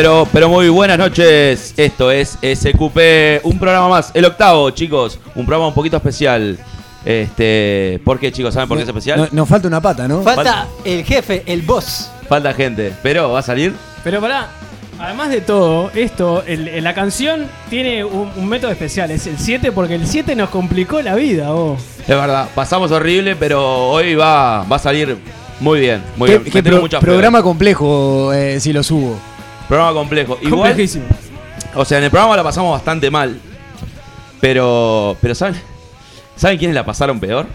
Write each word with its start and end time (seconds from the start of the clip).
pero, 0.00 0.26
pero 0.32 0.48
muy 0.48 0.70
buenas 0.70 0.96
noches. 0.96 1.74
Esto 1.76 2.10
es 2.10 2.38
SQP, 2.40 3.44
un 3.44 3.58
programa 3.58 3.86
más, 3.90 4.10
el 4.14 4.24
octavo, 4.24 4.70
chicos. 4.70 5.18
Un 5.34 5.44
programa 5.44 5.68
un 5.68 5.74
poquito 5.74 5.98
especial. 5.98 6.56
Este, 7.04 8.00
¿por 8.02 8.18
qué, 8.18 8.32
chicos? 8.32 8.54
¿Saben 8.54 8.66
por 8.66 8.78
qué 8.78 8.84
es 8.84 8.88
especial? 8.88 9.18
No- 9.20 9.28
nos 9.30 9.46
falta 9.46 9.68
una 9.68 9.82
pata, 9.82 10.08
¿no? 10.08 10.22
Falta 10.22 10.68
el 10.86 11.04
jefe, 11.04 11.42
el 11.44 11.60
boss. 11.60 12.10
Falta 12.30 12.54
gente, 12.54 12.94
pero 13.02 13.30
va 13.32 13.40
a 13.40 13.42
salir. 13.42 13.74
Pero 14.02 14.22
pará, 14.22 14.48
además 14.98 15.28
de 15.28 15.42
todo, 15.42 15.90
esto, 15.94 16.44
el- 16.46 16.68
el- 16.68 16.82
la 16.82 16.94
canción 16.94 17.44
tiene 17.68 18.02
un, 18.02 18.30
un 18.34 18.48
método 18.48 18.70
especial, 18.70 19.10
es 19.10 19.26
el 19.26 19.36
7, 19.38 19.70
porque 19.70 19.96
el 19.96 20.06
7 20.06 20.34
nos 20.34 20.48
complicó 20.48 21.02
la 21.02 21.14
vida, 21.14 21.50
vos. 21.50 21.78
Es 22.00 22.08
verdad, 22.08 22.48
pasamos 22.54 22.90
horrible, 22.90 23.36
pero 23.36 23.90
hoy 23.90 24.14
va, 24.14 24.62
va 24.64 24.76
a 24.76 24.78
salir 24.78 25.18
muy 25.60 25.78
bien. 25.80 26.02
Muy 26.16 26.30
¿Qué, 26.30 26.38
bien. 26.38 26.52
qué 26.54 26.62
pro- 26.62 26.88
programa 27.00 27.42
complejo 27.42 28.32
eh, 28.32 28.58
si 28.60 28.72
lo 28.72 28.82
subo? 28.82 29.18
Programa 29.70 29.92
complejo. 29.94 30.36
Igual, 30.42 30.70
Complejísimo. 30.70 31.04
o 31.76 31.84
sea, 31.84 31.98
en 31.98 32.04
el 32.04 32.10
programa 32.10 32.36
la 32.36 32.42
pasamos 32.42 32.72
bastante 32.72 33.08
mal. 33.08 33.40
Pero, 34.40 35.16
pero 35.20 35.32
¿saben? 35.32 35.60
¿Saben 36.34 36.58
quiénes 36.58 36.74
la 36.74 36.84
pasaron 36.84 37.20
peor? 37.20 37.46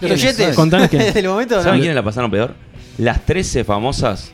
Los 0.00 0.10
oyentes. 0.10 0.56
Contanos 0.56 0.88
quién. 0.88 1.02
Desde 1.04 1.20
el 1.20 1.28
momento, 1.28 1.54
¿no? 1.54 1.62
¿Saben 1.62 1.78
quiénes 1.78 1.94
la 1.94 2.02
pasaron 2.02 2.32
peor? 2.32 2.56
Las 2.98 3.24
13 3.24 3.62
famosas 3.62 4.32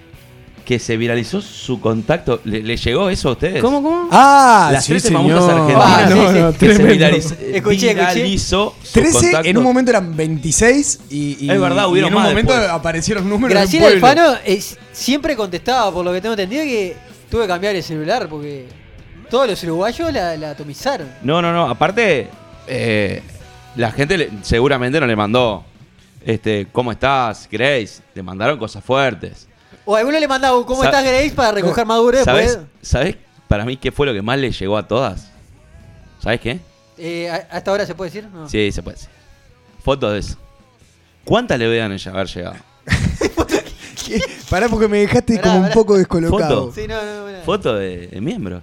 que 0.66 0.78
se 0.78 0.96
viralizó 0.98 1.40
su 1.40 1.80
contacto. 1.80 2.40
¿Le, 2.44 2.60
le 2.62 2.76
llegó 2.76 3.08
eso 3.08 3.30
a 3.30 3.32
ustedes? 3.32 3.62
¿Cómo, 3.62 3.82
cómo? 3.82 4.08
Ah, 4.12 4.68
Las 4.72 4.84
sí, 4.84 4.92
13 4.92 5.08
señor. 5.08 5.22
famosas 5.22 5.48
argentinas 5.54 5.82
Ah, 5.86 6.08
sí, 6.52 6.52
sí. 6.52 6.58
que 6.66 6.74
se 6.74 6.82
viralizó, 6.82 7.34
Escuché, 7.40 7.94
viralizó 7.94 8.74
sus 8.82 8.92
13, 8.92 9.12
contactos. 9.12 9.46
en 9.46 9.56
un 9.58 9.62
momento 9.64 9.90
eran 9.92 10.14
26 10.16 11.00
y, 11.08 11.46
y- 11.46 11.50
Es 11.50 11.60
verdad, 11.60 11.84
y 11.86 11.90
hubieron 11.92 12.08
en 12.10 12.16
un 12.16 12.22
más 12.22 12.30
momento 12.30 12.52
después. 12.52 12.70
aparecieron 12.70 13.28
números 13.28 13.54
Graciela. 13.56 13.86
Alfano 13.86 14.34
eh, 14.44 14.60
siempre 14.92 15.36
contestaba, 15.36 15.90
por 15.92 16.04
lo 16.04 16.12
que 16.12 16.20
tengo 16.20 16.34
entendido, 16.34 16.64
que 16.64 16.96
tuve 17.30 17.42
que 17.42 17.48
cambiar 17.48 17.76
el 17.76 17.82
celular 17.82 18.28
porque 18.28 18.66
todos 19.30 19.48
los 19.48 19.62
uruguayos 19.62 20.12
la, 20.12 20.36
la 20.36 20.50
atomizaron. 20.50 21.08
No, 21.22 21.40
no, 21.40 21.52
no. 21.52 21.70
Aparte, 21.70 22.28
eh, 22.66 23.22
la 23.76 23.92
gente 23.92 24.18
le- 24.18 24.30
seguramente 24.42 24.98
no 24.98 25.06
le 25.06 25.14
mandó. 25.14 25.64
Este, 26.24 26.66
¿cómo 26.72 26.90
estás, 26.90 27.48
Grace? 27.48 28.00
Le 28.14 28.22
mandaron 28.24 28.58
cosas 28.58 28.82
fuertes. 28.82 29.46
O 29.86 29.96
alguno 29.96 30.18
le 30.20 30.28
mandaba 30.28 30.58
un 30.58 30.64
¿Cómo 30.64 30.82
Sa- 30.82 30.88
estás, 30.88 31.04
Grace? 31.04 31.30
para 31.30 31.52
recoger 31.52 31.86
después. 31.86 32.24
¿Sabes? 32.24 32.58
¿Sabes 32.82 33.16
para 33.48 33.64
mí 33.64 33.76
qué 33.76 33.90
fue 33.92 34.06
lo 34.06 34.12
que 34.12 34.20
más 34.20 34.38
le 34.38 34.50
llegó 34.50 34.76
a 34.76 34.86
todas? 34.86 35.28
¿Sabes 36.20 36.40
qué? 36.40 36.60
Eh, 36.98 37.30
¿a- 37.30 37.46
¿Hasta 37.56 37.70
ahora 37.70 37.86
se 37.86 37.94
puede 37.94 38.10
decir? 38.10 38.28
No. 38.30 38.48
Sí, 38.48 38.70
se 38.72 38.82
puede 38.82 38.96
decir. 38.96 39.10
Fotos 39.84 40.12
de 40.12 40.18
eso. 40.18 40.36
¿Cuántas 41.24 41.58
le 41.58 41.68
vean 41.68 41.92
ella 41.92 42.10
haber 42.12 42.26
llegado? 42.26 42.56
¿Qué? 44.06 44.20
Pará 44.50 44.68
porque 44.68 44.88
me 44.88 44.98
dejaste 44.98 45.36
Pará, 45.36 45.52
como 45.52 45.66
un 45.66 45.72
poco 45.72 45.96
descolocado. 45.96 46.66
Foto. 46.66 46.72
Sí, 46.74 46.86
no, 46.88 46.94
no, 47.02 47.30
no. 47.30 47.38
Fotos 47.44 47.78
de, 47.78 48.08
de 48.08 48.20
miembros. 48.20 48.62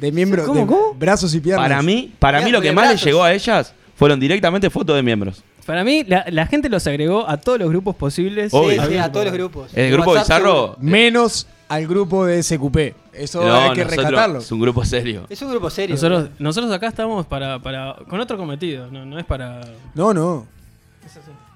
De 0.00 0.12
miembros, 0.12 0.46
¿Cómo, 0.46 0.60
de 0.60 0.66
cómo? 0.66 0.94
brazos 0.94 1.34
y 1.34 1.40
piernas. 1.40 1.64
Para 1.66 1.82
mí, 1.82 2.12
para 2.18 2.40
mí 2.42 2.50
lo 2.50 2.60
que 2.60 2.68
de 2.68 2.74
más 2.74 2.84
le 2.84 2.88
brazos. 2.92 3.04
llegó 3.06 3.22
a 3.24 3.32
ellas 3.32 3.72
fueron 3.96 4.20
directamente 4.20 4.68
fotos 4.70 4.96
de 4.96 5.02
miembros. 5.02 5.42
Para 5.66 5.84
mí, 5.84 6.02
la, 6.04 6.24
la 6.30 6.46
gente 6.46 6.68
los 6.68 6.86
agregó 6.86 7.28
a 7.28 7.36
todos 7.36 7.58
los 7.58 7.68
grupos 7.68 7.94
posibles. 7.96 8.52
Obvio. 8.52 8.70
Sí, 8.70 8.74
sí, 8.76 8.80
Había- 8.80 9.04
a 9.04 9.12
todos 9.12 9.26
los 9.26 9.34
grupos. 9.34 9.70
El 9.74 9.92
grupo 9.92 10.10
WhatsApp 10.10 10.38
Bizarro. 10.42 10.76
Menos 10.80 11.46
al 11.68 11.86
grupo 11.86 12.26
de 12.26 12.42
SQP. 12.42 12.94
Eso 13.12 13.44
no, 13.46 13.54
hay 13.54 13.70
que 13.74 13.84
nosotros- 13.84 13.96
rescatarlo. 14.04 14.38
es 14.40 14.52
un 14.52 14.60
grupo 14.60 14.84
serio. 14.84 15.26
Es 15.30 15.40
un 15.42 15.50
grupo 15.50 15.70
serio. 15.70 15.94
Nosotros, 15.94 16.30
nosotros 16.38 16.72
acá 16.72 16.88
estamos 16.88 17.26
para, 17.26 17.58
para 17.60 17.96
con 18.08 18.18
otro 18.20 18.36
cometido, 18.36 18.90
no, 18.90 19.04
no 19.06 19.18
es 19.18 19.24
para... 19.24 19.60
No, 19.94 20.12
no. 20.12 20.46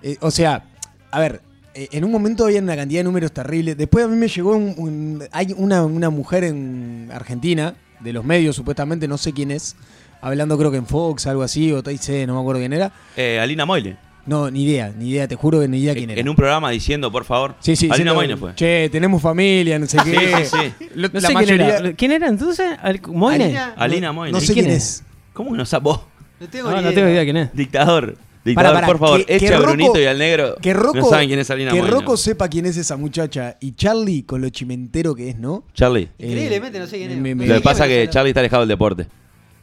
Eh, 0.02 0.16
o 0.20 0.30
sea, 0.30 0.64
a 1.10 1.20
ver, 1.20 1.40
eh, 1.74 1.88
en 1.92 2.04
un 2.04 2.10
momento 2.12 2.44
había 2.44 2.60
una 2.60 2.76
cantidad 2.76 3.00
de 3.00 3.04
números 3.04 3.32
terribles. 3.32 3.76
Después 3.76 4.04
a 4.04 4.08
mí 4.08 4.16
me 4.16 4.28
llegó 4.28 4.52
un, 4.56 4.74
un- 4.78 5.24
hay 5.32 5.54
una, 5.56 5.84
una 5.84 6.10
mujer 6.10 6.44
en 6.44 7.10
Argentina, 7.12 7.74
de 8.00 8.12
los 8.12 8.24
medios 8.24 8.54
supuestamente, 8.56 9.08
no 9.08 9.16
sé 9.18 9.32
quién 9.32 9.50
es, 9.50 9.74
hablando 10.20 10.58
creo 10.58 10.70
que 10.70 10.76
en 10.76 10.86
Fox, 10.86 11.26
algo 11.26 11.42
así, 11.42 11.72
o 11.72 11.82
TIC, 11.82 12.26
no 12.26 12.34
me 12.34 12.40
acuerdo 12.40 12.60
quién 12.60 12.72
era. 12.74 12.92
Eh, 13.16 13.38
Alina 13.40 13.64
Moyle. 13.64 13.96
No, 14.26 14.50
ni 14.50 14.64
idea, 14.64 14.92
ni 14.96 15.10
idea, 15.10 15.28
te 15.28 15.36
juro 15.36 15.60
que 15.60 15.68
ni 15.68 15.78
idea 15.78 15.94
quién 15.94 16.10
era. 16.10 16.20
En 16.20 16.28
un 16.28 16.34
programa 16.34 16.70
diciendo, 16.70 17.12
por 17.12 17.24
favor. 17.24 17.54
Sí, 17.60 17.76
sí, 17.76 17.88
Alina 17.90 18.12
Moyle 18.12 18.36
fue. 18.36 18.54
Che, 18.56 18.88
tenemos 18.90 19.22
familia, 19.22 19.78
no 19.78 19.86
sé 19.86 19.98
Sí, 20.04 20.10
qué. 20.10 20.44
sí, 20.44 20.56
sí. 20.78 20.88
Lo- 20.96 21.08
No 21.08 21.20
la 21.20 21.28
sé 21.28 21.34
mayoría- 21.34 21.56
quién 21.76 21.86
era. 21.86 21.96
¿Quién 21.96 22.12
era 22.12 22.28
entonces? 22.28 22.66
Al- 22.82 23.00
¿Moine? 23.06 23.44
Alina- 23.44 23.74
Alina 23.76 24.06
no, 24.08 24.14
Moyle. 24.14 24.32
no 24.32 24.40
sé 24.40 24.52
¿Quién 24.52 24.64
quién 24.66 24.76
es? 24.76 24.82
es. 24.84 25.04
¿Cómo 25.32 25.54
no 25.56 25.64
sabes 25.64 25.84
vos? 25.84 26.00
No 26.40 26.48
tengo 26.48 26.70
No, 26.70 26.76
ni 26.76 26.82
no 26.82 26.90
idea. 26.90 26.94
tengo 26.94 27.08
idea 27.12 27.24
quién 27.24 27.36
es. 27.36 27.52
Dictador. 27.54 28.16
Dictador, 28.44 28.72
Pará, 28.72 28.74
pará, 28.74 28.86
por 28.86 28.98
favor, 28.98 29.18
que- 29.24 29.38
que 29.38 29.46
echa 29.46 29.54
a 29.56 29.58
Rocco- 29.58 29.70
Brunito 29.72 30.00
y 30.00 30.04
al 30.06 30.18
negro. 30.18 30.56
Que 30.60 30.72
Rocco, 30.72 30.98
no 30.98 31.08
saben 31.08 31.28
quién 31.28 31.38
es 31.40 31.50
Alina 31.50 31.72
que. 31.72 31.80
Rocco 31.82 32.16
sepa 32.16 32.48
quién 32.48 32.66
es 32.66 32.76
esa 32.76 32.96
muchacha 32.96 33.56
y 33.60 33.72
Charlie 33.74 34.22
con 34.24 34.40
lo 34.40 34.48
chimentero 34.50 35.14
que 35.14 35.30
es, 35.30 35.36
¿no? 35.38 35.64
Charlie. 35.74 36.08
Increíblemente, 36.18 36.78
no 36.78 36.86
sé 36.86 36.98
quién 36.98 37.10
es. 37.12 37.18
me- 37.18 37.34
me- 37.34 37.46
Lo 37.46 37.54
que 37.56 37.60
pasa 37.60 37.86
es 37.86 37.90
que. 38.06 38.10
Charlie 38.10 38.30
está 38.30 38.40
alejado 38.40 38.62
del 38.62 38.68
deporte. 38.68 39.06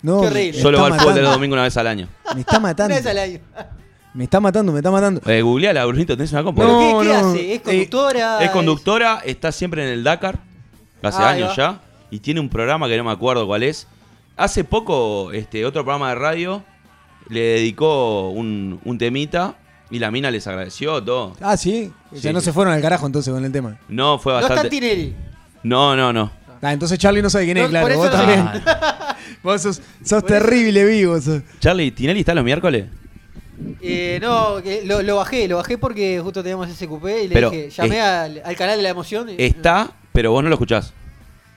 No, 0.01 0.19
Qué 0.21 0.27
horrible. 0.27 0.51
me 0.57 0.61
Solo 0.61 0.81
va 0.81 0.87
al 0.87 0.99
fútbol 0.99 1.15
de 1.15 1.21
los 1.21 1.31
domingos 1.33 1.55
una 1.55 1.63
vez 1.63 1.77
al 1.77 1.87
año. 1.87 2.09
Me 2.35 2.41
está 2.41 2.51
Una 2.57 2.59
matando. 2.59 2.95
vez 2.95 3.05
al 3.05 3.17
año. 3.19 3.39
Me 4.13 4.25
está 4.25 4.39
matando, 4.39 4.71
me 4.71 4.79
está 4.79 4.91
matando. 4.91 5.21
Eh, 5.25 5.41
googleala, 5.41 5.85
Brunito, 5.85 6.15
tenés 6.15 6.31
una 6.33 6.43
compu. 6.43 6.61
¿Pero 6.61 6.73
No, 6.73 6.99
qué, 7.01 7.07
qué 7.07 7.13
no, 7.13 7.29
hace? 7.29 7.53
¿Es 7.53 7.57
eh, 7.57 7.61
conductora? 7.63 8.43
Es 8.43 8.49
conductora, 8.51 9.21
está 9.25 9.51
siempre 9.51 9.83
en 9.83 9.89
el 9.89 10.03
Dakar, 10.03 10.39
hace 11.01 11.21
Ah, 11.21 11.29
años 11.29 11.55
ya, 11.55 11.81
y 12.11 12.19
tiene 12.19 12.39
un 12.39 12.49
programa 12.49 12.87
que 12.87 12.97
no 12.97 13.03
me 13.03 13.11
acuerdo 13.11 13.47
cuál 13.47 13.63
es. 13.63 13.87
Hace 14.37 14.63
poco, 14.63 15.31
este 15.31 15.65
otro 15.65 15.83
programa 15.83 16.09
de 16.09 16.15
radio 16.15 16.63
le 17.29 17.39
dedicó 17.41 18.29
un, 18.29 18.79
un 18.83 18.97
temita 18.97 19.55
y 19.89 19.99
la 19.99 20.11
mina 20.11 20.29
les 20.31 20.45
agradeció 20.47 21.03
todo. 21.03 21.35
Ah, 21.41 21.57
sí. 21.57 21.91
Ya 22.11 22.19
Sí, 22.21 22.33
no 22.33 22.41
se 22.41 22.53
fueron 22.53 22.73
al 22.73 22.81
carajo 22.81 23.05
entonces 23.07 23.33
con 23.33 23.43
el 23.43 23.51
tema. 23.51 23.79
No, 23.89 24.19
fue 24.19 24.33
No 24.33 24.39
está 24.39 24.53
bastante. 24.55 24.69
Tinelli. 24.75 25.13
No, 25.63 25.95
no, 25.95 26.11
no. 26.13 26.31
Ah, 26.61 26.71
entonces 26.73 26.97
Charlie 26.99 27.21
no 27.21 27.29
sabe 27.29 27.45
quién 27.45 27.57
es, 27.57 27.63
No, 27.63 27.69
claro. 27.69 27.85
por 27.85 27.91
eso 27.91 28.01
Vos 28.01 28.11
no 28.11 28.17
también. 28.17 28.63
Vos 29.43 29.61
sos, 29.61 29.81
sos 30.03 30.25
terrible 30.25 30.85
vivo. 30.85 31.19
sos. 31.19 31.41
Charlie, 31.59 31.91
¿Tinelli 31.91 32.19
está 32.21 32.33
los 32.33 32.43
miércoles? 32.43 32.85
Eh, 33.81 34.19
no, 34.21 34.61
que 34.63 34.83
lo, 34.85 35.01
lo 35.01 35.17
bajé, 35.17 35.47
lo 35.47 35.57
bajé 35.57 35.77
porque 35.77 36.19
justo 36.23 36.41
teníamos 36.41 36.69
ese 36.69 36.87
cupé 36.87 37.23
y 37.23 37.27
le 37.27 37.33
Pero, 37.35 37.49
dije, 37.49 37.69
llamé 37.69 38.01
al, 38.01 38.41
al 38.43 38.55
canal 38.55 38.77
de 38.77 38.83
la 38.83 38.89
emoción. 38.89 39.29
y- 39.29 39.35
Está, 39.37 39.91
pero 40.11 40.31
vos 40.31 40.43
no 40.43 40.49
lo 40.49 40.55
escuchás. 40.55 40.93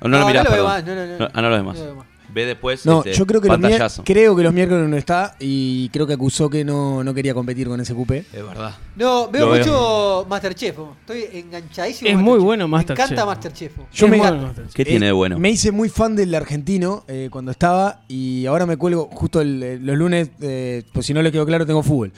O 0.01 0.09
no, 0.09 0.19
lo 0.19 0.27
mirás, 0.27 0.45
no 0.45 0.51
lo 0.51 0.57
veo 0.57 0.65
perdón. 0.67 0.85
más, 0.85 0.85
no, 0.85 1.07
no, 1.07 1.19
no. 1.19 1.31
ah, 1.33 1.43
no 1.43 1.49
lo 1.51 1.57
ves 1.57 1.65
más. 1.65 1.75
No 1.77 1.81
lo 1.81 1.87
veo 1.87 1.95
más. 1.97 2.07
Ve 2.37 2.45
después 2.45 2.85
No, 2.85 2.99
este, 2.99 3.15
yo 3.15 3.27
creo 3.27 3.41
que, 3.41 3.49
los 3.49 3.57
mier- 3.59 3.63
pantallazo. 3.63 4.05
creo 4.05 4.37
que 4.37 4.43
los 4.43 4.53
miércoles 4.53 4.87
no 4.89 4.97
está 4.99 5.35
y 5.41 5.89
creo 5.89 6.07
que 6.07 6.13
acusó 6.13 6.51
que 6.51 6.65
no, 6.67 7.03
no 7.03 7.15
quería 7.15 7.33
competir 7.33 7.67
con 7.67 7.81
ese 7.81 7.95
cupé. 7.95 8.19
Es 8.31 8.47
verdad. 8.47 8.75
No, 8.95 9.29
veo 9.31 9.47
Lo 9.47 9.53
veo. 9.53 9.59
mucho 9.65 10.27
Masterchef. 10.29 10.77
¿no? 10.77 10.97
Estoy 11.01 11.25
enganchadísimo. 11.41 12.11
Es 12.11 12.15
muy 12.17 12.23
Masterchef. 12.25 12.45
bueno 12.45 12.69
Me 12.69 12.73
Masterchef. 12.73 13.05
encanta 13.07 13.25
Masterchef. 13.27 13.73
Yo 13.95 14.07
Es 14.07 14.11
me, 14.13 14.19
bueno. 14.19 14.53
¿Qué 14.75 14.85
tiene 14.85 15.07
de 15.07 15.13
bueno? 15.13 15.39
Me 15.39 15.49
hice 15.51 15.73
muy 15.73 15.89
fan 15.89 16.15
del 16.15 16.35
argentino 16.35 17.05
eh, 17.09 17.29
cuando 17.33 17.51
estaba 17.53 18.03
y 18.07 18.45
ahora 18.45 18.67
me 18.67 18.77
cuelgo 18.77 19.09
justo 19.13 19.41
el- 19.41 19.63
eh, 19.63 19.79
los 19.81 19.97
lunes, 19.97 20.29
eh, 20.43 20.83
pues 20.93 21.07
si 21.07 21.15
no 21.15 21.23
les 21.23 21.33
quedó 21.33 21.47
claro, 21.47 21.65
tengo 21.65 21.83
fútbol. 21.83 22.13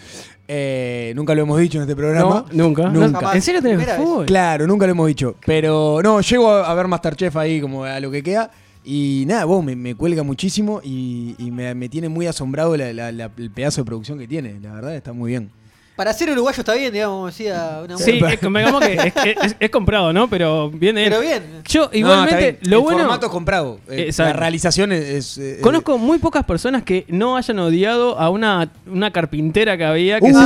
Eh, 0.50 1.12
nunca 1.14 1.34
lo 1.34 1.42
hemos 1.42 1.58
dicho 1.60 1.78
en 1.78 1.82
este 1.82 1.94
programa. 1.94 2.46
No, 2.50 2.64
nunca. 2.64 2.88
Nunca. 2.88 3.20
No, 3.20 3.32
¿En 3.34 3.42
serio 3.42 3.60
tenés 3.62 3.94
fútbol? 3.96 4.26
Claro, 4.26 4.66
nunca 4.66 4.86
lo 4.86 4.92
hemos 4.92 5.06
dicho. 5.06 5.36
Pero 5.44 6.00
no, 6.02 6.20
llego 6.22 6.50
a, 6.50 6.70
a 6.70 6.74
ver 6.74 6.88
Masterchef 6.88 7.36
ahí 7.36 7.60
como 7.60 7.84
a 7.84 8.00
lo 8.00 8.10
que 8.10 8.22
queda. 8.22 8.50
Y 8.90 9.25
nada, 9.26 9.44
vos 9.44 9.62
me, 9.62 9.94
cuelga 9.94 10.23
muchísimo 10.23 10.81
y, 10.82 11.35
me, 11.52 11.90
tiene 11.90 12.08
muy 12.08 12.26
asombrado 12.26 12.75
la- 12.75 13.12
la- 13.12 13.31
el 13.37 13.50
pedazo 13.50 13.82
de 13.82 13.85
producción 13.85 14.19
que 14.19 14.26
tiene. 14.26 14.58
La 14.61 14.73
verdad, 14.73 14.96
está 14.96 15.12
muy 15.12 15.32
bien. 15.32 15.50
Para 15.98 16.12
ser 16.12 16.30
uruguayo 16.30 16.60
está 16.60 16.74
bien, 16.74 16.92
digamos, 16.92 17.36
decía 17.36 17.80
una 17.84 17.98
Sí, 17.98 18.12
mujer. 18.12 18.34
es, 18.34 18.38
convengamos 18.40 18.80
que 18.86 18.92
es, 18.94 19.12
es- 19.42 19.56
es 19.58 19.70
comprado, 19.70 20.12
¿no? 20.12 20.30
Pero 20.30 20.70
viene. 20.70 21.02
Pero 21.02 21.20
bien. 21.20 21.42
Yo 21.68 21.90
No, 21.92 21.98
igualmente, 21.98 22.58
lo 22.62 22.76
el 22.76 22.82
bueno. 22.84 22.98
formato 23.00 23.26
es 23.26 23.32
comprado. 23.32 23.80
Eh, 23.90 24.12
la 24.16 24.32
realización 24.32 24.92
es. 24.92 25.04
es, 25.04 25.38
eh, 25.38 25.58
Conozco 25.60 25.98
muy 25.98 26.18
pocas 26.18 26.44
personas 26.44 26.84
que 26.84 27.04
no 27.08 27.36
hayan 27.36 27.58
odiado 27.58 28.16
a 28.16 28.30
una, 28.30 28.70
una 28.86 29.10
carpintera 29.10 29.76
que 29.76 29.84
había. 29.84 30.20
Que 30.20 30.26
Uh, 30.30 30.38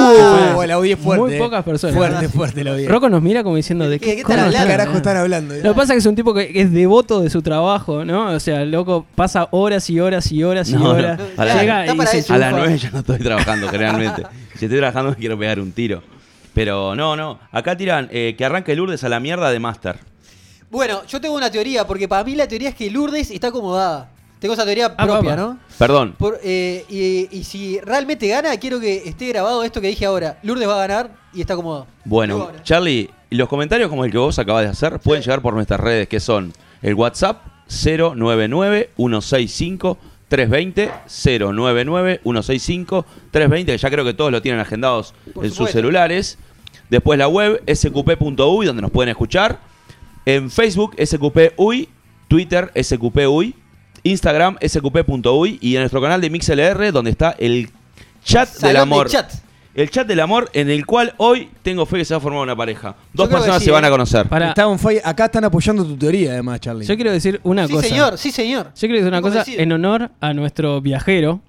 se- 0.62 0.66
la 0.68 0.78
odié 0.78 0.96
fuerte. 0.96 1.22
Muy 1.22 1.34
eh. 1.34 1.38
pocas 1.38 1.62
personas. 1.64 1.96
Fuerte, 1.96 2.28
fuerte 2.30 2.64
la 2.64 2.72
odié. 2.72 2.88
Rocco 2.88 3.10
nos 3.10 3.20
mira 3.20 3.42
como 3.42 3.56
diciendo 3.56 3.86
de 3.90 4.00
¿Qué- 4.00 4.06
qué, 4.06 4.14
qué 4.14 4.20
están 4.22 4.38
hablando? 4.38 4.56
¿Qué 4.56 4.62
están 4.62 4.76
carajo 4.78 4.96
están 4.96 5.16
hablando? 5.18 5.54
Lo 5.56 5.62
que 5.62 5.74
pasa 5.74 5.82
es 5.92 5.96
que 5.96 5.98
es 5.98 6.06
un 6.06 6.16
tipo 6.16 6.32
que 6.32 6.50
es 6.54 6.72
devoto 6.72 7.20
de 7.20 7.28
su 7.28 7.42
trabajo, 7.42 8.06
¿no? 8.06 8.30
O 8.32 8.40
sea, 8.40 8.62
el 8.62 8.70
loco 8.70 9.04
pasa 9.14 9.48
horas 9.50 9.90
y 9.90 10.00
horas 10.00 10.32
y 10.32 10.42
horas 10.42 10.70
y 10.70 10.72
No, 10.72 10.78
no. 10.78 10.90
horas. 10.92 11.20
A 11.36 11.44
la- 11.44 11.60
Llega 11.60 11.84
está 11.84 11.92
y. 11.94 11.98
A 12.00 12.04
las 12.04 12.14
enchufa. 12.14 12.50
9 12.50 12.78
ya 12.78 12.90
no 12.90 12.98
estoy 13.00 13.18
trabajando, 13.18 13.68
generalmente. 13.68 14.22
Si 14.58 14.66
estoy 14.66 14.78
trabajando 14.78 15.16
quiero 15.16 15.36
pegar 15.42 15.58
un 15.58 15.72
tiro. 15.72 16.02
Pero 16.54 16.94
no, 16.94 17.16
no. 17.16 17.40
Acá 17.50 17.76
tiran 17.76 18.08
eh, 18.12 18.34
que 18.38 18.44
arranque 18.44 18.76
Lourdes 18.76 19.02
a 19.02 19.08
la 19.08 19.18
mierda 19.18 19.50
de 19.50 19.58
Master. 19.58 19.98
Bueno, 20.70 21.02
yo 21.08 21.20
tengo 21.20 21.34
una 21.34 21.50
teoría, 21.50 21.84
porque 21.84 22.06
para 22.06 22.22
mí 22.22 22.36
la 22.36 22.46
teoría 22.46 22.68
es 22.68 22.74
que 22.76 22.88
Lourdes 22.90 23.30
está 23.32 23.48
acomodada. 23.48 24.08
Tengo 24.38 24.54
esa 24.54 24.64
teoría 24.64 24.94
Ah, 24.96 25.04
propia, 25.04 25.30
papá. 25.30 25.36
¿no? 25.36 25.58
Perdón. 25.78 26.14
Por, 26.16 26.38
eh, 26.44 26.84
y, 26.88 27.28
y 27.36 27.42
si 27.44 27.80
realmente 27.80 28.28
gana, 28.28 28.56
quiero 28.56 28.78
que 28.78 29.02
esté 29.08 29.26
grabado 29.28 29.64
esto 29.64 29.80
que 29.80 29.88
dije 29.88 30.06
ahora. 30.06 30.38
Lourdes 30.44 30.68
va 30.68 30.74
a 30.82 30.86
ganar 30.86 31.10
y 31.34 31.40
está 31.40 31.54
acomodado. 31.54 31.86
Bueno. 32.04 32.52
Charlie, 32.62 33.10
y 33.30 33.34
los 33.36 33.48
comentarios 33.48 33.88
como 33.88 34.04
el 34.04 34.12
que 34.12 34.18
vos 34.18 34.38
acabas 34.38 34.62
de 34.64 34.70
hacer 34.70 35.00
pueden 35.00 35.22
llegar 35.24 35.42
por 35.42 35.54
nuestras 35.54 35.80
redes 35.80 36.06
que 36.06 36.20
son 36.20 36.52
el 36.82 36.94
WhatsApp 36.94 37.42
099-165-320, 40.32 42.24
099-165-320, 42.24 43.64
que 43.66 43.78
ya 43.78 43.90
creo 43.90 44.04
que 44.04 44.14
todos 44.14 44.32
lo 44.32 44.42
tienen 44.42 44.60
agendados 44.60 45.14
Por 45.34 45.44
en 45.44 45.50
sus 45.52 45.70
celulares. 45.70 46.38
Después 46.90 47.18
la 47.18 47.28
web 47.28 47.62
sqp.uy, 47.66 48.66
donde 48.66 48.82
nos 48.82 48.90
pueden 48.90 49.10
escuchar. 49.10 49.60
En 50.24 50.50
Facebook 50.50 50.94
sqp.uy, 50.98 51.88
Twitter 52.28 52.70
sqp.uy, 52.80 53.54
Instagram 54.04 54.58
sqp.uy 54.60 55.58
y 55.60 55.74
en 55.76 55.82
nuestro 55.82 56.00
canal 56.00 56.20
de 56.20 56.30
MixLR, 56.30 56.92
donde 56.92 57.10
está 57.10 57.34
el 57.38 57.70
chat 58.24 58.48
del 58.58 58.74
de 58.74 58.78
amor. 58.78 59.08
chat. 59.08 59.32
El 59.74 59.90
chat 59.90 60.06
del 60.06 60.20
amor 60.20 60.50
en 60.52 60.68
el 60.68 60.84
cual 60.84 61.14
hoy 61.16 61.48
tengo 61.62 61.86
fe 61.86 61.96
que 61.98 62.04
se 62.04 62.12
va 62.12 62.18
a 62.18 62.20
formar 62.20 62.42
una 62.42 62.54
pareja. 62.54 62.94
Dos 63.14 63.26
creo 63.26 63.28
que 63.28 63.34
personas 63.36 63.58
sí, 63.60 63.64
se 63.66 63.70
van 63.70 63.84
¿eh? 63.84 63.86
a 63.86 63.90
conocer. 63.90 64.28
Para- 64.28 64.48
Está 64.50 64.66
on 64.68 64.78
fire. 64.78 65.00
Acá 65.04 65.24
están 65.26 65.44
apoyando 65.44 65.82
tu 65.84 65.96
teoría, 65.96 66.32
además, 66.32 66.60
Charlie. 66.60 66.84
Yo 66.84 66.94
quiero 66.94 67.10
decir 67.10 67.40
una 67.42 67.66
Sí, 67.66 67.72
cosa. 67.72 67.88
señor, 67.88 68.18
sí, 68.18 68.30
señor. 68.30 68.66
Yo 68.66 68.80
quiero 68.80 68.94
decir 68.96 69.08
una 69.08 69.22
cosa 69.22 69.36
convencido. 69.36 69.62
en 69.62 69.72
honor 69.72 70.10
a 70.20 70.34
nuestro 70.34 70.80
viajero. 70.82 71.40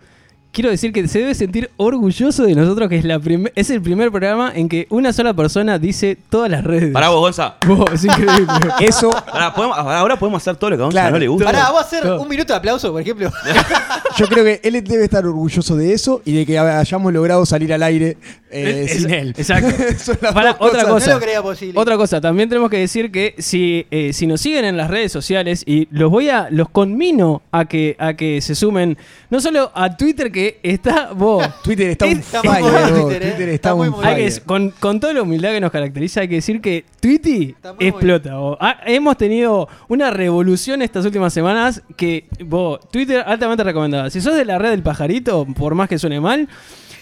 Quiero 0.53 0.69
decir 0.69 0.93
que 0.93 1.07
se 1.07 1.17
debe 1.17 1.33
sentir 1.33 1.71
orgulloso 1.77 2.43
de 2.43 2.53
nosotros, 2.53 2.87
que 2.87 2.97
es, 2.97 3.05
la 3.05 3.17
prim- 3.17 3.47
es 3.55 3.71
el 3.71 3.81
primer 3.81 4.11
programa 4.11 4.51
en 4.53 4.69
que 4.69 4.85
una 4.91 5.11
sola 5.11 5.33
persona 5.33 5.79
dice 5.79 6.15
todas 6.29 6.47
las 6.51 6.63
redes. 6.63 6.91
Pará 6.93 7.09
vos, 7.09 7.21
Gonza. 7.21 7.55
Vos, 7.67 7.85
es 7.91 8.03
increíble. 8.05 8.45
Eso, 8.79 9.09
Pará, 9.09 9.51
podemos- 9.51 9.75
ahora 9.75 10.15
podemos 10.19 10.43
hacer 10.43 10.55
todo 10.55 10.69
lo 10.69 10.75
que 10.77 10.83
a 10.83 10.85
Gonza 10.85 10.93
Claro. 10.99 11.13
no 11.13 11.17
le 11.19 11.27
gusta. 11.27 11.45
Pará, 11.45 11.63
vamos 11.63 11.81
a 11.81 11.85
hacer 11.85 12.03
Todo. 12.03 12.21
un 12.21 12.27
minuto 12.29 12.53
de 12.53 12.57
aplauso, 12.59 12.91
por 12.91 13.01
ejemplo. 13.01 13.31
yo 14.17 14.27
creo 14.27 14.43
que 14.43 14.61
él 14.63 14.83
debe 14.83 15.05
estar 15.05 15.25
orgulloso 15.25 15.75
de 15.75 15.91
eso 15.91 16.21
y 16.23 16.33
de 16.33 16.45
que 16.45 16.59
hayamos 16.59 17.11
logrado 17.11 17.43
salir 17.47 17.73
al 17.73 17.81
aire 17.81 18.17
eh, 18.53 18.83
Es- 18.85 19.01
sin 19.01 19.11
él. 19.11 19.33
Exacto. 19.37 19.69
Dos 20.21 20.55
otra 20.59 20.85
cosa. 20.85 21.07
No 21.07 21.13
lo 21.15 21.19
creía 21.21 21.41
posible. 21.41 21.79
Otra 21.79 21.97
cosa, 21.97 22.21
también 22.21 22.47
tenemos 22.49 22.69
que 22.69 22.77
decir 22.77 23.11
que 23.11 23.35
si, 23.37 23.85
eh, 23.91 24.13
si 24.13 24.27
nos 24.27 24.39
siguen 24.41 24.65
en 24.65 24.77
las 24.77 24.89
redes 24.89 25.11
sociales 25.11 25.63
y 25.65 25.87
los 25.91 26.09
voy 26.11 26.29
a, 26.29 26.47
los 26.51 26.69
conmino 26.69 27.41
a 27.51 27.65
que, 27.65 27.95
a 27.99 28.13
que 28.13 28.41
se 28.41 28.55
sumen, 28.55 28.97
no 29.29 29.41
solo 29.41 29.71
a 29.73 29.95
Twitter 29.97 30.31
que 30.31 30.59
está 30.63 31.11
vos. 31.13 31.45
Twitter 31.63 31.89
está 31.89 32.05
un 32.05 32.21
fire, 32.21 32.61
vos. 32.61 32.89
Twitter, 33.07 33.23
eh. 33.23 33.31
Twitter 33.31 33.49
Está 33.49 33.69
está 33.69 33.75
muy, 33.75 33.87
un 33.89 34.05
Hay 34.05 34.15
que, 34.27 34.41
con, 34.41 34.69
con 34.79 34.99
toda 34.99 35.13
la 35.13 35.21
humildad 35.23 35.51
que 35.51 35.61
nos 35.61 35.71
caracteriza, 35.71 36.21
hay 36.21 36.27
que 36.29 36.35
decir 36.35 36.61
que 36.61 36.85
Twitty 36.99 37.55
explota. 37.79 38.35
vos. 38.35 38.57
Ah, 38.61 38.77
hemos 38.85 39.17
tenido 39.17 39.67
una 39.87 40.11
revolución 40.11 40.81
estas 40.81 41.05
últimas 41.05 41.33
semanas 41.33 41.81
que 41.97 42.25
vos, 42.45 42.79
Twitter 42.91 43.23
altamente 43.25 43.63
recomendada. 43.63 44.09
Si 44.09 44.21
sos 44.21 44.35
de 44.35 44.45
la 44.45 44.57
red 44.59 44.69
del 44.71 44.83
pajarito, 44.83 45.45
por 45.45 45.75
más 45.75 45.89
que 45.89 45.97
suene 45.99 46.19
mal, 46.19 46.47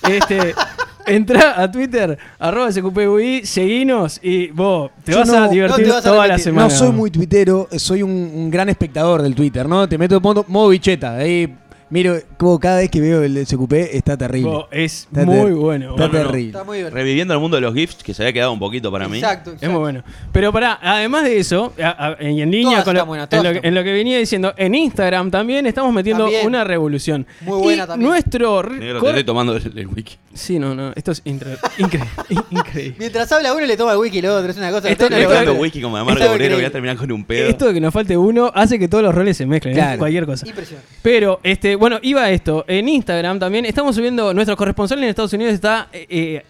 este, 0.10 0.54
entra 1.08 1.62
a 1.62 1.72
Twitter, 1.72 2.18
arroba 2.40 2.72
SQPUI, 2.72 3.46
seguinos 3.46 4.20
y 4.24 4.48
vos 4.48 4.92
te 5.04 5.12
Yo 5.12 5.20
vas 5.20 5.28
no- 5.28 5.38
a 5.44 5.48
divertir 5.48 5.88
no 5.88 5.94
te 5.94 5.96
vas 5.98 6.06
a 6.06 6.10
toda 6.10 6.28
la 6.28 6.38
semana. 6.38 6.68
No 6.68 6.70
soy 6.70 6.92
muy 6.92 7.12
tuitero, 7.12 7.68
soy 7.78 8.04
un, 8.04 8.12
un 8.12 8.50
gran 8.52 8.70
espectador 8.70 9.22
del 9.22 9.36
Twitter, 9.36 9.68
¿no? 9.68 9.88
Te 9.88 9.98
meto 9.98 10.18
en 10.18 10.22
modo, 10.22 10.46
modo 10.48 10.70
bicheta. 10.70 11.16
Ahí 11.18 11.54
miro 11.92 12.18
como 12.38 12.60
cada 12.60 12.78
vez 12.78 12.90
que 12.90 13.00
veo 13.00 13.22
el 13.22 13.46
SQP 13.46 13.74
está 13.94 14.18
terrible. 14.18 14.66
Es 14.72 15.04
Está 15.12 15.24
muy 15.26 15.36
ter- 15.46 15.54
bueno. 15.54 15.92
Está 15.92 16.08
No, 16.08 16.14
no, 16.14 16.20
no. 16.20 16.26
terrible. 16.26 16.48
Está 16.52 16.64
muy 16.64 16.78
divertido. 16.78 16.98
Reviviendo 16.98 17.34
el 17.36 17.40
mundo 17.40 17.56
de 17.58 17.62
los 17.62 17.74
GIFs, 17.76 18.04
que 18.04 18.14
se 18.14 18.24
había 18.24 18.34
quedado 18.34 18.54
un 18.54 18.60
poquito 18.60 18.92
para 18.92 19.08
mí. 19.08 19.18
Exacto. 19.20 19.54
Es 19.62 19.70
muy 19.70 19.80
bueno. 19.80 20.04
Pero 20.32 20.52
pará, 20.52 20.80
además 20.82 21.24
de 21.26 21.38
eso, 21.38 21.74
a- 21.82 22.16
a- 22.20 22.24
y 22.24 22.42
en 22.42 22.50
línea 22.50 22.84
con 22.84 22.96
lo, 22.96 23.02
en, 23.02 23.08
lo 23.08 23.14
que, 23.16 23.24
están 23.24 23.60
en 23.66 23.76
lo 23.76 23.84
que 23.84 23.92
venía 23.94 24.18
diciendo, 24.18 24.54
en 24.58 24.74
Instagram 24.74 25.30
también 25.30 25.66
estamos 25.68 25.94
metiendo 25.94 26.24
También. 26.24 26.48
una 26.48 26.64
revolución. 26.64 27.28
Muy 27.42 27.60
buena 27.62 27.84
y 27.84 27.88
también. 27.88 28.10
Nuestro 28.10 28.64
Negro, 28.64 29.02
te 29.02 29.08
estoy 29.10 29.24
tomando 29.24 29.56
el, 29.56 29.78
el 29.78 29.88
wiki. 29.88 30.16
Sí, 30.34 30.58
no, 30.60 30.74
no, 30.74 30.94
esto 30.96 31.12
es 31.12 31.24
incre- 31.26 31.58
incre- 31.78 32.08
increíble. 32.50 32.96
Mientras 32.98 33.32
habla 33.32 33.54
uno 33.54 33.66
le 33.66 33.76
toma 33.78 33.92
el 33.92 33.98
wiki 33.98 34.20
el 34.20 34.28
otro, 34.28 34.50
es 34.50 34.58
una 34.58 34.72
cosa. 34.72 34.90
Esto- 34.90 35.08
esto- 35.08 35.28
tomando 35.30 35.54
wiki 35.56 35.82
como 35.82 35.98
de 35.98 36.02
Amargo 36.04 36.32
Obrero, 36.32 36.56
voy 36.56 36.66
a 36.66 36.72
terminar 36.72 36.96
con 36.98 37.12
un 37.12 37.26
pedo. 37.26 37.50
Esto 37.50 37.68
de 37.68 37.74
que 37.74 37.82
nos 37.82 37.94
falte 37.94 38.16
uno 38.18 38.50
hace 38.56 38.80
que 38.80 38.88
todos 38.88 39.04
los 39.04 39.14
roles 39.14 39.36
se 39.38 39.46
mezclen, 39.46 39.78
¿eh? 39.78 39.96
Cualquier 39.98 40.26
cosa. 40.26 40.48
Impresionante. 40.48 40.88
Pero, 41.02 41.40
este, 41.44 41.76
bueno, 41.82 41.98
iba 42.04 42.22
a 42.22 42.30
esto. 42.32 42.64
En 42.68 42.88
Instagram 42.88 43.40
también 43.40 43.66
estamos 43.66 43.96
subiendo. 43.96 44.34
Nuestro 44.36 44.56
corresponsal 44.56 45.00
en 45.00 45.06
Estados 45.10 45.34
Unidos 45.34 45.54
está 45.56 45.88
eh, 45.92 46.06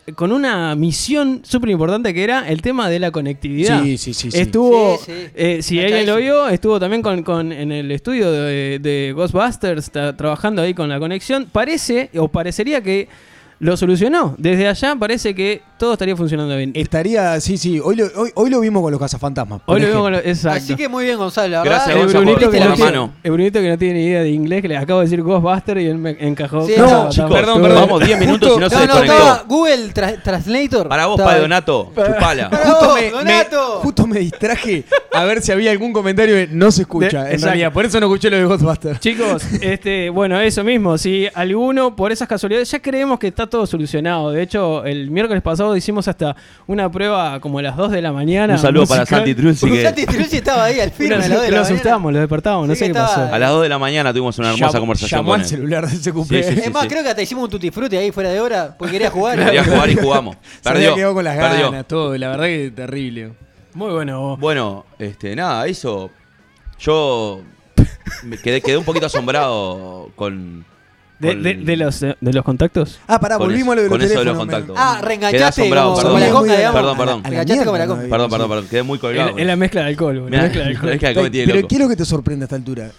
eh, 0.06 0.12
con 0.14 0.32
una 0.34 0.76
misión 0.76 1.40
súper 1.44 1.70
importante 1.70 2.14
que 2.14 2.22
era 2.24 2.50
el 2.50 2.62
tema 2.62 2.90
de 2.90 3.00
la 3.00 3.12
conectividad. 3.12 3.82
Sí, 3.82 3.98
sí, 3.98 4.14
sí. 4.14 4.30
Estuvo, 4.34 4.98
Sí, 4.98 5.12
sí. 5.14 5.28
eh, 5.34 5.60
si 5.62 5.80
alguien 5.80 6.06
lo 6.06 6.18
vio, 6.18 6.50
estuvo 6.50 6.80
también 6.82 7.02
con, 7.02 7.24
con- 7.24 7.54
en 7.54 7.72
el 7.72 7.90
estudio 7.92 8.30
de, 8.30 8.80
de 8.80 9.14
Ghostbusters, 9.16 9.86
está 9.86 10.16
trabajando 10.18 10.62
ahí 10.62 10.74
con 10.74 10.90
la 10.90 11.00
conexión. 11.00 11.48
Parece, 11.50 12.10
o 12.18 12.28
parecería 12.28 12.82
que 12.82 13.08
lo 13.60 13.78
solucionó. 13.78 14.36
Desde 14.38 14.68
allá 14.68 14.96
parece 14.98 15.34
que 15.34 15.62
todo 15.82 15.94
estaría 15.94 16.16
funcionando 16.16 16.56
bien. 16.56 16.72
Estaría, 16.76 17.42
sí, 17.42 17.58
sí. 17.58 17.80
Hoy 17.84 17.96
lo, 17.96 18.06
hoy, 18.16 18.30
hoy 18.36 18.50
lo 18.52 18.60
vimos 18.60 18.84
con 18.84 18.92
los 18.92 19.00
cazafantasmas. 19.02 19.62
Hoy 19.66 19.82
lo 19.82 19.88
vimos 19.88 20.02
con 20.04 20.12
lo- 20.12 20.20
exacto. 20.20 20.58
Así 20.60 20.76
que 20.76 20.88
muy 20.88 21.06
bien, 21.06 21.18
Gonzalo. 21.18 21.48
La 21.50 21.64
Gracias, 21.64 21.88
verdad, 21.88 22.02
el 22.02 22.06
Gonza, 22.06 22.20
Brunito, 22.20 22.42
por 22.42 22.52
que 22.52 22.60
la 22.60 22.66
no 22.68 22.74
tiene, 22.76 22.92
mano. 22.92 23.14
el 23.24 23.32
Brunito 23.32 23.60
que 23.62 23.68
no 23.70 23.78
tiene 23.80 23.94
ni 23.96 24.06
idea 24.06 24.22
de 24.22 24.30
inglés, 24.30 24.62
que 24.62 24.68
le 24.68 24.78
acabo 24.78 25.00
de 25.00 25.06
decir 25.08 25.24
Ghostbuster 25.24 25.80
y 25.80 25.88
él 25.88 25.98
me 25.98 26.16
encajó. 26.20 26.68
Sí, 26.68 26.74
no, 26.78 27.10
chicos, 27.10 27.32
perdón, 27.32 27.64
perdón, 27.64 27.88
vamos 27.90 28.06
10 28.06 28.20
minutos 28.20 28.58
y 28.58 28.60
no, 28.60 28.70
se 28.70 28.76
No, 28.76 28.82
no, 28.82 28.86
desconectó. 28.86 29.14
estaba 29.18 29.44
Google 29.48 29.92
Tra- 29.92 30.22
Translator. 30.22 30.88
Para 30.88 31.06
vos, 31.08 31.20
ahí. 31.20 31.42
Donato, 31.42 31.92
chupala. 31.96 32.50
Para 32.52 32.64
Justo 32.64 32.86
vos, 32.86 32.96
me, 32.96 33.02
me- 33.02 33.10
Donato. 33.12 33.80
justo 33.82 34.06
me 34.06 34.20
distraje 34.20 34.84
a 35.14 35.24
ver 35.24 35.42
si 35.42 35.52
había 35.52 35.72
algún 35.72 35.94
comentario 35.94 36.36
que 36.36 36.48
no 36.54 36.70
se 36.72 36.84
escucha, 36.84 37.24
De- 37.24 37.34
en 37.34 37.42
realidad. 37.42 37.74
Por 37.74 37.86
eso 37.86 38.00
no 38.00 38.06
escuché 38.06 38.30
lo 38.30 38.38
de 38.38 38.46
Ghostbusters. 38.46 39.00
Chicos, 39.00 39.44
este, 39.62 40.12
bueno, 40.12 40.40
eso 40.40 40.64
mismo. 40.64 40.96
Si 41.00 41.28
alguno, 41.34 41.96
por 41.96 42.12
esas 42.12 42.28
casualidades, 42.28 42.70
ya 42.70 42.80
creemos 42.80 43.18
que 43.18 43.30
está 43.30 43.48
todo 43.48 43.66
solucionado. 43.66 44.30
De 44.30 44.44
hecho, 44.44 44.86
el 44.86 45.10
miércoles 45.10 45.42
pasado 45.42 45.71
hicimos 45.78 46.08
hasta 46.08 46.36
una 46.68 46.92
prueba 46.92 47.40
como 47.40 47.60
a 47.60 47.62
las 47.62 47.76
2 47.78 47.92
de 47.92 48.02
la 48.02 48.12
mañana. 48.12 48.54
Un 48.54 48.60
saludo 48.60 48.86
para. 48.88 49.06
Santi 49.06 49.34
Trulsi 49.36 49.70
que 49.70 49.84
Santi 49.84 50.06
Trulli 50.06 50.28
estaba 50.32 50.66
ahí 50.66 50.80
al 50.80 50.92
firme. 50.92 51.18
Lo, 51.18 51.24
a 51.24 51.28
la 51.28 51.36
hora 51.36 51.44
de 51.44 51.50
lo 51.52 51.56
la 51.58 51.62
asustamos, 51.64 52.14
lo 52.14 52.20
despertamos, 52.20 52.68
no 52.68 52.76
sé 52.76 52.88
qué 52.88 52.94
pasó. 52.94 53.22
a 53.34 53.40
las 53.40 53.50
2 53.52 53.64
de 53.64 53.70
la 53.70 53.80
mañana 53.80 54.12
tuvimos 54.12 54.38
una 54.40 54.50
hermosa 54.50 54.74
Llamó- 54.74 54.80
conversación 54.82 55.20
Llamó 55.20 55.32
con 55.32 55.40
al 55.42 55.46
celular 55.48 55.90
sí, 55.90 55.98
sí. 56.02 56.60
Es 56.64 56.72
más, 56.74 56.88
creo 56.88 57.04
que 57.04 57.10
hasta 57.10 57.22
hicimos 57.22 57.44
un 57.46 57.50
tutti 57.50 57.72
frutti 57.72 57.98
ahí 57.98 58.12
fuera 58.12 58.30
de 58.32 58.40
hora 58.40 58.76
porque 58.78 58.94
quería 58.94 59.10
jugar. 59.12 59.38
Quería 59.44 59.64
jugar 59.64 59.90
y 59.90 59.96
jugamos. 59.96 60.38
Se 60.62 60.70
Perdió. 60.70 60.96
quedado 60.96 61.14
con 61.14 61.24
las 61.24 61.38
perdió. 61.38 61.72
ganas, 61.72 61.88
todo. 61.88 62.18
La 62.18 62.30
verdad 62.30 62.46
que 62.46 62.72
terrible. 62.76 63.34
Muy 63.74 63.92
bueno. 63.92 64.38
Bueno, 64.38 64.86
este, 65.00 65.36
nada, 65.36 65.66
eso. 65.68 66.10
Yo 66.80 67.42
me 68.24 68.38
quedé, 68.38 68.62
quedé 68.62 68.78
un 68.78 68.84
poquito 68.86 69.06
asombrado 69.06 70.10
con. 70.16 70.66
De, 71.22 71.36
de- 71.36 71.54
de 71.56 71.78
los, 71.78 72.02
eh, 72.04 72.18
de 72.20 72.34
los 72.34 72.44
contactos. 72.44 73.00
Ah, 73.08 73.20
pará, 73.20 73.38
Con 73.38 73.48
volvimos 73.48 73.74
a 73.74 73.76
lo 73.76 73.82
de 73.84 73.90
los 73.90 73.98
con 73.98 74.02
eso 74.06 74.20
de 74.20 74.26
los 74.26 74.38
teléfonos. 74.38 74.54
contactos. 74.54 74.76
Ah, 74.80 74.96
Quedé 74.98 75.08
reenganchaste 75.08 75.62
asombrado, 75.62 75.86
como, 75.94 75.96
perdón. 76.02 76.12
como 76.14 76.26
la 76.26 76.32
conga, 76.32 76.58
digamos. 76.58 76.82
Perdón, 76.82 76.98
perdón. 76.98 77.24
Reenganchaste 77.24 77.66
como 77.66 77.78
la 77.78 77.88
conga. 77.88 78.02
Perdón, 78.10 78.30
perdón, 78.32 78.50
perdón. 78.50 78.68
Quedé 78.70 78.84
muy 78.84 79.00
colgado. 79.00 79.38
Es 79.38 79.46
la 79.46 79.56
mezcla 79.56 79.82
de 79.82 79.88
alcohol, 79.88 80.14
boludo, 80.20 80.30
Mirá, 80.32 80.38
la 80.42 80.44
mezcla 80.48 80.64
de 80.64 80.70
alcohol. 80.72 80.90
es 80.94 81.00
que 81.00 81.06
la 81.08 81.14
comí 81.14 81.30
tiene 81.30 81.46
Pero 81.48 81.58
loco. 81.58 81.68
¿qué 81.68 81.76
es 81.76 81.82
lo 81.82 81.90
que 81.90 81.96
te 81.96 82.06
sorprende 82.06 82.44
a 82.44 82.46
esta 82.46 82.56
altura? 82.56 82.92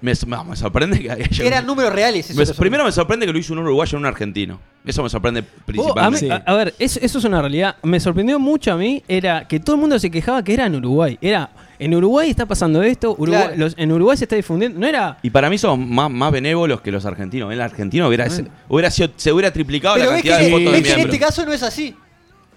Me, 0.00 0.12
no, 0.28 0.44
me 0.44 0.54
sorprende 0.54 1.00
que 1.00 1.10
haya 1.10 1.26
Eran 1.44 1.66
números 1.66 1.92
reales. 1.92 2.30
eso 2.30 2.38
Me- 2.38 2.46
primero 2.54 2.84
me 2.84 2.92
sorprende 2.92 3.26
que 3.26 3.32
lo 3.32 3.38
hizo 3.40 3.52
un 3.52 3.58
uruguayo 3.58 3.98
y 3.98 4.00
un 4.00 4.06
argentino. 4.06 4.60
Eso 4.86 5.02
me 5.02 5.08
sorprende 5.10 5.40
Vos, 5.40 5.48
a, 5.50 6.08
mí- 6.10 6.16
principalmente. 6.16 6.32
a- 6.32 6.36
a 6.46 6.54
ver, 6.54 6.74
eso, 6.78 7.00
eso 7.02 7.18
es 7.18 7.24
una 7.24 7.40
realidad. 7.40 7.74
Me 7.82 7.98
sorprendió 7.98 8.38
mucho 8.38 8.72
a 8.72 8.76
mí, 8.76 9.02
era 9.08 9.48
que 9.48 9.58
todo 9.58 9.74
el 9.74 9.80
mundo 9.80 9.98
se 9.98 10.08
quejaba 10.10 10.44
que 10.44 10.54
era 10.54 10.66
en 10.66 10.76
Uruguay. 10.76 11.18
Era, 11.20 11.50
en 11.78 11.94
Uruguay 11.94 12.30
está 12.30 12.46
pasando 12.46 12.82
esto, 12.82 13.12
Uruguay- 13.18 13.42
Claro. 13.48 13.56
los- 13.56 13.74
en 13.76 13.92
Uruguay 13.92 14.16
se 14.16 14.24
está 14.24 14.36
difundiendo. 14.36 14.78
No 14.80 14.86
era... 14.86 15.18
Y 15.22 15.30
para 15.30 15.48
mí 15.48 15.58
son 15.58 15.88
más, 15.90 16.10
más 16.10 16.32
benévolos 16.32 16.80
que 16.80 16.90
los 16.90 17.04
argentinos. 17.06 17.52
El 17.52 17.60
argentino 17.60 18.08
hubiera, 18.08 18.26
hubiera 18.68 18.90
sido, 18.90 19.10
se 19.16 19.32
hubiera 19.32 19.52
triplicado 19.52 19.94
Pero 19.96 20.10
la 20.10 20.20
que, 20.22 20.28
cantidad 20.28 20.38
de 20.46 20.50
fotos 20.50 20.72
de 20.72 20.82
que 20.82 20.92
en 20.92 21.00
este 21.00 21.18
caso 21.18 21.44
no 21.46 21.52
es 21.52 21.62
así. 21.62 21.94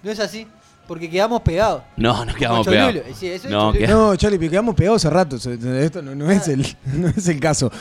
No 0.04 0.12
es 0.12 0.20
así. 0.20 0.48
Porque 0.88 1.10
quedamos 1.10 1.42
pegados. 1.42 1.84
No, 1.96 2.26
nos 2.26 2.36
quedamos 2.36 2.68
pegados. 2.68 2.96
Sí, 3.18 3.28
eso 3.28 3.48
es 3.48 3.52
No, 3.52 3.72
No, 3.74 4.16
Charlie, 4.16 4.38
pero 4.40 4.52
quedamos 4.52 4.76
pegados 4.76 5.06
hace 5.06 5.14
rato. 5.14 5.36
Esto 5.38 6.02
no, 6.02 6.16
no 6.16 6.30
es, 6.30 6.48
el, 6.48 6.66
no 6.98 7.08
es 7.08 7.28
el 7.28 7.40
caso. 7.40 7.72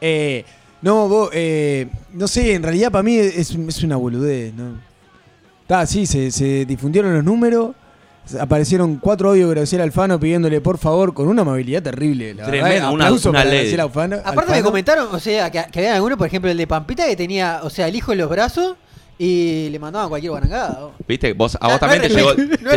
Eh, 0.00 0.44
no, 0.82 1.08
vos, 1.08 1.30
eh, 1.32 1.88
no 2.12 2.28
sé, 2.28 2.54
en 2.54 2.62
realidad 2.62 2.92
para 2.92 3.02
mí 3.02 3.16
es, 3.16 3.50
es 3.50 3.82
una 3.82 3.96
boludez. 3.96 4.54
¿no? 4.54 4.74
Está, 5.62 5.86
sí, 5.86 6.06
se, 6.06 6.30
se 6.30 6.64
difundieron 6.66 7.12
los 7.14 7.24
números. 7.24 7.74
Aparecieron 8.38 8.96
cuatro 8.96 9.30
audios 9.30 9.48
de 9.48 9.54
Graciela 9.56 9.84
Alfano 9.84 10.20
pidiéndole 10.20 10.60
por 10.60 10.78
favor 10.78 11.14
con 11.14 11.28
una 11.28 11.42
amabilidad 11.42 11.82
terrible. 11.82 12.34
La 12.34 12.44
Tremendo, 12.46 12.68
verdad, 12.74 12.92
una- 12.92 13.04
aplauso 13.06 13.30
una 13.30 13.38
para 13.40 13.50
ley. 13.50 13.58
Graciela 13.60 13.82
Alfano. 13.84 14.16
Aparte 14.24 14.52
me 14.52 14.62
comentaron, 14.62 15.08
o 15.14 15.18
sea, 15.20 15.50
que, 15.50 15.64
que 15.72 15.78
había 15.80 15.94
alguno, 15.96 16.16
por 16.18 16.26
ejemplo, 16.26 16.50
el 16.50 16.56
de 16.56 16.66
Pampita, 16.66 17.06
que 17.06 17.16
tenía, 17.16 17.60
o 17.62 17.70
sea, 17.70 17.88
el 17.88 17.96
hijo 17.96 18.12
en 18.12 18.18
los 18.18 18.28
brazos 18.30 18.76
y 19.18 19.68
le 19.70 19.78
mandaban 19.78 20.08
cualquier 20.08 20.30
guarangada. 20.30 20.78
¿no? 20.80 20.92
¿Viste? 21.06 21.32
Vos, 21.34 21.56
a 21.60 21.64
No, 21.66 21.70
vos 21.72 21.80
también 21.80 22.02
no 22.02 22.08
te 22.08 22.14
llegó. 22.14 22.34
No 22.62 22.70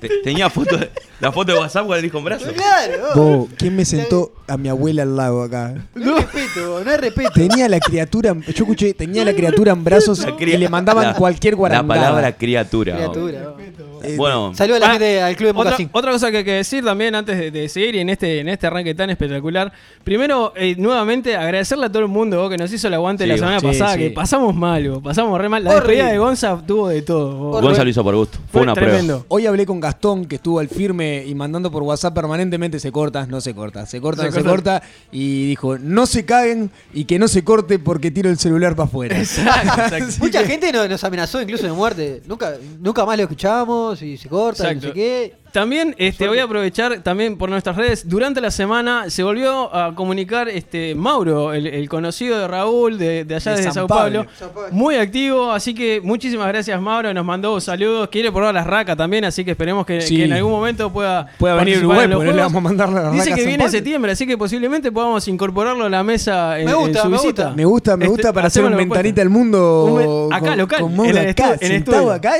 te- 0.00 0.08
tenía 0.22 0.48
foto 0.50 0.76
de- 0.76 0.90
la 1.24 1.32
foto 1.32 1.52
de 1.52 1.58
WhatsApp 1.58 1.86
con 1.86 1.98
el 1.98 2.04
hijo 2.04 2.18
en 2.18 2.24
brazos. 2.24 2.52
Claro. 2.52 3.48
¿quién 3.56 3.74
me 3.76 3.84
sentó 3.84 4.32
a 4.46 4.56
mi 4.56 4.68
abuela 4.68 5.02
al 5.02 5.16
lado 5.16 5.42
acá? 5.42 5.74
No 5.94 6.16
es 6.18 6.24
respeto, 6.32 6.82
no 6.84 6.90
es 6.90 7.00
respeto. 7.00 7.30
Tenía 7.34 7.68
la 7.68 7.80
criatura, 7.80 8.34
yo 8.34 8.50
escuché, 8.52 8.94
tenía 8.94 9.24
la 9.24 9.32
criatura 9.34 9.72
en 9.72 9.82
brazos 9.84 10.18
La 10.20 10.34
y 10.38 10.56
le 10.56 10.68
mandaban 10.68 11.04
la- 11.06 11.14
cualquier 11.14 11.54
La 11.54 11.58
guarangada. 11.58 11.88
palabra 12.00 12.32
criatura. 12.36 12.94
Criatura. 12.96 13.54
Eh, 14.02 14.16
Bueno, 14.18 14.52
Saludos 14.54 14.76
a 14.76 14.80
la 14.80 14.86
Ah, 14.88 14.92
gente 14.92 15.22
al 15.22 15.34
Club 15.34 15.54
de 15.54 15.58
Otra, 15.60 15.76
otra 15.92 16.12
cosa 16.12 16.30
que 16.30 16.36
hay 16.38 16.44
que 16.44 16.52
decir 16.52 16.84
también 16.84 17.14
antes 17.14 17.38
de, 17.38 17.50
de 17.50 17.68
seguir 17.70 17.94
y 17.94 18.00
en 18.00 18.10
este, 18.10 18.40
en 18.40 18.50
este 18.50 18.66
arranque 18.66 18.94
tan 18.94 19.08
espectacular. 19.08 19.72
Primero, 20.04 20.52
eh, 20.56 20.74
nuevamente, 20.76 21.34
agradecerle 21.36 21.86
a 21.86 21.88
todo 21.88 22.00
el 22.02 22.08
mundo 22.08 22.50
que 22.50 22.58
nos 22.58 22.70
hizo 22.70 22.86
el 22.88 22.92
aguante 22.94 23.24
Sí, 23.24 23.30
la 23.30 23.36
semana 23.38 23.60
sí, 23.60 23.66
pasada, 23.66 23.94
sí. 23.94 24.00
que 24.00 24.10
pasamos 24.10 24.54
mal, 24.54 25.00
pasamos 25.02 25.40
re 25.40 25.48
mal. 25.48 25.64
La 25.64 25.70
Horrible. 25.70 25.86
despedida 25.94 26.12
de 26.12 26.18
Gonza 26.18 26.62
tuvo 26.66 26.88
de 26.88 27.00
todo. 27.00 27.30
Horrible. 27.48 27.68
Gonzalo 27.68 27.88
hizo 27.90 28.04
por 28.04 28.14
gusto. 28.14 28.36
Fue, 28.40 28.46
Fue 28.52 28.62
una 28.64 28.74
tremendo. 28.74 29.06
prueba. 29.20 29.24
Hoy 29.28 29.46
hablé 29.46 29.64
con 29.64 29.80
Gastón, 29.80 30.26
que 30.26 30.36
estuvo 30.36 30.58
al 30.58 30.68
firme 30.68 31.13
y 31.26 31.34
mandando 31.34 31.70
por 31.70 31.82
WhatsApp 31.82 32.14
permanentemente 32.14 32.80
se 32.80 32.90
corta, 32.90 33.26
no 33.26 33.40
se 33.40 33.54
corta, 33.54 33.86
se 33.86 34.00
corta, 34.00 34.22
Se 34.22 34.28
no 34.28 34.34
se 34.34 34.42
corta. 34.42 34.80
corta. 34.80 34.88
Y 35.12 35.48
dijo, 35.48 35.78
no 35.78 36.06
se 36.06 36.24
caguen 36.24 36.70
y 36.92 37.04
que 37.04 37.18
no 37.18 37.28
se 37.28 37.44
corte 37.44 37.78
porque 37.78 38.10
tiro 38.10 38.30
el 38.30 38.38
celular 38.38 38.74
para 38.74 38.88
afuera. 38.88 39.18
Exacto, 39.18 39.80
exacto. 39.82 40.14
Mucha 40.18 40.44
gente 40.44 40.72
nos, 40.72 41.04
amenazó 41.04 41.40
incluso 41.40 41.66
de 41.66 41.72
muerte. 41.72 42.22
Nunca, 42.26 42.54
nunca 42.80 43.04
más 43.04 43.16
lo 43.16 43.22
escuchamos 43.24 44.02
y 44.02 44.16
se 44.16 44.28
corta, 44.28 44.72
y 44.72 44.76
no 44.76 44.80
sé 44.80 44.92
qué. 44.92 45.43
También 45.54 45.94
este, 45.98 46.26
voy 46.26 46.40
a 46.40 46.44
aprovechar 46.44 46.98
también 47.04 47.38
por 47.38 47.48
nuestras 47.48 47.76
redes. 47.76 48.08
Durante 48.08 48.40
la 48.40 48.50
semana 48.50 49.08
se 49.08 49.22
volvió 49.22 49.72
a 49.72 49.94
comunicar 49.94 50.48
este 50.48 50.96
Mauro, 50.96 51.52
el, 51.54 51.68
el 51.68 51.88
conocido 51.88 52.40
de 52.40 52.48
Raúl, 52.48 52.98
de, 52.98 53.24
de 53.24 53.34
allá 53.36 53.52
De 53.52 53.56
desde 53.58 53.68
San 53.70 53.74
Sao 53.74 53.86
Pablo. 53.86 54.26
Pablo. 54.40 54.68
Muy 54.72 54.96
activo, 54.96 55.52
así 55.52 55.72
que 55.72 56.00
muchísimas 56.02 56.48
gracias 56.48 56.80
Mauro. 56.80 57.14
Nos 57.14 57.24
mandó 57.24 57.60
saludos. 57.60 58.08
Quiere 58.10 58.32
probar 58.32 58.52
las 58.52 58.66
racas 58.66 58.96
también, 58.96 59.24
así 59.26 59.44
que 59.44 59.52
esperemos 59.52 59.86
que, 59.86 60.00
Sí. 60.00 60.16
que 60.16 60.24
en 60.24 60.32
algún 60.32 60.50
momento 60.50 60.92
pueda, 60.92 61.28
Pueda 61.38 61.54
venir 61.54 61.78
Uruguay, 61.78 62.08
no 62.08 62.20
le 62.20 62.32
vamos 62.32 62.56
a 62.56 62.60
mandar 62.60 62.88
las 62.88 63.12
Dice 63.12 63.26
racas 63.26 63.38
que 63.38 63.46
viene 63.46 63.62
en 63.64 63.70
septiembre, 63.70 64.10
así 64.10 64.26
que 64.26 64.36
posiblemente 64.36 64.90
podamos 64.90 65.28
incorporarlo 65.28 65.84
a 65.84 65.88
la 65.88 66.02
mesa 66.02 66.58
en, 66.58 66.66
Me 66.66 66.74
gusta, 66.74 66.98
en 66.98 67.02
su 67.04 67.08
me 67.10 67.16
visita. 67.16 67.42
gusta. 67.44 67.56
Me 67.56 67.64
gusta, 67.64 67.96
me 67.96 68.04
Este, 68.06 68.10
gusta 68.16 68.32
para 68.32 68.48
hacer 68.48 68.62
hacemos 68.64 68.72
un 68.72 68.72
la 68.72 68.78
propuesta. 68.78 69.02
ventanita 69.04 69.22
al 69.22 69.30
mundo. 69.30 69.84
Un 70.26 70.32
acá, 70.32 70.48
con- 70.48 70.58
local, 70.58 70.80
con 70.80 70.96
Mauro 70.96 71.10
en 71.12 71.16
el 71.18 71.28
acá, 71.30 71.56
en 71.60 72.10
acá. 72.10 72.32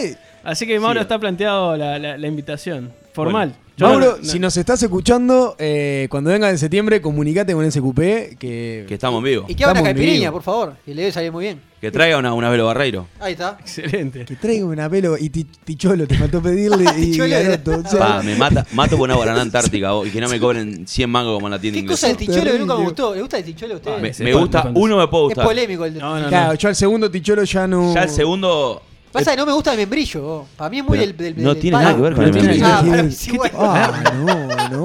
Así 0.42 0.66
que 0.66 0.80
Mauro 0.80 0.98
Sí. 0.98 1.02
está 1.02 1.16
planteado 1.20 1.76
la, 1.76 1.96
la- 2.00 2.18
la 2.18 2.26
invitación 2.26 2.90
formal. 3.14 3.56
Yo 3.76 3.88
Mauro, 3.88 4.06
no- 4.06 4.16
no- 4.18 4.24
si 4.24 4.38
nos 4.38 4.56
estás 4.56 4.80
escuchando, 4.84 5.56
eh, 5.58 6.06
cuando 6.08 6.30
venga 6.30 6.48
en 6.48 6.58
septiembre, 6.58 7.00
comunicate 7.02 7.54
con 7.54 7.64
SQP 7.68 8.36
que, 8.38 8.84
Que 8.86 8.94
estamos 8.94 9.18
en 9.18 9.24
vivo. 9.24 9.46
Y 9.48 9.56
que 9.56 9.64
haga 9.64 9.72
una 9.72 9.82
caipirinha, 9.82 10.30
por 10.30 10.42
favor. 10.44 10.76
Que 10.84 10.94
le 10.94 11.02
debe 11.02 11.12
salir 11.12 11.32
muy 11.32 11.42
bien. 11.44 11.60
Que 11.80 11.90
traiga 11.90 12.18
una, 12.18 12.32
una 12.34 12.50
Velo 12.50 12.66
Barreiro. 12.66 13.08
Ahí 13.18 13.32
está. 13.32 13.56
Excelente. 13.60 14.24
que 14.26 14.36
traiga 14.36 14.64
una 14.64 14.88
pelo 14.88 15.18
y 15.18 15.28
ti- 15.28 15.44
Ticholo, 15.64 16.06
te 16.06 16.14
faltó 16.16 16.40
pedirle 16.40 16.84
y 16.98 17.10
Ticholo. 17.10 17.30
Garoto, 17.30 17.82
o 17.84 17.90
sea, 17.90 17.98
Pa, 17.98 18.22
me 18.22 18.36
mata, 18.36 18.64
mato 18.74 18.96
por 18.96 19.08
una 19.08 19.16
guaraná 19.16 19.40
antártica 19.40 19.90
vos, 19.90 20.06
y 20.06 20.10
que 20.10 20.20
no 20.20 20.28
me 20.28 20.38
cobren 20.38 20.86
100 20.86 21.10
mangos 21.10 21.34
como 21.34 21.48
en 21.48 21.50
la 21.50 21.58
tienda 21.58 21.80
¿Qué 21.80 21.86
cosa 21.88 22.06
del 22.06 22.14
inglesa. 22.22 22.32
ticholo 22.32 22.52
que 22.52 22.58
nunca 22.60 22.76
me 22.76 22.84
gustó? 22.84 23.14
¿Le 23.16 23.20
gusta 23.22 23.38
el 23.38 23.44
ticholo 23.44 23.74
a 23.74 23.76
ustedes? 23.78 24.20
Me, 24.20 24.32
gusta, 24.34 24.70
uno 24.72 24.98
me 24.98 25.08
puede 25.08 25.22
es 25.24 25.28
gustar. 25.30 25.44
polémico 25.46 25.84
el 25.84 25.98
No, 25.98 26.20
no, 26.20 26.28
claro, 26.28 26.52
no. 26.52 26.58
yo 26.58 26.68
al 26.68 26.76
segundo 26.76 27.10
Ticholo 27.10 27.42
ya 27.42 27.66
no. 27.66 27.92
Ya 27.92 28.04
el 28.04 28.10
segundo. 28.10 28.82
Pasa 29.14 29.30
que 29.30 29.36
no 29.38 29.46
me 29.46 29.52
gusta 29.52 29.72
el 29.72 29.78
membrillo. 29.78 30.44
Para 30.56 30.68
mí 30.70 30.78
es 30.80 30.84
muy 30.84 30.98
Pero 30.98 31.12
del, 31.12 31.16
del- 31.34 31.42
no 31.44 31.52
del 31.54 31.62
tiene 31.62 31.76
palo. 31.76 31.84
nada 31.84 31.96
que 31.96 32.02
ver 32.02 32.12
con 32.14 32.20
No 32.22 32.26
el 32.28 32.32
tiene 32.34 32.48
membrillo. 32.48 32.66
Ah, 32.66 32.80
¿Qué 32.82 32.90
para 32.90 33.02
tiene? 33.02 33.02
mí 33.08 33.12
sí, 33.14 33.36
bueno. 33.36 33.58
Ah, 33.60 34.12
no, 34.16 34.84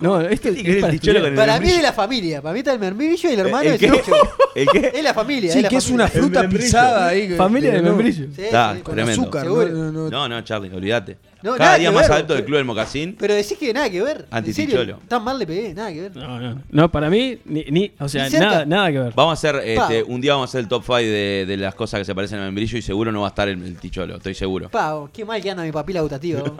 No, 0.00 0.20
este 0.20 0.52
que 0.54 0.62
ver 0.62 0.76
es 0.76 0.80
para 0.82 0.92
estudiar. 0.92 1.22
con 1.22 1.30
el 1.30 1.34
Para 1.36 1.60
mí 1.60 1.68
es 1.68 1.76
de 1.76 1.82
la 1.82 1.92
familia. 1.92 2.42
Para 2.42 2.52
mí 2.52 2.58
está 2.58 2.72
el 2.72 2.78
membrillo 2.80 3.30
y 3.30 3.32
el 3.32 3.40
hermano 3.40 3.62
¿El 3.62 3.74
es 3.74 3.80
qué? 3.80 3.86
el 3.86 3.92
ticholo. 3.92 4.30
¿El 4.54 4.68
qué? 4.68 4.92
Es 4.94 5.02
la 5.04 5.14
familia. 5.14 5.52
Sí, 5.52 5.58
es 5.58 5.62
la 5.62 5.68
que 5.70 5.76
es 5.76 5.84
familia. 5.84 6.04
una 6.04 6.10
fruta 6.12 6.40
membrillo. 6.42 6.64
pisada 6.66 7.06
ahí. 7.08 7.28
que- 7.28 7.36
Familia 7.36 7.70
de 7.72 7.76
no, 7.80 7.88
membrillo. 7.90 8.26
Sí, 8.34 8.42
Está, 8.42 8.74
sí. 8.74 8.80
Con 8.82 8.94
Tremendo. 8.96 9.22
azúcar, 9.22 9.42
Seguro. 9.44 9.68
no, 9.68 9.84
no, 9.84 9.92
no. 9.92 10.10
No, 10.10 10.28
no, 10.28 10.40
Charlie, 10.42 10.74
olvídate. 10.74 11.16
No, 11.44 11.50
Cada 11.52 11.64
nada 11.64 11.78
día 11.78 11.88
que 11.90 11.94
más 11.94 12.02
ver, 12.08 12.12
adepto 12.12 12.32
del 12.32 12.42
pero- 12.42 12.46
Club 12.46 12.56
del 12.56 12.64
Mocasín. 12.64 13.16
Pero 13.18 13.34
decís 13.34 13.58
que 13.58 13.72
nada 13.72 13.90
que 13.90 14.02
ver. 14.02 14.26
¿En 14.30 14.38
Antiticholo. 14.38 14.98
Tan 15.06 15.22
mal 15.22 15.38
le 15.38 15.46
pegué, 15.46 15.74
nada 15.74 15.92
que 15.92 16.00
ver. 16.00 16.16
No, 16.16 16.40
no, 16.40 16.62
no, 16.70 16.90
para 16.90 17.10
mí, 17.10 17.38
ni, 17.44 17.64
ni- 17.70 17.92
o 18.00 18.08
sea, 18.08 18.28
Ni 18.30 18.38
nada, 18.38 18.64
nada 18.64 18.90
que 18.90 18.98
ver. 18.98 19.12
Vamos 19.14 19.30
a 19.30 19.34
hacer, 19.34 19.62
este, 19.68 20.02
un 20.02 20.20
día 20.20 20.32
vamos 20.32 20.48
a 20.48 20.50
hacer 20.50 20.60
el 20.62 20.68
top 20.68 20.82
5 20.82 20.96
de, 20.96 21.44
de 21.46 21.56
las 21.58 21.74
cosas 21.74 21.98
que 22.00 22.04
se 22.06 22.14
parecen 22.14 22.38
al 22.38 22.46
membrillo 22.46 22.78
y 22.78 22.82
seguro 22.82 23.12
no 23.12 23.20
va 23.20 23.26
a 23.26 23.30
estar 23.30 23.48
el, 23.48 23.62
el 23.62 23.76
ticholo, 23.76 24.16
estoy 24.16 24.34
seguro. 24.34 24.70
Pau, 24.70 25.08
qué 25.12 25.24
mal 25.24 25.40
que 25.42 25.50
anda 25.50 25.62
mi 25.62 25.70
papila 25.72 26.00
gustativa. 26.00 26.42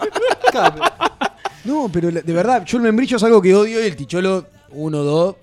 No, 1.64 1.88
pero 1.90 2.10
de 2.10 2.32
verdad, 2.32 2.62
yo 2.66 2.76
el 2.76 2.82
membrillo 2.82 3.16
es 3.16 3.22
algo 3.22 3.40
que 3.40 3.54
odio 3.54 3.82
y 3.82 3.86
el 3.86 3.96
Ticholo 3.96 4.46
1, 4.72 4.98
2. 4.98 5.36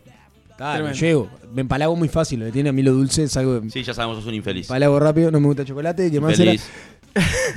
Claro, 0.56 0.74
Tremendo. 0.76 1.00
llego. 1.00 1.30
Me 1.52 1.62
empalago 1.62 1.96
muy 1.96 2.08
fácil, 2.10 2.40
lo 2.42 2.46
que 2.46 2.52
tiene 2.52 2.70
a 2.70 2.72
mí 2.72 2.84
lo 2.84 2.92
dulce 2.94 3.24
es 3.24 3.36
algo 3.36 3.60
Sí, 3.72 3.82
ya 3.84 3.94
sabemos, 3.96 4.18
sos 4.20 4.28
un 4.28 4.36
infeliz. 4.36 4.68
empalago 4.68 5.00
rápido, 5.00 5.32
no 5.32 5.40
me 5.40 5.48
gusta 5.48 5.64
el 5.64 5.68
chocolate. 5.68 6.12
¿Qué 6.12 6.22
más 6.22 6.40
era? 6.40 6.54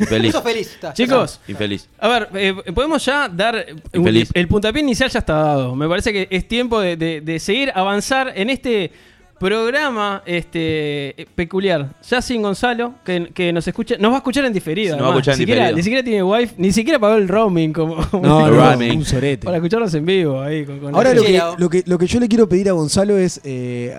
Infeliz. 0.00 0.32
Sos 0.32 0.42
feliz. 0.42 0.66
está, 0.74 0.92
Chicos. 0.92 1.40
Infeliz. 1.48 1.88
a 1.98 2.08
ver, 2.08 2.28
eh, 2.34 2.54
podemos 2.74 3.04
ya 3.04 3.28
dar. 3.28 3.66
un- 3.92 4.00
Infeliz. 4.00 4.30
el 4.34 4.48
puntapié 4.48 4.82
inicial 4.82 5.08
ya 5.10 5.18
está 5.20 5.34
dado. 5.34 5.74
Me 5.76 5.88
parece 5.88 6.12
que 6.12 6.26
es 6.30 6.46
tiempo 6.48 6.80
de, 6.80 6.96
de- 6.96 7.20
de 7.20 7.38
seguir, 7.38 7.70
avanzar 7.74 8.32
en 8.34 8.50
este 8.50 8.90
programa 9.38 10.22
este 10.24 11.26
peculiar. 11.34 11.90
Ya 12.08 12.22
sin 12.22 12.40
Gonzalo, 12.42 12.94
que, 13.04 13.30
que 13.34 13.52
nos 13.52 13.66
escucha, 13.66 13.96
nos 13.98 14.10
va 14.12 14.16
a 14.16 14.18
escuchar 14.18 14.44
en 14.44 14.52
diferido. 14.52 14.96
Nos 14.96 15.02
va 15.04 15.08
a 15.08 15.10
además. 15.12 15.28
escuchar 15.28 15.34
en 15.34 15.38
ni, 15.38 15.42
siquiera, 15.42 15.60
diferido. 15.62 15.76
ni 15.76 15.82
siquiera 15.82 16.04
tiene 16.04 16.22
wifi, 16.22 16.54
ni 16.58 16.72
siquiera 16.72 16.98
pagó 16.98 17.14
el 17.16 17.28
roaming 17.28 17.72
como, 17.72 17.96
No, 18.12 18.20
no, 18.48 18.50
Ramen. 18.50 18.96
un 18.98 19.04
sorete. 19.04 19.44
para 19.44 19.56
escucharnos 19.58 19.92
en 19.94 20.06
vivo 20.06 20.40
ahí 20.40 20.64
con, 20.64 20.78
con 20.78 20.94
Ahora 20.94 21.12
lo 21.14 21.22
que, 21.22 21.42
lo, 21.58 21.68
que, 21.68 21.82
lo 21.86 21.98
que 21.98 22.06
yo 22.06 22.20
le 22.20 22.28
quiero 22.28 22.48
pedir 22.48 22.68
a 22.68 22.72
Gonzalo 22.72 23.18
es. 23.18 23.40
eh, 23.44 23.98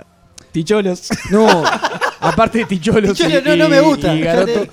Ticholos. 0.52 1.10
no, 1.32 1.64
aparte 2.22 2.60
de 2.60 2.66
Ticholos. 2.66 3.20
Y- 3.20 3.24
no, 3.46 3.56
no 3.58 3.70
me 3.70 3.82
gusta, 3.82 4.16
y 4.16 4.22
Garoto, 4.22 4.66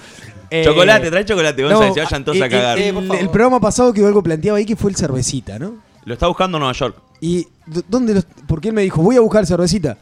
eh, 0.60 0.64
chocolate, 0.64 1.10
trae 1.10 1.24
chocolate, 1.24 1.62
Gonzalo, 1.62 1.86
no, 1.88 1.94
se 1.94 2.00
vayan 2.02 2.24
todos 2.24 2.40
a 2.40 2.48
cagar. 2.48 2.78
Por 2.78 3.16
el- 3.16 3.28
programa 3.30 3.60
pasado 3.60 3.92
quedó 3.92 4.06
algo 4.06 4.22
planteado 4.22 4.56
ahí 4.56 4.64
que 4.64 4.76
fue 4.76 4.90
el 4.90 4.96
cervecita, 4.96 5.58
¿no? 5.58 5.76
Lo 6.04 6.14
está 6.14 6.26
buscando 6.26 6.58
en 6.58 6.60
Nueva 6.60 6.72
York. 6.74 6.96
Y 7.20 7.46
dónde 7.88 8.14
los- 8.14 8.26
porque 8.46 8.68
él 8.68 8.74
me 8.74 8.82
dijo, 8.82 9.00
voy 9.02 9.16
a 9.16 9.20
buscar 9.20 9.46
cervecita. 9.46 9.96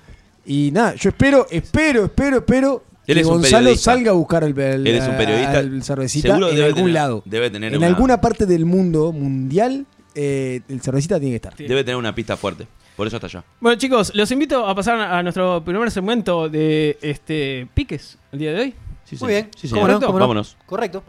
Y 0.47 0.71
nada, 0.73 0.95
yo 0.95 1.11
espero, 1.11 1.47
espero, 1.51 2.07
espero, 2.07 2.39
espero 2.39 2.83
Él 3.07 3.15
que 3.15 3.21
es 3.21 3.27
Gonzalo 3.27 3.59
periodista. 3.65 3.93
salga 3.93 4.11
a 4.11 4.15
buscar 4.15 4.43
el, 4.45 4.59
el- 4.59 4.87
Él 4.87 4.95
es 4.97 5.07
un 5.09 5.17
periodista. 5.17 5.59
al 5.59 5.83
cervecita 5.83 6.29
Seguro 6.29 6.49
en 6.49 6.55
debe 6.57 6.67
algún 6.67 6.83
tener- 6.83 6.95
lado. 6.95 7.23
debe 7.27 7.51
tener 7.51 7.73
en 7.73 7.79
una- 7.79 7.87
alguna 7.87 8.21
parte 8.21 8.47
del 8.47 8.65
mundo 8.65 9.13
mundial, 9.13 9.85
eh, 10.15 10.61
el 10.69 10.81
cervecita 10.81 11.19
tiene 11.21 11.33
que 11.33 11.37
estar. 11.49 11.57
Debe 11.57 11.85
tener 11.85 11.97
una 11.97 12.15
pista 12.15 12.37
fuerte. 12.37 12.67
Por 12.97 13.07
eso 13.07 13.17
está 13.17 13.27
allá. 13.29 13.45
Bueno, 13.61 13.79
chicos, 13.79 14.13
los 14.15 14.31
invito 14.31 14.67
a 14.67 14.75
pasar 14.75 14.99
a 15.01 15.23
nuestro 15.23 15.63
primer 15.65 15.91
segmento 15.91 16.49
de 16.49 16.99
este 17.01 17.67
piques 17.75 18.19
el 18.33 18.39
día 18.39 18.53
de 18.53 18.61
hoy. 18.61 18.75
Sí, 19.11 19.17
Muy 19.21 19.33
bien. 19.33 19.51
Sí, 19.57 19.69
¿Cómo 19.69 19.87
señor. 19.87 20.01
no? 20.01 20.07
¿Cómo 20.07 20.19
no? 20.19 20.23
Vámonos. 20.25 20.57
Correcto. 20.67 21.03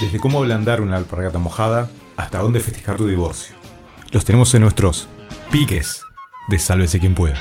Desde 0.00 0.20
cómo 0.20 0.38
ablandar 0.40 0.80
una 0.80 0.96
alpargata 0.96 1.38
mojada 1.38 1.88
hasta 2.16 2.38
dónde 2.40 2.60
festejar 2.60 2.96
tu 2.96 3.06
divorcio. 3.06 3.56
Los 4.10 4.24
tenemos 4.24 4.54
en 4.54 4.62
nuestros 4.62 5.08
piques 5.50 6.02
de 6.48 6.58
Sálvese 6.58 7.00
quien 7.00 7.14
pueda. 7.14 7.38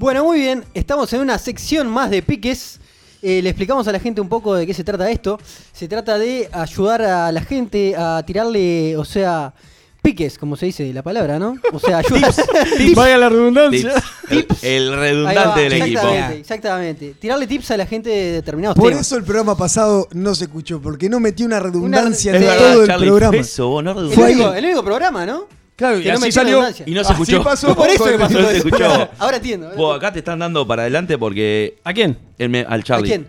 Bueno, 0.00 0.24
muy 0.24 0.38
bien, 0.40 0.64
estamos 0.72 1.12
en 1.12 1.20
una 1.20 1.36
sección 1.36 1.86
más 1.86 2.08
de 2.10 2.22
piques. 2.22 2.80
Eh, 3.20 3.42
le 3.42 3.50
explicamos 3.50 3.86
a 3.86 3.92
la 3.92 4.00
gente 4.00 4.22
un 4.22 4.30
poco 4.30 4.54
de 4.54 4.66
qué 4.66 4.72
se 4.72 4.82
trata 4.82 5.10
esto. 5.10 5.38
Se 5.74 5.88
trata 5.88 6.16
de 6.18 6.48
ayudar 6.52 7.02
a 7.02 7.30
la 7.30 7.42
gente 7.42 7.94
a 7.94 8.22
tirarle, 8.26 8.96
o 8.96 9.04
sea, 9.04 9.52
piques, 10.00 10.38
como 10.38 10.56
se 10.56 10.64
dice 10.64 10.90
la 10.94 11.02
palabra, 11.02 11.38
¿no? 11.38 11.54
O 11.74 11.78
sea, 11.78 11.98
ayudar. 12.08 12.32
Vaya 12.94 13.18
la 13.18 13.28
redundancia. 13.28 13.92
Tips. 14.26 14.64
El, 14.64 14.88
el 14.88 14.94
Ahí 15.26 15.36
va, 15.36 15.54
redundante 15.54 15.60
del 15.60 15.72
equipo. 15.74 16.00
exactamente, 16.00 16.38
Exactamente. 16.40 17.14
Tirarle 17.20 17.46
tips 17.46 17.70
a 17.72 17.76
la 17.76 17.84
gente 17.84 18.08
de 18.08 18.32
determinados 18.32 18.78
Por 18.78 18.88
temas. 18.88 19.06
eso 19.06 19.18
el 19.18 19.24
programa 19.24 19.54
pasado 19.54 20.08
no 20.12 20.34
se 20.34 20.44
escuchó, 20.44 20.80
porque 20.80 21.10
no 21.10 21.20
metí 21.20 21.42
una 21.42 21.60
redundancia 21.60 22.30
Una- 22.32 22.38
en 22.40 22.46
verdad, 22.46 22.72
todo 22.72 22.80
el 22.80 22.86
Charlie, 22.88 23.06
programa. 23.08 23.36
eso, 23.36 23.68
vos 23.68 23.84
no 23.84 23.90
el, 24.00 24.18
único, 24.18 24.54
el 24.54 24.64
único 24.64 24.82
programa, 24.82 25.26
¿no? 25.26 25.44
Claro, 25.80 25.98
y 25.98 26.02
Que 26.02 26.08
no 26.10 26.14
así 26.16 26.22
metió 26.24 26.32
salió. 26.42 26.58
Y 26.84 26.90
no 26.92 27.02
se 27.04 27.12
Así 27.12 27.22
escuchó. 27.22 27.42
pasó 27.42 27.74
Por 27.74 27.88
eso 27.88 28.04
me 28.04 28.18
pasó 28.18 28.38
No 28.38 28.48
se 28.48 28.56
escuchó. 28.58 28.84
Ahora 29.18 29.36
entiendo. 29.38 29.66
ahora 29.68 29.76
Vos 29.76 29.86
entiendo. 29.86 29.92
acá 29.94 30.12
te 30.12 30.18
están 30.18 30.38
dando 30.38 30.66
para 30.66 30.82
adelante 30.82 31.16
porque 31.16 31.78
¿A 31.84 31.92
quién? 31.94 32.18
el 32.38 32.50
me- 32.50 32.60
al 32.68 32.80
¿A 32.80 32.82
Charlie. 32.82 33.08
quién? 33.08 33.28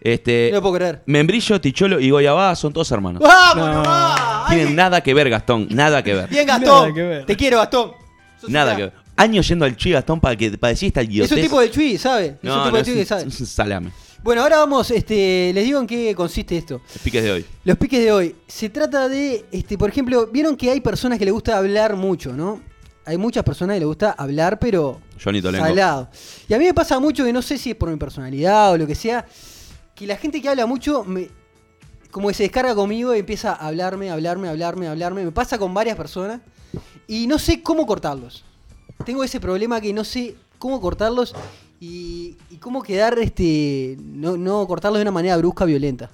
Este, 0.00 0.50
No 0.52 0.58
lo 0.58 0.62
puedo 0.62 0.74
creer. 0.76 1.02
Membrillo, 1.06 1.60
Ticholo 1.60 1.98
y 2.00 2.08
Goyabá 2.10 2.54
son 2.54 2.72
todos 2.72 2.90
hermanos. 2.92 3.20
¡Vamos, 3.22 3.66
No. 3.66 3.74
nomás! 3.74 4.48
Tienen 4.48 4.74
nada 4.76 5.00
que 5.02 5.12
ver, 5.12 5.28
Gastón. 5.28 5.66
Nada 5.70 6.02
que 6.02 6.14
ver. 6.14 6.28
Bien, 6.28 6.46
Nada 6.46 6.58
Gastón. 6.60 6.94
que 6.94 7.02
ver. 7.02 7.26
Te 7.26 7.36
quiero, 7.36 7.58
Gastón. 7.58 7.90
Sos 8.40 8.48
Nada 8.48 8.76
que 8.76 8.82
ver. 8.84 8.92
Años 9.16 9.46
yendo 9.48 9.66
al 9.66 9.76
Chi, 9.76 9.90
Gastón, 9.90 10.18
para, 10.20 10.34
que, 10.36 10.56
para 10.56 10.70
decir 10.70 10.86
esta 10.86 11.02
Es 11.02 11.08
idiotez. 11.08 11.32
un 11.32 11.42
tipo 11.42 11.60
de 11.60 11.70
chui, 11.70 11.98
¿sabe? 11.98 12.26
Es 12.26 12.32
un 12.44 12.48
No, 12.48 12.56
tipo 12.64 12.70
no, 12.70 12.76
de 12.78 12.84
chui 12.84 12.94
que 12.94 13.04
sabe. 13.04 13.24
un 13.24 13.30
salame. 13.32 13.90
Bueno, 14.22 14.42
ahora 14.42 14.58
vamos, 14.58 14.90
este, 14.90 15.50
les 15.54 15.64
digo 15.64 15.80
en 15.80 15.86
qué 15.86 16.14
consiste 16.14 16.56
esto. 16.58 16.82
Los 16.92 17.02
piques 17.02 17.22
de 17.22 17.32
hoy. 17.32 17.46
Los 17.64 17.78
piques 17.78 18.00
de 18.04 18.12
hoy. 18.12 18.36
Se 18.46 18.68
trata 18.68 19.08
de, 19.08 19.46
este, 19.50 19.78
por 19.78 19.88
ejemplo, 19.88 20.26
vieron 20.26 20.56
que 20.56 20.70
hay 20.70 20.82
personas 20.82 21.18
que 21.18 21.24
les 21.24 21.32
gusta 21.32 21.56
hablar 21.56 21.96
mucho, 21.96 22.34
¿no? 22.34 22.60
Hay 23.06 23.16
muchas 23.16 23.42
personas 23.44 23.76
que 23.76 23.80
les 23.80 23.86
gusta 23.86 24.12
hablar, 24.12 24.58
pero 24.58 25.00
Johnny 25.22 25.40
Tolengo. 25.40 25.66
salado. 25.66 26.10
Y 26.46 26.52
a 26.52 26.58
mí 26.58 26.66
me 26.66 26.74
pasa 26.74 27.00
mucho 27.00 27.24
que 27.24 27.32
no 27.32 27.40
sé 27.40 27.56
si 27.56 27.70
es 27.70 27.76
por 27.76 27.88
mi 27.88 27.96
personalidad 27.96 28.72
o 28.72 28.76
lo 28.76 28.86
que 28.86 28.94
sea, 28.94 29.24
que 29.94 30.06
la 30.06 30.16
gente 30.16 30.42
que 30.42 30.50
habla 30.50 30.66
mucho 30.66 31.02
me, 31.02 31.30
como 32.10 32.28
que 32.28 32.34
se 32.34 32.42
descarga 32.42 32.74
conmigo 32.74 33.14
y 33.16 33.20
empieza 33.20 33.52
a 33.52 33.68
hablarme, 33.68 34.10
hablarme, 34.10 34.50
hablarme, 34.50 34.86
hablarme. 34.86 35.24
Me 35.24 35.32
pasa 35.32 35.58
con 35.58 35.72
varias 35.72 35.96
personas 35.96 36.42
y 37.06 37.26
no 37.26 37.38
sé 37.38 37.62
cómo 37.62 37.86
cortarlos. 37.86 38.44
Tengo 39.06 39.24
ese 39.24 39.40
problema 39.40 39.80
que 39.80 39.94
no 39.94 40.04
sé 40.04 40.36
cómo 40.58 40.78
cortarlos 40.78 41.34
y, 41.80 42.36
y 42.50 42.56
cómo 42.56 42.82
quedar, 42.82 43.18
este, 43.18 43.96
no, 44.00 44.36
no 44.36 44.66
cortarlos 44.66 44.98
de 44.98 45.02
una 45.02 45.10
manera 45.10 45.36
brusca, 45.38 45.64
violenta. 45.64 46.10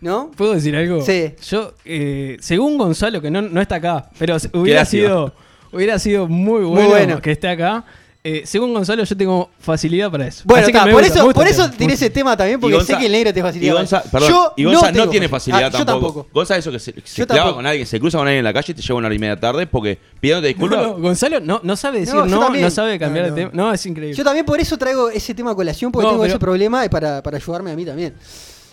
¿No? 0.00 0.30
¿Puedo 0.36 0.52
decir 0.52 0.76
algo? 0.76 1.00
Sí. 1.02 1.32
Yo, 1.48 1.72
eh, 1.84 2.36
según 2.40 2.76
Gonzalo, 2.76 3.22
que 3.22 3.30
no, 3.30 3.40
no 3.40 3.60
está 3.60 3.76
acá, 3.76 4.10
pero 4.18 4.38
se- 4.38 4.50
hubiera 4.52 4.84
sido, 4.84 5.32
hubiera 5.72 5.98
sido 5.98 6.28
muy 6.28 6.62
bueno, 6.64 6.88
bueno. 6.90 7.22
que 7.22 7.30
esté 7.32 7.48
acá. 7.48 7.84
Eh, 8.26 8.44
según 8.46 8.72
Gonzalo, 8.72 9.04
yo 9.04 9.14
tengo 9.18 9.50
facilidad 9.60 10.10
para 10.10 10.26
eso. 10.26 10.44
Bueno, 10.46 10.62
Así 10.62 10.72
que 10.72 10.78
está, 10.78 10.86
me 10.86 10.92
por 10.94 11.02
gusta, 11.02 11.14
eso, 11.18 11.24
gusta 11.26 11.38
por 11.40 11.46
eso 11.46 11.64
tema. 11.66 11.76
tiré 11.76 11.92
ese 11.92 12.08
tema 12.08 12.34
también, 12.34 12.58
porque 12.58 12.74
Y 12.74 12.78
Gonza- 12.78 12.94
sé 12.94 12.98
que 12.98 13.04
el 13.06 13.12
negro 13.12 13.34
te 13.34 13.40
Y 13.40 13.42
facilita. 13.42 13.72
Gonza, 13.74 14.02
perdón, 14.02 14.30
yo 14.30 14.52
y 14.56 14.64
Gonza 14.64 14.92
no, 14.92 15.08
tiene 15.10 15.28
facilidad. 15.28 15.60
facilidad 15.60 15.74
Ah, 15.74 15.78
Yo 15.78 15.84
tampoco. 15.84 16.06
tampoco. 16.14 16.28
Gonza 16.32 16.56
eso 16.56 16.72
que 16.72 16.78
se, 16.78 16.94
se 17.04 17.26
clava 17.26 17.40
tampoco. 17.40 17.56
con 17.56 17.66
alguien, 17.66 17.86
se 17.86 18.00
cruza 18.00 18.16
con 18.16 18.26
alguien 18.26 18.38
en 18.38 18.44
la 18.44 18.54
calle 18.54 18.72
y 18.72 18.74
te 18.76 18.80
lleva 18.80 18.94
una 18.98 19.06
hora 19.08 19.14
y 19.14 19.18
media 19.18 19.38
tarde 19.38 19.66
porque 19.66 19.98
pidiéndote 20.20 20.48
disculpas. 20.48 20.78
No, 20.78 20.86
no, 20.86 20.98
Gonzalo 21.00 21.40
no, 21.40 21.60
no 21.62 21.76
sabe 21.76 22.00
decir 22.00 22.14
No, 22.14 22.24
no, 22.24 22.70
sabe 22.70 22.98
cambiar 22.98 23.28
No, 23.28 23.34
de 23.34 23.40
tema. 23.42 23.50
No, 23.52 23.74
es 23.74 23.84
increíble. 23.84 24.16
Yo 24.16 24.24
también 24.24 24.46
por 24.46 24.58
eso 24.58 24.78
traigo 24.78 25.10
ese 25.10 25.34
tema 25.34 25.50
a 25.50 25.54
colación, 25.54 25.92
porque 25.92 26.04
No, 26.04 26.10
tengo 26.12 26.22
pero- 26.22 26.32
ese 26.32 26.38
problema 26.40 26.82
y 26.82 26.88
para, 26.88 27.22
para 27.22 27.36
ayudarme 27.36 27.72
a 27.72 27.76
mí 27.76 27.84
también. 27.84 28.14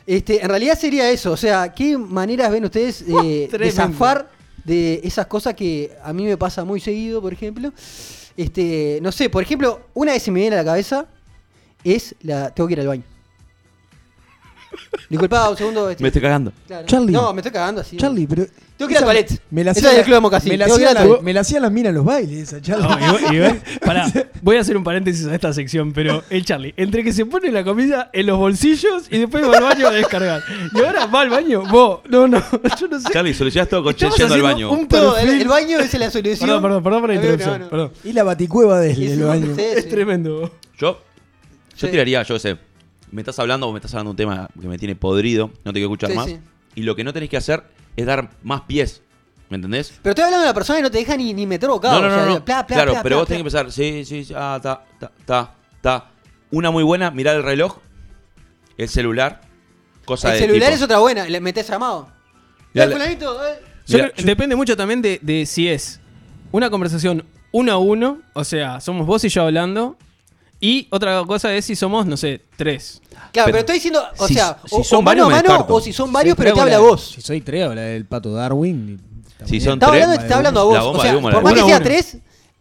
Este, 0.08 0.42
en 0.42 0.48
realidad 0.48 0.80
sería 0.80 1.10
eso, 1.12 1.30
o 1.34 1.38
sea, 1.38 1.74
¿qué 1.74 1.98
maneras 1.98 2.50
ven 2.52 2.64
ustedes 2.64 3.02
eh, 3.26 3.50
de 3.52 3.72
zafar 3.72 4.30
de 4.64 5.02
esas 5.04 5.26
cosas 5.26 5.56
que 5.56 5.92
a 6.02 6.14
mí 6.14 6.24
me 6.24 6.38
pasa 6.38 6.64
muy 6.64 6.80
seguido, 6.80 7.22
por 7.22 7.34
ejemplo? 7.34 7.74
Este, 8.38 9.00
no 9.02 9.12
sé, 9.12 9.30
por 9.30 9.44
ejemplo, 9.44 9.82
una 9.94 10.14
vez 10.14 10.24
se 10.24 10.32
me 10.32 10.40
viene 10.40 10.56
a 10.56 10.60
la 10.60 10.66
cabeza 10.66 11.08
es 11.84 12.16
la 12.22 12.54
tengo 12.54 12.68
que 12.68 12.74
ir 12.74 12.80
al 12.82 12.88
baño. 12.88 13.04
Disculpa, 15.10 15.50
un 15.50 15.58
segundo. 15.58 15.90
este, 15.90 16.02
Me 16.04 16.08
estoy 16.10 16.22
cagando. 16.22 16.52
claro. 16.68 16.86
Charlie. 16.88 17.12
No, 17.12 17.34
me 17.34 17.42
estoy 17.42 17.52
cagando 17.52 17.82
así. 17.82 17.98
Charlie, 17.98 18.28
pero. 18.28 18.46
Tengo 18.78 18.88
que 18.88 18.94
ir 18.94 18.98
al 18.98 19.06
toilet. 19.06 19.42
Me 19.52 19.64
la 19.64 19.72
hacía 19.72 20.04
Club. 20.04 20.22
Me 20.46 20.58
la 20.58 20.66
Tengo 20.66 20.78
que 20.78 20.82
ir 20.82 20.88
hacía 20.88 21.02
al 21.02 21.64
la- 21.64 21.70
me 21.70 21.76
minas 21.76 21.90
en 21.90 21.96
los 21.96 22.04
bailes, 22.06 22.40
esa 22.52 22.62
Charlie. 22.62 22.88
No, 22.88 23.00
igual- 23.18 23.36
igual- 23.36 23.62
pará, 23.86 24.12
voy 24.42 24.56
a 24.58 24.62
hacer 24.62 24.76
un 24.76 24.84
paréntesis 24.84 25.28
a 25.28 25.36
esta 25.36 25.54
sección, 25.54 25.94
pero 25.94 26.24
el 26.32 26.44
Charlie, 26.46 26.74
entre 26.78 27.04
que 27.04 27.14
se 27.14 27.26
pone 27.28 27.52
la 27.52 27.64
comida 27.64 28.10
en 28.12 28.26
los 28.26 28.40
bolsillos 28.40 29.04
y 29.12 29.20
después 29.20 29.44
va 29.48 29.58
al 29.58 29.64
baño 29.64 29.88
a 29.88 29.92
descargar. 29.92 30.42
Y 30.74 30.80
ahora 30.80 31.06
va 31.06 31.22
al 31.22 31.30
baño, 31.30 31.64
vos, 31.70 32.00
no, 32.10 32.28
no, 32.28 32.40
yo 32.80 32.88
no 32.88 33.00
sé. 33.00 33.10
Charlie, 33.14 33.36
solucionás 33.36 33.70
todo 33.70 33.84
con 33.84 33.94
yendo 33.96 34.34
al 34.34 34.42
baño. 34.42 34.72
un 34.72 34.88
Todo, 34.88 35.16
el, 35.18 35.48
baño 35.48 35.78
es 35.80 35.94
la 36.00 36.10
solución. 36.10 36.40
Perdón, 36.48 36.62
perdón, 36.64 36.84
perdón 36.84 37.02
por 37.02 37.10
la 37.14 37.16
no, 37.22 37.58
no. 37.60 37.70
Perdón. 37.70 37.92
Y 38.04 38.14
la 38.14 38.24
baticueva 38.24 38.80
de 38.80 38.94
Y 38.94 39.06
del 39.08 39.24
baño. 39.24 39.56
sí, 39.56 39.62
Es 39.62 39.88
tremendo. 39.90 40.52
Yo, 40.80 41.00
yo 41.78 41.88
Sí. 41.88 41.88
tiraría, 41.90 42.24
yo 42.24 42.40
sé, 42.40 42.58
me 43.12 43.22
estás 43.22 43.38
hablando 43.40 43.68
o 43.68 43.72
me 43.74 43.80
estás 43.80 43.94
hablando 43.94 44.14
de 44.14 44.24
un 44.26 44.30
tema 44.36 44.50
que 44.60 44.68
me 44.68 44.78
tiene 44.78 44.96
podrido, 44.96 45.48
no 45.66 45.72
te 45.74 45.80
quiero 45.80 45.88
escuchar 45.88 46.12
Sí, 46.12 46.16
más. 46.16 46.26
sí. 46.28 46.40
Y 46.76 46.84
lo 46.84 46.96
que 46.96 47.04
no 47.04 47.12
tenés 47.14 47.30
que 47.30 47.38
hacer 47.38 47.64
es 47.96 48.06
dar 48.06 48.30
más 48.44 48.62
pies. 48.62 49.02
¿Me 49.50 49.56
entendés? 49.56 50.00
Pero 50.02 50.12
estoy 50.12 50.24
hablando 50.24 50.44
de 50.44 50.50
una 50.50 50.54
persona 50.54 50.78
que 50.78 50.84
no 50.84 50.92
te 50.92 50.98
deja 51.00 51.18
ni, 51.18 51.34
ni 51.34 51.46
meter 51.46 51.68
bocado. 51.70 51.96
no, 52.02 52.08
no, 52.08 52.14
o 52.14 52.18
sea, 52.18 52.26
no, 52.26 52.34
no. 52.36 52.46
pla, 52.46 52.66
pla, 52.66 52.76
claro, 52.78 52.92
pla, 52.94 53.04
pero 53.04 53.18
vos 53.18 53.28
tenés 53.28 53.38
que 53.40 53.42
empezar, 53.42 53.72
sí, 53.72 54.06
sí, 54.06 54.24
sí, 54.24 54.34
ah, 54.36 54.58
ta, 54.64 54.86
ta, 54.98 55.12
ta, 55.26 55.54
ta. 55.82 56.10
Una 56.52 56.72
muy 56.72 56.84
buena, 56.84 57.12
mirar 57.12 57.36
el 57.36 57.44
reloj, 57.44 57.78
el 58.78 58.88
celular, 58.88 59.42
cosa 60.06 60.30
El 60.30 60.34
de 60.36 60.40
celular 60.48 60.70
tipo- 60.70 60.76
es 60.78 60.82
otra 60.84 61.00
buena, 61.00 61.26
le 61.26 61.42
metes 61.42 61.68
llamado. 61.68 62.08
Le- 62.74 62.88
fulanito, 62.90 63.46
eh. 63.46 63.56
Yo 63.88 63.98
Mira, 63.98 64.12
creo- 64.12 64.26
depende 64.26 64.56
mucho 64.56 64.78
también 64.78 65.02
de, 65.02 65.20
de 65.22 65.46
si 65.46 65.68
es 65.68 66.00
una 66.54 66.70
conversación 66.70 67.26
uno 67.52 67.74
a 67.74 67.78
uno, 67.78 68.22
o 68.32 68.46
sea, 68.46 68.80
somos 68.80 69.06
vos 69.06 69.22
y 69.26 69.30
yo 69.30 69.44
hablando, 69.44 69.98
y 70.62 70.88
otra 70.92 71.22
cosa 71.26 71.54
es 71.54 71.66
si 71.66 71.76
somos, 71.76 72.06
no 72.06 72.16
sé, 72.16 72.40
tres. 72.56 73.02
Claro, 73.10 73.30
pero, 73.34 73.46
Pero 73.46 73.58
estoy 73.60 73.76
diciendo, 73.76 74.04
o 74.18 74.28
si- 74.28 74.36
sea, 74.36 74.58
si 74.66 74.76
o, 74.76 74.84
son 74.84 75.00
o 75.00 75.02
mano 75.02 75.26
varios, 75.30 75.40
a 75.52 75.54
mano 75.58 75.66
o 75.68 75.82
si 75.82 75.92
son 75.92 76.14
varios, 76.14 76.38
pero 76.38 76.54
te 76.54 76.60
habla 76.62 76.74
la- 76.74 76.80
vos. 76.80 77.12
Si 77.16 77.22
soy 77.22 77.42
Treo, 77.42 77.74
la 77.76 77.82
del 77.82 78.06
pato 78.06 78.32
Darwin. 78.34 79.02
está 79.32 79.46
Si 79.46 79.52
bien. 79.54 79.64
son 79.64 79.74
Está 79.74 79.88
tres, 79.92 80.04
hablando, 80.04 80.18
te 80.20 80.24
está 80.26 80.38
hablando 80.38 80.60
a 80.60 80.64
vos. 80.64 80.74
La 80.76 80.82
bomba 80.84 81.00
o 81.00 81.02
sea, 81.02 81.12
de 81.12 81.18
humo, 81.18 81.30
la 81.30 81.36
por 81.36 81.44
más 81.44 81.54
que 81.54 81.60
sea 81.62 81.76
uno. 81.78 81.84
tres, 81.86 82.18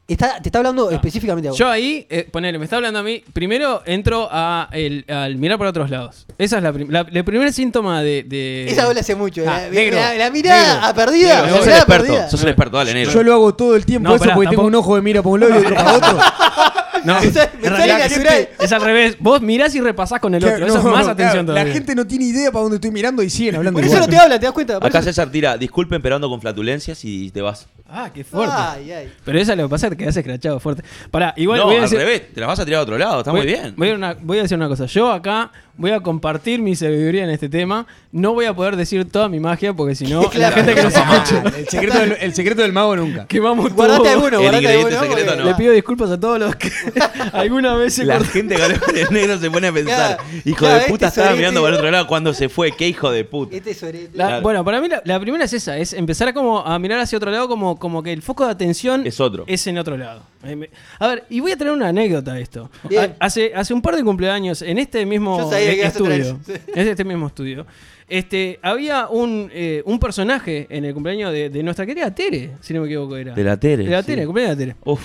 está, 0.09 0.41
te 0.41 0.49
está 0.49 0.59
hablando 0.59 0.91
específicamente 0.91 1.49
a 1.49 1.51
vos. 1.51 1.59
Yo 1.59 1.69
ahí, 1.69 2.07
eh, 2.09 2.29
ponele, 2.31 2.59
me 2.59 2.65
está 2.65 2.77
hablando 2.77 2.99
a 3.01 3.03
mí, 3.03 3.23
primero 3.33 3.83
entro 3.85 4.29
a 4.31 4.69
el, 4.73 5.05
al 5.09 5.37
mirar 5.37 5.59
por 5.59 5.67
otros 5.67 5.91
lados. 5.91 6.27
Esa 6.39 6.57
es 6.59 6.63
la, 6.63 6.73
prim- 6.73 6.91
la- 6.91 7.07
el 7.13 7.25
primer 7.25 7.53
síntoma 7.53 8.03
de... 8.03 8.23
de- 8.23 8.67
Esa 8.71 8.85
habla 8.87 9.01
hace 9.01 9.15
mucho. 9.15 9.43
Ah, 9.47 9.63
la, 9.63 9.71
negro, 9.71 9.97
la- 9.97 10.15
la 10.15 10.31
mirada 10.31 10.75
negro, 10.75 10.87
a 10.89 10.95
perdida. 10.95 11.35
Negro, 11.43 11.51
la 11.51 11.57
sos 11.59 11.67
el 11.67 11.73
experto, 11.75 12.05
perdida. 12.07 12.31
sos 12.31 12.43
el 12.43 12.49
experto, 12.49 12.77
dale, 12.77 12.95
negro. 12.95 13.13
Yo 13.13 13.23
lo 13.25 13.33
hago 13.35 13.55
todo 13.55 13.77
el 13.77 13.85
tiempo 13.85 14.15
eso 14.15 14.25
porque 14.35 14.51
tengo 14.51 14.65
un 14.67 14.75
ojo 14.75 14.95
de 14.97 15.03
mira 15.03 15.21
para 15.23 15.33
un 15.35 15.41
lado 15.41 15.55
y 15.55 15.59
otro 15.59 15.75
para 15.75 15.93
otro. 15.97 16.19
No, 17.05 17.21
Me 17.21 17.31
sale- 17.31 17.51
me 17.61 17.67
en 17.69 17.73
sale 17.73 17.77
realidad 17.87 18.11
natural. 18.11 18.49
es 18.59 18.73
al 18.73 18.81
revés. 18.83 19.17
Vos 19.21 19.41
mirás 19.43 19.75
y 19.75 19.81
repasás 19.81 20.21
con 20.21 20.35
el 20.35 20.43
otro. 20.45 20.57
Claro, 20.57 20.73
Eso 20.73 20.79
es 20.79 20.85
más 20.85 21.07
no, 21.07 21.13
atención 21.13 21.31
claro, 21.33 21.47
todavía. 21.47 21.65
La 21.65 21.73
gente 21.73 21.95
no 21.95 22.07
tiene 22.07 22.25
idea 22.27 22.51
para 22.53 22.63
dónde 22.63 22.77
estoy 22.77 22.91
mirando 22.91 23.23
y 23.23 23.31
siguen 23.31 23.57
hablando 23.57 23.79
Por 23.79 23.87
eso 23.87 23.99
no 23.99 24.09
te 24.09 24.17
habla, 24.17 24.39
¿te 24.39 24.47
das 24.47 24.53
cuenta? 24.55 24.77
Acá 24.77 24.89
eso- 24.99 25.03
César 25.03 25.31
tira, 25.31 25.57
disculpen, 25.57 26.01
pero 26.03 26.17
ando 26.17 26.29
con 26.29 26.41
flatulencias 26.41 27.05
y 27.05 27.31
te 27.31 27.41
vas. 27.41 27.67
Ah, 27.93 28.09
qué 28.15 28.23
fuerte. 28.23 28.55
Ay, 28.57 28.93
ay. 28.93 29.13
Pero 29.25 29.39
esa 29.41 29.57
lo 29.57 29.65
que 29.65 29.69
pasa 29.71 29.87
es 29.89 29.91
que 29.91 29.97
quedás 29.97 30.17
escrachado 30.17 30.61
fuerte. 30.61 30.85
Pará, 31.11 31.35
igual 31.37 31.59
no, 31.59 31.65
voy 31.67 31.75
a 31.75 31.79
al 31.79 31.83
decir... 31.85 31.99
revés, 31.99 32.33
te 32.33 32.41
las 32.41 32.47
vas 32.49 32.61
a 32.61 32.65
tirar 32.65 32.79
a 32.81 32.83
otro 32.85 32.97
lado, 32.97 33.19
está 33.21 33.33
muy 33.33 33.45
bien. 33.45 33.75
Voy 33.77 33.91
a, 33.91 33.95
una- 33.95 34.15
voy 34.21 34.39
a 34.39 34.43
decir 34.43 34.57
una 34.57 34.69
cosa. 34.69 34.87
Yo 34.87 35.11
acá 35.11 35.51
voy 35.81 35.91
a 35.93 36.01
compartir 36.01 36.61
mi 36.63 36.77
sabiduría 36.77 37.25
en 37.25 37.31
este 37.31 37.49
tema. 37.49 37.87
No 38.13 38.35
voy 38.35 38.45
a 38.45 38.55
poder 38.55 38.77
decir 38.77 39.05
toda 39.11 39.29
mi 39.29 39.41
magia 39.41 39.73
porque 39.73 39.95
si 39.95 40.05
no, 40.07 40.31
la 40.35 40.53
gente 40.53 40.75
que 40.75 40.83
nos 40.83 40.95
escucha, 40.95 41.43
El 41.57 41.69
secreto, 41.69 41.99
del, 41.99 42.17
el 42.21 42.35
secreto 42.35 42.63
del 42.63 42.73
mago 42.73 42.95
nunca. 42.97 43.27
quemamos 43.27 43.73
Guardate 43.73 43.99
todo. 44.01 44.09
alguno, 44.11 44.37
El 44.37 44.43
guardate 44.43 44.59
ingrediente 44.63 44.97
alguno. 44.97 45.17
secreto 45.17 45.37
no. 45.37 45.45
Le 45.45 45.55
pido 45.55 45.73
disculpas 45.73 46.11
a 46.11 46.21
todos 46.21 46.39
los 46.39 46.55
que 46.57 46.71
alguna 47.33 47.75
vez 47.77 47.95
se 47.95 48.05
La 48.05 48.19
cortaron. 48.19 48.33
gente 48.51 48.57
que 48.57 48.79
con 48.81 48.97
el 48.97 49.09
negro 49.11 49.39
se 49.39 49.51
pone 49.51 49.69
a 49.69 49.73
pensar, 49.73 50.17
Claro, 50.17 50.23
hijo 50.45 50.57
claro, 50.59 50.75
de 50.75 50.81
este 50.81 50.93
puta, 50.93 51.07
estaba 51.09 51.27
sorete. 51.29 51.39
mirando 51.39 51.61
para 51.63 51.71
el 51.73 51.79
otro 51.79 51.91
lado 51.91 52.07
cuando 52.07 52.35
se 52.35 52.49
fue, 52.49 52.73
qué 52.73 52.87
hijo 52.89 53.11
de 53.11 53.25
puta. 53.25 53.57
Este. 53.57 54.09
La- 54.15 54.27
Claro. 54.31 54.43
Bueno, 54.43 54.65
para 54.65 54.81
mí 54.81 54.89
la, 54.89 55.03
la 55.05 55.19
primera 55.19 55.45
es 55.45 55.53
esa, 55.53 55.77
es 55.79 55.93
empezar 55.93 56.29
a 56.29 56.33
como 56.33 56.61
a 56.61 56.79
mirar 56.79 56.99
hacia 57.01 57.17
otro 57.17 57.31
lado 57.31 57.49
como, 57.49 57.79
como 57.79 58.03
que 58.03 58.13
el 58.13 58.23
foco 58.23 58.45
de 58.45 58.53
atención 58.53 59.07
Es 59.07 59.19
otro. 59.21 59.45
es 59.47 59.67
en 59.67 59.79
otro 59.79 59.97
lado. 59.97 60.23
Eh, 60.45 60.71
A 60.99 61.07
ver, 61.09 61.25
y 61.31 61.41
voy 61.41 61.53
a 61.53 61.57
traer 61.57 61.73
una 61.73 61.89
anécdota 61.89 62.33
de 62.35 62.43
esto. 62.43 62.71
Bien. 62.89 63.15
Hace, 63.19 63.53
hace 63.55 63.73
un 63.75 63.83
par 63.83 63.97
de 63.97 64.03
cumpleaños, 64.05 64.63
en 64.63 64.79
este 64.79 65.05
mismo 65.07 65.39
Yo 65.39 65.51
sabía 65.51 65.70
traer 65.77 66.21
estudio, 66.21 66.41
en 66.75 66.89
este 66.89 67.05
mismo 67.05 67.27
estudio, 67.27 67.67
este, 68.09 68.59
había 68.63 69.09
un, 69.09 69.51
eh, 69.53 69.83
un 69.87 69.99
personaje 70.01 70.67
en 70.71 70.85
el 70.85 70.93
cumpleaños 70.95 71.33
de, 71.33 71.49
de 71.51 71.63
nuestra 71.63 71.87
querida 71.87 72.13
Tere, 72.15 72.53
si 72.61 72.75
no 72.75 72.81
me 72.81 72.87
equivoco 72.87 73.17
era. 73.17 73.35
De 73.35 73.45
la 73.45 73.57
Tere, 73.59 73.85
De 73.85 73.91
la 73.91 74.01
sí. 74.03 74.07
Tere, 74.09 74.23
el 74.23 74.27
cumpleaños 74.27 74.57
de 74.59 74.67
la 74.67 74.73
Tere. 74.75 74.85
Uf, 74.85 75.01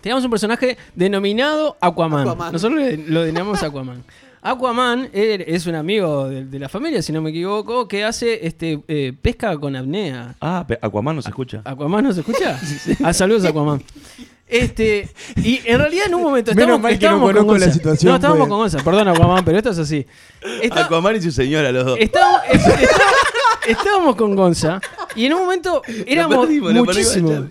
Teníamos 0.00 0.24
un 0.24 0.30
personaje 0.30 0.78
denominado 0.94 1.76
Aquaman. 1.80 2.22
Aquaman. 2.26 2.52
Nosotros 2.52 2.80
le- 2.80 2.96
lo 2.96 3.20
denominamos 3.22 3.62
Aquaman. 3.62 4.02
Aquaman 4.42 5.10
él 5.12 5.44
es 5.46 5.66
un 5.66 5.74
amigo 5.74 6.28
de, 6.28 6.44
de 6.46 6.58
la 6.58 6.68
familia, 6.68 7.02
si 7.02 7.12
no 7.12 7.20
me 7.20 7.30
equivoco, 7.30 7.86
que 7.86 8.04
hace 8.04 8.46
este 8.46 8.80
eh, 8.88 9.12
pesca 9.20 9.56
con 9.58 9.76
apnea. 9.76 10.34
ah, 10.40 10.66
Aquaman 10.80 11.16
no 11.16 11.22
se 11.22 11.28
escucha. 11.28 11.60
¿Aquaman 11.64 12.04
no 12.04 12.12
se 12.12 12.20
escucha? 12.20 12.58
Ah, 13.04 13.12
saludos 13.12 13.44
Aquaman. 13.44 13.82
Este, 14.46 15.08
y 15.36 15.60
en 15.64 15.78
realidad 15.78 16.06
en 16.08 16.14
un 16.16 16.22
momento 16.22 16.50
Menos 16.52 16.62
estábamos, 16.62 16.82
mal 16.82 16.90
que 16.98 17.06
no 17.06 17.12
estábamos 17.12 17.26
con 17.28 17.34
conozco 17.36 17.52
la 17.58 17.66
Gonza. 17.66 17.72
situación, 17.72 18.10
No, 18.10 18.16
estábamos 18.16 18.38
porque- 18.40 18.48
con 18.50 18.58
Gonza. 18.58 18.78
Perdón, 18.84 19.08
Aquaman, 19.08 19.44
pero 19.44 19.58
esto 19.58 19.70
es 19.70 19.78
así. 19.78 20.06
Está- 20.62 20.84
Aquaman 20.86 21.16
y 21.16 21.20
su 21.20 21.30
señora, 21.30 21.70
los 21.70 21.84
dos. 21.84 21.98
Estábamos, 22.00 22.40
es- 22.50 22.66
está- 22.66 23.02
estábamos 23.68 24.16
con 24.16 24.34
Gonza 24.34 24.80
y 25.14 25.26
en 25.26 25.34
un 25.34 25.42
momento 25.42 25.82
éramos 26.06 26.46
perdimos, 26.46 26.72
muchísimos. 26.72 27.44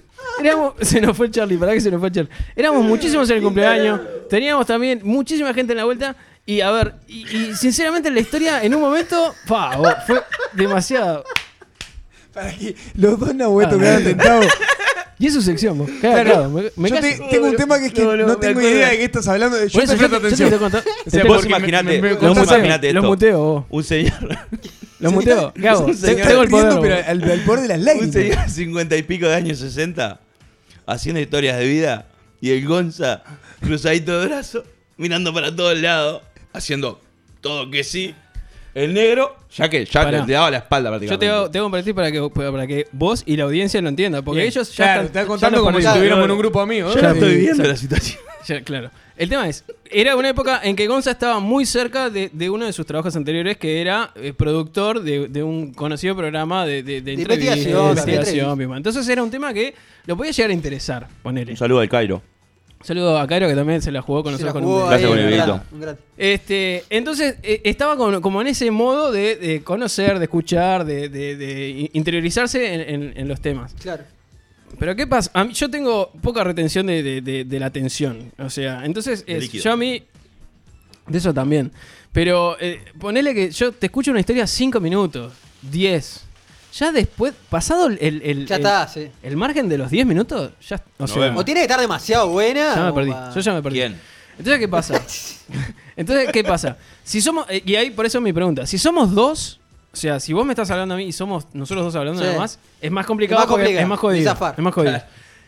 Éramos, 0.43 0.73
se 0.81 0.99
nos 1.01 1.15
fue 1.15 1.29
Charlie, 1.31 1.57
¿para 1.57 1.73
qué 1.73 1.81
se 1.81 1.91
nos 1.91 1.99
fue 1.99 2.11
Charlie? 2.11 2.31
Éramos 2.55 2.83
muchísimos 2.83 3.29
en 3.29 3.37
el 3.37 3.43
cumpleaños. 3.43 3.99
Teníamos 4.29 4.65
también 4.65 5.01
muchísima 5.03 5.53
gente 5.53 5.73
en 5.73 5.77
la 5.77 5.85
vuelta. 5.85 6.15
Y 6.49 6.61
a 6.61 6.71
ver, 6.71 6.95
y, 7.07 7.27
y 7.27 7.53
sinceramente 7.55 8.09
la 8.09 8.19
historia 8.21 8.63
en 8.63 8.73
un 8.73 8.81
momento, 8.81 9.35
pa, 9.47 10.01
fue 10.07 10.19
demasiado. 10.53 11.23
Para 12.33 12.51
que 12.55 12.75
los 12.95 13.19
dos 13.19 13.35
nahuetos 13.35 13.79
Ah, 13.83 13.99
tentados. 14.03 14.45
Y 15.21 15.27
es 15.27 15.33
su 15.33 15.41
sección, 15.41 15.77
vos. 15.77 15.89
Claro, 15.99 16.23
claro, 16.23 16.49
me, 16.49 16.71
me 16.77 16.89
yo 16.89 17.01
te- 17.01 17.19
tengo 17.29 17.47
un 17.47 17.55
tema 17.57 17.77
que 17.77 17.87
es 17.87 17.93
que 17.93 18.03
No, 18.05 18.15
no, 18.15 18.25
no, 18.25 18.37
tengo 18.37 18.61
idea 18.61 18.87
de 18.89 18.97
qué 18.99 19.03
estás 19.03 19.27
hablando. 19.27 19.57
Yo 19.65 19.69
Por 19.73 19.83
eso 19.83 19.93
te 19.93 19.99
yo, 19.99 20.09
presto 20.09 20.09
te- 20.09 20.09
yo 20.09 20.19
te 20.21 20.27
atención. 20.27 20.49
quiero 20.49 20.59
contar. 20.63 20.83
O 21.05 21.09
sea, 21.09 21.21
te- 21.21 21.27
vos 21.27 21.45
imaginate, 21.45 22.01
me- 22.01 22.09
me- 22.09 22.13
vos 22.15 22.37
imaginate 22.37 22.87
esto. 22.87 23.03
muteo, 23.03 23.37
vos. 23.39 23.65
Un 23.69 23.83
señor, 23.83 24.13
Los 24.99 25.11
muteo. 25.13 25.53
¿Qué 25.53 25.67
hago? 25.67 25.85
un 25.87 25.95
señor 25.97 26.25
Tengo 26.27 26.41
el 26.43 26.49
poder. 26.49 26.79
Pero 26.81 26.95
al, 27.05 27.31
al 27.31 27.39
poder 27.41 27.61
de 27.63 27.67
las 27.67 27.77
un 27.79 27.85
lágrimas. 27.85 28.13
señor 28.13 28.49
cincuenta 28.49 28.95
y 28.95 29.03
pico 29.03 29.27
de 29.27 29.35
años 29.35 29.59
60 29.59 30.19
haciendo 30.87 31.19
historias 31.19 31.59
de 31.59 31.65
vida 31.67 32.05
y 32.41 32.51
el 32.51 32.65
Gonza 32.65 33.21
cruzadito 33.61 34.21
de 34.21 34.27
brazo, 34.27 34.63
mirando 34.95 35.33
para 35.33 35.53
todos 35.53 35.77
lados, 35.77 36.21
haciendo 36.53 36.99
todo 37.41 37.69
que 37.69 37.83
sí. 37.83 38.13
El 38.75 38.93
negro, 38.93 39.35
ya 39.51 39.67
que 39.67 39.83
ya 39.83 40.03
Pará. 40.03 40.25
te 40.25 40.31
daba 40.31 40.51
la 40.51 40.57
espalda 40.59 40.89
Yo 40.89 40.91
prácticamente. 40.91 41.25
te 41.25 41.31
hago, 41.31 41.49
te 41.49 41.57
hago 41.57 41.65
un 41.67 41.71
compartir 41.71 41.95
para 41.95 42.11
que, 42.11 42.29
para 42.29 42.67
que 42.67 42.87
vos 42.91 43.23
y 43.25 43.35
la 43.35 43.45
audiencia 43.45 43.81
lo 43.81 43.89
entiendan. 43.89 44.23
Porque 44.23 44.41
Bien. 44.41 44.47
ellos 44.51 44.69
ya 44.75 44.75
Claro, 44.85 45.01
están. 45.01 45.13
te 45.13 45.19
ya 45.19 45.25
contando 45.27 45.63
como 45.63 45.81
si 45.81 45.87
estuviéramos 45.87 46.25
en 46.25 46.31
un 46.31 46.37
grupo 46.37 46.61
amigo. 46.61 46.93
Yo 46.93 46.99
¿eh? 46.99 47.11
estoy 47.13 47.35
viendo 47.37 47.63
la 47.63 47.75
situación. 47.75 48.19
Ya, 48.47 48.61
claro. 48.63 48.89
El 49.17 49.29
tema 49.29 49.47
es, 49.47 49.63
era 49.91 50.15
una 50.15 50.29
época 50.29 50.61
en 50.63 50.75
que 50.75 50.87
Gonza 50.87 51.11
estaba 51.11 51.39
muy 51.39 51.65
cerca 51.67 52.09
de, 52.09 52.31
de 52.33 52.49
uno 52.49 52.65
de 52.65 52.73
sus 52.73 52.85
trabajos 52.85 53.15
anteriores, 53.15 53.57
que 53.57 53.81
era 53.81 54.11
eh, 54.15 54.33
productor 54.33 55.03
de, 55.03 55.27
de 55.27 55.43
un 55.43 55.73
conocido 55.73 56.15
programa 56.15 56.65
de, 56.65 56.81
de, 56.81 57.13
investigación, 57.13 58.57
mismo. 58.57 58.75
Entonces 58.77 59.07
era 59.07 59.21
un 59.21 59.29
tema 59.29 59.53
que 59.53 59.75
lo 60.05 60.15
podía 60.17 60.31
llegar 60.31 60.49
a 60.49 60.53
interesar, 60.53 61.07
ponele. 61.21 61.51
Un 61.51 61.57
saludo 61.57 61.81
al 61.81 61.89
Cairo. 61.89 62.23
Saludo 62.81 63.19
a 63.19 63.27
Cairo, 63.27 63.47
que 63.47 63.55
también 63.55 63.81
se 63.81 63.91
la 63.91 64.01
jugó 64.01 64.23
con 64.23 64.31
Se 64.37 64.43
nosotros 64.43 64.53
con 64.53 64.63
jugó 64.63 64.83
un 64.83 64.89
Gracias 64.89 65.11
ahí, 65.11 65.17
por 65.17 65.19
el 65.19 65.79
gran- 65.81 65.97
este, 66.17 66.83
entonces 66.89 67.35
eh, 67.43 67.61
estaba 67.65 67.97
con- 67.97 68.21
como 68.21 68.41
en 68.41 68.47
ese 68.47 68.71
modo 68.71 69.11
de, 69.11 69.35
de 69.35 69.61
conocer, 69.63 70.17
de 70.17 70.25
escuchar, 70.25 70.85
de, 70.85 71.09
de- 71.09 71.35
de 71.35 71.69
in- 71.69 71.89
interiorizarse 71.93 72.73
en, 72.73 72.81
en- 73.03 73.13
en 73.17 73.27
los 73.27 73.41
temas. 73.41 73.73
Claro. 73.81 74.03
Pero 74.79 74.95
¿qué 74.95 75.05
pasa? 75.07 75.29
A 75.33 75.43
mí- 75.43 75.53
yo 75.53 75.69
tengo 75.69 76.11
poca 76.21 76.43
retención 76.43 76.85
de, 76.87 77.03
de- 77.03 77.21
de- 77.21 77.43
de 77.43 77.59
la 77.59 77.65
atención. 77.65 78.31
O 78.37 78.49
sea, 78.49 78.85
entonces 78.85 79.23
es- 79.27 79.51
yo 79.51 79.71
a 79.73 79.75
mí... 79.77 80.03
De 81.07 81.17
eso 81.17 81.33
también. 81.33 81.71
Pero 82.13 82.55
eh, 82.61 82.79
ponele 82.99 83.33
que 83.33 83.51
yo 83.51 83.71
te 83.73 83.87
escucho 83.87 84.11
una 84.11 84.19
historia 84.21 84.45
5 84.47 84.79
minutos, 84.79 85.33
10. 85.63 86.23
Ya 86.73 86.91
después, 86.91 87.33
pasado 87.49 87.87
el, 87.87 87.97
el, 88.01 88.21
el- 88.21 88.45
Ya 88.47 88.55
el- 88.55 88.61
está, 88.61 88.87
sí. 88.87 89.09
el 89.23 89.35
margen 89.37 89.67
de 89.69 89.77
los 89.77 89.89
10 89.89 90.05
minutos, 90.05 90.51
ya... 90.67 90.75
O 90.97 91.03
Nos 91.03 91.11
sea, 91.11 91.21
vemos. 91.23 91.41
O 91.41 91.45
tiene 91.45 91.61
que 91.61 91.65
estar 91.65 91.79
demasiado 91.81 92.29
buena. 92.29 92.75
ya 92.75 92.83
me 92.83 92.89
o 92.89 92.93
perdí. 92.95 93.09
va- 93.09 93.31
Yo 93.33 93.39
ya 93.41 93.53
me 93.53 93.61
perdí. 93.63 93.77
¿Quién? 93.79 93.99
Entonces, 94.37 94.59
¿qué 94.59 94.67
pasa? 94.67 95.01
Entonces, 95.97 96.29
¿qué 96.31 96.43
pasa? 96.43 96.77
Si 97.03 97.21
somos, 97.21 97.45
eh, 97.49 97.61
y 97.65 97.75
ahí 97.75 97.89
por 97.89 98.05
eso 98.05 98.21
mi 98.21 98.31
pregunta, 98.31 98.65
si 98.65 98.77
somos 98.77 99.13
dos, 99.13 99.59
o 99.91 99.97
sea, 99.97 100.19
si 100.19 100.31
vos 100.33 100.45
me 100.45 100.53
estás 100.53 100.69
hablando 100.71 100.93
a 100.93 100.97
mí 100.97 101.05
y 101.05 101.11
somos 101.11 101.47
nosotros 101.53 101.85
dos 101.85 101.95
hablando 101.95 102.21
Sí. 102.21 102.27
nada 102.27 102.39
más, 102.39 102.59
es 102.79 102.91
más 102.91 103.05
complicado 103.05 103.39
Es 103.41 103.45
más 103.45 103.49
porque 103.49 103.63
complicado, 103.63 103.83
es 103.83 103.89
más 103.89 103.99
jodido. 103.99 104.31
zafar. 104.31 104.53
Es 104.57 104.63
más 104.63 104.73
jodido. 104.73 105.01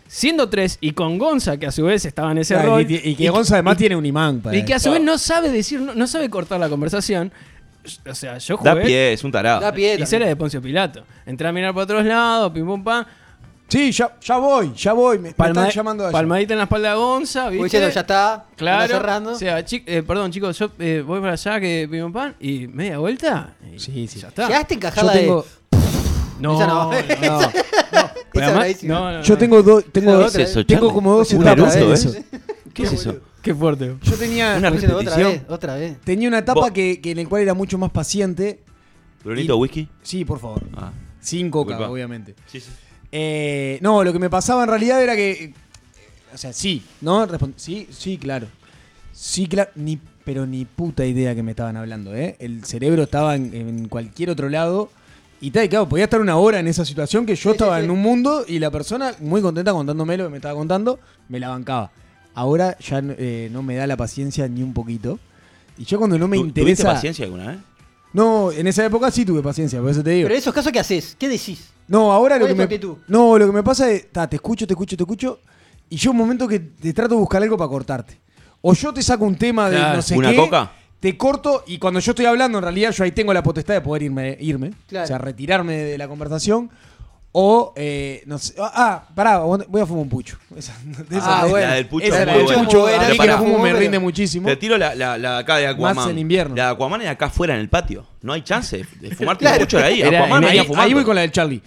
Siendo 0.07 0.49
tres 0.49 0.77
y 0.81 0.91
con 0.91 1.17
Gonza, 1.17 1.55
que 1.55 1.67
a 1.67 1.71
su 1.71 1.84
vez 1.86 2.03
estaba 2.03 2.31
en 2.34 2.39
ese 2.39 2.53
Claro, 2.55 2.71
rol. 2.71 2.86
y, 2.89 2.95
y 3.12 3.15
que 3.15 3.29
Gonza 3.29 3.53
además 3.55 3.77
tiene 3.77 3.95
un 3.95 4.05
imán 4.05 4.41
para 4.41 4.57
y 4.57 4.65
que 4.65 4.73
a 4.73 4.79
su 4.79 4.91
vez 4.91 5.01
no 5.01 5.17
sabe 5.17 5.49
decir, 5.49 5.79
no, 5.79 5.93
no 5.95 6.05
sabe 6.07 6.29
cortar 6.29 6.60
la 6.60 6.67
conversación. 6.67 7.31
O 8.10 8.13
sea, 8.15 8.38
yo 8.38 8.58
Da 8.63 8.76
pie, 8.80 9.13
es 9.13 9.24
un 9.24 9.32
tarado. 9.32 9.60
Da 9.62 9.72
pie 9.72 10.06
se 10.06 10.20
la 10.20 10.28
de 10.28 10.36
Poncio 10.36 10.62
Pilato. 10.62 11.04
Entré 11.26 11.48
a 11.48 11.52
mirar 11.52 11.74
por 11.74 11.84
otros 11.84 12.06
lados, 12.06 12.52
pim 12.52 12.65
pum 12.65 12.84
pam. 12.84 13.06
Sí, 13.67 13.91
ya, 13.94 14.17
ya 14.22 14.38
voy, 14.38 14.74
ya 14.76 14.91
voy. 14.91 15.17
Me, 15.17 15.30
me 15.30 15.34
palma- 15.34 15.62
están 15.62 15.76
llamando 15.78 16.04
allá. 16.04 16.12
palmadita 16.12 16.54
en 16.54 16.58
la 16.58 16.63
espalda 16.65 16.89
de 16.89 16.96
Gonza, 16.98 17.46
Voy 17.46 17.52
¿viste? 17.54 17.63
diciendo, 17.78 17.89
ya 17.89 18.02
está. 18.02 18.46
Claro. 18.58 18.94
cerrando. 18.94 19.32
O 19.32 19.36
sea, 19.36 19.63
chi- 19.63 19.84
eh, 19.88 20.04
perdón, 20.04 20.30
chicos, 20.32 20.60
yo 20.60 20.70
eh, 20.78 21.02
voy 21.08 21.22
para 21.22 21.34
allá 21.34 21.60
que 21.60 21.88
pim 21.89 22.02
pum 22.04 22.12
pam 22.12 22.34
y 22.41 22.67
media 22.67 22.98
vuelta. 22.98 23.56
y 23.74 23.80
Sí, 23.80 24.08
sí. 24.08 24.20
Ya 24.20 24.28
está. 24.28 24.48
Llegaste 24.48 24.74
a 24.74 24.78
encajar 24.78 25.04
Yo 25.04 25.08
la 25.08 25.13
tengo, 25.13 25.46
No, 26.41 26.56
Esa 26.58 26.67
no. 26.67 26.91
no, 26.91 27.41
no. 27.41 27.50
Además- 28.44 28.84
no, 28.84 29.12
no, 29.13 29.22
yo 29.24 29.38
tengo 29.38 29.63
dos, 29.63 29.86
tengo, 29.91 30.12
¿Qué 30.12 30.17
dos- 30.24 30.36
es 30.36 30.50
eso, 30.50 30.65
tengo 30.65 30.94
como 30.94 31.15
dos 31.15 31.32
Un 31.34 31.41
etapas 31.48 31.76
¿eh? 31.78 32.24
¿Qué 32.74 32.84
es 32.84 32.94
eso? 32.94 33.15
Qué 33.41 33.56
fuerte. 33.56 33.95
Yo 34.04 34.15
tenía, 34.17 34.56
Una 34.58 34.69
otra 34.69 35.15
vez, 35.17 35.41
otra 35.47 35.75
vez. 35.75 35.97
tenía 36.04 36.27
una 36.27 36.39
etapa 36.39 36.62
Vos- 36.62 36.71
que, 36.71 37.01
que 37.01 37.12
en 37.12 37.19
el 37.19 37.27
cual 37.27 37.41
era 37.41 37.54
mucho 37.54 37.77
más 37.77 37.89
paciente. 37.91 38.60
¿Brunito 39.23 39.58
whisky? 39.58 39.88
Sí, 40.04 40.25
por 40.25 40.39
favor. 40.39 40.62
Ah. 40.75 40.91
Sin 41.19 41.49
coca, 41.51 41.71
Disculpa. 41.73 41.91
obviamente. 41.91 42.36
Sí, 42.47 42.60
sí. 42.60 42.69
Eh, 43.12 43.77
no, 43.82 44.04
lo 44.04 44.13
que 44.13 44.19
me 44.19 44.30
pasaba 44.30 44.63
en 44.63 44.69
realidad 44.69 45.01
era 45.04 45.15
que. 45.15 45.32
eh, 45.32 45.54
O 46.34 46.38
sea, 46.38 46.54
sí, 46.54 46.84
¿no? 47.01 47.27
Respon- 47.27 47.54
sí, 47.56 47.88
sí, 47.91 48.17
claro. 48.17 48.47
Sí, 49.13 49.47
claro. 49.47 49.69
Ni, 49.75 49.99
pero 50.23 50.45
ni 50.45 50.65
puta 50.65 51.06
idea 51.06 51.36
que 51.36 51.43
me 51.43 51.51
estaban 51.51 51.77
hablando, 51.77 52.15
¿eh? 52.15 52.36
El 52.39 52.63
cerebro 52.63 53.04
estaba 53.04 53.36
en, 53.36 53.54
en 53.54 53.88
cualquier 53.88 54.30
otro 54.30 54.49
lado. 54.49 54.89
Y 55.43 55.49
tal, 55.49 55.65
y 55.65 55.69
claro, 55.69 55.89
podía 55.89 56.04
estar 56.06 56.21
una 56.21 56.38
hora 56.38 56.60
en 56.60 56.67
esa 56.67 56.86
situación 56.86 57.25
que 57.25 57.34
yo 57.36 57.38
Sí, 57.38 57.43
sí, 57.49 57.51
estaba 57.51 57.80
sí. 57.80 57.86
en 57.86 57.89
un 57.91 57.99
mundo 57.99 58.45
y 58.47 58.60
la 58.60 58.69
persona, 58.69 59.13
muy 59.19 59.41
contenta 59.41 59.73
contándome 59.73 60.15
lo 60.15 60.25
que 60.25 60.30
me 60.30 60.38
estaba 60.38 60.54
contando, 60.54 60.99
me 61.30 61.39
la 61.39 61.49
bancaba. 61.49 61.91
Ahora 62.34 62.78
ya 62.80 63.02
eh, 63.17 63.50
no 63.52 63.62
me 63.63 63.76
da 63.76 63.88
la 63.88 63.98
paciencia 63.98 64.48
ni 64.48 64.63
un 64.63 64.74
poquito. 64.74 65.20
Y 65.78 65.86
yo 65.86 65.98
cuando 65.98 66.17
no 66.17 66.28
me 66.28 66.38
¿Tu- 66.38 66.44
¿Tuviste 66.44 66.62
interesa. 66.62 66.94
paciencia 66.94 67.26
alguna 67.26 67.48
vez? 67.48 67.58
No, 68.13 68.52
en 68.52 68.67
esa 68.67 68.86
época 68.86 69.10
sí 69.10 69.26
tuve 69.26 69.41
paciencia, 69.41 69.80
por 69.80 69.89
eso 69.89 70.04
te 70.04 70.12
digo. 70.12 70.26
Pero 70.26 70.36
en 70.36 70.39
esos 70.39 70.54
casos, 70.54 70.72
¿qué 70.72 70.80
haces? 70.80 71.15
¿Qué 71.17 71.30
decís? 71.30 71.70
No, 71.88 72.12
ahora 72.12 72.36
lo 72.38 72.46
¿Cuál 72.46 72.67
que 72.67 72.80
me? 72.80 72.96
No, 73.08 73.38
lo 73.38 73.46
que 73.48 73.52
me 73.54 73.63
pasa 73.63 73.89
es, 73.89 74.12
ta, 74.12 74.30
te 74.30 74.36
escucho, 74.38 74.65
te 74.67 74.74
escucho, 74.74 74.96
te 74.98 75.04
escucho 75.04 75.39
y 75.89 75.96
yo 75.98 76.12
un 76.12 76.17
momento 76.17 76.48
que 76.48 76.60
te 76.60 76.94
trato 76.94 77.15
de 77.15 77.20
buscar 77.22 77.41
algo 77.41 77.58
para 77.58 77.70
cortarte. 77.70 78.17
O 78.62 78.74
yo 78.74 78.94
te 78.94 79.02
saco 79.02 79.26
un 79.26 79.36
tema 79.36 79.70
de 79.70 79.78
Claro. 79.78 79.96
no 79.98 80.02
sé 80.02 80.15
¿Una 80.17 80.30
qué, 80.32 80.36
coca? 80.38 80.72
te 81.00 81.17
corto 81.17 81.63
y 81.67 81.80
cuando 81.80 82.00
yo 82.00 82.12
estoy 82.12 82.26
hablando 82.26 82.60
en 82.60 82.63
realidad 82.63 82.91
yo 82.91 83.04
ahí 83.04 83.12
tengo 83.12 83.34
la 83.34 83.41
potestad 83.44 83.74
de 83.74 83.82
poder 83.82 84.04
irme, 84.04 84.38
irme, 84.39 84.72
Claro. 84.88 85.04
o 85.06 85.08
sea, 85.08 85.17
retirarme 85.17 85.76
de 85.78 85.98
la 85.98 86.08
conversación 86.08 86.70
o 87.34 87.74
eh, 87.78 88.24
no 88.26 88.38
sé, 88.38 88.54
ah, 88.60 88.72
ah, 88.76 89.08
pará, 89.15 89.39
voy 89.39 89.82
a 89.82 89.86
fumar 89.86 90.04
un 90.04 90.10
pucho. 90.10 90.38
Esa- 90.56 90.74
de 91.10 91.17
esa- 91.17 91.41
Ah, 91.41 91.46
bueno. 91.46 91.67
La 91.67 91.74
del 91.76 91.86
pucho 91.88 92.06
esa 92.08 92.20
es 92.22 92.26
la 92.28 92.34
del 92.34 92.44
buena. 92.44 92.63
pucho, 92.63 92.80
buena, 92.82 92.98
a 92.98 93.00
mí 93.00 93.06
Pero 93.06 93.12
que 93.24 93.28
pará, 93.30 93.38
fumo 93.38 93.58
me 93.60 93.70
pero- 93.70 93.80
rinde 93.80 94.00
muchísimo. 94.00 94.48
Te 94.48 94.56
tiro 94.58 94.78
la, 94.78 94.96
la, 94.96 95.17
la 95.17 95.38
acá 95.38 95.58
de 95.58 95.67
Aquaman. 95.67 96.10
en 96.10 96.20
invierno. 96.20 96.56
La 96.56 96.65
de 96.65 96.72
Aquaman 96.72 97.02
es 97.02 97.08
acá 97.10 97.28
afuera 97.28 97.54
en 97.56 97.62
el 97.62 97.70
patio. 97.70 98.06
No 98.22 98.34
hay 98.34 98.41
chance 98.41 98.86
de- 99.00 99.15
fumarte 99.15 99.44
Claro. 99.46 99.58
un 99.60 99.65
pucho 99.65 99.78
de 99.78 99.84
ahí. 99.84 100.02
Era- 100.02 100.20
Aquaman 100.26 100.44
ahí, 100.46 100.60
fumando. 100.60 100.82
ahí 100.82 100.94
voy 100.94 101.04
con 101.04 101.15
la 101.15 101.22
del 101.22 101.32
Charlie. 101.32 101.62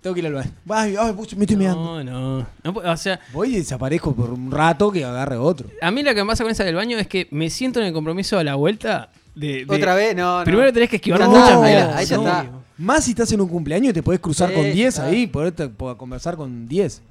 Tengo 0.00 0.14
que 0.14 0.20
ir 0.20 0.26
al 0.28 0.34
baño. 0.34 0.50
Ay, 0.70 0.94
ay, 0.98 1.12
pucho, 1.12 1.36
me 1.36 1.44
estoy. 1.44 1.56
No, 1.56 2.02
no. 2.04 2.46
No 2.62 2.70
O 2.72 2.96
sea, 2.96 3.18
Voy 3.32 3.54
y 3.54 3.58
desaparezco 3.58 4.14
por 4.14 4.30
un 4.30 4.50
rato 4.50 4.90
que 4.92 5.04
agarre 5.04 5.36
otro. 5.36 5.68
a 5.82 5.90
mí 5.90 6.02
lo 6.04 6.14
que 6.14 6.22
me 6.22 6.28
pasa 6.28 6.44
con 6.44 6.52
esa 6.52 6.62
del 6.64 6.76
baño 6.76 6.96
es 6.98 7.08
que 7.08 7.26
me 7.32 7.50
siento 7.50 7.80
en 7.80 7.86
el 7.86 7.92
compromiso 7.92 8.38
a 8.38 8.44
la 8.44 8.54
vuelta 8.54 9.10
de. 9.34 9.64
de- 9.66 9.74
¿Otra 9.74 9.94
vez? 9.96 10.14
No, 10.16 10.38
no. 10.38 10.44
Primero 10.44 10.72
tenés 10.72 10.88
que 10.88 10.96
esquivar 10.96 11.20
Ya 11.20 11.28
muchas 11.28 11.60
ahí 11.62 12.06
ya 12.06 12.16
No. 12.16 12.22
está. 12.22 12.46
Más 12.78 13.04
si 13.04 13.10
estás 13.10 13.30
en 13.32 13.40
un 13.40 13.48
cumpleaños 13.48 13.90
y 13.90 13.92
te 13.92 14.02
podés 14.02 14.20
cruzar 14.20 14.48
Sí, 14.50 14.54
con 14.54 14.64
10 14.72 14.94
claro. 14.94 15.10
ahí, 15.10 15.26
poderte 15.26 15.68
po- 15.68 15.96
conversar 15.96 16.36
con 16.36 16.66
10. 16.68 17.02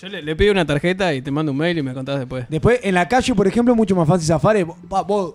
Yo 0.00 0.08
le, 0.08 0.22
le 0.22 0.36
pido 0.36 0.52
una 0.52 0.64
tarjeta 0.64 1.12
y 1.14 1.22
te 1.22 1.30
mando 1.30 1.52
un 1.52 1.58
mail 1.58 1.78
y 1.78 1.82
me 1.82 1.94
contás 1.94 2.18
después. 2.18 2.46
Después, 2.48 2.80
en 2.82 2.94
la 2.94 3.08
calle, 3.08 3.34
por 3.34 3.46
ejemplo, 3.46 3.72
es 3.74 3.76
mucho 3.76 3.96
más 3.96 4.06
fácil 4.06 4.26
zafar. 4.26 4.56
vos- 4.64 5.34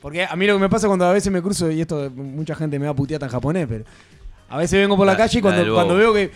porque 0.00 0.24
a 0.24 0.34
mí 0.36 0.46
lo 0.46 0.54
que 0.54 0.60
me 0.60 0.68
pasa 0.68 0.86
cuando 0.86 1.04
a 1.06 1.12
veces 1.12 1.32
me 1.32 1.42
cruzo, 1.42 1.70
y 1.70 1.80
esto 1.80 2.10
mucha 2.14 2.54
gente 2.54 2.78
me 2.78 2.86
va 2.86 2.92
a 2.92 2.96
putear 2.96 3.22
en 3.22 3.28
japonés, 3.28 3.66
pero 3.68 3.84
a 4.48 4.56
veces 4.58 4.78
vengo 4.80 4.96
por 4.96 5.06
la, 5.06 5.12
La- 5.12 5.18
calle 5.18 5.38
y 5.38 5.42
cuando, 5.42 5.74
cuando 5.74 5.94
veo 5.96 6.12
que. 6.14 6.30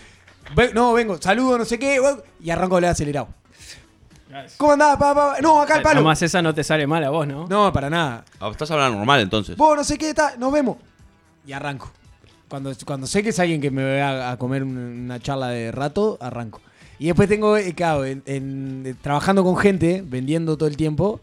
ve- 0.55 0.71
no, 0.73 0.93
vengo, 0.93 1.19
saludo, 1.21 1.57
no 1.57 1.65
sé 1.65 1.79
qué, 1.79 1.99
y 2.41 2.49
arranco 2.49 2.75
a 2.75 2.77
hablar 2.77 2.91
acelerado. 2.91 3.27
¿Cómo 4.57 4.73
andás? 4.73 4.97
Pa, 4.97 5.15
pa, 5.15 5.33
pa? 5.35 5.41
No, 5.41 5.61
acá 5.61 5.77
el 5.77 5.81
palo. 5.81 6.01
Nomás 6.01 6.21
esa 6.21 6.41
no 6.41 6.53
te 6.53 6.63
sale 6.63 6.85
mal 6.85 7.03
a 7.05 7.09
vos, 7.09 7.25
¿no? 7.25 7.47
No, 7.47 7.71
para 7.71 7.89
nada. 7.89 8.25
Ah, 8.41 8.49
Estás 8.51 8.69
hablando 8.69 8.97
normal 8.97 9.21
entonces. 9.21 9.55
Vos 9.55 9.77
no 9.77 9.83
sé 9.83 9.97
qué, 9.97 10.09
está, 10.09 10.35
nos 10.37 10.51
vemos. 10.51 10.77
Y 11.47 11.53
arranco. 11.53 11.89
Cuando, 12.55 12.71
cuando 12.85 13.05
sé 13.05 13.21
que 13.21 13.29
es 13.29 13.39
alguien 13.39 13.59
que 13.59 13.69
me 13.69 13.99
va 13.99 14.31
a, 14.31 14.37
comer 14.37 14.63
un- 14.63 14.77
una 14.77 15.19
charla 15.19 15.49
de 15.49 15.73
rato, 15.73 16.17
arranco. 16.21 16.61
Y 16.99 17.07
después 17.07 17.27
tengo, 17.27 17.57
eh, 17.57 17.73
claro, 17.73 18.05
en- 18.05 18.23
en- 18.25 18.83
eh, 18.85 18.95
trabajando 19.01 19.43
con 19.43 19.57
gente, 19.57 20.01
vendiendo 20.07 20.55
todo 20.55 20.69
el 20.69 20.77
tiempo, 20.77 21.19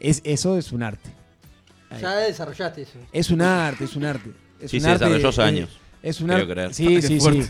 es, 0.00 0.20
eso 0.24 0.58
es 0.58 0.72
un 0.72 0.82
arte. 0.82 1.08
Ya 2.00 2.16
desarrollaste 2.16 2.82
eso. 2.82 2.98
Es 3.12 3.30
un 3.30 3.42
arte, 3.42 3.84
es 3.84 3.94
un 3.94 4.04
arte. 4.04 4.30
Es 4.60 4.72
Sí, 4.72 4.78
un 4.78 4.82
se 4.82 4.90
arte, 4.90 5.04
desarrolló 5.04 5.28
hace 5.28 5.40
eh, 5.42 5.44
años. 5.44 5.70
Es 6.02 6.20
un 6.20 6.26
Quiero 6.26 6.42
arte. 6.42 6.52
creer. 6.52 6.74
Sí, 6.74 6.86
Qué 6.88 7.02
sí, 7.02 7.20
sí. 7.20 7.42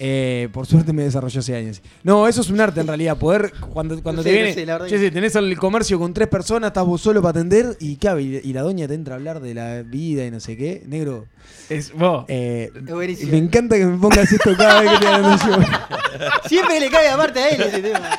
Eh, 0.00 0.48
por 0.52 0.64
suerte 0.66 0.92
me 0.92 1.02
desarrolló 1.02 1.40
hace 1.40 1.56
años. 1.56 1.82
No, 2.04 2.28
eso 2.28 2.40
es 2.42 2.50
un 2.50 2.60
arte 2.60 2.80
en 2.80 2.86
realidad. 2.86 3.16
Poder, 3.18 3.52
cuando, 3.72 4.00
cuando 4.02 4.20
No 4.22 4.24
te 4.24 4.30
viene. 4.32 4.54
Che, 4.88 5.10
tenés 5.10 5.34
el 5.34 5.56
comercio 5.58 5.98
con 5.98 6.14
tres 6.14 6.28
personas, 6.28 6.68
estás 6.68 6.84
vos 6.84 7.00
solo 7.00 7.20
para 7.20 7.30
atender 7.30 7.76
y, 7.80 7.96
claro, 7.96 8.20
y, 8.20 8.36
y 8.42 8.52
la 8.52 8.62
doña 8.62 8.86
te 8.86 8.94
entra 8.94 9.14
a 9.14 9.16
hablar 9.18 9.40
de 9.40 9.54
la 9.54 9.82
vida 9.82 10.24
y 10.24 10.30
no 10.30 10.38
sé 10.40 10.56
qué. 10.56 10.82
Negro. 10.86 11.26
Es 11.68 11.92
vos. 11.92 12.24
eh, 12.28 12.70
Es 12.74 13.24
me 13.26 13.38
encanta 13.38 13.76
que 13.76 13.86
me 13.86 13.98
pongas 13.98 14.30
esto 14.30 14.54
cada 14.56 14.82
vez 14.82 14.90
que 14.92 14.98
te 14.98 15.06
anuncio. 15.08 15.56
Siempre 16.48 16.80
le 16.80 16.90
cae 16.90 17.08
aparte 17.08 17.40
a 17.40 17.48
él 17.50 17.60
ese 17.62 17.80
tema. 17.82 18.10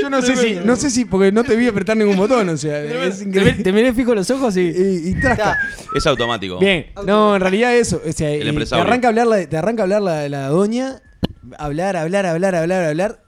Yo 0.00 0.10
no 0.10 0.22
sé 0.22 0.36
si, 0.36 0.54
no 0.64 0.74
sé 0.76 0.90
si, 0.90 1.04
porque 1.04 1.30
no 1.32 1.44
te 1.44 1.54
vi 1.56 1.68
apretar 1.68 1.96
ningún 1.96 2.16
botón, 2.16 2.48
o 2.48 2.56
sea, 2.56 2.82
es 3.06 3.22
increíble. 3.22 3.62
te 3.62 3.72
miré 3.72 3.92
fijo 3.92 4.14
los 4.14 4.28
ojos 4.30 4.56
y. 4.56 4.60
Y, 4.62 5.10
y 5.10 5.20
trasca. 5.20 5.52
Está. 5.52 5.96
Es 5.96 6.06
automático. 6.06 6.58
Bien, 6.58 6.86
no, 7.06 7.34
en 7.36 7.40
realidad 7.40 7.74
eso, 7.76 8.00
o 8.06 8.12
sea, 8.12 8.30
El 8.30 8.48
y 8.60 8.64
te 8.64 8.74
arranca 8.74 9.08
a 9.08 9.10
hablar 9.10 9.26
la, 9.26 9.46
te 9.46 9.56
arranca 9.56 9.82
a 9.82 9.84
hablar 9.84 10.02
la, 10.02 10.28
la 10.28 10.48
doña, 10.48 11.00
hablar, 11.58 11.96
hablar, 11.96 12.26
hablar, 12.26 12.54
hablar, 12.54 12.84
hablar, 12.84 13.22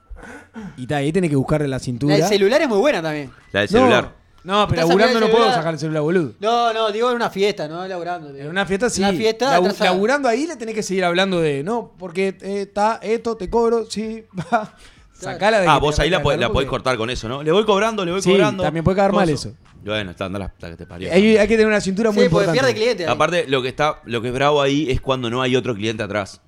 y 0.77 0.87
ta, 0.87 0.97
ahí 0.97 1.11
tenés 1.11 1.29
que 1.29 1.35
buscarle 1.35 1.67
la 1.67 1.75
La 1.77 1.79
cintura. 1.79 2.15
del 2.15 2.25
celular 2.25 2.61
es 2.61 2.67
muy 2.69 2.77
buena 2.79 3.01
también. 3.01 3.31
La 3.51 3.61
del 3.61 3.69
celular. 3.69 4.13
No, 4.43 4.67
pero 4.67 4.81
Estás 4.81 4.89
laburando 4.89 5.19
no 5.19 5.29
puedo 5.29 5.51
sacar 5.51 5.73
el 5.73 5.79
celular, 5.79 6.03
boludo. 6.03 6.33
No, 6.39 6.71
no, 6.71 6.91
digo 6.91 7.09
en 7.09 7.15
una 7.15 7.31
fiesta, 7.31 7.67
no 7.67 7.87
laburando. 7.87 8.29
En 8.35 8.47
una 8.47 8.63
fiesta 8.65 8.89
sí. 8.91 9.01
En 9.01 9.09
una 9.09 9.17
fiesta, 9.17 9.47
Labu- 9.57 9.63
atrasada. 9.65 9.91
laburando 9.91 10.29
ahí 10.29 10.45
le 10.45 10.55
tenés 10.55 10.75
que 10.75 10.83
seguir 10.83 11.03
hablando 11.03 11.41
de, 11.41 11.63
no, 11.63 11.93
porque 11.97 12.37
eh, 12.41 12.61
está 12.61 12.99
esto, 13.01 13.35
te 13.37 13.49
cobro, 13.49 13.89
sí, 13.89 14.23
va. 14.53 14.71
Sacala 15.13 15.61
de 15.61 15.67
Ah, 15.67 15.77
vos 15.79 15.97
ahí 15.99 16.09
la, 16.09 16.17
arranca 16.17 16.47
podés- 16.49 16.63
la 16.63 16.67
cortar 16.69 16.97
con 16.97 17.09
eso, 17.09 17.27
¿no? 17.27 17.41
Le 17.41 17.51
voy 17.51 17.65
cobrando, 17.65 18.03
le 18.05 18.11
voy 18.11 18.21
Sí, 18.21 18.29
cobrando. 18.31 18.61
también 18.63 18.83
puede 18.83 18.95
quedar 18.95 19.13
mal 19.13 19.29
eso. 19.29 19.53
Bueno, 19.83 20.11
está 20.11 20.25
anda 20.25 20.39
la, 20.39 20.53
la 20.59 20.69
que 20.71 20.75
te 20.75 20.85
parió. 20.85 21.11
Hay, 21.11 21.37
hay 21.37 21.47
que 21.47 21.55
tener 21.55 21.67
una 21.67 21.79
cintura 21.81 22.11
muy 22.11 22.23
Sí, 22.23 22.29
porque 22.29 22.45
importante. 22.47 22.59
pierde 22.73 22.73
cliente. 22.75 23.05
ahí. 23.05 23.11
Aparte, 23.11 23.45
lo 23.47 23.61
que 23.61 23.69
está, 23.69 24.01
lo 24.05 24.21
que 24.21 24.27
es 24.27 24.33
bravo 24.33 24.61
ahí 24.61 24.89
es 24.91 24.99
cuando 25.01 25.29
no 25.29 25.41
hay 25.41 25.55
otro 25.55 25.73
cliente 25.73 26.03
atrás. 26.03 26.41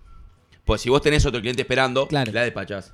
Pues 0.68 0.82
si 0.82 0.90
vos 0.90 1.02
tenés 1.02 1.26
otro 1.26 1.40
cliente 1.42 1.64
esperando, 1.64 2.08
Claro. 2.08 2.32
la 2.32 2.44
despachás. 2.44 2.94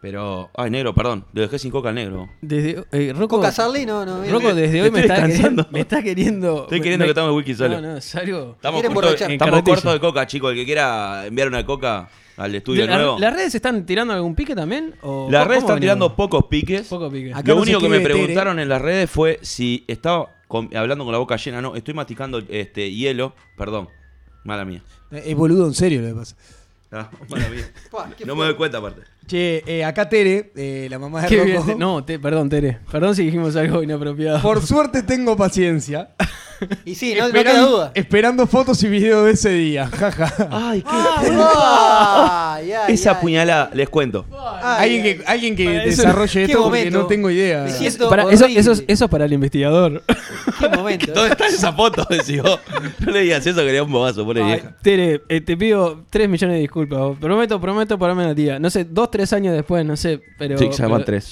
Pero, 0.00 0.50
ay, 0.56 0.68
negro, 0.68 0.92
perdón, 0.94 1.26
le 1.32 1.42
dejé 1.42 1.60
sin 1.60 1.70
coca 1.70 1.90
al 1.90 1.94
negro. 1.94 2.28
Desde, 2.40 2.84
eh, 2.90 3.12
Rocco, 3.16 3.36
Coca 3.36 3.52
Sarli, 3.52 3.86
no, 3.86 4.04
no. 4.04 4.24
Rocco, 4.24 4.52
desde 4.52 4.82
hoy 4.82 4.90
me 4.90 4.98
estoy 4.98 5.02
está, 5.02 5.14
descansando. 5.26 5.62
queriendo, 5.62 5.66
me 5.70 5.80
está 5.80 6.02
queriendo. 6.02 6.62
Estoy 6.64 6.80
queriendo 6.80 7.04
me- 7.04 7.08
que 7.10 7.14
tome 7.14 7.32
whisky 7.32 7.54
solo. 7.54 7.80
No, 7.80 7.94
no, 7.94 8.00
salgo. 8.00 8.52
Estamos, 8.56 8.80
Quieren 8.80 8.94
cortos, 8.94 9.12
estamos 9.20 9.32
En 9.32 9.38
carretilla. 9.38 9.92
de 9.92 10.00
coca, 10.00 10.26
chicos. 10.26 10.50
El 10.50 10.56
que 10.58 10.64
quiera 10.64 11.26
enviar 11.26 11.46
una 11.46 11.64
coca 11.64 12.08
al 12.36 12.52
estudio 12.52 12.80
De- 12.82 12.88
la- 12.88 12.96
nuevo. 12.96 13.18
¿Las 13.20 13.32
redes 13.32 13.54
están 13.54 13.86
tirando 13.86 14.12
algún 14.14 14.34
pique 14.34 14.56
también? 14.56 14.94
O 15.02 15.28
Las 15.30 15.42
cómo 15.42 15.50
redes 15.50 15.62
están 15.62 15.76
venimos? 15.76 15.80
tirando 15.80 16.16
pocos 16.16 16.44
piques. 16.46 16.88
Poco 16.88 17.08
pique. 17.08 17.30
Acá 17.32 17.42
Lo 17.46 17.54
nos 17.56 17.62
único 17.62 17.78
que 17.80 17.88
me 17.88 17.96
escribe 17.98 18.12
Tere. 18.14 18.24
preguntaron 18.24 18.58
en 18.58 18.68
las 18.68 18.82
redes 18.82 19.08
fue 19.08 19.38
si 19.42 19.84
estaba 19.86 20.30
con- 20.48 20.68
hablando 20.76 21.04
con 21.04 21.12
la 21.12 21.18
boca 21.18 21.36
llena. 21.36 21.62
No, 21.62 21.76
estoy 21.76 21.94
masticando 21.94 22.42
este 22.48 22.90
hielo. 22.90 23.34
Perdón, 23.56 23.88
mala 24.42 24.64
mía. 24.64 24.82
Eh, 25.12 25.22
Es 25.26 25.36
boludo 25.36 25.64
en 25.68 25.74
serio 25.74 26.00
lo 26.02 26.08
que 26.08 26.14
pasa. 26.14 26.34
Ah, 26.92 27.10
mía. 27.50 27.64
Pua, 27.90 28.10
qué 28.16 28.26
No 28.26 28.36
me 28.36 28.44
doy 28.44 28.54
cuenta 28.54 28.78
aparte. 28.78 29.02
Che, 29.32 29.64
eh, 29.66 29.82
acá 29.82 30.10
Tere, 30.10 30.52
eh, 30.54 30.88
la 30.90 30.98
mamá 30.98 31.22
de 31.22 31.28
Qué 31.28 31.36
Rocco. 31.36 31.46
bien, 31.48 31.64
te- 31.64 31.74
no, 31.74 32.04
te- 32.04 32.18
perdón, 32.18 32.50
Tere. 32.50 32.80
Perdón 32.90 33.16
si 33.16 33.24
dijimos 33.24 33.56
algo 33.56 33.82
inapropiado. 33.82 34.42
Por 34.42 34.60
suerte 34.60 35.02
tengo 35.02 35.38
paciencia. 35.38 36.10
Y 36.84 36.94
sí, 36.94 37.12
no, 37.18 37.22
no 37.22 37.26
Esperan- 37.34 37.54
queda 37.54 37.66
duda. 37.66 37.92
Esperando 37.92 38.46
fotos 38.46 38.80
y 38.84 38.88
videos 38.88 39.24
de 39.26 39.32
ese 39.32 39.50
día. 39.50 39.88
Jaja. 39.88 40.32
Ay, 40.48 40.80
qué. 40.82 40.96
Ay, 41.66 42.72
ay, 42.72 42.94
Esa 42.94 43.10
ay. 43.12 43.16
puñalada, 43.20 43.70
les 43.74 43.88
cuento. 43.88 44.24
Ay, 44.62 44.94
alguien 44.96 45.02
que, 45.18 45.24
alguien 45.26 45.56
que 45.56 45.64
Para 45.64 45.84
eso- 45.84 46.02
desarrolle 46.02 46.32
qué 46.32 46.44
esto 46.52 46.62
porque 46.62 46.78
momento. 46.78 46.98
no 47.00 47.06
tengo 47.06 47.30
idea. 47.30 47.64
Me 47.64 47.70
siento 47.72 48.08
Para, 48.08 48.30
eso, 48.30 48.44
horrible. 48.44 48.60
eso, 48.60 48.72
es- 48.72 48.84
eso 48.86 49.04
es 49.06 49.10
para 49.10 49.24
el 49.24 49.32
investigador. 49.32 50.04
Qué 50.60 50.68
momento. 50.68 51.12
¿Dónde 51.12 51.30
está 51.32 51.48
esa 51.48 51.72
foto? 51.72 52.06
Decís 52.10 52.40
vos. 52.40 52.60
No 53.00 53.10
le 53.12 53.22
digas 53.22 53.44
eso, 53.44 53.58
quería 53.60 53.82
un 53.82 53.90
bobazo, 53.90 54.24
pobre 54.24 54.42
Ay, 54.42 54.52
vieja. 54.52 54.76
Tere, 54.82 55.20
eh, 55.28 55.40
te 55.40 55.56
pido 55.56 56.04
3 56.10 56.28
millones 56.28 56.54
de 56.54 56.60
disculpas. 56.60 56.98
vos. 57.00 57.18
Prometo, 57.18 57.60
prometo 57.60 57.98
pararme 57.98 58.24
la 58.24 58.34
tía. 58.36 58.60
No 58.60 58.70
sé, 58.70 58.84
dos, 58.84 59.10
tres 59.22 59.32
años 59.32 59.54
después, 59.54 59.84
no 59.86 59.96
sé, 59.96 60.20
pero. 60.38 60.58
Sí, 60.58 60.68
pero 60.76 61.04
tres. 61.04 61.30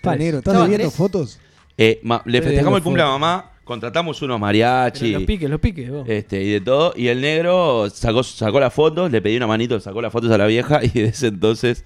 Pa, 0.00 0.10
Tres. 0.12 0.20
negro, 0.20 0.38
¿estás 0.38 0.52
Estaban 0.54 0.68
viendo 0.68 0.86
tres. 0.88 0.94
fotos? 0.96 1.38
Eh, 1.76 2.00
ma- 2.02 2.22
le 2.24 2.38
Estoy 2.38 2.50
festejamos 2.50 2.78
el 2.78 2.82
viendo 2.82 2.84
cumple 2.84 3.02
a 3.02 3.06
mamá, 3.06 3.50
contratamos 3.64 4.22
unos 4.22 4.34
Pero 4.36 4.38
mariachi. 4.38 5.12
Los 5.12 5.22
piques, 5.24 5.50
los 5.50 5.60
piques, 5.60 5.90
vos. 5.90 6.08
Este, 6.08 6.42
y 6.42 6.50
de 6.52 6.60
todo. 6.60 6.92
Y 6.96 7.08
el 7.08 7.20
negro 7.20 7.88
sacó, 7.90 8.22
sacó 8.22 8.60
las 8.60 8.72
fotos, 8.72 9.10
le 9.10 9.20
pedí 9.20 9.36
una 9.36 9.46
manito, 9.46 9.80
sacó 9.80 10.00
las 10.02 10.12
fotos 10.12 10.30
a 10.30 10.38
la 10.38 10.46
vieja 10.46 10.80
y 10.84 10.88
desde 10.90 11.28
entonces, 11.28 11.84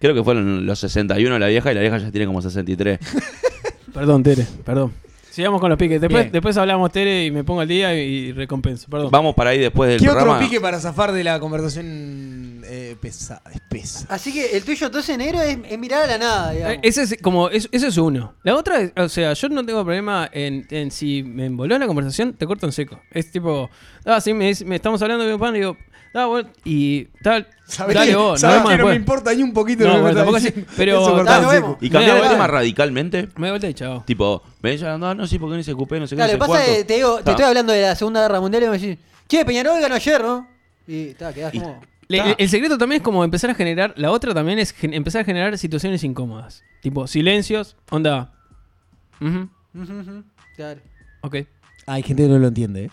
creo 0.00 0.14
que 0.14 0.24
fueron 0.24 0.66
los 0.66 0.78
61 0.80 1.34
de 1.34 1.40
la 1.40 1.46
vieja 1.48 1.70
y 1.70 1.74
la 1.74 1.80
vieja 1.80 1.98
ya 1.98 2.10
tiene 2.10 2.26
como 2.26 2.42
63. 2.42 2.98
Perdón, 3.94 4.22
Tere, 4.22 4.46
perdón. 4.64 4.92
Sigamos 5.38 5.60
con 5.60 5.70
los 5.70 5.78
piques. 5.78 6.00
Después, 6.00 6.24
Bien. 6.24 6.32
después 6.32 6.56
hablamos, 6.56 6.90
Tere, 6.90 7.26
y 7.26 7.30
me 7.30 7.44
pongo 7.44 7.60
al 7.60 7.68
día 7.68 7.94
y, 7.94 8.32
recompenso. 8.32 8.88
Perdón. 8.90 9.08
Vamos 9.12 9.36
para 9.36 9.50
ahí 9.50 9.60
después 9.60 9.88
del 9.88 10.00
¿Qué 10.00 10.06
programa. 10.06 10.32
otro 10.32 10.44
pique 10.48 10.60
para 10.60 10.80
zafar 10.80 11.12
de 11.12 11.22
la 11.22 11.38
conversación 11.38 12.62
eh, 12.64 12.96
pesada, 13.00 13.42
espesa? 13.54 14.04
Así 14.10 14.32
que 14.32 14.56
el 14.56 14.64
tuyo 14.64 14.86
entonces 14.86 15.16
negro 15.16 15.40
es, 15.40 15.56
es 15.70 15.78
mirar 15.78 16.02
a 16.02 16.06
la 16.08 16.18
nada, 16.18 16.50
digamos. 16.50 16.76
Eh, 16.78 16.80
Ese 16.82 17.02
es 17.02 17.16
como, 17.22 17.48
es- 17.50 17.68
ese 17.70 17.86
es 17.86 17.96
uno. 17.98 18.34
La 18.42 18.56
otra, 18.56 18.80
es- 18.80 18.92
o 18.96 19.08
sea, 19.08 19.32
yo 19.34 19.48
no 19.48 19.64
tengo 19.64 19.84
problema 19.84 20.28
en, 20.32 20.66
en 20.70 20.90
si 20.90 21.22
me 21.22 21.46
envoló 21.46 21.78
la 21.78 21.86
conversación, 21.86 22.32
te 22.32 22.44
corto 22.44 22.66
en 22.66 22.72
seco. 22.72 23.00
Es 23.12 23.30
tipo, 23.30 23.70
ah, 24.06 24.20
sí, 24.20 24.34
me 24.34 24.50
estamos 24.50 25.00
hablando 25.02 25.24
de 25.24 25.32
mi 25.34 25.38
pan 25.38 25.54
y 25.54 25.60
digo, 25.60 25.76
ah, 26.14 26.26
bueno, 26.26 26.48
y 26.64 27.04
tal, 27.22 27.46
¿Sabés 27.68 27.94
dale 27.94 28.10
que, 28.12 28.16
vos, 28.16 28.40
sabés 28.40 28.56
vemos 28.56 28.70
que 28.72 28.78
no 28.78 28.86
me 28.88 28.94
importa 28.94 29.34
ni 29.34 29.42
un 29.42 29.52
poquito 29.52 29.84
No, 29.84 29.90
lo 29.90 29.94
que 29.96 30.00
bueno, 30.14 30.32
me 30.32 30.38
estás 30.38 30.64
pero-. 30.76 31.78
Y 31.82 31.90
cambiar 31.90 32.16
el 32.24 32.30
tema 32.30 32.46
radicalmente. 32.46 33.28
Me 33.36 33.48
doy 33.48 33.50
vuelta 33.50 33.68
y 33.68 33.74
chao. 33.74 34.02
Tipo, 34.06 34.42
me 34.62 34.72
ella 34.72 34.96
no, 34.96 35.14
no, 35.14 35.26
sí, 35.26 35.38
porque 35.38 35.56
no 35.58 35.62
se 35.62 35.72
ocupé, 35.72 36.00
no 36.00 36.06
sé 36.06 36.16
qué. 36.16 36.22
Claro, 36.22 36.32
no 36.32 36.38
lo 36.38 36.44
sé 36.46 36.52
que 36.52 36.58
pasa 36.58 36.74
que 36.78 36.84
te, 36.84 36.94
digo, 36.94 37.18
te 37.22 37.30
estoy 37.30 37.44
hablando 37.44 37.72
de 37.74 37.82
la 37.82 37.94
Segunda 37.94 38.22
Guerra 38.22 38.40
Mundial 38.40 38.62
y 38.62 38.66
me 38.68 38.78
decís, 38.78 38.98
che, 39.28 39.44
Peñarol 39.44 39.80
ganó 39.82 39.94
ayer, 39.96 40.22
¿no? 40.22 40.48
Y 40.86 41.12
ta, 41.14 41.32
quedás 41.34 41.54
Y- 41.54 41.60
como. 41.60 41.80
Le- 42.08 42.20
el, 42.20 42.34
el 42.38 42.48
secreto 42.48 42.78
también 42.78 43.02
es 43.02 43.04
como 43.04 43.22
empezar 43.22 43.50
a 43.50 43.54
generar, 43.54 43.92
la 43.96 44.10
otra 44.12 44.32
también 44.32 44.58
es 44.58 44.72
gen- 44.72 44.94
empezar 44.94 45.20
a 45.20 45.24
generar 45.26 45.58
situaciones 45.58 46.02
incómodas. 46.04 46.62
Tipo, 46.80 47.06
silencios, 47.06 47.76
onda. 47.90 48.32
Claro. 50.56 50.80
ok. 51.20 51.36
Hay 51.86 52.02
gente 52.02 52.22
que 52.22 52.28
no 52.30 52.38
lo 52.38 52.48
entiende, 52.48 52.84
¿eh? 52.86 52.90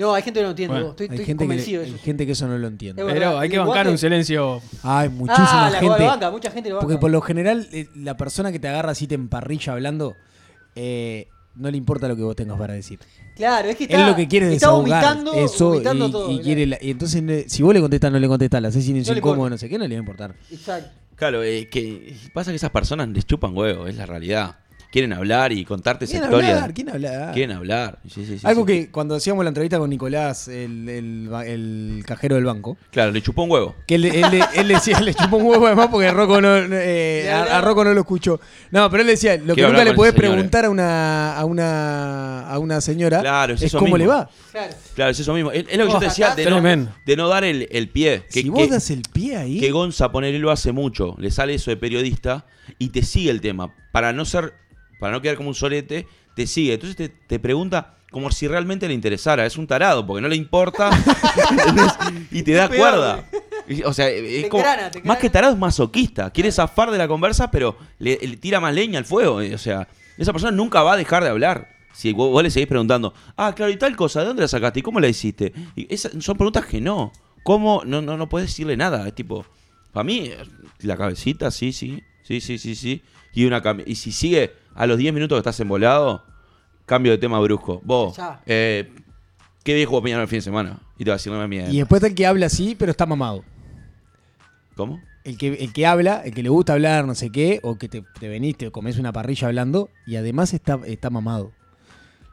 No, 0.00 0.14
hay 0.14 0.22
gente 0.22 0.40
que 0.40 0.44
no 0.44 0.50
entiende. 0.50 0.72
Bueno, 0.72 0.86
vos. 0.86 0.92
Estoy, 0.92 1.04
Hay 1.04 1.14
estoy 1.14 1.26
gente, 1.26 1.44
que, 1.44 1.46
convencido 1.46 1.80
de 1.82 1.86
hay 1.86 1.94
eso. 1.94 2.02
gente 2.02 2.26
que 2.26 2.32
eso 2.32 2.48
no 2.48 2.58
lo 2.58 2.66
entiende. 2.66 3.02
Pero 3.04 3.14
verdad. 3.14 3.38
hay 3.38 3.46
¿El 3.46 3.52
que 3.52 3.58
bancar 3.58 3.88
un 3.88 3.98
silencio. 3.98 4.62
Hay 4.82 5.08
muchísima 5.10 5.66
ah, 5.66 5.70
la 5.70 5.78
gente. 5.80 6.04
banca, 6.06 6.30
mucha 6.30 6.50
gente 6.50 6.68
lo 6.70 6.76
banca. 6.76 6.86
Porque 6.86 6.98
por 6.98 7.10
lo 7.10 7.20
general, 7.20 7.68
eh, 7.72 7.86
la 7.94 8.16
persona 8.16 8.50
que 8.50 8.58
te 8.58 8.68
agarra 8.68 8.92
así 8.92 9.06
te 9.06 9.14
emparrilla 9.14 9.74
hablando, 9.74 10.16
eh, 10.74 11.28
no 11.54 11.70
le 11.70 11.76
importa 11.76 12.08
lo 12.08 12.16
que 12.16 12.22
vos 12.22 12.34
tengas 12.34 12.58
para 12.58 12.74
decir. 12.74 12.98
Claro, 13.36 13.68
es 13.68 13.76
que 13.76 13.84
está, 13.84 14.00
Él 14.00 14.06
lo 14.10 14.16
que 14.16 14.26
quiere 14.28 14.46
es 14.48 14.54
está 14.54 14.68
desahogar 14.68 15.02
vomitando, 15.16 15.34
eso 15.34 15.68
vomitando 15.70 16.06
y, 16.08 16.10
todo. 16.12 16.24
y 16.24 16.32
claro. 16.34 16.44
quiere 16.44 16.66
la- 16.66 16.78
y 16.80 16.90
entonces 16.90 17.22
eh, 17.26 17.44
si 17.48 17.62
vos 17.62 17.74
le 17.74 17.80
contestás 17.80 18.12
no 18.12 18.18
le 18.18 18.28
contestás, 18.28 18.62
le 18.62 18.68
haces 18.68 18.84
silencio 18.84 19.12
No 19.14 19.18
incómodo, 19.18 19.50
no 19.50 19.58
sé 19.58 19.68
qué, 19.68 19.78
no 19.78 19.86
le 19.86 19.94
va 19.94 19.98
a 19.98 20.00
importar. 20.00 20.34
Exacto. 20.50 20.90
Claro, 21.16 21.42
eh, 21.42 21.68
que 21.70 22.16
pasa 22.32 22.50
que 22.50 22.56
esas 22.56 22.70
personas 22.70 23.08
les 23.08 23.26
chupan 23.26 23.54
huevo, 23.56 23.86
es 23.86 23.96
la 23.96 24.06
realidad. 24.06 24.56
Quieren 24.90 25.12
hablar 25.12 25.52
y 25.52 25.64
contarte 25.64 26.04
esa 26.04 26.14
¿Quién 26.14 26.24
historia. 26.24 26.54
hablar? 26.56 26.74
¿Quién 26.74 26.88
hablar? 26.90 27.32
Quieren 27.32 27.56
hablar. 27.56 27.98
Sí, 28.08 28.26
sí, 28.26 28.38
sí, 28.38 28.46
Algo 28.46 28.62
sí. 28.62 28.66
que 28.66 28.90
cuando 28.90 29.14
hacíamos 29.14 29.44
la 29.44 29.48
entrevista 29.50 29.78
con 29.78 29.88
Nicolás, 29.88 30.48
el, 30.48 30.88
el 30.88 32.02
cajero 32.04 32.34
del 32.34 32.44
banco, 32.44 32.76
Claro, 32.90 33.12
le 33.12 33.22
chupó 33.22 33.44
un 33.44 33.50
huevo. 33.52 33.76
que 33.86 33.94
él, 33.94 34.06
él, 34.06 34.24
él- 34.32 34.42
él 34.54 34.68
decía, 34.68 35.00
le 35.00 35.14
chupó 35.14 35.36
un 35.36 35.46
huevo 35.46 35.66
además 35.66 35.88
porque 35.92 36.10
Rocco 36.10 36.40
no, 36.40 36.56
eh, 36.56 37.30
a, 37.30 37.58
a 37.58 37.60
Rocco 37.60 37.84
no 37.84 37.94
lo 37.94 38.00
escuchó. 38.00 38.40
No, 38.72 38.90
pero 38.90 39.02
él 39.02 39.06
decía, 39.06 39.36
lo 39.36 39.54
que 39.54 39.62
nunca 39.62 39.84
le 39.84 39.94
podés 39.94 40.12
señor, 40.12 40.32
preguntar 40.32 40.64
a 40.64 40.70
una, 40.70 41.36
a 41.36 41.44
una 41.44 42.40
a 42.50 42.58
una 42.58 42.80
señora 42.80 43.20
Claro, 43.20 43.54
es 43.54 43.72
cómo 43.72 43.96
le 43.96 44.06
va. 44.08 44.28
Claro. 44.50 44.74
Claro, 44.96 45.10
es 45.12 45.20
eso 45.20 45.32
mismo. 45.34 45.52
Es, 45.52 45.66
es 45.68 45.78
lo 45.78 45.86
que 45.86 45.92
yo 45.92 45.98
te 46.00 46.04
decía 46.06 46.34
de 46.34 46.44
no, 46.50 46.60
de 47.06 47.16
no 47.16 47.28
dar 47.28 47.44
el, 47.44 47.68
el 47.70 47.88
pie. 47.88 48.24
Que, 48.28 48.40
si 48.40 48.44
que- 48.44 48.50
vos 48.50 48.68
das 48.68 48.90
el 48.90 49.02
pie 49.12 49.36
ahí, 49.36 49.60
que 49.60 49.70
Gonza, 49.70 50.10
ponele, 50.10 50.38
lo 50.40 50.50
hace 50.50 50.72
mucho. 50.72 51.14
Le 51.18 51.30
sale 51.30 51.54
eso 51.54 51.70
de 51.70 51.76
periodista 51.76 52.46
y 52.78 52.88
te 52.88 53.02
sigue 53.02 53.30
el 53.30 53.40
tema. 53.40 53.72
Para 53.92 54.12
no 54.12 54.24
ser, 54.24 54.54
para 55.00 55.12
no 55.12 55.20
quedar 55.20 55.36
como 55.36 55.48
un 55.48 55.54
solete, 55.56 56.06
te 56.36 56.46
sigue. 56.46 56.74
Entonces 56.74 56.96
te, 56.96 57.08
te 57.08 57.38
pregunta 57.40 57.96
como 58.12 58.30
si 58.30 58.46
realmente 58.46 58.86
le 58.86 58.94
interesara. 58.94 59.46
Es 59.46 59.56
un 59.56 59.66
tarado, 59.66 60.06
porque 60.06 60.20
no 60.22 60.28
le 60.28 60.36
importa. 60.36 60.90
y 62.30 62.42
te 62.42 62.52
da 62.52 62.68
cuerda. 62.68 63.24
O 63.84 63.92
sea, 63.92 64.08
es 64.08 64.48
como- 64.48 64.62
engrana, 64.62 64.90
más 65.04 65.18
que 65.18 65.30
tarado 65.30 65.52
es 65.54 65.58
masoquista. 65.58 66.30
Quiere 66.30 66.52
zafar 66.52 66.90
de 66.90 66.98
la 66.98 67.08
conversa, 67.08 67.50
pero 67.50 67.76
le, 67.98 68.18
le 68.20 68.36
tira 68.36 68.60
más 68.60 68.74
leña 68.74 68.98
al 68.98 69.04
fuego. 69.04 69.36
O 69.36 69.58
sea, 69.58 69.88
esa 70.18 70.32
persona 70.32 70.52
nunca 70.52 70.82
va 70.82 70.94
a 70.94 70.96
dejar 70.96 71.22
de 71.22 71.30
hablar. 71.30 71.68
Si 71.92 72.12
vos, 72.12 72.30
vos 72.30 72.42
le 72.42 72.50
seguís 72.50 72.68
preguntando, 72.68 73.12
ah, 73.36 73.52
claro, 73.54 73.72
y 73.72 73.76
tal 73.76 73.96
cosa, 73.96 74.20
¿de 74.20 74.26
dónde 74.26 74.42
la 74.42 74.48
sacaste? 74.48 74.80
¿Y 74.80 74.82
cómo 74.82 75.00
la 75.00 75.08
hiciste? 75.08 75.52
Y 75.74 75.92
esas 75.92 76.12
son 76.20 76.36
preguntas 76.36 76.64
que 76.66 76.80
no. 76.80 77.12
¿Cómo? 77.42 77.82
No, 77.84 78.00
no, 78.00 78.16
no 78.16 78.28
puedes 78.28 78.48
decirle 78.48 78.76
nada. 78.76 79.06
Es 79.06 79.14
tipo, 79.14 79.44
para 79.92 80.04
mí, 80.04 80.26
eh, 80.26 80.36
la 80.80 80.96
cabecita, 80.96 81.50
sí, 81.50 81.72
sí, 81.72 82.02
sí, 82.22 82.40
sí, 82.40 82.58
sí, 82.58 82.74
sí. 82.74 83.02
Y, 83.32 83.44
una 83.44 83.62
y 83.86 83.94
si 83.94 84.12
sigue 84.12 84.52
a 84.82 84.86
los 84.86 84.98
10 84.98 85.12
minutos 85.12 85.36
que 85.36 85.40
estás 85.40 85.58
embolado, 85.60 86.24
cambio 86.86 87.12
de 87.12 87.18
tema 87.18 87.38
brusco. 87.40 87.80
Vos, 87.84 88.16
Ya. 88.16 88.40
eh, 88.46 88.90
¿qué 89.62 89.74
viejo 89.74 89.90
jugó 89.90 90.02
Peñarol 90.02 90.22
el 90.22 90.28
fin 90.28 90.38
de 90.38 90.42
semana? 90.42 90.80
Y 90.98 91.04
te 91.04 91.10
va 91.10 91.14
a 91.14 91.18
decir, 91.18 91.32
no 91.32 91.38
me 91.38 91.48
mierda. 91.48 91.70
y 91.70 91.78
después 91.78 91.98
está 91.98 92.06
el 92.08 92.14
que 92.14 92.26
habla 92.26 92.46
así, 92.46 92.74
pero 92.78 92.90
está 92.90 93.06
mamado. 93.06 93.44
¿Cómo? 94.76 95.00
El 95.24 95.36
que, 95.36 95.48
el 95.48 95.72
que 95.72 95.86
habla, 95.86 96.22
el 96.24 96.32
que 96.32 96.42
le 96.42 96.48
gusta 96.48 96.72
hablar, 96.72 97.06
no 97.06 97.14
sé 97.14 97.30
qué, 97.30 97.60
o 97.62 97.76
que 97.76 97.88
te, 97.88 98.02
te 98.18 98.28
venís, 98.28 98.56
te 98.56 98.70
comes 98.70 98.98
una 98.98 99.12
parrilla 99.12 99.48
hablando, 99.48 99.90
y 100.06 100.16
además 100.16 100.54
está, 100.54 100.80
está 100.86 101.10
mamado. 101.10 101.52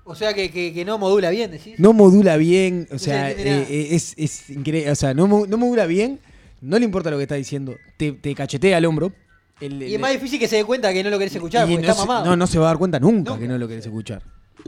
O 0.06 0.16
sea 0.16 0.34
que, 0.34 0.50
que, 0.52 0.74
que 0.74 0.86
no 0.86 0.98
modula 0.98 1.30
bien, 1.32 1.52
decís. 1.52 1.78
No 1.80 1.92
modula 1.92 2.38
bien, 2.38 2.88
o 2.92 2.98
sea, 2.98 3.26
se 3.26 3.32
entiende 3.32 3.52
nada. 3.52 3.64
eh, 3.70 3.88
es, 3.96 4.14
es 4.18 4.50
increíble. 4.50 4.90
O 4.90 4.96
sea, 4.96 5.14
no, 5.14 5.28
mo- 5.28 5.46
no 5.48 5.58
modula 5.58 5.86
bien, 5.86 6.22
no 6.62 6.80
le 6.80 6.86
importa 6.86 7.12
lo 7.12 7.18
que 7.18 7.24
está 7.24 7.36
diciendo, 7.36 7.76
te, 7.98 8.14
te 8.14 8.34
cachetea 8.34 8.78
al 8.78 8.86
hombro. 8.86 9.12
El- 9.62 9.84
Y 9.84 9.96
es 9.96 10.00
más 10.00 10.12
difícil 10.12 10.40
que 10.40 10.48
se 10.48 10.58
dé 10.58 10.66
cuenta 10.66 10.92
que 10.94 11.04
no 11.04 11.10
lo 11.10 11.18
querés 11.18 11.36
escuchar 11.36 11.62
porque 11.68 11.76
no 11.76 11.82
está 11.82 11.94
se- 11.94 12.00
mamado. 12.08 12.26
No, 12.26 12.36
no 12.36 12.48
se 12.48 12.60
va 12.60 12.66
a 12.66 12.68
dar 12.70 12.78
cuenta 12.78 13.00
nunca, 13.00 13.32
Nunca. 13.32 13.42
que 13.42 13.48
no 13.48 13.58
lo 13.58 13.68
querés 13.68 13.86
escuchar. 13.86 14.22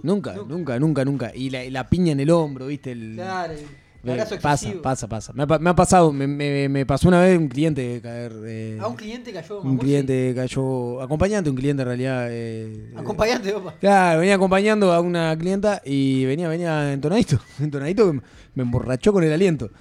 Nunca, 0.03 0.35
nunca, 0.47 0.79
nunca, 0.79 1.03
nunca. 1.05 1.31
Y 1.35 1.49
la, 1.49 1.63
la 1.69 1.89
piña 1.89 2.11
en 2.13 2.19
el 2.19 2.29
hombro, 2.29 2.67
¿viste? 2.67 2.91
El, 2.91 3.13
Claro, 3.15 3.53
el 3.53 3.59
eh, 3.59 4.11
abrazo 4.13 4.35
pasa, 4.39 4.53
excesivo. 4.65 4.81
pasa, 4.81 5.07
pasa. 5.09 5.33
Me 5.33 5.43
ha, 5.43 5.59
me 5.59 5.69
ha 5.71 5.75
pasado, 5.75 6.13
me, 6.13 6.25
me- 6.25 6.69
me 6.69 6.85
pasó 6.85 7.09
una 7.09 7.19
vez 7.21 7.37
un 7.37 7.49
cliente 7.49 7.99
caer. 8.01 8.31
eh, 8.45 8.77
A 8.79 8.87
un 8.87 8.95
cliente 8.95 9.33
cayó. 9.33 9.59
un 9.61 9.77
cliente 9.77 10.31
cayó. 10.33 11.01
Acompañante, 11.01 11.49
un 11.49 11.55
cliente 11.57 11.81
en 11.81 11.87
realidad. 11.87 12.27
eh, 12.29 12.93
Acompañante, 12.95 13.53
opa. 13.53 13.73
Claro, 13.79 14.19
venía 14.21 14.35
acompañando 14.35 14.93
a 14.93 15.01
una 15.01 15.37
clienta 15.37 15.81
y 15.83 16.23
venía, 16.25 16.47
venía 16.47 16.93
entonadito. 16.93 17.39
Entonadito 17.59 18.07
que 18.11 18.21
me- 18.53 18.63
emborrachó 18.63 19.11
con 19.11 19.23
el 19.23 19.33
aliento. 19.33 19.69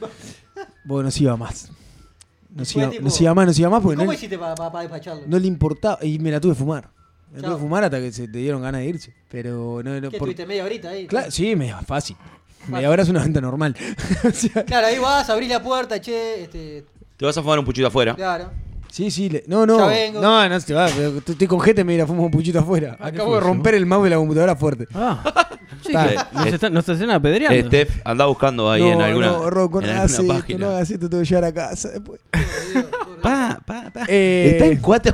Bueno, 0.84 1.04
no 1.04 1.10
se 1.10 1.22
iba 1.24 1.36
más. 1.36 1.70
No 2.50 2.62
iba, 2.62 2.90
tipo- 2.90 3.02
no 3.02 3.34
más, 3.34 3.46
no 3.46 3.52
se 3.52 3.60
iba 3.62 3.70
más 3.70 3.82
porque 3.82 3.96
¿Cómo 3.96 4.06
no, 4.06 4.12
hiciste 4.12 4.38
para 4.38 4.54
despacharlo? 4.80 5.22
no 5.26 5.38
le 5.38 5.46
importaba. 5.46 5.98
Y 6.04 6.18
me 6.18 6.30
la 6.30 6.40
tuve 6.40 6.52
que 6.52 6.58
fumar. 6.58 6.88
No 7.32 7.40
Chao. 7.42 7.50
pude 7.52 7.60
fumar 7.60 7.84
hasta 7.84 7.98
que 8.00 8.10
se 8.10 8.26
te 8.26 8.38
dieron 8.38 8.62
ganas 8.62 8.80
de 8.80 8.86
irse. 8.86 9.14
Pero 9.30 9.82
no, 9.84 10.00
no 10.00 10.10
¿Qué 10.10 10.18
por- 10.18 10.26
tuviste 10.28 10.46
media 10.46 10.64
horita 10.64 10.88
ahí? 10.90 11.06
Claro, 11.06 11.30
sí, 11.30 11.54
media 11.56 11.78
fácil. 11.82 12.16
Media 12.68 12.88
hora 12.90 13.02
es 13.02 13.08
una 13.08 13.22
venta 13.22 13.40
normal. 13.40 13.76
O 14.24 14.30
sea, 14.30 14.64
Claro, 14.64 14.86
ahí 14.86 14.98
vas, 14.98 15.28
abrís 15.30 15.48
la 15.50 15.62
puerta, 15.62 16.00
che, 16.00 16.42
este, 16.44 16.84
Te 17.16 17.24
vas 17.26 17.36
a 17.36 17.42
fumar 17.42 17.58
un 17.58 17.64
puchito 17.64 17.86
afuera. 17.86 18.14
claro. 18.14 18.50
Sí, 18.90 19.10
sí. 19.10 19.28
le- 19.30 19.44
no, 19.46 19.64
no. 19.66 19.78
Ya 19.78 19.86
vengo. 19.86 20.20
No, 20.20 20.48
no 20.48 20.60
se 20.60 20.74
va. 20.74 20.88
pero 20.94 21.18
Estoy 21.18 21.46
con 21.46 21.60
gente, 21.60 21.84
me 21.84 21.94
irá 21.94 22.06
fumo 22.06 22.24
un 22.24 22.30
puchito 22.30 22.58
afuera. 22.58 22.96
Acabo 23.00 23.34
de 23.34 23.40
romper 23.40 23.74
el 23.74 23.86
mouse 23.86 24.04
de 24.04 24.10
la 24.10 24.16
computadora 24.16 24.56
fuerte. 24.56 24.86
Ah, 24.94 25.48
sí, 25.86 25.92
que 25.92 26.16
nos, 26.34 26.46
están, 26.46 26.72
nos 26.72 26.88
están 26.88 27.10
apedreando. 27.10 27.56
Eh, 27.58 27.64
Steph, 27.66 28.00
anda 28.04 28.26
buscando 28.26 28.70
ahí 28.70 28.82
no, 28.82 28.92
en 28.92 29.00
alguna, 29.02 29.26
no, 29.28 29.50
Rocco, 29.50 29.80
no 29.80 29.88
hagas 29.88 30.12
esto, 30.12 30.26
página. 30.26 30.58
no 30.58 30.68
hagas 30.70 30.90
esto, 30.90 31.08
tengo 31.08 31.22
que 31.22 31.28
llegar 31.28 31.44
a 31.44 31.52
casa 31.54 31.88
después. 31.90 32.20
Pa, 33.20 33.58
pa, 33.66 33.90
pa. 33.92 34.04
Eh, 34.06 34.50
Está 34.52 34.66
en 34.66 34.78
cuatro. 34.78 35.12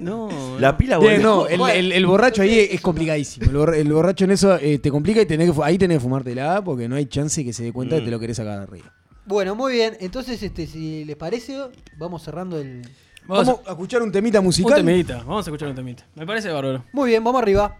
No, 0.00 0.28
La 0.58 0.76
pila 0.76 0.98
Bien, 0.98 1.22
volvió. 1.22 1.56
no, 1.56 1.68
el, 1.68 1.76
el- 1.76 1.92
el 1.92 2.06
borracho 2.06 2.42
ahí 2.42 2.68
es 2.70 2.80
complicadísimo. 2.80 3.46
El, 3.46 3.56
borra- 3.56 3.76
el 3.76 3.92
borracho 3.92 4.24
en 4.24 4.32
eso 4.32 4.56
eh, 4.56 4.78
te 4.78 4.90
complica 4.90 5.20
y 5.20 5.26
tenés 5.26 5.52
que, 5.52 5.62
ahí 5.62 5.78
tenés 5.78 5.98
que 5.98 6.02
fumártela 6.02 6.62
porque 6.64 6.88
no 6.88 6.96
hay 6.96 7.06
chance 7.06 7.44
que 7.44 7.52
se 7.52 7.62
dé 7.62 7.72
cuenta 7.72 7.94
que 7.96 8.02
Mm. 8.02 8.04
te 8.06 8.10
lo 8.10 8.18
querés 8.18 8.36
sacar 8.38 8.58
arriba. 8.58 8.92
Bueno, 9.30 9.54
muy 9.54 9.74
bien. 9.74 9.96
Entonces, 10.00 10.42
este, 10.42 10.66
si 10.66 11.04
les 11.04 11.14
parece, 11.14 11.56
vamos 11.96 12.20
cerrando 12.24 12.58
el. 12.58 12.82
Vamos, 13.28 13.46
Vamos 13.46 13.60
a 13.64 13.70
escuchar 13.70 14.02
un 14.02 14.10
temita 14.10 14.40
un 14.40 14.46
musical. 14.46 14.74
temita. 14.84 15.18
Vamos 15.18 15.46
a 15.46 15.50
escuchar 15.50 15.68
un 15.68 15.76
temita. 15.76 16.04
Me 16.16 16.26
parece 16.26 16.50
bárbaro. 16.50 16.84
Muy 16.92 17.10
bien, 17.10 17.22
vamos 17.22 17.40
arriba. 17.40 17.78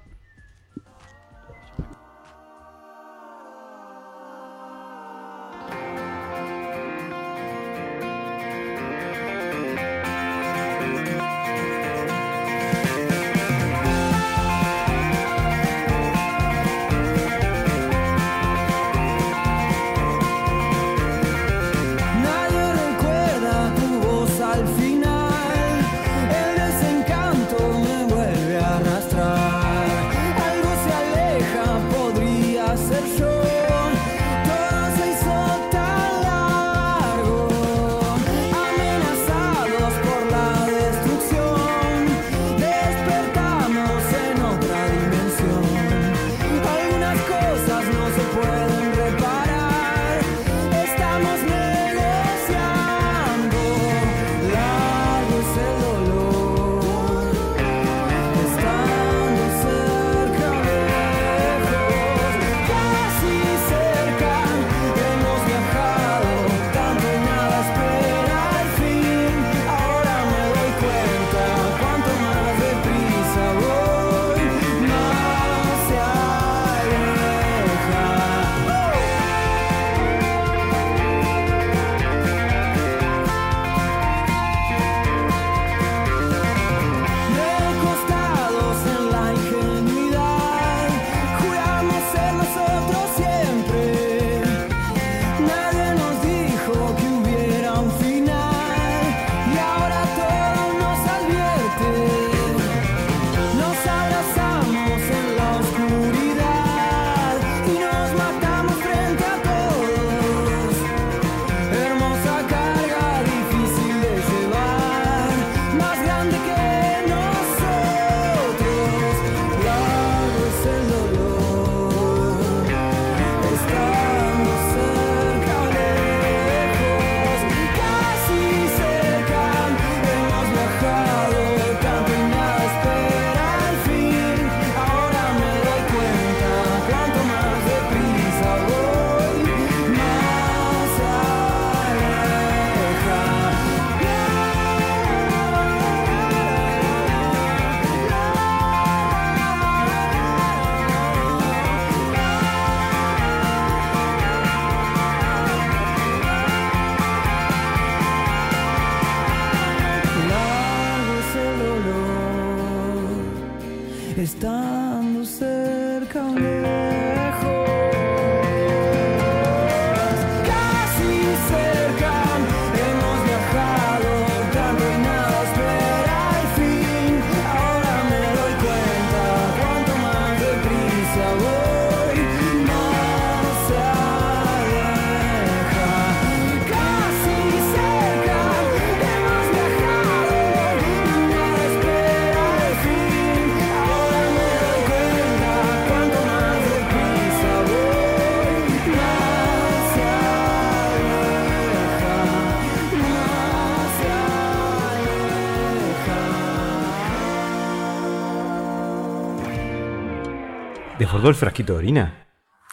¿Desbordó 211.11 211.29
el 211.31 211.35
frasquito 211.35 211.73
de 211.73 211.79
orina? 211.81 212.29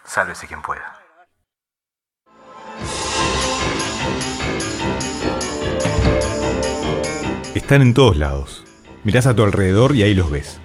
Sálvese 0.06 0.46
quien 0.46 0.62
pueda. 0.62 0.94
Están 7.56 7.82
en 7.82 7.96
todos 7.96 8.16
lados. 8.16 8.64
Mirás 9.04 9.26
a 9.26 9.36
tu 9.36 9.42
alrededor 9.42 9.96
y 9.96 10.04
ahí 10.04 10.14
los 10.14 10.30
ves. 10.30 10.60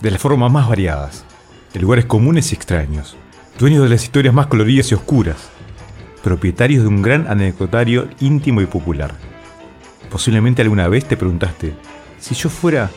De 0.00 0.10
las 0.10 0.20
formas 0.20 0.50
más 0.50 0.68
variadas, 0.68 1.24
de 1.72 1.78
lugares 1.78 2.04
comunes 2.04 2.50
y 2.50 2.56
extraños, 2.56 3.16
dueños 3.60 3.84
de 3.84 3.90
las 3.90 4.02
historias 4.02 4.34
más 4.34 4.48
coloridas 4.48 4.90
y 4.90 4.96
oscuras, 4.96 5.50
propietarios 6.24 6.82
de 6.82 6.88
un 6.88 7.00
gran 7.00 7.28
anecdotario 7.28 8.08
íntimo 8.18 8.60
y 8.60 8.66
popular. 8.66 9.14
Posiblemente 10.10 10.62
alguna 10.62 10.88
vez 10.88 11.04
te 11.04 11.16
preguntaste, 11.16 11.74
si 12.18 12.34
yo 12.34 12.50
fuera... 12.50 12.90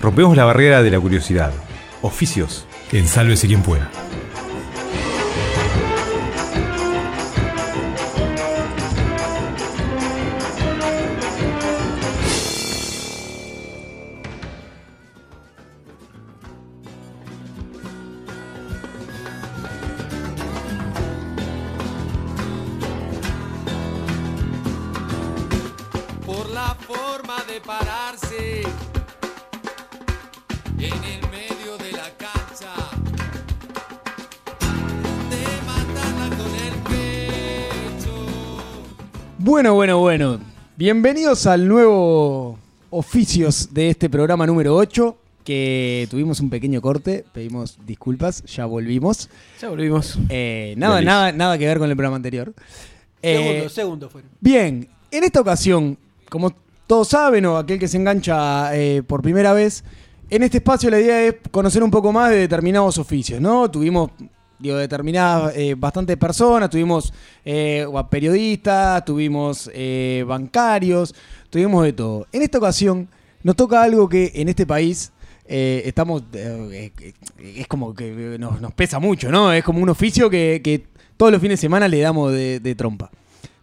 Rompemos 0.00 0.36
la 0.36 0.44
barrera 0.44 0.82
de 0.82 0.90
la 0.90 0.98
curiosidad. 0.98 1.52
Oficios 2.02 2.66
en 2.92 3.06
Sálvese 3.06 3.46
quien 3.46 3.62
pueda. 3.62 3.90
Bienvenidos 40.90 41.46
al 41.46 41.68
nuevo 41.68 42.58
oficios 42.88 43.74
de 43.74 43.90
este 43.90 44.08
programa 44.08 44.46
número 44.46 44.74
8, 44.74 45.18
que 45.44 46.08
tuvimos 46.10 46.40
un 46.40 46.48
pequeño 46.48 46.80
corte, 46.80 47.26
pedimos 47.30 47.78
disculpas, 47.84 48.42
ya 48.44 48.64
volvimos. 48.64 49.28
Ya 49.60 49.68
volvimos. 49.68 50.18
Eh, 50.30 50.72
nada, 50.78 51.02
nada, 51.02 51.30
nada 51.32 51.58
que 51.58 51.66
ver 51.66 51.78
con 51.78 51.90
el 51.90 51.94
programa 51.94 52.16
anterior. 52.16 52.54
Eh, 53.20 53.36
Segundo, 53.36 53.68
segundo 53.68 54.08
fueron. 54.08 54.30
Bien, 54.40 54.88
en 55.10 55.24
esta 55.24 55.42
ocasión, 55.42 55.98
como 56.30 56.54
todos 56.86 57.08
saben 57.08 57.44
o 57.44 57.58
aquel 57.58 57.78
que 57.78 57.86
se 57.86 57.98
engancha 57.98 58.74
eh, 58.74 59.02
por 59.06 59.20
primera 59.20 59.52
vez, 59.52 59.84
en 60.30 60.42
este 60.42 60.56
espacio 60.56 60.88
la 60.88 61.00
idea 61.00 61.22
es 61.22 61.34
conocer 61.50 61.82
un 61.82 61.90
poco 61.90 62.14
más 62.14 62.30
de 62.30 62.36
determinados 62.36 62.96
oficios, 62.96 63.42
¿no? 63.42 63.70
Tuvimos, 63.70 64.12
digo, 64.58 64.76
determinadas, 64.76 65.54
eh, 65.56 65.74
bastantes 65.76 66.16
personas, 66.16 66.68
tuvimos 66.70 67.12
eh, 67.44 67.86
periodistas, 68.10 69.04
tuvimos 69.04 69.70
eh, 69.74 70.24
bancarios, 70.26 71.14
tuvimos 71.50 71.84
de 71.84 71.92
todo. 71.92 72.26
En 72.32 72.42
esta 72.42 72.58
ocasión 72.58 73.08
nos 73.42 73.56
toca 73.56 73.82
algo 73.82 74.08
que 74.08 74.32
en 74.34 74.48
este 74.48 74.66
país 74.66 75.12
eh, 75.46 75.82
estamos, 75.86 76.22
eh, 76.32 76.90
eh, 76.98 77.12
es 77.56 77.66
como 77.66 77.94
que 77.94 78.36
nos, 78.38 78.60
nos 78.60 78.72
pesa 78.74 78.98
mucho, 78.98 79.30
¿no? 79.30 79.52
Es 79.52 79.64
como 79.64 79.80
un 79.80 79.88
oficio 79.88 80.28
que, 80.28 80.60
que 80.62 80.86
todos 81.16 81.32
los 81.32 81.40
fines 81.40 81.58
de 81.58 81.60
semana 81.62 81.88
le 81.88 82.00
damos 82.00 82.32
de, 82.32 82.60
de 82.60 82.74
trompa. 82.74 83.10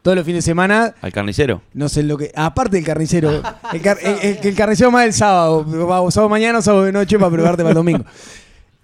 Todos 0.02 0.18
los 0.18 0.26
fines 0.26 0.44
de 0.46 0.52
semana 0.52 0.94
Al 1.02 1.12
carnicero. 1.12 1.64
no 1.74 1.90
sé 1.90 2.04
lo 2.04 2.16
que. 2.16 2.32
Aparte 2.36 2.76
del 2.78 2.86
carnicero. 2.86 3.42
El, 3.74 3.82
car- 3.82 3.98
el- 4.04 4.20
el- 4.38 4.40
el 4.48 4.56
carnicero 4.56 4.92
más 4.92 5.04
el 5.06 5.14
sábado. 5.14 5.66
Sábado 6.12 6.30
mañana 6.30 6.62
sábado 6.62 6.84
de 6.84 6.92
noche 6.92 7.18
para 7.18 7.32
prepararte 7.32 7.64
para 7.64 7.72
el 7.72 7.76
domingo. 7.76 8.06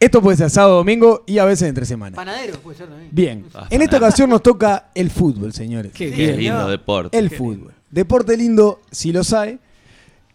Esto 0.01 0.19
puede 0.21 0.35
ser 0.35 0.49
sábado, 0.49 0.77
domingo 0.77 1.23
y 1.27 1.37
a 1.37 1.45
veces 1.45 1.69
entre 1.69 1.85
semana. 1.85 2.15
Panadero 2.15 2.57
puede 2.57 2.75
ser 2.77 2.87
también. 2.87 3.09
Bien. 3.11 3.45
Ah, 3.53 3.67
En 3.69 3.83
esta 3.83 3.97
ocasión 3.97 4.31
nos 4.31 4.41
toca 4.41 4.87
el 4.95 5.11
fútbol, 5.11 5.53
señores. 5.53 5.91
Qué 5.93 6.09
Qué 6.11 6.31
bien. 6.33 6.39
lindo 6.39 6.67
deporte. 6.67 7.15
El 7.17 7.29
fútbol. 7.29 7.71
Deporte 7.91 8.35
lindo, 8.35 8.79
si 8.89 9.11
lo 9.11 9.23
sabe. 9.23 9.59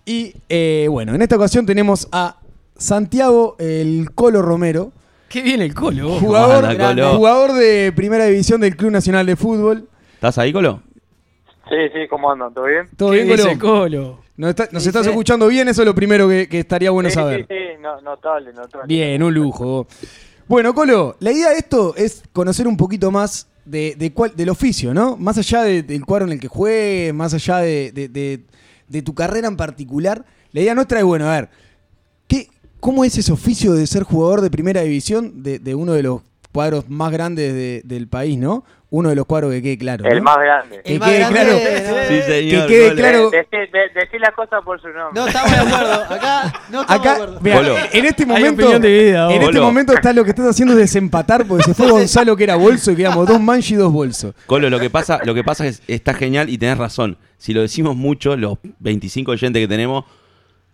Y 0.05 0.35
eh, 0.49 0.87
bueno, 0.89 1.17
en 1.17 1.21
esta 1.23 1.35
ocasión 1.35 1.67
tenemos 1.67 2.07
a 2.13 2.37
Santiago 2.77 3.57
el 3.59 4.11
Colo 4.15 4.41
Romero, 4.41 4.93
Qué 5.29 5.43
bien 5.43 5.61
el 5.61 5.75
colo. 5.75 6.21
jugador, 6.21 6.65
anda, 6.65 6.89
Colo? 6.95 7.17
jugador 7.17 7.53
de 7.55 7.93
primera 7.97 8.27
división 8.27 8.61
del 8.61 8.77
Club 8.77 8.93
Nacional 8.93 9.27
de 9.27 9.35
Fútbol. 9.35 9.89
¿Estás 10.15 10.39
ahí, 10.39 10.53
Colo? 10.53 10.81
Sí, 11.69 11.77
sí, 11.93 12.09
¿cómo 12.09 12.31
andan? 12.31 12.55
¿Todo 12.55 12.67
bien? 12.67 12.87
¿Todo 12.97 13.11
¿Qué 13.11 13.25
bien, 13.25 13.59
Colo? 13.59 13.59
colo? 13.59 14.21
¿Nos, 14.37 14.51
está- 14.51 14.69
nos 14.71 14.83
Sí, 14.83 14.89
estás 14.91 15.05
sí. 15.05 15.11
escuchando 15.11 15.49
bien? 15.49 15.67
Eso 15.69 15.83
es 15.83 15.87
lo 15.87 15.95
primero 15.95 16.29
que, 16.29 16.49
que 16.49 16.61
estaría 16.61 16.91
bueno 16.91 17.09
sí, 17.09 17.15
saber. 17.15 17.41
Sí, 17.41 17.55
sí, 17.55 17.81
no, 17.83 18.01
notable, 18.03 18.53
notable. 18.53 18.87
Bien, 18.87 19.23
un 19.23 19.35
lujo. 19.35 19.87
Bueno, 20.47 20.75
Colo, 20.75 21.17
la 21.19 21.33
idea 21.33 21.51
de 21.51 21.57
esto 21.57 21.95
es 21.97 22.23
conocer 22.33 22.69
un 22.69 22.77
poquito 22.77 23.11
más 23.11 23.49
de, 23.65 23.97
de 23.99 24.13
cuál, 24.13 24.37
del 24.37 24.49
oficio, 24.51 24.95
¿no? 24.95 25.17
Más 25.17 25.39
allá 25.39 25.63
de- 25.63 25.83
del 25.83 26.05
cuadro 26.05 26.27
en 26.27 26.33
el 26.35 26.41
que 26.41 26.47
juegues, 26.49 27.13
más 27.13 27.35
allá 27.35 27.59
de, 27.59 27.91
de- 27.91 28.09
de- 28.09 28.41
de 28.87 29.03
tu 29.03 29.13
carrera 29.15 29.49
en 29.49 29.57
particular. 29.57 30.25
La 30.53 30.61
idea 30.61 30.75
nuestra 30.77 31.01
es, 31.01 31.05
bueno, 31.05 31.29
a 31.29 31.33
ver, 31.33 31.49
¿qué, 32.29 32.49
¿cómo 32.79 33.05
es 33.05 33.19
ese 33.19 33.33
oficio 33.33 33.73
de 33.75 33.87
ser 33.89 34.05
jugador 34.05 34.41
de 34.41 34.51
primera 34.51 34.83
división 34.83 35.43
de, 35.43 35.59
de 35.59 35.75
uno 35.75 35.95
de 35.95 36.05
los 36.05 36.21
cuadros 36.57 36.89
más 36.89 37.13
grandes 37.13 37.53
de- 37.55 37.83
del 37.85 38.09
país, 38.09 38.39
¿no? 38.39 38.65
Uno 38.89 39.09
de 39.09 39.17
los 39.17 39.27
cuadros 39.27 39.51
que 39.53 39.61
quede 39.63 39.77
claro. 39.79 40.05
El 40.07 40.19
¿no? 40.19 40.23
más 40.23 40.39
grande. 40.39 40.81
Que 40.85 40.95
El 40.95 41.01
más 41.01 41.09
quede 41.11 41.19
grande 41.19 41.41
claro. 41.41 41.99
Sí, 42.09 42.23
señor. 42.23 42.67
Que 42.67 42.73
quede 42.73 42.95
claro. 42.95 43.31
De- 43.31 43.39
decí- 43.47 43.71
de- 43.73 44.01
decí 44.01 44.19
las 44.19 44.31
cosas 44.33 44.63
por 44.65 44.81
su 44.81 44.89
nombre. 44.89 45.21
No 45.21 45.27
estamos 45.27 45.51
de 45.51 45.57
acuerdo. 45.59 45.93
Acá 46.15 46.53
no 46.71 46.81
estamos 46.83 47.43
de 47.43 47.51
acuerdo. 47.53 47.77
en 47.93 48.05
este 48.07 48.25
momento, 48.27 48.79
dividida, 48.79 49.33
en 49.33 49.43
este 49.43 49.61
momento 49.61 49.93
está 49.93 50.13
lo 50.13 50.23
que 50.25 50.31
estás 50.31 50.47
haciendo 50.47 50.73
es 50.75 50.79
desempatar 50.79 51.45
porque 51.47 51.65
se 51.65 51.75
fue 51.75 51.91
Gonzalo 51.91 52.37
que 52.37 52.45
era 52.45 52.57
bolso 52.57 52.93
y 52.93 52.97
quedamos 52.97 53.27
dos 53.27 53.41
manchi 53.41 53.75
y 53.75 53.77
dos 53.77 53.93
bolsos. 53.93 54.35
Colo, 54.47 54.71
lo 54.71 54.79
que 54.79 54.89
pasa, 54.89 55.19
lo 55.25 55.35
que 55.35 55.43
pasa 55.45 55.67
es 55.67 55.83
está 55.89 56.15
genial 56.15 56.49
y 56.49 56.57
tenés 56.57 56.79
razón. 56.79 57.19
Si 57.39 57.53
lo 57.53 57.61
decimos 57.63 57.97
mucho, 57.97 58.37
los 58.37 58.59
25 58.79 59.33
oyentes 59.33 59.61
que 59.61 59.69
tenemos, 59.69 60.05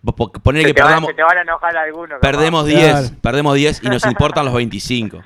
vos 0.03 0.14
po- 0.14 0.30
poner 0.30 0.64
se, 0.66 0.74
que 0.74 0.80
van, 0.83 0.89
perdamos, 0.91 1.09
se 1.09 1.14
te 1.14 1.22
van 1.22 1.39
a 1.39 1.43
enojar 1.43 1.76
algunos. 1.76 2.20
perdemos 2.20 2.66
Claro. 2.68 2.99
10, 3.01 3.12
perdemos 3.22 3.55
10 3.57 3.80
y 3.83 3.89
nos 3.89 4.05
importan 4.07 4.45
los 4.45 4.55
25. 4.55 5.22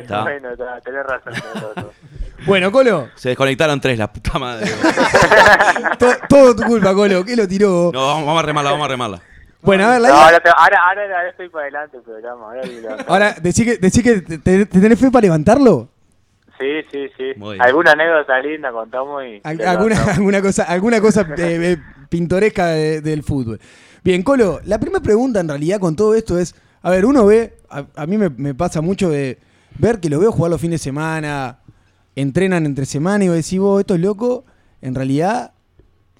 Está. 0.00 0.22
Bueno, 0.22 0.50
está, 0.50 0.80
tenés 0.80 1.04
razón. 1.06 1.32
tenés 1.34 1.74
razón. 1.74 1.90
Bueno, 2.46 2.70
Colo, 2.70 3.08
Se 3.16 3.30
desconectaron 3.30 3.80
tres, 3.80 3.98
la 3.98 4.12
puta 4.12 4.38
madre. 4.38 4.70
to- 5.98 6.14
todo 6.28 6.54
tu 6.54 6.62
culpa, 6.62 6.94
Colo, 6.94 7.24
¿qué 7.24 7.34
lo 7.36 7.46
tiró? 7.48 7.90
No, 7.92 8.06
vamos, 8.06 8.26
vamos 8.26 8.42
a 8.42 8.46
remarla, 8.46 8.70
vamos 8.70 8.84
a 8.84 8.88
remarla. 8.88 9.20
Bueno, 9.60 9.84
a 9.86 9.90
ver, 9.92 10.00
la 10.02 10.08
No, 10.08 10.14
idea- 10.14 10.24
ahora, 10.24 10.40
te- 10.40 10.48
ahora, 10.56 10.78
ahora, 10.88 11.02
ahora 11.02 11.28
estoy 11.30 11.48
para 11.48 11.64
adelante 11.64 11.96
el 11.96 12.02
programa. 12.04 12.44
Ahora, 12.46 13.04
Ahora, 13.08 13.34
decí 13.42 13.64
que, 13.64 13.76
decí 13.78 14.02
que 14.04 14.20
te, 14.20 14.38
te- 14.38 14.66
te 14.66 14.80
tenés 14.80 14.98
fe 15.00 15.10
para 15.10 15.22
levantarlo. 15.22 15.88
sí, 16.60 16.66
sí, 16.92 17.08
sí. 17.16 17.32
Alguna 17.58 17.92
anécdota 17.92 18.38
linda 18.38 18.70
contamos 18.70 19.24
y... 19.24 19.40
Al- 19.42 19.60
alguna, 19.66 20.04
alguna 20.04 20.40
cosa, 20.40 20.62
alguna 20.64 21.00
cosa 21.00 21.22
eh, 21.36 21.72
eh, 21.72 21.76
pintoresca 22.08 22.66
de- 22.66 23.00
del 23.00 23.24
fútbol. 23.24 23.60
Bien, 24.04 24.22
Colo, 24.22 24.60
la 24.64 24.78
primera 24.78 25.02
pregunta 25.02 25.40
en 25.40 25.48
realidad 25.48 25.80
con 25.80 25.96
todo 25.96 26.14
esto 26.14 26.38
es, 26.38 26.54
a 26.82 26.90
ver, 26.90 27.04
uno 27.04 27.26
ve, 27.26 27.56
a, 27.68 27.84
a 27.96 28.06
mí 28.06 28.16
me, 28.16 28.28
me 28.30 28.54
pasa 28.54 28.80
mucho 28.80 29.10
de 29.10 29.38
ver 29.78 30.00
que 30.00 30.08
lo 30.08 30.18
veo 30.20 30.32
jugar 30.32 30.50
los 30.50 30.60
fines 30.60 30.80
de 30.80 30.84
semana, 30.84 31.58
entrenan 32.16 32.66
entre 32.66 32.84
semana 32.86 33.24
y 33.24 33.28
vos 33.28 33.36
decís, 33.36 33.58
vos, 33.58 33.80
estos 33.80 33.98
locos, 33.98 34.44
en 34.82 34.94
realidad 34.94 35.52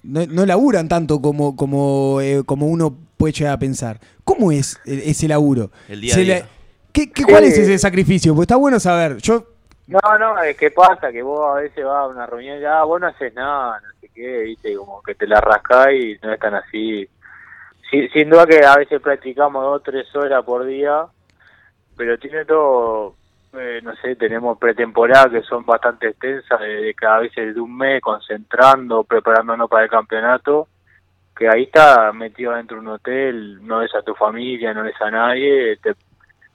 no, 0.03 0.25
no 0.27 0.45
laburan 0.45 0.87
tanto 0.87 1.21
como, 1.21 1.55
como, 1.55 2.21
eh, 2.21 2.43
como 2.45 2.67
uno 2.67 2.95
puede 3.17 3.33
llegar 3.33 3.53
a 3.53 3.59
pensar. 3.59 3.99
¿Cómo 4.23 4.51
es 4.51 4.79
eh, 4.85 5.03
ese 5.05 5.27
laburo? 5.27 5.71
El 5.87 6.01
día 6.01 6.13
a 6.13 6.15
Se 6.15 6.21
día. 6.23 6.45
¿qué, 6.93 7.11
qué- 7.11 7.23
¿Cuál 7.25 7.43
es 7.45 7.57
ese 7.57 7.77
sacrificio? 7.77 8.33
Pues 8.33 8.45
está 8.45 8.55
bueno 8.55 8.79
saber. 8.79 9.17
Yo 9.17 9.45
No, 9.87 9.99
no, 10.19 10.41
es 10.41 10.55
que 10.55 10.71
pasa 10.71 11.11
que 11.11 11.21
vos 11.21 11.41
a 11.51 11.55
veces 11.61 11.83
vas 11.83 11.97
a 11.97 12.07
una 12.07 12.25
reunión 12.25 12.59
y 12.61 12.65
ah, 12.65 12.83
vos 12.83 13.01
no 13.01 13.07
haces 13.07 13.33
nada, 13.33 13.81
no 13.81 13.87
sé 13.99 14.09
qué, 14.13 14.43
viste, 14.43 14.75
como 14.77 15.01
que 15.01 15.15
te 15.15 15.27
la 15.27 15.41
rascás 15.41 15.87
y 15.93 16.17
no 16.23 16.31
es 16.31 16.39
tan 16.39 16.55
así. 16.55 17.07
Sí, 17.91 18.07
sin 18.13 18.29
duda 18.29 18.45
que 18.45 18.63
a 18.63 18.77
veces 18.77 19.01
practicamos 19.01 19.63
dos 19.63 19.77
o 19.77 19.79
tres 19.81 20.05
horas 20.15 20.45
por 20.45 20.63
día, 20.65 21.05
pero 21.97 22.17
tiene 22.19 22.45
todo, 22.45 23.15
eh, 23.53 23.79
no 23.83 23.95
sé, 23.95 24.15
tenemos 24.15 24.57
pretemporada 24.57 25.29
que 25.29 25.41
son 25.41 25.65
bastante 25.65 26.09
extensas, 26.09 26.59
de, 26.59 26.93
cada 26.93 27.19
vez 27.19 27.33
de 27.33 27.59
un 27.59 27.75
mes, 27.77 28.01
concentrando, 28.01 29.03
preparándonos 29.03 29.69
para 29.69 29.85
el 29.85 29.89
campeonato, 29.89 30.67
que 31.35 31.47
ahí 31.47 31.63
está 31.63 32.11
metido 32.11 32.53
dentro 32.53 32.77
de 32.77 32.81
un 32.81 32.87
hotel, 32.89 33.65
no 33.65 33.79
ves 33.79 33.95
a 33.95 34.01
tu 34.01 34.13
familia, 34.13 34.73
no 34.73 34.83
ves 34.83 35.01
a 35.01 35.09
nadie, 35.09 35.77
te 35.77 35.95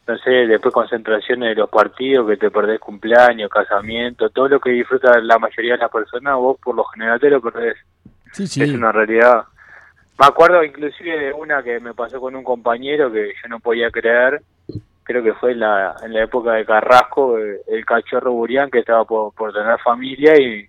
no 0.06 0.18
sé, 0.18 0.30
después 0.30 0.74
concentraciones 0.74 1.50
de 1.50 1.54
los 1.54 1.70
partidos, 1.70 2.28
que 2.28 2.36
te 2.36 2.50
perdés 2.50 2.78
cumpleaños, 2.78 3.50
casamiento, 3.50 4.28
todo 4.28 4.48
lo 4.48 4.60
que 4.60 4.70
disfruta 4.70 5.18
la 5.20 5.38
mayoría 5.38 5.72
de 5.72 5.78
las 5.78 5.90
personas, 5.90 6.36
vos 6.36 6.58
por 6.62 6.74
lo 6.74 6.84
general 6.84 7.18
te 7.18 7.30
lo 7.30 7.40
perdés. 7.40 7.76
Sí, 8.32 8.46
sí. 8.46 8.62
Es 8.62 8.72
una 8.72 8.92
realidad. 8.92 9.44
Me 10.18 10.26
acuerdo 10.26 10.62
inclusive 10.62 11.18
de 11.18 11.32
una 11.32 11.62
que 11.62 11.80
me 11.80 11.94
pasó 11.94 12.20
con 12.20 12.36
un 12.36 12.44
compañero 12.44 13.10
que 13.10 13.32
yo 13.42 13.48
no 13.48 13.60
podía 13.60 13.90
creer, 13.90 14.42
creo 15.04 15.22
que 15.22 15.34
fue 15.34 15.52
en 15.52 15.60
la, 15.60 15.94
en 16.02 16.12
la 16.12 16.24
época 16.24 16.52
de 16.52 16.64
Carrasco, 16.64 17.38
eh, 17.38 17.60
el 17.68 17.84
cachorro 17.84 18.32
Burián 18.32 18.70
que 18.70 18.80
estaba 18.80 19.04
por, 19.04 19.32
por 19.34 19.52
tener 19.52 19.78
familia 19.80 20.34
y, 20.36 20.66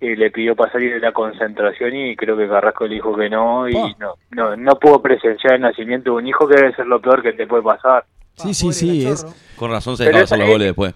y 0.00 0.16
le 0.16 0.30
pidió 0.30 0.54
para 0.54 0.72
salir 0.72 0.92
de 0.92 1.00
la 1.00 1.12
concentración 1.12 1.96
y 1.96 2.16
creo 2.16 2.36
que 2.36 2.48
Carrasco 2.48 2.86
le 2.86 2.96
dijo 2.96 3.16
que 3.16 3.30
no 3.30 3.68
y 3.68 3.74
no, 3.98 4.14
no, 4.30 4.56
no 4.56 4.78
pudo 4.78 5.00
presenciar 5.00 5.54
el 5.54 5.62
nacimiento 5.62 6.10
de 6.10 6.16
un 6.16 6.26
hijo 6.26 6.46
que 6.46 6.56
debe 6.56 6.74
ser 6.74 6.86
lo 6.86 7.00
peor 7.00 7.22
que 7.22 7.32
te 7.32 7.46
puede 7.46 7.62
pasar. 7.62 8.04
Sí, 8.36 8.52
sí, 8.52 8.72
sí, 8.72 9.06
es. 9.06 9.24
Con 9.56 9.70
razón 9.70 9.96
se 9.96 10.04
dejaba 10.04 10.24
hacer 10.24 10.38
los 10.38 10.48
goles 10.48 10.66
después. 10.68 10.94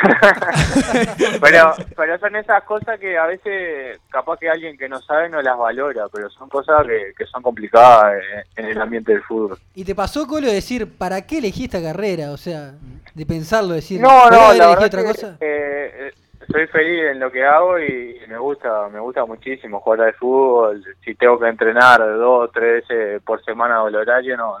pero 1.40 1.72
pero 1.96 2.18
son 2.18 2.36
esas 2.36 2.62
cosas 2.64 2.98
que 2.98 3.16
a 3.18 3.26
veces 3.26 3.98
capaz 4.10 4.38
que 4.38 4.48
alguien 4.48 4.76
que 4.76 4.88
no 4.88 5.00
sabe 5.00 5.28
no 5.28 5.40
las 5.42 5.56
valora, 5.58 6.06
pero 6.12 6.28
son 6.30 6.48
cosas 6.48 6.86
que, 6.86 7.12
que 7.16 7.24
son 7.26 7.42
complicadas 7.42 8.14
en, 8.56 8.64
en 8.64 8.70
el 8.72 8.80
ambiente 8.80 9.12
del 9.12 9.22
fútbol. 9.22 9.58
¿Y 9.74 9.84
te 9.84 9.94
pasó, 9.94 10.26
Colo, 10.26 10.46
decir, 10.48 10.96
¿para 10.96 11.26
qué 11.26 11.38
elegí 11.38 11.64
esta 11.64 11.82
carrera? 11.82 12.30
O 12.32 12.36
sea, 12.36 12.72
de 13.14 13.26
pensarlo, 13.26 13.74
decir, 13.74 14.00
No, 14.00 14.08
¿podría 14.24 14.38
no, 14.48 14.54
la 14.54 14.66
verdad 14.68 14.84
otra 14.86 15.02
que 15.02 15.08
cosa? 15.08 15.36
eh, 15.40 16.12
soy 16.50 16.66
feliz 16.68 17.04
en 17.12 17.20
lo 17.20 17.30
que 17.30 17.44
hago 17.44 17.78
y 17.78 18.18
me 18.28 18.38
gusta, 18.38 18.88
me 18.88 18.98
gusta 19.00 19.24
muchísimo 19.24 19.80
jugar 19.80 20.00
al 20.02 20.14
fútbol. 20.14 20.82
Si 21.04 21.14
tengo 21.14 21.38
que 21.38 21.48
entrenar 21.48 22.00
dos 22.00 22.44
o 22.44 22.48
tres 22.48 22.88
veces 22.88 23.22
por 23.22 23.42
semana 23.44 23.82
o 23.82 23.88
el 23.88 23.96
horario, 23.96 24.36
no. 24.36 24.56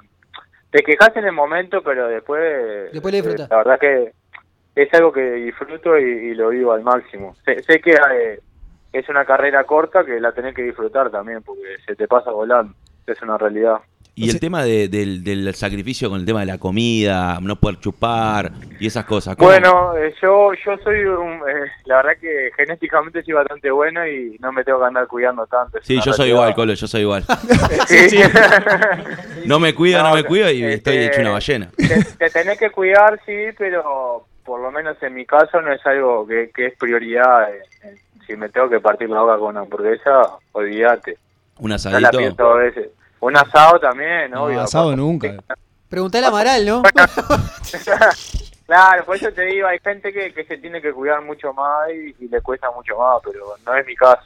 Te 0.70 0.84
quejas 0.84 1.10
en 1.16 1.24
el 1.24 1.32
momento, 1.32 1.82
pero 1.82 2.06
después, 2.06 2.92
Después 2.92 3.12
lo 3.12 3.16
disfrutás. 3.16 3.46
eh, 3.46 3.48
la 3.50 3.56
verdad 3.56 3.78
que 3.80 4.12
es 4.74 4.92
algo 4.94 5.12
que 5.12 5.22
disfruto 5.32 5.98
y, 5.98 6.02
y 6.04 6.34
lo 6.34 6.50
vivo 6.50 6.72
al 6.72 6.82
máximo. 6.82 7.34
Sé, 7.44 7.62
sé 7.62 7.80
que 7.80 7.92
eh, 7.92 8.40
es 8.92 9.08
una 9.08 9.24
carrera 9.24 9.64
corta 9.64 10.04
que 10.04 10.20
la 10.20 10.32
tenés 10.32 10.54
que 10.54 10.62
disfrutar 10.62 11.10
también, 11.10 11.42
porque 11.42 11.62
se 11.86 11.94
te 11.96 12.06
pasa 12.08 12.30
volando. 12.30 12.74
Es 13.06 13.20
una 13.22 13.36
realidad. 13.38 13.78
Y 14.14 14.28
el 14.28 14.38
tema 14.40 14.62
de- 14.64 14.88
del, 14.88 15.24
del 15.24 15.54
sacrificio 15.54 16.10
con 16.10 16.20
el 16.20 16.26
tema 16.26 16.40
de 16.40 16.46
la 16.46 16.58
comida, 16.58 17.38
no 17.40 17.56
poder 17.56 17.78
chupar 17.80 18.50
y 18.78 18.86
esas 18.86 19.04
cosas. 19.06 19.34
¿cómo? 19.34 19.48
Bueno, 19.50 19.96
eh, 19.96 20.12
yo 20.20 20.50
yo 20.64 20.76
soy 20.84 21.00
un, 21.04 21.34
eh, 21.48 21.70
la 21.86 21.96
verdad 21.96 22.12
que 22.20 22.50
genéticamente 22.56 23.22
soy 23.22 23.32
bastante 23.34 23.70
bueno 23.70 24.06
y 24.06 24.36
no 24.40 24.52
me 24.52 24.62
tengo 24.62 24.80
que 24.80 24.86
andar 24.86 25.06
cuidando 25.06 25.46
tanto. 25.46 25.78
Sí, 25.82 25.98
yo 26.04 26.12
soy 26.12 26.30
igual, 26.30 26.54
Colo, 26.54 26.74
yo 26.74 26.86
soy 26.86 27.00
igual. 27.02 27.24
Sí. 27.86 28.18
No 29.46 29.58
me 29.58 29.74
cuido, 29.74 30.02
no, 30.02 30.14
me 30.14 30.24
cuido 30.24 30.50
y 30.50 30.62
estoy 30.64 30.96
este, 30.98 31.06
hecho 31.06 31.20
una 31.22 31.30
ballena. 31.30 31.70
Te, 31.76 32.04
te 32.18 32.30
tenés 32.30 32.58
que 32.58 32.70
cuidar, 32.70 33.18
sí, 33.24 33.32
pero 33.56 34.26
por 34.50 34.60
lo 34.60 34.70
menos 34.72 35.00
en 35.02 35.14
mi 35.14 35.24
caso 35.24 35.60
no 35.60 35.72
es 35.72 35.84
algo 35.86 36.26
que, 36.26 36.50
que 36.54 36.66
es 36.66 36.76
prioridad. 36.76 37.52
eh, 37.54 37.62
eh, 37.84 37.94
si 38.26 38.34
me 38.36 38.48
tengo 38.48 38.68
que 38.68 38.80
partir 38.80 39.08
la 39.08 39.20
boca 39.22 39.38
con 39.38 39.48
una 39.50 39.60
hamburguesa, 39.60 40.22
olvídate. 40.52 41.16
Un 41.58 41.68
No 41.68 41.68
la 41.68 41.74
asadito. 41.76 42.18
pienso 42.18 42.42
dos 42.42 42.58
veces. 42.58 42.88
Un 43.20 43.36
asado 43.36 43.78
también, 43.78 44.30
No, 44.30 44.44
obvio. 44.44 44.60
asado 44.62 44.88
por- 44.90 44.96
nunca. 44.96 45.34
Preguntale 45.88 46.26
a 46.26 46.28
Amaral, 46.30 46.66
¿no? 46.66 46.82
Claro, 48.66 49.04
por 49.04 49.16
eso 49.16 49.32
te 49.32 49.42
digo, 49.46 49.66
hay 49.66 49.78
gente 49.80 50.12
que, 50.12 50.32
que 50.32 50.44
se 50.44 50.56
tiene 50.58 50.80
que 50.80 50.92
cuidar 50.92 51.20
mucho 51.22 51.52
más 51.52 51.88
y, 51.90 52.14
y 52.24 52.28
le 52.28 52.40
cuesta 52.40 52.70
mucho 52.70 52.96
más, 52.96 53.20
pero 53.24 53.56
no 53.66 53.74
es 53.74 53.84
mi 53.84 53.96
caso. 53.96 54.22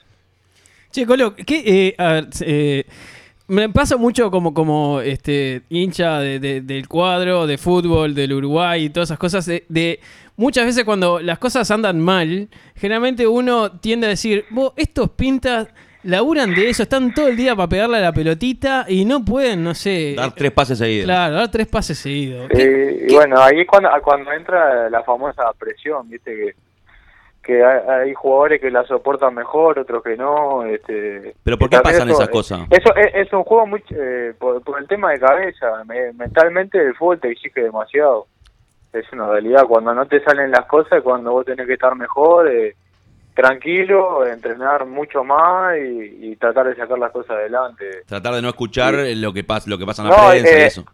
Che, 0.91 1.07
Colo, 1.07 1.35
¿qué, 1.35 1.63
eh, 1.65 1.95
a 1.97 2.13
ver, 2.13 2.25
eh, 2.43 2.85
me 3.49 3.69
pasa 3.69 3.97
mucho 3.97 4.31
como, 4.31 4.55
como 4.55 5.01
este 5.01 5.63
hincha 5.69 6.19
de- 6.21 6.39
de- 6.39 6.61
del 6.63 6.89
cuadro, 6.89 7.47
de 7.47 7.59
fútbol, 7.59 8.15
del 8.15 8.33
Uruguay 8.33 8.85
y 8.85 8.91
todas 8.91 9.09
esas 9.09 9.19
cosas, 9.19 9.45
de, 9.47 9.65
de 9.69 10.01
muchas 10.37 10.65
veces 10.67 10.85
cuando 10.85 11.21
las 11.21 11.39
cosas 11.39 11.71
andan 11.71 12.01
mal, 12.01 12.49
generalmente 12.77 13.27
uno 13.27 13.71
tiende 13.73 14.07
a 14.07 14.11
decir, 14.11 14.45
vos, 14.51 14.73
estos 14.77 15.11
pintas 15.11 15.69
laburan 16.05 16.55
de 16.55 16.69
eso, 16.69 16.83
están 16.83 17.15
todo 17.15 17.29
el 17.29 17.37
día 17.37 17.57
para 17.57 17.69
pegarle 17.69 17.97
a 17.97 18.01
la 18.01 18.13
pelotita 18.13 18.85
y 18.89 19.05
no 19.07 19.25
pueden, 19.25 19.65
no 19.65 19.75
sé... 19.75 20.15
Dar 20.17 20.35
tres 20.35 20.51
pases 20.53 20.77
seguidos. 20.79 21.05
Claro, 21.07 21.35
dar 21.37 21.51
tres 21.51 21.67
pases 21.67 21.99
seguidos. 21.99 22.51
Eh, 22.51 23.07
y 23.09 23.15
bueno, 23.15 23.41
ahí 23.41 23.61
es 23.61 23.67
cuando, 23.67 23.89
cuando 24.03 24.31
entra 24.33 24.91
la 24.91 25.03
famosa 25.03 25.45
presión, 25.59 26.09
viste 26.11 26.31
que 26.35 26.55
que 27.45 27.63
hay, 27.65 28.15
jugadores 28.15 28.61
que 28.61 28.71
la 28.71 28.85
soportan 28.85 29.35
mejor, 29.35 29.79
otros 29.79 30.03
que 30.03 30.17
no. 30.17 30.65
Este, 30.65 31.35
Pero 31.45 31.59
¿por 31.59 31.69
qué 31.71 31.79
pasan 31.81 32.09
eso- 32.09 32.19
esas 32.21 32.29
cosas? 32.31 32.61
Eso 32.71 32.95
es, 32.97 33.15
es 33.15 33.33
un 33.33 33.45
juego 33.45 33.67
muy 33.67 33.83
eh, 33.91 34.33
por, 34.39 34.63
por 34.63 34.81
el 34.81 34.89
tema 34.89 35.13
de 35.13 35.21
cabeza. 35.21 35.85
Me- 35.87 36.13
mentalmente 36.15 36.79
el 36.79 36.95
fútbol 36.95 37.21
te 37.21 37.31
exige 37.31 37.63
demasiado. 37.63 38.27
Es 38.93 39.05
una 39.13 39.27
realidad. 39.29 39.65
Cuando 39.67 39.93
no 39.95 40.07
te 40.07 40.23
salen 40.25 40.51
las 40.51 40.67
cosas, 40.67 41.03
cuando 41.03 41.33
vos 41.33 41.45
tenés 41.45 41.67
que 41.67 41.75
estar 41.75 41.95
mejor, 41.97 42.49
eh, 42.49 42.75
tranquilo, 43.35 44.25
entrenar 44.27 44.87
mucho 44.87 45.25
más 45.25 45.77
y, 45.77 46.31
y 46.33 46.37
tratar 46.37 46.69
de 46.69 46.77
sacar 46.77 46.99
las 46.99 47.11
cosas 47.13 47.33
adelante. 47.37 47.85
Tratar 48.07 48.35
de 48.35 48.43
no 48.43 48.49
escuchar 48.49 48.95
lo 48.95 49.33
que 49.33 49.43
pasa, 49.45 49.69
lo 49.69 49.77
que 49.79 49.85
pasa 49.87 50.03
en 50.03 50.09
la 50.11 50.17
No, 50.17 50.29
prensa 50.31 50.51
y 50.51 50.55
eh, 50.63 50.67
eso. 50.67 50.85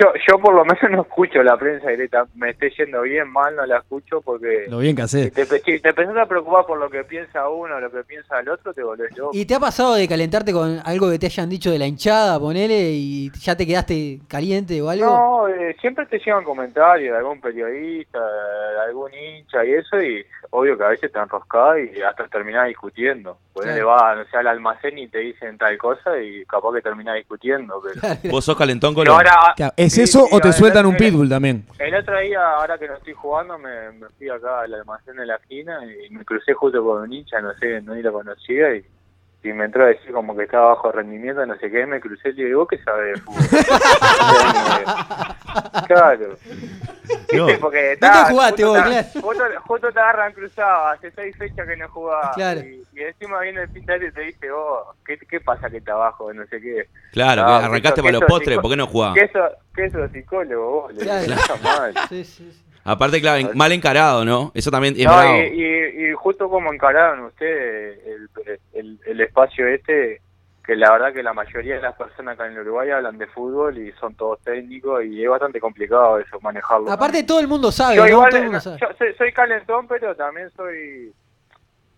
Yo, 0.00 0.12
yo 0.28 0.38
por 0.38 0.54
lo 0.54 0.64
menos 0.64 0.78
no 0.90 1.02
escucho 1.02 1.42
la 1.42 1.56
prensa 1.56 1.88
directa. 1.90 2.26
Me 2.34 2.50
esté 2.50 2.70
yendo 2.76 3.02
bien, 3.02 3.28
mal, 3.30 3.54
no 3.56 3.66
la 3.66 3.78
escucho 3.78 4.20
porque... 4.20 4.66
Lo 4.68 4.78
bien 4.78 4.96
que 4.96 5.06
Si 5.08 5.18
haces. 5.26 5.32
te, 5.32 5.44
si 5.60 5.80
te 5.80 5.88
empezás 5.90 6.16
a 6.16 6.26
preocupar 6.26 6.66
por 6.66 6.78
lo 6.78 6.88
que 6.90 7.04
piensa 7.04 7.48
uno, 7.48 7.78
lo 7.80 7.90
que 7.90 8.02
piensa 8.04 8.40
el 8.40 8.48
otro, 8.48 8.72
te 8.72 8.82
volvés 8.82 9.16
loco. 9.16 9.30
¿Y 9.34 9.44
te 9.46 9.54
ha 9.54 9.60
pasado 9.60 9.94
de 9.94 10.08
calentarte 10.08 10.52
con 10.52 10.80
algo 10.84 11.10
que 11.10 11.18
te 11.18 11.26
hayan 11.26 11.48
dicho 11.48 11.70
de 11.70 11.78
la 11.78 11.86
hinchada, 11.86 12.38
ponele, 12.38 12.90
y 12.92 13.30
ya 13.32 13.56
te 13.56 13.66
quedaste 13.66 14.20
caliente 14.28 14.80
o 14.82 14.88
algo? 14.90 15.06
No, 15.06 15.48
eh, 15.48 15.76
siempre 15.80 16.06
te 16.06 16.18
llegan 16.18 16.44
comentarios 16.44 17.12
de 17.12 17.18
algún 17.18 17.40
periodista, 17.40 18.18
de 18.18 18.80
algún 18.88 19.10
hincha 19.12 19.64
y 19.64 19.72
eso, 19.72 20.00
y 20.00 20.24
obvio 20.50 20.76
que 20.78 20.84
a 20.84 20.88
veces 20.88 21.12
te 21.12 21.18
enroscás 21.18 21.76
y 21.94 22.00
hasta 22.02 22.26
terminás 22.28 22.68
discutiendo. 22.68 23.38
Pues 23.52 23.66
Claro. 23.66 23.78
le 23.78 23.84
va, 23.84 24.14
no 24.14 24.24
sé, 24.24 24.36
al 24.36 24.46
almacén 24.46 24.96
y 24.98 25.08
te 25.08 25.18
dicen 25.18 25.58
tal 25.58 25.76
cosa 25.78 26.18
y 26.20 26.44
capaz 26.46 26.72
que 26.74 26.80
terminás 26.82 27.16
discutiendo. 27.16 27.82
Pero... 27.82 28.14
¿Vos 28.30 28.44
sos 28.44 28.56
calentón, 28.56 28.94
Colo? 28.94 29.12
ahora, 29.12 29.32
Claro, 29.56 29.72
¿Es 29.76 29.92
sí, 29.94 30.02
eso 30.02 30.20
sí, 30.26 30.30
o 30.32 30.40
te 30.40 30.48
el- 30.48 30.54
sueltan 30.54 30.86
un 30.86 30.96
pitbull 30.96 31.28
también? 31.28 31.64
El 31.78 31.94
otro 31.94 32.18
día, 32.20 32.40
ahora 32.54 32.78
que 32.78 32.86
no 32.88 32.94
estoy 32.94 33.12
jugando, 33.14 33.58
me, 33.58 33.90
me 33.92 34.08
fui 34.16 34.28
acá 34.28 34.60
al 34.60 34.74
almacén 34.74 35.16
de 35.16 35.26
la 35.26 35.36
esquina 35.36 35.80
y 35.84 36.10
me 36.10 36.24
crucé 36.24 36.52
justo 36.54 36.82
con 36.84 37.02
un 37.02 37.12
hincha, 37.12 37.40
no 37.40 37.52
sé, 37.54 37.80
no 37.82 37.94
ni 37.94 38.02
lo 38.02 38.12
conocía 38.12 38.74
y, 38.76 38.84
y 39.42 39.52
me 39.52 39.66
entró 39.66 39.84
a 39.84 39.88
decir 39.88 40.12
como 40.12 40.36
que 40.36 40.44
estaba 40.44 40.68
bajo 40.74 40.90
rendimiento, 40.92 41.44
no 41.46 41.56
sé 41.58 41.70
qué, 41.70 41.86
me 41.86 42.00
crucé 42.00 42.30
y 42.30 42.32
le 42.34 42.44
digo, 42.46 42.60
¿vos 42.60 42.68
qué 42.68 42.78
sabes 42.82 43.14
de 43.14 43.20
fútbol? 43.22 43.42
claro. 45.86 46.36
No. 47.32 47.46
¿Viste? 47.46 47.58
Porque 47.60 47.96
¿Dónde 48.00 48.18
está, 48.18 48.24
jugaste 48.30 48.62
justo 48.64 48.68
vos, 48.68 48.82
te- 48.84 48.88
claro? 48.90 49.26
Justo, 49.28 49.44
justo 49.66 49.92
te 49.92 50.00
agarran 50.00 50.32
cruzado, 50.32 50.86
hace 50.88 51.10
seis 51.12 51.36
fechas 51.36 51.66
que 51.66 51.76
no. 51.76 51.88
Claro. 52.34 52.60
Y, 52.60 52.82
y 52.94 53.00
encima 53.02 53.40
viene 53.40 53.62
el 53.62 53.68
pintar 53.70 54.02
y 54.02 54.10
te 54.12 54.20
dice, 54.22 54.50
vos, 54.50 54.88
¿qué, 55.06 55.16
¿qué 55.18 55.40
pasa 55.40 55.70
que 55.70 55.78
está 55.78 55.92
abajo? 55.92 56.32
No 56.32 56.44
sé 56.46 56.60
qué. 56.60 56.88
Claro, 57.12 57.44
que 57.46 57.64
arrancaste 57.66 58.02
para 58.02 58.12
los 58.12 58.24
postres, 58.24 58.58
¿por 58.58 58.70
qué 58.70 58.76
no 58.76 58.86
jugás? 58.86 59.14
Que 59.14 59.24
eso, 59.24 59.40
que 59.74 59.84
eso 59.86 60.04
es 60.04 60.12
psicólogo, 60.12 60.82
vos, 60.82 60.94
le 60.94 61.00
Claro. 61.02 61.26
mal. 61.62 61.94
Sí, 62.08 62.24
sí, 62.24 62.50
sí. 62.52 62.64
Aparte, 62.90 63.20
claro, 63.20 63.48
mal 63.54 63.72
encarado, 63.72 64.24
¿no? 64.24 64.50
Eso 64.54 64.70
también 64.70 64.94
es 64.96 65.04
No, 65.04 65.12
bravo. 65.12 65.36
y, 65.38 65.62
y, 65.62 66.08
y 66.10 66.12
justo 66.14 66.48
como 66.48 66.72
encararon 66.72 67.20
ustedes 67.26 67.98
el, 68.06 68.28
el, 68.72 68.98
el 69.06 69.20
espacio 69.20 69.66
este, 69.68 70.20
que 70.64 70.76
la 70.76 70.90
verdad 70.92 71.12
que 71.14 71.22
la 71.22 71.32
mayoría 71.32 71.76
de 71.76 71.80
las 71.82 71.96
personas 71.96 72.34
acá 72.34 72.46
en 72.46 72.58
Uruguay 72.58 72.90
hablan 72.90 73.16
de 73.18 73.26
fútbol 73.28 73.78
y 73.78 73.90
son 73.92 74.14
todos 74.14 74.40
técnicos 74.42 75.04
y 75.04 75.22
es 75.24 75.30
bastante 75.30 75.60
complicado 75.60 76.18
eso, 76.18 76.38
manejarlo. 76.40 76.90
Aparte 76.90 77.22
todo 77.24 77.40
el 77.40 77.48
mundo 77.48 77.72
sabe, 77.72 77.96
yo 77.96 78.02
¿no? 78.02 78.08
igual, 78.08 78.28
Todo 78.30 78.38
el 78.38 78.44
mundo 78.44 78.56
no, 78.56 78.60
sabe. 78.62 78.78
yo 78.80 78.88
soy, 78.98 79.14
soy 79.14 79.32
calentón, 79.32 79.86
pero 79.88 80.14
también 80.14 80.50
soy 80.56 81.12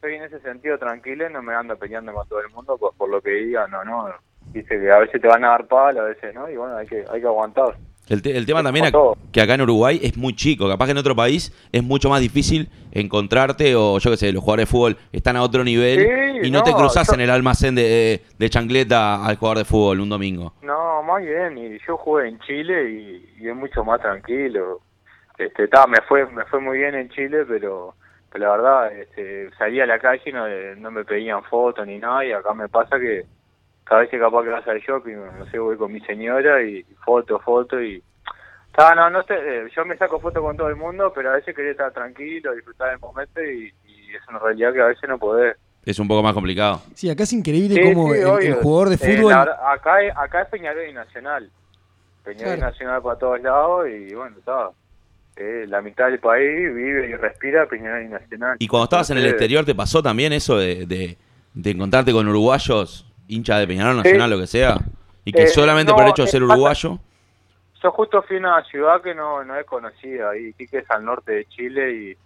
soy 0.01 0.15
en 0.15 0.23
ese 0.23 0.41
sentido 0.41 0.79
tranquilo 0.79 1.29
y 1.29 1.33
no 1.33 1.43
me 1.43 1.53
ando 1.55 1.77
peleando 1.77 2.13
con 2.15 2.27
todo 2.29 2.41
el 2.41 2.49
mundo 2.51 2.79
pues, 2.79 2.95
por 2.97 3.09
lo 3.11 3.21
que 3.21 3.31
digan 3.31 3.71
no, 3.71 3.85
no. 3.85 4.09
Dice 4.53 4.81
que 4.81 4.91
a 4.91 4.99
veces 4.99 5.21
te 5.21 5.29
van 5.29 5.45
a 5.45 5.49
dar 5.51 5.67
palo, 5.67 6.01
a 6.01 6.05
veces 6.05 6.35
no, 6.35 6.49
y 6.51 6.57
bueno, 6.57 6.77
hay 6.77 6.87
que, 6.87 7.05
hay 7.11 7.21
que 7.21 7.27
aguantar. 7.27 7.77
El, 8.11 8.21
te- 8.23 8.37
el 8.37 8.45
tema 8.45 8.63
también 8.63 8.85
ac- 8.87 9.17
que 9.33 9.41
acá 9.41 9.55
en 9.55 9.63
Uruguay 9.63 9.99
es 10.03 10.17
muy 10.19 10.35
chico. 10.35 10.69
Capaz 10.69 10.85
que 10.87 10.91
en 10.93 10.99
otro 10.99 11.17
país 11.17 11.51
es 11.73 11.83
mucho 11.83 12.11
más 12.11 12.21
difícil 12.21 12.69
encontrarte 12.93 13.75
o 13.77 13.99
yo 13.99 14.11
qué 14.11 14.17
sé, 14.17 14.33
los 14.33 14.43
jugadores 14.43 14.67
de 14.69 14.71
fútbol 14.71 14.97
están 15.13 15.37
a 15.37 15.43
otro 15.43 15.65
nivel 15.65 16.01
Sí, 16.01 16.49
y 16.49 16.51
no, 16.51 16.59
no, 16.59 16.65
te 16.65 16.73
cruzas 16.75 17.07
yo- 17.09 17.15
en 17.15 17.21
el 17.21 17.31
almacén 17.31 17.75
de, 17.75 18.21
de 18.39 18.51
chancleta 18.51 19.25
al 19.25 19.37
jugador 19.37 19.59
de 19.59 19.65
fútbol 19.65 20.01
un 20.01 20.09
domingo. 20.09 20.53
No, 20.63 21.03
más 21.05 21.23
bien, 21.25 21.57
y 21.57 21.79
yo 21.87 21.97
jugué 21.97 22.29
en 22.29 22.39
Chile 22.41 22.91
y, 22.91 23.45
y 23.45 23.49
es 23.49 23.55
mucho 23.57 23.85
más 23.85 24.01
tranquilo. 24.01 24.81
Este, 25.39 25.69
ta, 25.69 25.87
me 25.87 25.99
fue 26.09 26.27
me 26.31 26.45
fue 26.47 26.61
muy 26.61 26.79
bien 26.79 26.95
en 26.95 27.09
Chile, 27.11 27.45
pero, 27.49 27.95
pero 28.33 28.45
la 28.45 28.51
verdad, 28.57 28.93
este, 28.99 29.51
salí 29.57 29.81
a 29.81 29.87
la 29.87 29.99
calle 29.99 30.23
y 30.27 30.33
no, 30.33 30.45
no 30.77 30.91
me 30.91 31.05
pedían 31.05 31.43
fotos 31.45 31.87
ni 31.87 31.99
nada, 31.99 32.25
y 32.27 32.33
acá 32.33 32.53
me 32.55 32.69
pasa 32.69 32.99
que 32.99 33.25
cada 33.91 34.03
vez 34.03 34.11
que 34.11 34.21
capaz 34.21 34.45
que 34.45 34.51
vas 34.51 34.69
al 34.69 34.79
shopping, 34.81 35.17
no 35.37 35.47
sé, 35.51 35.59
voy 35.59 35.77
con 35.77 35.93
mi 35.93 36.01
señora 36.03 36.63
y 36.63 36.85
foto, 37.05 37.41
foto 37.41 37.83
y... 37.83 38.01
Ta, 38.71 38.95
no, 38.95 39.11
no 39.11 39.21
sé, 39.25 39.35
eh, 39.35 39.69
yo 39.75 39.85
me 39.85 39.97
saco 39.97 40.21
fotos 40.21 40.41
con 40.41 40.57
todo 40.57 40.69
el 40.69 40.77
mundo, 40.77 41.13
pero 41.13 41.31
a 41.31 41.35
veces 41.35 41.57
quería 41.57 41.73
estar 41.73 41.93
tranquilo, 41.93 42.55
disfrutar 42.55 42.91
del 42.91 43.01
momento 43.01 43.43
y, 43.43 43.65
y 43.85 44.15
es 44.15 44.23
una 44.29 44.39
realidad 44.39 44.73
que 44.73 44.81
a 44.81 44.87
veces 44.87 45.09
no 45.09 45.19
podés. 45.19 45.57
Es 45.85 45.99
un 45.99 46.07
poco 46.07 46.23
más 46.23 46.35
complicado. 46.35 46.81
Sí, 46.95 47.11
acá 47.11 47.25
es 47.25 47.33
increíble 47.33 47.75
Sí, 47.75 47.83
como 47.83 48.15
sí, 48.15 48.21
el, 48.21 48.47
el 48.47 48.63
jugador 48.63 48.91
de 48.91 48.95
Eh, 48.95 48.99
fútbol. 49.17 49.33
la 49.33 49.39
verdad, 49.41 49.73
acá, 49.73 50.03
es- 50.03 50.17
acá 50.17 50.43
es 50.43 50.49
Peñarol 50.51 50.89
y 50.89 50.93
Nacional. 50.93 51.51
Peñarol 52.23 52.55
y 52.55 52.57
Claro. 52.59 52.71
Nacional 52.71 53.03
para 53.03 53.19
todos 53.19 53.41
lados 53.41 53.89
y 53.89 54.15
bueno, 54.15 54.37
está. 54.39 54.71
Eh, 55.37 55.65
la 55.67 55.81
mitad 55.83 56.07
del 56.07 56.21
país 56.21 56.73
vive 56.73 57.09
y 57.11 57.15
respira 57.17 57.67
Peñarol 57.67 58.05
y 58.05 58.09
Nacional. 58.09 58.57
Y 58.61 58.69
cuando 58.69 58.85
estabas 58.85 59.11
en 59.11 59.19
el 59.19 59.27
exterior, 59.27 59.65
¿te 59.65 59.75
pasó 59.75 60.01
también 60.01 60.33
eso 60.33 60.57
de, 60.59 60.87
de- 60.87 61.17
de 61.55 61.71
encontrarte 61.73 62.13
con 62.13 62.29
uruguayos, 62.29 63.10
hincha 63.31 63.59
de 63.59 63.67
Peñarol 63.67 63.97
Nacional, 63.97 64.31
lo 64.31 64.39
que 64.39 64.47
sea? 64.47 64.77
Y 65.25 65.33
que 65.33 65.43
Eh, 65.45 65.47
solamente 65.49 65.93
no, 65.93 65.97
por 65.97 66.05
el 66.05 66.11
hecho 66.11 66.23
de 66.23 66.29
ser 66.29 66.43
uruguayo, 66.43 66.99
Yo 67.83 67.91
justo 67.93 68.23
fui 68.23 68.37
a 68.37 68.41
una 68.41 68.65
ciudad 68.65 69.01
que 69.01 69.15
no, 69.15 69.43
no 69.45 69.57
es 69.57 69.65
conocida, 69.65 70.31
ahí 70.31 70.53
que 70.55 70.69
es 70.79 70.91
al 70.91 71.05
norte 71.05 71.33
de 71.33 71.45
Chile 71.47 71.93
y 71.93 72.17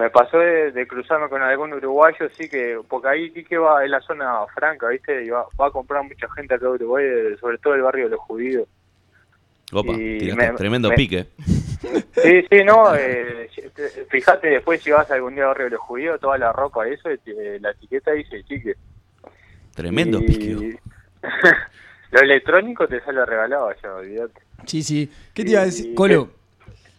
me 0.00 0.08
pasó 0.08 0.38
de, 0.38 0.72
de 0.72 0.86
cruzarme 0.86 1.28
con 1.28 1.42
algún 1.42 1.72
uruguayo, 1.74 2.28
sí 2.30 2.48
que, 2.48 2.78
porque 2.88 3.08
ahí 3.08 3.30
sí 3.30 3.44
que 3.44 3.58
va, 3.58 3.84
es 3.84 3.90
la 3.90 4.00
zona 4.00 4.46
franca, 4.54 4.88
¿viste? 4.88 5.24
Y 5.24 5.28
va, 5.28 5.44
va 5.60 5.66
a 5.66 5.70
comprar 5.70 6.02
mucha 6.02 6.26
gente 6.32 6.54
acá 6.54 6.64
de 6.66 6.72
Uruguay, 6.72 7.04
sobre 7.40 7.58
todo 7.58 7.74
el 7.74 7.82
barrio 7.82 8.04
de 8.04 8.10
los 8.12 8.20
judíos. 8.20 8.66
opa, 9.72 9.92
y 9.92 10.18
tiraste 10.18 10.52
me- 10.52 10.56
tremendo 10.58 10.88
me- 10.88 10.94
pique. 10.96 11.26
Sí, 12.22 12.46
sí, 12.50 12.64
no, 12.64 12.94
eh, 12.94 13.50
te- 13.74 13.88
fíjate 14.08 14.48
después 14.48 14.82
si 14.82 14.90
vas 14.92 15.10
algún 15.10 15.34
día 15.34 15.44
a 15.44 15.48
Barrio 15.48 15.64
de 15.64 15.70
los 15.72 15.80
Judíos, 15.80 16.20
toda 16.20 16.38
la 16.38 16.52
ropa, 16.52 16.86
eso, 16.86 17.08
eh, 17.10 17.58
la 17.60 17.70
etiqueta 17.72 18.12
dice 18.12 18.42
chique. 18.44 18.74
Tremendo 19.74 20.20
Y- 20.20 20.24
pique. 20.26 20.78
Lo 22.10 22.20
electrónico 22.20 22.86
te 22.86 23.00
sale 23.00 23.24
regalado 23.24 23.68
allá, 23.68 23.94
olvídate. 23.94 24.40
Sí, 24.66 24.82
sí. 24.82 25.08
¿Qué 25.32 25.44
te 25.44 25.50
iba 25.52 25.62
a 25.62 25.64
decir? 25.64 25.90
Y- 25.92 25.94
Colo, 25.94 26.30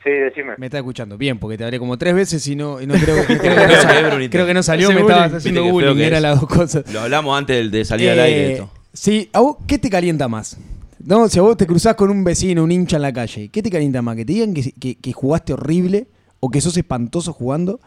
Sí, 0.04 0.10
decime. 0.10 0.54
me 0.58 0.66
está 0.66 0.80
escuchando. 0.80 1.18
Bien, 1.18 1.38
porque 1.40 1.58
te 1.58 1.64
hablé 1.64 1.80
como 1.80 1.98
tres 1.98 2.14
veces 2.16 2.46
y 2.48 2.56
no, 2.56 2.82
y 2.82 2.88
no 2.88 2.96
creo, 2.96 3.26
que, 3.26 3.38
creo, 3.38 3.56
que 3.56 3.68
no 3.68 3.82
salió, 3.82 4.30
creo 4.30 4.46
que 4.48 4.54
no 4.54 4.64
salió. 4.64 4.92
Me 4.92 5.02
estabas 5.02 5.34
haciendo 5.36 5.64
bullying. 5.64 5.96
que 5.96 6.08
Era 6.08 6.20
las 6.20 6.40
dos 6.42 6.50
cosas. 6.50 6.92
Lo 6.92 7.02
hablamos 7.02 7.38
antes 7.38 7.72
de, 7.72 7.78
de 7.78 7.86
salir 7.86 8.10
al 8.10 8.20
Eh, 8.20 8.22
aire 8.24 8.52
esto. 8.54 8.70
Sí, 8.92 9.30
¿a 9.34 9.40
vos 9.40 9.58
qué 9.68 9.78
te 9.80 9.90
calienta 9.90 10.28
más? 10.28 10.58
No, 11.06 11.28
si 11.30 11.38
a 11.40 11.42
vos 11.42 11.58
te 11.58 11.68
cruzás 11.68 11.96
con 11.96 12.10
un 12.10 12.24
vecino, 12.24 12.64
un 12.64 12.72
hincha 12.72 12.96
en 12.98 13.02
la 13.02 13.14
calle, 13.14 13.50
¿qué 13.50 13.62
te 13.62 13.70
calienta 13.70 14.02
más? 14.02 14.16
¿Que 14.16 14.26
te 14.26 14.34
digan 14.34 14.54
que, 14.54 14.72
que- 14.74 14.96
que 14.96 15.14
jugaste 15.14 15.54
horrible? 15.54 16.08
¿O 16.40 16.50
que 16.50 16.60
sos 16.60 16.76
espantoso 16.76 17.32
jugando? 17.34 17.80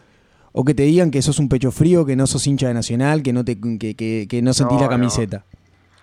¿O 0.58 0.64
que 0.64 0.72
te 0.74 0.84
digan 0.84 1.10
que 1.10 1.20
sos 1.20 1.38
un 1.38 1.48
pecho 1.50 1.70
frío, 1.70 2.06
que 2.06 2.16
no 2.16 2.26
sos 2.26 2.46
hincha 2.46 2.68
de 2.68 2.74
Nacional, 2.74 3.22
que 3.22 3.32
no 3.34 3.44
te 3.44 3.60
que, 3.78 3.94
que- 3.94 4.26
que 4.28 4.40
no 4.42 4.54
sentís 4.54 4.76
No, 4.76 4.80
la 4.84 4.86
no. 4.86 4.90
camiseta? 4.92 5.44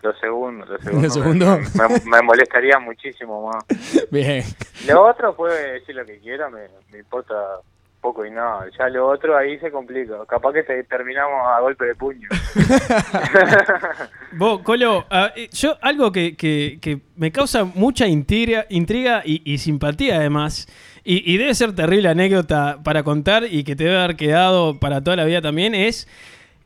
Lo 0.04 0.14
segundo. 0.18 0.64
Lo 0.66 0.78
segundo, 0.84 1.08
¿Lo 1.08 1.10
segundo? 1.14 1.58
Me, 1.76 1.88
me- 1.88 2.06
me 2.18 2.22
molestaría 2.22 2.78
muchísimo 2.78 3.49
más. 3.51 3.64
Bien. 4.12 4.43
Lo 4.88 5.06
otro 5.10 5.36
puede 5.36 5.74
decir 5.80 5.95
lo 5.95 6.06
que 6.06 6.20
quiera, 6.20 6.49
me, 6.49 6.62
me 6.91 6.99
importa 6.99 7.34
poco 7.99 8.26
y 8.26 8.32
nada. 8.32 8.66
Ya 8.78 8.89
lo 8.89 9.08
otro 9.08 9.36
ahí 9.38 9.58
se 9.60 9.72
complica. 9.72 10.14
Capaz 10.28 10.51
que 10.54 10.64
te 10.64 10.84
terminamos 10.84 11.39
a 11.47 11.60
golpe 11.62 11.86
de 11.86 11.95
puño. 11.95 12.28
Vos, 14.34 14.62
Colo, 14.62 15.06
eh, 15.36 15.49
yo 15.51 15.78
algo 15.82 16.12
que, 16.12 16.36
que- 16.36 16.80
que 16.82 16.99
me 17.16 17.32
causa 17.32 17.64
mucha 17.64 18.06
intriga, 18.08 18.66
intriga 18.70 19.22
y, 19.26 19.41
y 19.51 19.58
simpatía 19.58 20.18
además, 20.18 20.68
y, 21.04 21.34
y 21.34 21.38
debe 21.38 21.54
ser 21.54 21.76
terrible 21.76 22.10
anécdota 22.10 22.80
para 22.84 23.04
contar 23.04 23.43
y 23.49 23.64
que 23.64 23.76
te 23.76 23.84
debe 23.86 23.97
haber 23.99 24.16
quedado 24.16 24.80
para 24.80 25.01
toda 25.04 25.16
la 25.18 25.26
vida 25.26 25.41
también, 25.41 25.76
es 25.76 26.08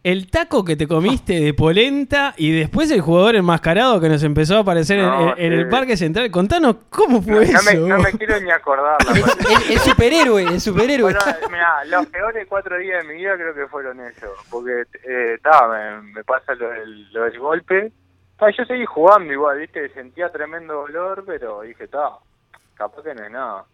el 0.03 0.29
taco 0.29 0.63
que 0.63 0.77
te 0.77 0.87
comiste 0.87 1.39
de 1.41 1.53
polenta 1.53 2.33
y 2.37 2.51
después 2.57 2.89
el 2.91 3.01
jugador 3.01 3.35
enmascarado 3.35 3.99
que 3.99 4.07
nos 4.07 4.23
empezó 4.23 4.55
a 4.55 4.59
aparecer 4.59 4.99
en- 4.99 5.05
No, 5.05 5.31
en, 5.35 5.51
en 5.51 5.59
el. 5.59 5.69
Parque 5.69 5.97
Central. 5.97 6.31
Contanos 6.31 6.77
cómo 6.89 7.21
fue 7.21 7.33
no 7.33 7.39
me, 7.41 7.45
eso. 7.71 7.87
no 7.87 7.97
me 7.97 8.11
quiero 8.13 8.39
ni 8.39 8.49
acordar. 8.51 8.95
El, 9.09 9.73
el 9.73 9.79
superhéroe, 9.79 10.43
el 10.43 10.61
superhéroe. 10.61 11.11
Bueno, 11.13 11.19
mira, 11.51 11.83
los 11.85 12.05
peores 12.05 12.45
cuatro 12.47 12.77
días 12.77 13.05
de 13.05 13.11
mi 13.13 13.19
vida 13.19 13.35
creo 13.35 13.53
que 13.53 13.67
fueron 13.67 13.99
esos. 13.99 14.29
Porque, 14.49 14.83
eh, 15.03 15.39
ta, 15.43 15.67
me, 15.67 16.01
me 16.13 16.23
pasa 16.23 16.53
lo 16.55 16.69
del, 16.69 17.11
lo 17.11 17.23
del 17.23 17.39
golpe. 17.39 17.91
Ta, 18.39 18.49
yo 18.55 18.63
seguí 18.65 18.85
jugando 18.85 19.33
igual, 19.33 19.57
¿viste? 19.57 19.89
Sentía 19.89 20.29
tremendo 20.29 20.73
dolor, 20.75 21.23
pero 21.27 21.61
dije, 21.63 21.83
está, 21.85 22.11
capaz 22.75 23.01
que 23.03 23.13
no 23.13 23.25
es 23.25 23.31
nada. 23.31 23.65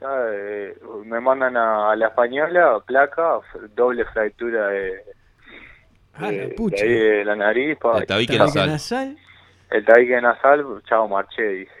Eh, 0.00 0.76
me 1.04 1.20
mandan 1.20 1.56
a, 1.56 1.92
a 1.92 1.96
la 1.96 2.08
española, 2.08 2.80
placa, 2.86 3.38
doble 3.74 4.04
fractura 4.06 4.68
de, 4.68 5.00
Ah, 6.14 6.30
de- 6.30 6.48
la 6.48 6.54
pucha. 6.54 6.84
de 6.84 6.90
ahí 6.90 6.98
de 7.18 7.24
la 7.24 7.36
nariz. 7.36 7.78
pa, 7.78 7.98
El 7.98 8.06
tabique 8.06 8.38
nasal. 8.38 8.70
nasal. 8.70 9.16
el 9.70 9.84
tabique 9.84 10.20
nasal, 10.20 10.64
chao, 10.88 11.08
marché, 11.08 11.42
dije. 11.42 11.72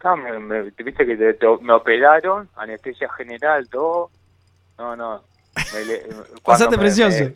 Ta, 0.00 0.14
me, 0.16 0.38
me- 0.38 0.62
viste 0.70 1.04
que 1.06 1.16
te- 1.16 1.34
te- 1.34 1.56
me 1.60 1.72
operaron, 1.72 2.48
anestesia 2.56 3.08
general, 3.10 3.68
todo. 3.68 4.10
No, 4.78 4.94
no. 4.96 5.22
me 5.56 6.00
Pasaste 6.44 6.76
me- 6.76 6.82
precioso. 6.82 7.30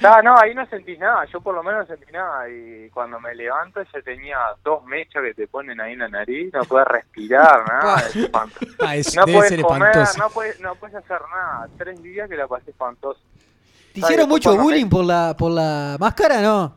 No, 0.00 0.34
ahí 0.38 0.54
no 0.54 0.66
sentí 0.66 0.96
nada, 0.96 1.24
yo 1.26 1.40
por 1.40 1.54
lo 1.54 1.62
menos 1.62 1.88
no 1.88 1.94
sentí 1.96 2.10
nada. 2.12 2.48
Y 2.48 2.88
cuando 2.90 3.20
me 3.20 3.34
levanto 3.34 3.82
ya 3.82 4.00
tenía 4.02 4.38
dos 4.64 4.84
mechas 4.86 5.22
que 5.22 5.34
te 5.34 5.46
ponen 5.46 5.80
ahí 5.80 5.92
en 5.92 5.98
la 6.00 6.08
nariz, 6.08 6.52
no 6.54 6.64
puedes 6.64 6.88
respirar, 6.88 7.64
nada. 7.68 7.98
es 8.00 8.16
espantoso. 8.16 8.66
Ah, 8.80 8.96
es- 8.96 9.14
No 9.14 9.24
debe 9.26 9.38
puedes 9.38 9.50
ser 9.50 9.62
comer, 9.62 9.88
espantoso. 9.90 10.18
no 10.18 10.30
puedes, 10.30 10.60
no 10.60 10.74
puedes 10.76 10.96
hacer 10.96 11.20
nada. 11.30 11.68
Tres 11.76 12.02
días 12.02 12.28
que 12.28 12.36
la 12.36 12.48
pasé 12.48 12.70
espantoso. 12.70 13.20
¿Te 13.92 14.00
hicieron 14.00 14.28
mucho 14.28 14.56
bullying 14.56 14.88
por 14.88 15.04
la, 15.04 15.34
por 15.36 15.50
la 15.50 15.96
máscara, 15.98 16.40
no? 16.40 16.74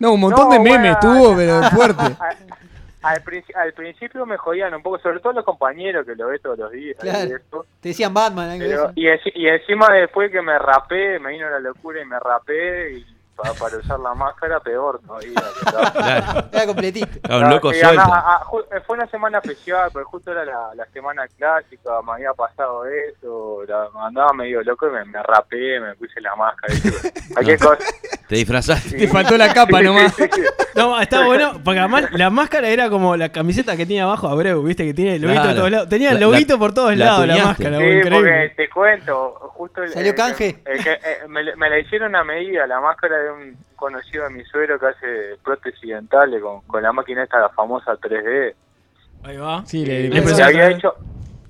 No, 0.00 0.12
un 0.12 0.20
montón 0.20 0.46
No, 0.48 0.52
de 0.52 0.58
memes 0.60 0.96
bueno, 1.00 1.18
tuvo, 1.20 1.36
pero 1.36 1.62
fuerte. 1.70 2.02
Al, 3.08 3.24
princi- 3.24 3.54
al 3.56 3.72
principio 3.72 4.24
me 4.26 4.36
jodían 4.36 4.74
un 4.74 4.82
poco, 4.82 4.98
sobre 4.98 5.20
todo 5.20 5.32
los 5.32 5.44
compañeros 5.44 6.04
que 6.06 6.14
lo 6.14 6.28
ves 6.28 6.42
todos 6.42 6.58
los 6.58 6.70
días. 6.72 6.96
Claro. 7.00 7.38
Te 7.80 7.88
decían 7.90 8.12
Batman, 8.14 8.58
de 8.58 8.66
Pero- 8.66 8.92
y, 8.94 9.06
y 9.34 9.48
encima 9.48 9.86
después 9.92 10.30
que 10.30 10.42
me 10.42 10.58
rapé, 10.58 11.18
me 11.18 11.30
vino 11.30 11.48
la 11.48 11.60
locura 11.60 12.00
y 12.00 12.04
me 12.04 12.18
rapé 12.18 12.92
y 12.98 13.06
pa- 13.42 13.54
para 13.54 13.76
usar 13.78 13.98
la 14.00 14.14
máscara 14.14 14.60
peor 14.60 15.00
todavía. 15.06 15.32
Claro. 15.92 16.48
Era 16.52 16.66
completito. 16.66 17.20
Claro, 17.22 17.44
un 17.44 17.50
loco 17.50 17.70
suelto. 17.72 17.88
andaba- 17.88 18.24
ah, 18.26 18.44
ju- 18.44 18.64
fue 18.86 18.96
una 18.96 19.06
semana 19.08 19.38
especial, 19.38 19.90
porque 19.92 20.04
justo 20.04 20.32
era 20.32 20.44
la, 20.44 20.74
la 20.74 20.86
semana 20.86 21.26
clásica, 21.28 21.90
me 22.06 22.12
había 22.12 22.32
pasado 22.34 22.84
eso, 22.86 23.62
la- 23.66 23.88
andaba 24.06 24.32
medio 24.32 24.62
loco 24.62 24.88
y 24.88 24.90
me, 24.92 25.04
me 25.04 25.22
rapé, 25.22 25.80
me 25.80 25.94
puse 25.94 26.20
la 26.20 26.34
máscara, 26.36 26.74
cualquier 27.34 27.58
cosa. 27.58 27.78
Te 28.28 28.36
disfrazaste. 28.36 28.96
Te 28.98 29.08
faltó 29.08 29.36
la 29.38 29.52
capa 29.54 29.80
nomás. 29.82 30.14
Sí, 30.14 30.24
sí, 30.24 30.42
sí. 30.42 30.42
No, 30.74 31.00
estaba 31.00 31.26
bueno, 31.26 31.52
porque 31.64 31.80
además 31.80 32.04
la 32.12 32.30
máscara 32.30 32.68
era 32.68 32.88
como 32.90 33.16
la 33.16 33.30
camiseta 33.30 33.76
que 33.76 33.86
tenía 33.86 34.04
abajo 34.04 34.28
Abreu, 34.28 34.62
viste 34.62 34.84
que 34.84 34.94
tiene 34.94 35.16
el 35.16 35.22
loguito 35.22 35.40
Claro. 35.42 35.48
por 35.54 35.58
todos 35.60 35.70
lados. 35.70 35.88
Tenía 35.88 36.10
el 36.12 36.20
loguito 36.20 36.52
la- 36.54 36.58
por 36.58 36.74
todos 36.74 36.96
la 36.96 37.04
lados 37.06 37.26
la 37.26 37.44
máscara, 37.44 37.78
Sí, 37.78 37.84
vos, 37.84 37.92
porque 38.02 38.16
increíble. 38.18 38.48
te 38.56 38.68
cuento, 38.70 39.30
justo 39.54 39.82
el, 39.82 39.90
¿Salió 39.92 40.10
el- 40.10 40.16
canje? 40.16 40.62
el 40.64 40.86
eh, 40.86 40.98
me, 41.28 41.42
le- 41.42 41.56
me 41.56 41.70
la 41.70 41.78
hicieron 41.78 42.14
a 42.14 42.22
medida, 42.24 42.66
la 42.66 42.80
máscara 42.80 43.16
de 43.18 43.27
un 43.30 43.56
conocido 43.76 44.24
de 44.24 44.30
mi 44.30 44.44
suegro 44.44 44.78
que 44.78 44.86
hace 44.86 45.36
prótesis 45.42 45.88
dentales 45.90 46.42
con, 46.42 46.60
con 46.62 46.82
la 46.82 46.92
máquina 46.92 47.22
esta, 47.24 47.38
la 47.40 47.48
famosa 47.50 47.92
3D. 47.96 48.54
Ahí 49.24 49.36
va. 49.36 49.64
Sí, 49.66 49.82
Y, 49.82 49.86
le- 49.86 50.00
y 50.06 50.08
le 50.10 50.42
había 50.42 50.70
hecho 50.70 50.94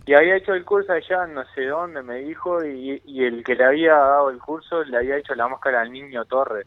y 0.07 0.15
había 0.15 0.37
hecho 0.37 0.55
el 0.55 0.65
curso 0.65 0.91
allá 0.93 1.27
no 1.27 1.45
sé 1.55 1.67
dónde 1.67 2.03
me 2.03 2.15
dijo 2.21 2.65
y, 2.65 3.03
y 3.05 3.25
el 3.25 3.45
que 3.45 3.55
le 3.55 3.65
había 3.67 3.93
dado 3.95 4.31
el 4.31 4.39
curso 4.39 4.83
le 4.85 4.97
había 4.97 5.19
hecho 5.19 5.35
la 5.35 5.47
máscara 5.49 5.83
al 5.83 5.93
niño 5.93 6.25
Torres 6.25 6.67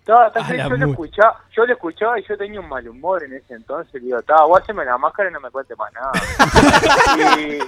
estaba 0.00 0.26
A 0.26 0.52
la 0.52 0.68
yo 0.68 0.76
lo 0.76 0.86
escuchaba 0.90 1.40
yo 1.52 1.64
lo 1.66 1.72
escuchaba 1.72 2.18
y 2.18 2.24
yo 2.24 2.36
tenía 2.36 2.58
un 2.58 2.68
mal 2.68 2.88
humor 2.88 3.22
en 3.22 3.34
ese 3.34 3.54
entonces 3.54 3.94
le 3.94 4.00
digo 4.00 4.18
estaba 4.18 4.44
vos 4.46 4.60
haceme 4.60 4.84
la 4.84 4.98
máscara 4.98 5.30
y 5.30 5.32
no 5.32 5.38
me 5.38 5.50
cuentes 5.52 5.78
más 5.78 5.92
nada 5.92 6.12
y 7.38 7.58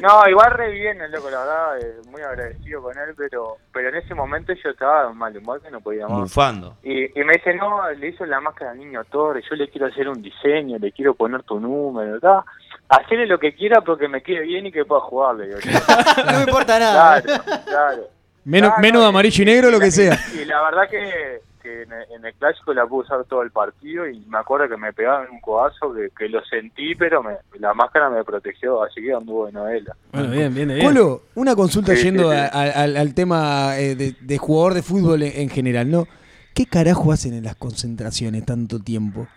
no 0.00 0.28
igual 0.28 0.50
re 0.52 0.70
bien 0.70 1.00
el 1.00 1.10
loco 1.10 1.30
la 1.30 1.38
verdad 1.40 1.78
eh, 1.80 1.96
muy 2.10 2.22
agradecido 2.22 2.82
con 2.82 2.96
él 2.98 3.14
pero 3.16 3.56
pero 3.72 3.88
en 3.88 3.96
ese 3.96 4.14
momento 4.14 4.52
yo 4.52 4.70
estaba 4.70 5.02
de 5.02 5.08
un 5.08 5.18
mal 5.18 5.36
humor 5.36 5.60
que 5.62 5.70
no 5.70 5.80
podía 5.80 6.06
más 6.06 6.18
Mufando. 6.18 6.76
y, 6.82 7.04
y 7.20 7.24
me 7.24 7.32
dice, 7.34 7.54
no, 7.54 7.90
le 7.90 8.08
hizo 8.08 8.24
la 8.26 8.40
máscara 8.40 8.72
al 8.72 8.78
niño 8.78 9.04
Torres, 9.04 9.44
yo 9.48 9.56
le 9.56 9.68
quiero 9.68 9.86
hacer 9.86 10.08
un 10.08 10.20
diseño, 10.22 10.78
le 10.78 10.92
quiero 10.92 11.14
poner 11.14 11.42
tu 11.42 11.58
número, 11.60 12.18
¿tá? 12.20 12.44
hacerle 12.88 13.26
lo 13.26 13.38
que 13.38 13.54
quiera 13.54 13.80
porque 13.82 14.08
me 14.08 14.22
quede 14.22 14.40
bien 14.42 14.66
y 14.66 14.72
que 14.72 14.84
pueda 14.84 15.00
jugarle. 15.02 15.46
Digo, 15.48 15.58
yo. 15.60 15.70
No 16.26 16.32
me 16.38 16.40
importa 16.44 16.78
nada. 16.78 17.20
claro, 17.22 17.42
claro. 17.66 18.02
Menos, 18.44 18.72
Ah, 18.74 18.80
menos 18.80 18.94
no, 18.94 19.00
de 19.00 19.06
y- 19.06 19.08
amarillo 19.10 19.42
y 19.42 19.46
negro, 19.46 19.70
lo 19.70 19.78
que 19.78 19.90
sea. 19.90 20.16
Y 20.34 20.44
la 20.46 20.62
verdad 20.62 20.88
que, 20.88 21.40
que 21.68 21.82
en, 21.82 21.92
el, 21.92 22.02
en 22.16 22.24
el 22.24 22.34
clásico 22.34 22.72
la 22.72 22.86
pude 22.86 23.04
usar 23.04 23.24
todo 23.24 23.42
el 23.42 23.50
partido 23.50 24.08
y 24.08 24.18
me 24.28 24.38
acuerdo 24.38 24.68
que 24.68 24.76
me 24.76 24.92
pegaban 24.92 25.28
un 25.30 25.40
codazo 25.40 25.92
que, 25.92 26.08
que 26.16 26.28
lo 26.28 26.42
sentí, 26.44 26.94
pero 26.94 27.22
me, 27.22 27.34
la 27.58 27.74
máscara 27.74 28.08
me 28.10 28.24
protegió, 28.24 28.82
así 28.82 29.02
que 29.02 29.12
anduvo 29.12 29.46
de 29.46 29.52
novela. 29.52 29.94
Bueno, 30.12 30.30
bien, 30.30 30.54
bien, 30.54 30.68
bien. 30.68 30.84
Colo, 30.84 31.22
una 31.34 31.54
consulta 31.54 31.94
Sí, 31.94 32.02
yendo 32.04 32.30
sí, 32.30 32.36
sí. 32.36 32.42
a- 32.42 32.46
a- 32.46 32.82
al, 32.84 32.96
al 32.96 33.14
tema 33.14 33.78
eh, 33.78 33.94
de, 33.94 34.14
de 34.20 34.38
jugador 34.38 34.74
de 34.74 34.82
fútbol 34.82 35.22
en, 35.22 35.32
en 35.42 35.48
general, 35.50 35.90
¿no? 35.90 36.06
¿Qué 36.54 36.66
carajo 36.66 37.12
hacen 37.12 37.34
en 37.34 37.44
las 37.44 37.54
concentraciones 37.56 38.44
tanto 38.44 38.78
tiempo? 38.80 39.28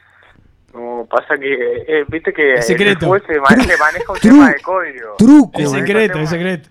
No, 0.73 1.05
pasa 1.09 1.38
que, 1.38 1.53
eh, 1.88 2.05
viste 2.07 2.32
que 2.34 2.53
Es 2.53 2.65
secreto. 2.67 2.99
después 3.13 3.23
se, 3.27 3.39
ma- 3.39 3.47
se 3.49 3.77
maneja 3.77 4.11
un 4.13 4.19
tema 4.19 4.49
de 4.51 4.61
código. 4.61 5.15
Truco. 5.17 5.59
Es 5.59 5.69
secreto, 5.71 6.19
es 6.19 6.29
secreto. 6.29 6.69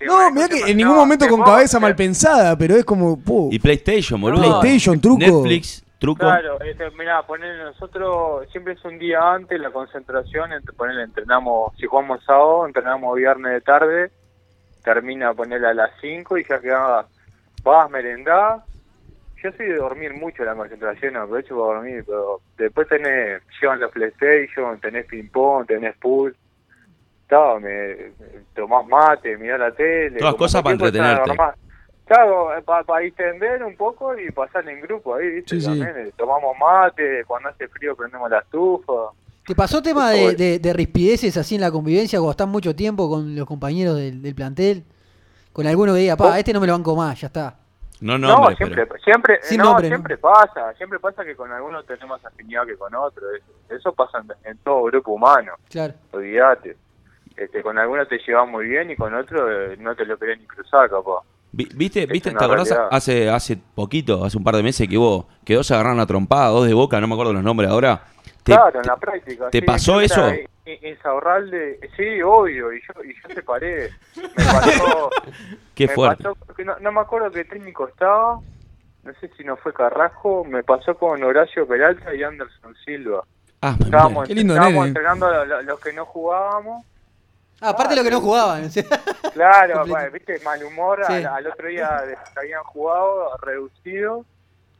Se 0.00 0.06
No, 0.06 0.30
mira 0.30 0.48
que 0.48 0.70
en 0.70 0.76
ningún 0.78 0.96
momento 0.96 1.28
con 1.28 1.42
cabeza 1.42 1.78
mal 1.78 1.94
pensada, 1.94 2.56
pero 2.56 2.74
es 2.74 2.84
como, 2.84 3.20
po, 3.20 3.48
Y 3.52 3.58
PlayStation, 3.58 4.20
boludo. 4.20 4.60
PlayStation, 4.60 4.98
truco. 4.98 5.18
Netflix, 5.18 5.84
truco. 5.98 6.20
Claro, 6.20 6.58
este, 6.62 6.90
mirá, 6.92 7.22
poner 7.22 7.62
nosotros 7.62 8.48
siempre 8.50 8.72
es 8.72 8.84
un 8.84 8.98
día 8.98 9.34
antes 9.34 9.60
la 9.60 9.70
concentración, 9.70 10.52
entre, 10.52 10.74
entrenamos, 11.02 11.76
si 11.76 11.86
jugamos 11.86 12.24
sábado, 12.24 12.66
entrenamos 12.66 13.14
viernes 13.14 13.52
de 13.52 13.60
tarde, 13.60 14.10
termina 14.82 15.34
ponerle 15.34 15.68
a 15.68 15.74
las 15.74 15.90
5 16.00 16.38
y 16.38 16.44
ya 16.48 16.58
queda, 16.60 17.06
vas 17.62 17.84
a 17.84 17.88
merendar. 17.88 18.60
Yo 19.42 19.50
soy 19.52 19.66
de 19.66 19.76
dormir 19.76 20.14
mucho 20.14 20.44
la 20.44 20.54
concentración, 20.54 21.16
aprovecho 21.16 21.56
para 21.56 21.78
dormir, 21.78 22.04
pero 22.06 22.40
después 22.56 22.88
tenés, 22.88 23.42
llevan 23.60 23.80
los 23.80 23.92
PlayStation, 23.92 24.80
tenés 24.80 25.06
ping-pong, 25.06 25.66
tenés 25.66 25.96
pool, 25.96 26.34
Está, 27.30 27.60
me, 27.60 27.68
me- 28.18 28.40
tomás 28.56 28.84
mate, 28.88 29.36
mirás 29.38 29.60
la 29.60 29.70
tele. 29.70 30.18
Todas 30.18 30.34
cosas 30.34 30.62
para 30.62 30.72
entretenerte. 30.72 31.30
Claro, 32.06 32.48
para 32.64 33.00
distender 33.02 33.62
un 33.62 33.76
poco 33.76 34.18
y 34.18 34.32
pasar 34.32 34.68
en 34.68 34.80
grupo 34.80 35.14
ahí, 35.14 35.28
¿viste? 35.30 35.60
Sí. 35.60 35.64
También, 35.64 35.92
eh, 35.96 36.10
tomamos 36.16 36.56
mate, 36.58 37.24
cuando 37.24 37.50
hace 37.50 37.68
frío 37.68 37.94
prendemos 37.94 38.28
la 38.28 38.40
estufa. 38.40 38.92
¿Te 39.46 39.54
pasó 39.54 39.80
tema 39.80 40.10
de, 40.10 40.34
de, 40.34 40.58
de 40.58 40.72
rispideces 40.72 41.36
así 41.36 41.54
en 41.54 41.60
la 41.60 41.70
convivencia 41.70 42.18
cuando 42.18 42.32
estás 42.32 42.48
mucho 42.48 42.74
tiempo 42.74 43.08
con 43.08 43.36
los 43.36 43.46
compañeros 43.46 43.96
del, 43.96 44.20
del 44.22 44.34
plantel? 44.34 44.82
Con 45.52 45.68
alguno 45.68 45.94
que 45.94 46.00
diga, 46.00 46.16
pa, 46.16 46.32
Oh. 46.32 46.34
este 46.34 46.52
no 46.52 46.60
me 46.60 46.66
lo 46.66 46.72
banco 46.72 46.96
más, 46.96 47.20
ya 47.20 47.28
está. 47.28 47.54
No 48.00 48.18
No, 48.18 48.48
siempre, 48.56 48.86
pero. 48.86 49.00
siempre, 49.04 49.38
Sin 49.42 49.58
no, 49.58 49.64
nombre, 49.66 49.88
¿no? 49.88 49.94
siempre 49.96 50.18
pasa, 50.18 50.74
siempre 50.76 50.98
pasa 50.98 51.24
que 51.24 51.36
con 51.36 51.52
algunos 51.52 51.86
tenemos 51.86 52.24
afinidad 52.24 52.66
que 52.66 52.76
con 52.76 52.92
otros. 52.94 53.24
Eso, 53.36 53.76
eso 53.76 53.92
pasa 53.92 54.18
en, 54.18 54.50
en 54.50 54.58
todo 54.58 54.82
grupo 54.84 55.12
humano, 55.12 55.52
Claro. 55.68 55.94
olvídate. 56.10 56.76
Este, 57.40 57.62
con 57.62 57.78
algunos 57.78 58.06
te 58.06 58.18
llevas 58.18 58.46
muy 58.48 58.66
bien 58.66 58.90
y 58.90 58.96
con 58.96 59.14
otros 59.14 59.40
eh, 59.50 59.76
no 59.78 59.94
te 59.96 60.04
lo 60.04 60.18
querés 60.18 60.38
ni 60.40 60.46
cruzar, 60.46 60.90
capaz. 60.90 61.20
Vi- 61.52 61.68
¿Viste, 61.74 62.02
Es 62.02 62.08
viste 62.08 62.30
te 62.32 62.44
acordás 62.44 62.70
hace, 62.90 63.30
hace 63.30 63.56
poquito, 63.74 64.24
hace 64.24 64.36
un 64.36 64.44
par 64.44 64.56
de 64.56 64.62
meses 64.62 64.86
que 64.86 64.98
hubo, 64.98 65.26
que 65.44 65.54
dos 65.54 65.66
se 65.66 65.72
agarraron 65.74 66.00
a 66.00 66.06
trompada, 66.06 66.48
dos 66.50 66.66
de 66.66 66.74
boca, 66.74 67.00
no 67.00 67.06
me 67.08 67.14
acuerdo 67.14 67.32
los 67.32 67.42
nombres 67.42 67.70
ahora? 67.70 68.04
Te- 68.42 68.52
claro, 68.52 68.78
en 68.80 68.86
la 68.86 68.96
práctica. 68.96 69.48
te 69.50 69.60
sí, 69.60 69.64
pasó 69.64 70.00
eso? 70.02 70.28
En, 70.28 70.46
en 70.66 70.98
Saurralde, 71.02 71.80
sí, 71.96 72.20
obvio, 72.22 72.72
y 72.74 72.80
yo, 72.82 73.02
y 73.04 73.14
yo 73.14 73.34
te 73.34 73.42
paré. 73.42 73.88
Me 74.16 74.44
pasó, 74.52 75.10
Qué 75.74 75.86
me 75.88 75.94
fuerte. 75.94 76.22
pasó- 76.24 76.36
no, 76.64 76.78
no 76.78 76.92
me 76.92 77.00
acuerdo 77.00 77.30
qué 77.30 77.44
técnico 77.44 77.88
estaba, 77.88 78.38
no 79.02 79.12
sé 79.18 79.30
si 79.36 79.44
no 79.44 79.56
fue 79.56 79.72
Carrasco, 79.72 80.44
me 80.44 80.62
pasó 80.62 80.94
con 80.94 81.22
Horacio 81.24 81.66
Peralta 81.66 82.14
y 82.14 82.22
Anderson 82.22 82.74
Silva. 82.84 83.24
Ah, 83.62 83.74
me 83.78 83.86
Estábamos. 83.86 84.28
Qué 84.28 84.34
lindo 84.34 84.52
estábamos 84.54 84.76
nene. 84.84 84.88
entrenando 84.88 85.26
a 85.26 85.44
lo- 85.46 85.62
los 85.62 85.80
que 85.80 85.92
no 85.94 86.04
jugábamos. 86.04 86.84
Ah, 87.60 87.70
aparte 87.70 87.94
de 87.94 87.96
lo 88.00 88.04
que 88.04 88.10
no 88.10 88.20
jugaban. 88.20 88.68
Claro, 89.32 89.84
bueno, 89.86 90.10
viste, 90.12 90.40
mal 90.40 90.62
humor, 90.64 91.02
Sí. 91.06 91.12
al, 91.12 91.26
al 91.26 91.46
otro 91.46 91.68
día 91.68 92.02
de 92.06 92.14
que 92.14 92.40
habían 92.40 92.62
jugado, 92.64 93.36
reducido. 93.42 94.24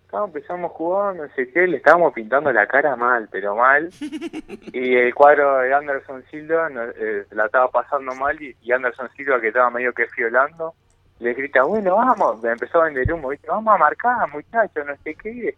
estábamos, 0.05 0.35
empezamos 0.35 0.72
jugando, 0.72 1.24
no 1.26 1.35
sé 1.35 1.51
qué, 1.53 1.66
le 1.68 1.76
estábamos 1.76 2.12
pintando 2.12 2.53
la 2.53 2.66
cara 2.66 2.97
mal, 2.97 3.28
pero 3.31 3.55
mal. 3.55 3.91
Y 4.72 4.97
el 4.97 5.14
cuadro 5.14 5.59
de 5.59 5.72
Anderson 5.74 6.24
Silva 6.31 6.68
no- 6.68 6.83
eh, 6.85 7.26
la 7.31 7.47
estaba 7.47 7.68
pasando 7.70 8.12
mal 8.14 8.41
y, 8.43 8.57
y 8.62 8.72
Anderson 8.72 9.09
Silva, 9.16 9.41
que 9.41 9.49
estaba 9.49 9.70
medio 9.70 9.93
que 9.93 10.07
fiolando, 10.09 10.74
le 11.20 11.35
grita, 11.35 11.62
bueno, 11.62 11.97
vamos, 11.97 12.43
me 12.43 12.51
empezó 12.51 12.81
a 12.81 12.85
vender 12.87 13.12
humo, 13.12 13.28
¿viste? 13.28 13.47
vamos 13.49 13.74
a 13.74 13.78
marcar, 13.78 14.28
muchachos, 14.33 14.85
no 14.87 14.97
sé 15.05 15.14
qué. 15.14 15.55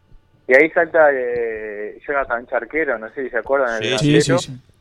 Y 0.49 0.55
ahí 0.55 0.69
salta 0.71 1.09
eh, 1.13 1.99
Jonathan 2.07 2.47
Charquero, 2.49 2.99
no 2.99 3.09
sé 3.11 3.23
si 3.25 3.31
se 3.31 3.39
acuerdan. 3.39 3.81
el 3.83 3.99
Sí, 3.99 3.99
Sí, 3.99 4.07
delantero. 4.13 4.39
sí, 4.39 4.53
sí. 4.53 4.72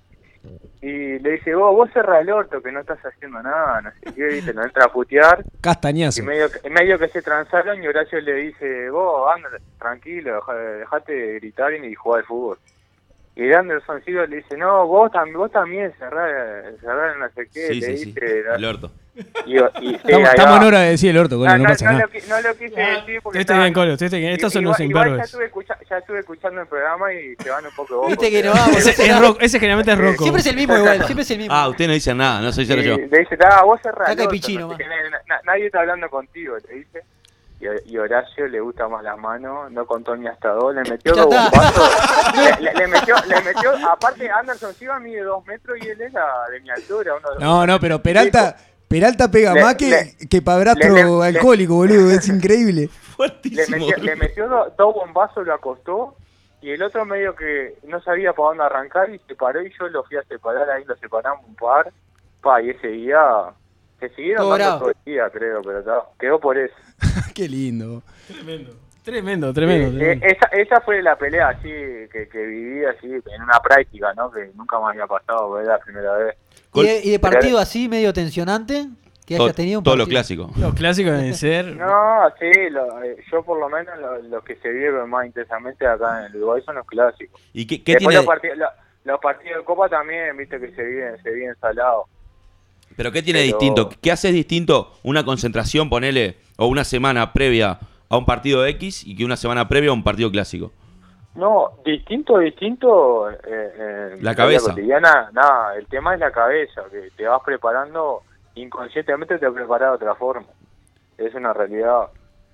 Y 0.81 1.19
le 1.19 1.31
dice, 1.33 1.53
vos, 1.53 1.75
vos 1.75 1.89
cerrá 1.93 2.21
el 2.21 2.29
orto, 2.31 2.61
que 2.61 2.71
no 2.71 2.79
estás 2.79 2.99
haciendo 3.05 3.41
nada, 3.43 3.81
no 3.81 3.91
sé 3.91 4.13
qué, 4.15 4.25
¿viste? 4.25 4.53
Lo 4.53 4.63
entra 4.63 4.85
a 4.85 4.91
putear. 4.91 5.43
Castañazo. 5.61 6.21
Y 6.21 6.25
medio, 6.25 6.49
que- 6.51 6.69
medio 6.69 6.97
que 6.97 7.07
se 7.09 7.21
transaron 7.21 7.81
y 7.83 7.87
Horacio 7.87 8.19
le 8.21 8.33
dice, 8.33 8.89
vos, 8.89 9.29
anda, 9.35 9.49
tranquilo, 9.79 10.35
deja- 10.35 10.55
dejate 10.55 11.13
de 11.13 11.33
gritar 11.39 11.73
y 11.73 11.93
jugar 11.93 12.21
al 12.21 12.25
fútbol. 12.25 12.57
Y 13.35 13.53
Anderson 13.53 14.03
Silva 14.03 14.25
le 14.25 14.37
dice, 14.37 14.57
no, 14.57 14.87
vos, 14.87 15.11
tam 15.11 15.31
vos 15.33 15.51
también 15.51 15.93
cerrá, 15.99 16.25
cerrá 16.81 17.15
no 17.17 17.29
sé 17.29 17.47
qué, 17.53 17.67
Sí, 17.67 17.79
le 17.79 17.85
sí, 17.85 17.97
sí. 17.97 18.05
dice, 18.05 18.39
El 18.55 18.65
orto. 18.65 18.91
Y, 19.45 19.57
y- 19.57 19.59
sí, 19.59 19.99
Estamos, 20.03 20.05
ahí 20.07 20.24
estamos 20.36 20.57
en 20.57 20.64
hora 20.68 20.80
de 20.82 20.89
decir 20.91 21.09
el 21.12 21.18
orto, 21.18 21.38
Colo, 21.38 21.49
no, 21.51 21.57
no, 21.57 21.64
no, 21.64 21.70
pasa 21.70 21.86
no 21.86 21.91
nada. 21.91 22.05
lo, 22.14 22.28
no 22.30 22.41
lo 22.41 22.55
quise 22.57 22.80
decir 22.82 23.20
porque 23.22 23.39
Estoy 23.39 23.41
estaba- 23.41 23.59
bien, 23.62 23.74
Colo, 23.74 23.93
estoy 23.93 24.09
bien. 24.20 24.32
Estos 24.34 24.53
son 24.53 24.64
los 24.64 24.80
igual 24.80 25.18
ya, 25.18 25.24
estuve 25.24 25.45
escucha- 25.45 25.78
ya 25.89 25.97
estuve 25.97 26.20
escuchando 26.20 26.62
el 26.62 26.68
programa 26.68 27.14
y 27.14 27.36
se 27.36 27.49
van 27.49 27.66
un 27.66 27.72
poco 27.76 28.07
Viste 28.07 28.30
que 28.30 28.43
no 28.43 28.53
vamos. 28.53 28.78
Ese, 28.78 29.05
es 29.09 29.20
rock- 29.20 29.38
ese 29.41 29.59
generalmente 29.59 29.91
es 29.91 29.97
Rocco. 29.97 30.24
Siempre 30.24 30.39
es 30.41 30.47
el 30.47 30.55
mismo 30.55 30.78
igual, 30.78 31.03
siempre 31.05 31.24
es 31.24 31.32
el 31.32 31.38
mismo. 31.39 31.53
Ah, 31.53 31.68
usted 31.70 31.88
no 31.88 31.93
dice 31.93 32.14
nada, 32.16 32.41
no 32.41 32.51
soy 32.53 32.66
cero 32.66 32.82
Y 32.82 32.86
yo. 32.86 32.97
le 32.97 33.20
dice, 33.20 33.38
ah, 33.43 33.64
vos 33.64 33.80
cerrá 33.84 34.05
el 34.05 34.12
Caca 34.12 34.22
y 34.22 34.26
orto, 34.26 34.32
pichino, 34.32 34.78
sé 34.78 34.86
nadie 35.45 35.66
está 35.66 35.80
hablando 35.82 36.09
contigo, 36.09 36.55
le 36.70 36.76
dice. 36.76 37.03
Y, 37.59 37.93
y 37.93 37.97
Horacio 37.99 38.47
le 38.47 38.59
gusta 38.59 38.88
más 38.88 39.03
las 39.03 39.20
manos, 39.20 39.72
no 39.72 39.86
contó 39.86 40.16
ni 40.16 40.26
hasta 40.28 40.49
dos, 40.49 40.74
le 40.74 40.82
metió 40.82 41.14
dos 41.14 41.26
bombazos. 41.28 41.91
le, 42.36 42.59
le- 42.64 42.74
le 42.74 42.88
metió, 42.88 43.16
le 43.28 43.39
metió, 43.43 43.72
aparte 43.88 44.28
Anderson 44.32 44.74
Silva 44.74 44.99
mide 44.99 45.22
dos 45.22 45.45
metros 45.45 45.78
y 45.80 45.88
él 45.89 46.01
era 46.01 46.26
de 46.51 46.59
mi 46.62 46.72
altura. 46.72 47.14
Uno, 47.16 47.28
No, 47.39 47.68
no, 47.68 47.80
pero 47.80 48.01
Peralta, 48.01 48.55
Peralta 48.91 49.31
pega 49.31 49.53
Le- 49.53 49.61
más 49.61 49.75
que, 49.75 49.89
le- 49.89 50.27
que 50.27 50.41
padrastro 50.41 50.93
le- 50.93 51.03
le- 51.03 51.25
alcohólico, 51.37 51.75
boludo. 51.75 52.11
Es 52.11 52.27
increíble. 52.29 52.81
le 52.81 52.87
Fuertísimo. 52.89 53.87
metió, 53.87 53.97
le 54.03 54.15
metió 54.15 54.47
do- 54.47 54.73
dos 54.77 54.93
bombazos, 54.93 55.45
lo 55.47 55.53
acostó. 55.53 56.15
Y 56.61 56.69
el 56.69 56.83
otro 56.83 57.05
medio 57.05 57.35
que 57.35 57.75
no 57.87 57.99
sabía 58.03 58.33
para 58.33 58.49
dónde 58.49 58.63
arrancar 58.65 59.09
y 59.09 59.19
se 59.27 59.33
paró 59.35 59.65
y 59.65 59.71
yo 59.79 59.87
lo 59.87 60.03
fui 60.03 60.17
a 60.17 60.23
separar, 60.23 60.69
ahí 60.69 60.83
lo 60.85 60.95
separamos 60.97 61.43
un 61.47 61.55
par. 61.55 61.91
Pa, 62.41 62.61
y 62.61 62.69
ese 62.71 62.87
día 62.89 63.19
se 63.99 64.09
siguieron 64.09 64.43
Todo 64.43 64.57
dando 64.57 64.79
todo 64.79 64.89
el 64.89 64.95
día, 65.05 65.29
creo, 65.31 65.61
pero 65.63 65.83
ta, 65.83 66.03
quedó 66.19 66.39
por 66.39 66.57
eso. 66.57 66.73
Qué 67.33 67.47
lindo. 67.47 68.03
Tremendo. 68.27 68.73
Tremendo, 69.03 69.51
tremendo. 69.53 69.97
Tremendo. 69.97 70.25
esa, 70.27 70.45
esa 70.47 70.81
fue 70.81 71.01
la 71.01 71.15
pelea 71.15 71.49
así 71.49 71.69
que, 72.11 72.27
que 72.31 72.45
viví 72.45 72.85
así 72.85 73.07
en 73.07 73.41
una 73.41 73.59
práctica, 73.59 74.13
¿no? 74.15 74.29
Que 74.31 74.51
nunca 74.53 74.79
me 74.79 74.89
había 74.89 75.07
pasado, 75.07 75.59
era 75.59 75.73
la 75.73 75.79
primera 75.79 76.13
vez. 76.17 76.35
¿Y 76.74 76.84
de, 76.84 77.01
y 77.03 77.09
de 77.11 77.19
partido 77.19 77.57
así, 77.59 77.88
medio 77.89 78.13
tensionante? 78.13 78.88
Que 79.26 79.36
hayas 79.36 79.55
tenido 79.55 79.80
un 79.80 79.84
todo 79.84 79.95
lo 79.95 80.07
clásico. 80.07 80.49
Los 80.57 80.74
clásicos 80.74 81.13
deben 81.13 81.34
ser. 81.36 81.65
No, 81.76 82.24
sí, 82.39 82.69
lo- 82.69 83.03
eh, 83.03 83.15
yo 83.32 83.43
por 83.43 83.59
lo 83.59 83.69
menos 83.69 83.97
lo- 83.99 84.17
los 84.24 84.43
que 84.43 84.55
se 84.57 84.69
viven 84.69 85.09
más 85.09 85.26
intensamente 85.26 85.86
acá 85.88 86.19
en 86.26 86.32
el 86.32 86.38
Uruguay 86.38 86.61
son 86.65 86.76
los 86.76 86.86
clásicos. 86.88 87.39
¿Y 87.53 87.65
qué, 87.65 87.82
qué 87.84 87.95
tiene, 87.95 88.15
los, 88.15 88.26
partidos, 88.26 88.57
lo- 88.57 88.67
los 89.05 89.19
partidos 89.22 89.59
de 89.59 89.63
Copa 89.63 89.88
también, 89.89 90.36
viste 90.38 90.59
que 90.59 90.72
se 90.76 90.84
viven, 90.84 91.22
se 91.24 91.32
viven 91.32 91.55
salados. 91.61 92.05
pero 92.97 93.11
qué 93.11 93.22
tiene 93.22 93.39
pero- 93.45 93.57
distinto? 93.57 93.89
¿Qué 94.01 94.11
hace 94.11 94.32
distinto 94.32 94.93
una 95.03 95.24
concentración, 95.24 95.89
ponele, 95.89 96.38
o 96.57 96.65
una 96.67 96.84
semana 96.84 97.32
previa 97.32 97.80
a 98.09 98.17
un 98.17 98.26
partido 98.26 98.65
X 98.65 99.05
y 99.05 99.15
que 99.15 99.24
una 99.24 99.38
semana 99.38 99.67
previa 99.69 99.91
a 99.91 99.93
un 99.93 100.03
partido 100.03 100.30
clásico? 100.32 100.74
No, 101.36 101.71
distinto, 101.86 102.39
distinto. 102.39 103.29
Eh, 103.29 103.38
eh, 103.45 104.17
La 104.21 104.36
cabeza. 104.36 104.73
vida 104.73 104.73
cotidiana, 104.75 105.29
nada, 105.32 105.75
el 105.75 105.88
tema 105.88 106.13
es 106.13 106.19
la 106.19 106.32
cabeza, 106.32 106.84
que 106.91 107.09
te 107.15 107.25
vas 107.25 107.41
preparando, 107.43 108.23
inconscientemente 108.55 109.38
te 109.38 109.49
preparas 109.49 109.91
de 109.91 109.95
otra 109.95 110.15
forma. 110.15 110.47
Es 111.17 111.34
una 111.34 111.53
realidad. 111.53 112.07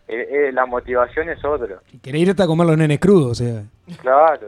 Eh, 0.08 0.47
eh, 0.47 0.51
la 0.53 0.66
motivación 0.66 1.30
es 1.30 1.43
otra. 1.43 1.80
Querés 2.01 2.22
irte 2.22 2.41
a 2.41 2.47
comer 2.47 2.66
los 2.68 2.78
nenes 2.78 2.99
crudos, 2.99 3.32
o 3.32 3.36
sea. 3.43 3.64
Claro, 4.01 4.47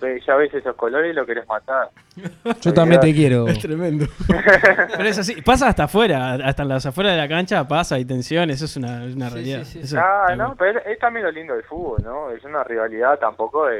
ve- 0.00 0.20
ya 0.26 0.34
ves 0.36 0.52
esos 0.52 0.76
colores 0.76 1.12
y 1.12 1.14
lo 1.14 1.24
querés 1.24 1.46
matar. 1.48 1.88
Yo 2.60 2.74
también 2.74 3.00
te 3.00 3.14
quiero. 3.14 3.46
Es 3.48 3.58
tremendo. 3.58 4.06
Pero 4.96 5.08
es 5.08 5.18
así. 5.18 5.40
Pasa 5.42 5.68
hasta 5.68 5.84
afuera, 5.84 6.34
hasta 6.34 6.62
en 6.62 6.68
las 6.68 6.84
afueras 6.84 7.12
de 7.14 7.18
la 7.18 7.28
cancha 7.28 7.66
pasa, 7.66 7.94
hay 7.94 8.04
tensión, 8.04 8.50
eso 8.50 8.66
es 8.66 8.76
una, 8.76 9.04
una 9.04 9.28
Sí, 9.30 9.34
realidad. 9.34 9.64
sí, 9.64 9.72
sí. 9.78 9.78
Eso 9.80 9.98
Ah, 9.98 10.34
no, 10.36 10.54
pero 10.58 10.78
es 10.84 10.98
también 10.98 11.24
lo 11.24 11.32
lindo 11.32 11.54
del 11.54 11.62
fútbol, 11.64 12.02
¿no? 12.02 12.30
Es 12.30 12.44
una 12.44 12.62
rivalidad 12.64 13.18
tampoco 13.18 13.66
de 13.66 13.78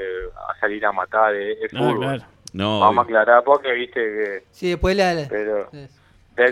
a 0.49 0.59
salir 0.61 0.85
a 0.87 0.93
matar, 0.93 1.35
es, 1.35 1.59
es 1.63 1.75
Ah, 1.75 1.79
fútbol. 1.79 1.99
claro. 1.99 2.23
No, 2.55 2.81
Vamos 2.81 2.99
a 2.99 3.01
obvio. 3.07 3.19
aclarar 3.21 3.45
porque 3.45 3.73
viste 3.73 4.01
que... 4.01 4.43
Sí, 4.51 4.71
después 4.71 4.97
la... 4.97 5.13
la- 5.13 5.29
Pero 5.29 5.69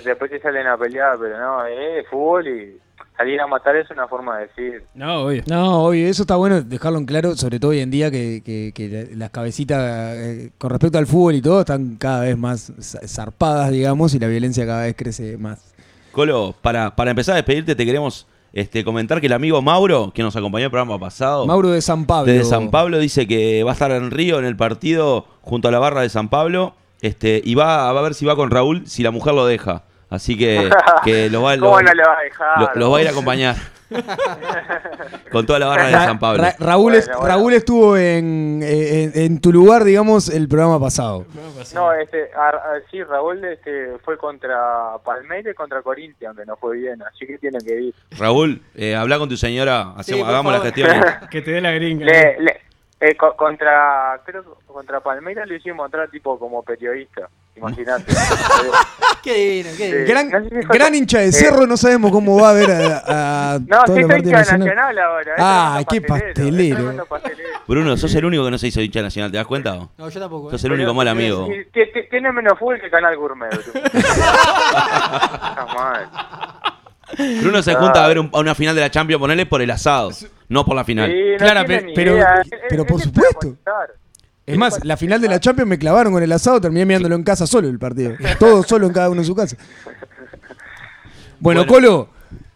después 0.05 0.31
te 0.31 0.39
salen 0.41 0.67
a 0.67 0.77
pelear, 0.77 1.17
pero 1.19 1.39
no, 1.39 1.65
es 1.67 2.07
fútbol 2.09 2.47
y 2.49 2.79
salir 3.17 3.41
a 3.41 3.47
matar 3.47 3.77
es 3.77 3.91
una 3.91 4.09
forma 4.09 4.39
de 4.39 4.47
decir. 4.49 4.83
No, 4.95 5.23
obvio. 5.25 5.43
No, 5.47 5.85
obvio, 5.85 6.07
eso 6.09 6.23
está 6.23 6.37
bueno 6.37 6.61
dejarlo 6.63 6.99
en 6.99 7.07
claro, 7.07 7.37
sobre 7.37 7.61
todo 7.61 7.71
hoy 7.71 7.81
en 7.81 7.91
día 7.91 8.11
que, 8.11 8.43
que- 8.45 8.73
que 8.75 8.89
la- 8.89 9.17
las 9.17 9.31
cabecitas 9.31 10.17
eh, 10.17 10.51
con 10.59 10.71
respecto 10.71 10.99
al 10.99 11.07
fútbol 11.07 11.35
y 11.37 11.43
todo 11.43 11.61
están 11.61 11.97
cada 11.97 12.21
vez 12.23 12.37
más 12.37 12.73
za- 12.81 13.01
zarpadas, 13.07 13.71
digamos, 13.71 14.15
y 14.15 14.19
la 14.19 14.27
violencia 14.27 14.67
cada 14.67 14.83
vez 14.83 14.95
crece 14.97 15.37
más. 15.39 15.75
Colo, 16.13 16.55
para, 16.63 16.95
para 16.97 17.11
empezar 17.11 17.33
a 17.35 17.37
despedirte, 17.37 17.75
te 17.75 17.85
queremos 17.87 18.27
este, 18.53 18.85
comentar 18.85 19.21
que 19.21 19.27
el 19.27 19.33
amigo 19.33 19.61
Mauro, 19.63 20.13
que 20.15 20.23
nos 20.23 20.37
acompañó 20.37 20.63
en 20.63 20.67
el 20.67 20.71
programa 20.71 20.99
pasado, 20.99 21.45
Mauro 21.47 21.71
de 21.71 21.81
San 21.83 22.07
Pablo. 22.07 22.33
desde 22.33 22.45
San 22.49 22.71
Pablo, 22.71 22.99
dice 22.99 23.27
que 23.27 23.65
va 23.65 23.71
a 23.71 23.75
estar 23.75 23.91
en 23.91 24.11
Río 24.13 24.39
en 24.39 24.45
el 24.45 24.57
partido 24.57 25.27
junto 25.43 25.69
a 25.69 25.71
la 25.73 25.81
barra 25.81 26.03
de 26.03 26.09
San 26.09 26.29
Pablo 26.29 26.75
este, 27.01 27.43
y 27.45 27.55
va, 27.57 27.93
va 27.93 27.99
a 27.99 28.03
ver 28.03 28.15
si 28.15 28.25
va 28.27 28.37
con 28.37 28.51
Raúl, 28.51 28.87
si 28.87 29.03
la 29.03 29.11
mujer 29.11 29.35
lo 29.35 29.45
deja. 29.47 29.83
Así 30.15 30.37
que, 30.39 30.71
que 31.05 31.29
lo 31.31 31.43
va, 31.43 31.57
lo- 31.57 31.67
¿Cómo 31.67 31.81
no 31.83 31.93
le 31.93 32.03
va 32.03 32.19
a 32.19 32.23
dejar? 32.23 32.59
lo- 32.61 32.71
los 32.81 32.93
va 32.93 32.99
a 32.99 33.03
ir 33.03 33.09
a 33.09 33.11
acompañar. 33.13 33.57
con 35.31 35.47
toda 35.47 35.59
la 35.59 35.67
barra 35.67 35.87
de 35.87 35.93
San 35.93 36.19
Pablo. 36.19 36.43
Ra- 36.43 36.55
Raúl, 36.59 36.93
Bueno, 36.93 36.99
es- 36.99 37.07
bueno. 37.07 37.27
Raúl 37.27 37.53
estuvo 37.55 37.97
en, 37.97 38.61
eh, 38.63 39.05
en, 39.05 39.13
en 39.15 39.41
tu 39.41 39.53
lugar, 39.53 39.85
digamos, 39.85 40.29
el 40.31 40.49
programa 40.49 40.81
pasado. 40.81 41.27
No, 41.75 41.93
este, 41.93 42.31
a- 42.35 42.49
a- 42.49 42.81
sí, 42.91 43.03
Raúl 43.05 43.45
este, 43.45 43.97
fue 44.05 44.17
contra 44.19 44.59
Palmeiras 45.05 45.53
y 45.53 45.55
contra 45.55 45.83
Corinthians, 45.83 46.37
que 46.37 46.45
no 46.47 46.57
fue 46.57 46.79
bien, 46.79 47.03
así 47.03 47.27
que 47.27 47.39
tienen 47.39 47.61
que 47.61 47.81
ir. 47.81 47.95
Raúl, 48.19 48.63
eh, 48.75 48.97
habla 48.97 49.19
con 49.19 49.29
tu 49.29 49.37
señora, 49.37 49.93
hacemos, 49.97 50.23
por 50.23 50.31
hagamos 50.31 50.53
la 50.53 50.61
gestión. 50.61 50.91
Que 51.31 51.43
te 51.43 51.53
dé 51.53 51.61
la 51.61 51.73
gringa. 51.73 52.07
Le, 52.07 52.41
le- 52.41 52.61
eh, 53.01 53.17
co- 53.17 53.37
contra, 53.37 54.21
creo 54.25 54.45
contra 54.67 55.01
Palmeiras 55.01 55.47
lo 55.49 55.55
hicimos 55.55 55.85
entrar 55.87 56.09
tipo 56.09 56.39
como 56.39 56.63
periodista, 56.63 57.29
imagínate. 57.57 58.13
Qué 59.23 59.33
divino, 59.35 59.71
qué 59.79 59.87
divino. 59.87 60.05
Sí. 60.07 60.13
Gran, 60.13 60.31
no 60.31 60.43
sé 60.43 60.49
si 60.61 60.67
fue 60.67 60.77
gran 60.77 60.89
con- 60.89 60.95
hincha 60.97 61.19
de 61.21 61.29
eh, 61.29 61.33
cerro, 61.33 61.67
no 61.67 61.77
sabemos 61.79 62.11
cómo 62.13 62.39
va 62.39 62.51
a 62.51 62.53
ver 62.53 62.71
a, 62.71 63.55
a 63.55 63.59
No, 63.67 63.81
sí, 63.87 64.03
soy 64.03 64.21
hincha. 64.21 64.39
Nacional 64.59 64.99
ahora. 64.99 65.33
es 65.35 65.39
Ah, 65.39 65.83
qué 65.91 66.01
pastelero. 66.03 66.77
tremendo 66.77 67.07
pastelero. 67.07 67.49
Bruno, 67.67 67.97
sos 67.97 68.15
el 68.15 68.25
único 68.27 68.45
que 68.45 68.51
no 68.51 68.59
se 68.59 68.67
hizo 68.67 68.83
hincha 68.83 69.01
nacional, 69.01 69.31
¿te 69.31 69.39
das 69.39 69.47
cuenta? 69.47 69.75
o? 69.77 69.91
No, 69.97 70.09
yo 70.11 70.21
tampoco. 70.21 70.49
¿eh? 70.49 70.51
Sos 70.51 70.65
el 70.65 70.73
único 70.73 70.93
mal 70.93 71.09
amigo. 71.09 71.49
Tiene 72.11 72.33
menos 72.33 72.59
fútbol 72.59 72.79
que 72.81 72.91
Canal 72.91 73.17
Gourmet. 73.17 73.51
Está 73.55 75.67
mal. 75.75 76.11
Bruno 77.41 77.63
se 77.63 77.75
junta 77.75 78.05
a 78.05 78.09
ver 78.09 78.19
un- 78.19 78.31
a 78.33 78.39
una 78.41 78.55
final 78.55 78.75
de 78.75 78.83
la 78.83 78.91
Champions, 78.91 79.21
ponele 79.21 79.47
por 79.47 79.63
el 79.63 79.71
asado, 79.71 80.11
no 80.49 80.67
por 80.67 80.77
la 80.77 80.85
final. 80.85 81.11
Sí, 81.11 81.17
no 81.33 81.39
Claro, 81.39 81.63
pero- 81.67 81.91
idea. 82.15 82.43
Pero 82.69 82.85
por 82.85 83.01
supuesto. 83.01 83.57
Es 84.47 84.59
más, 84.59 84.85
la 84.85 84.97
final 84.97 85.21
de 85.21 85.29
la 85.29 85.41
Champions 85.41 85.69
me 85.69 85.79
clavaron 85.79 86.13
con 86.13 86.23
el 86.23 86.31
asado, 86.33 86.61
terminé 86.61 86.85
mirándolo 86.85 87.15
en 87.15 87.23
casa 87.23 87.47
solo 87.47 87.69
el 87.69 87.79
partido. 87.79 88.13
Todo 88.39 88.63
solo 88.63 88.87
en 88.87 88.93
cada 88.93 89.09
uno 89.09 89.21
en 89.23 89.27
su 89.27 89.35
casa. 89.35 89.57
Bueno, 91.41 91.61
Bueno, 91.61 91.67
Colo, 91.67 92.09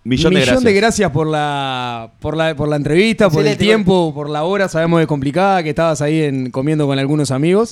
Millón 0.05 0.33
de 0.35 0.41
gracias. 0.45 0.75
gracias 0.75 1.11
por 1.11 1.27
la, 1.27 2.13
por 2.21 2.37
la, 2.37 2.55
por 2.55 2.69
la 2.69 2.77
entrevista, 2.77 3.29
por 3.29 3.47
el 3.47 3.57
tiempo, 3.59 4.13
por 4.15 4.31
la 4.31 4.45
hora. 4.45 4.69
Sabemos 4.69 4.99
que 4.99 5.03
es 5.03 5.09
complicada, 5.09 5.63
que 5.63 5.71
estabas 5.71 6.01
ahí 6.01 6.23
en, 6.23 6.51
comiendo 6.51 6.87
con 6.87 6.99
algunos 6.99 7.31
amigos. 7.31 7.71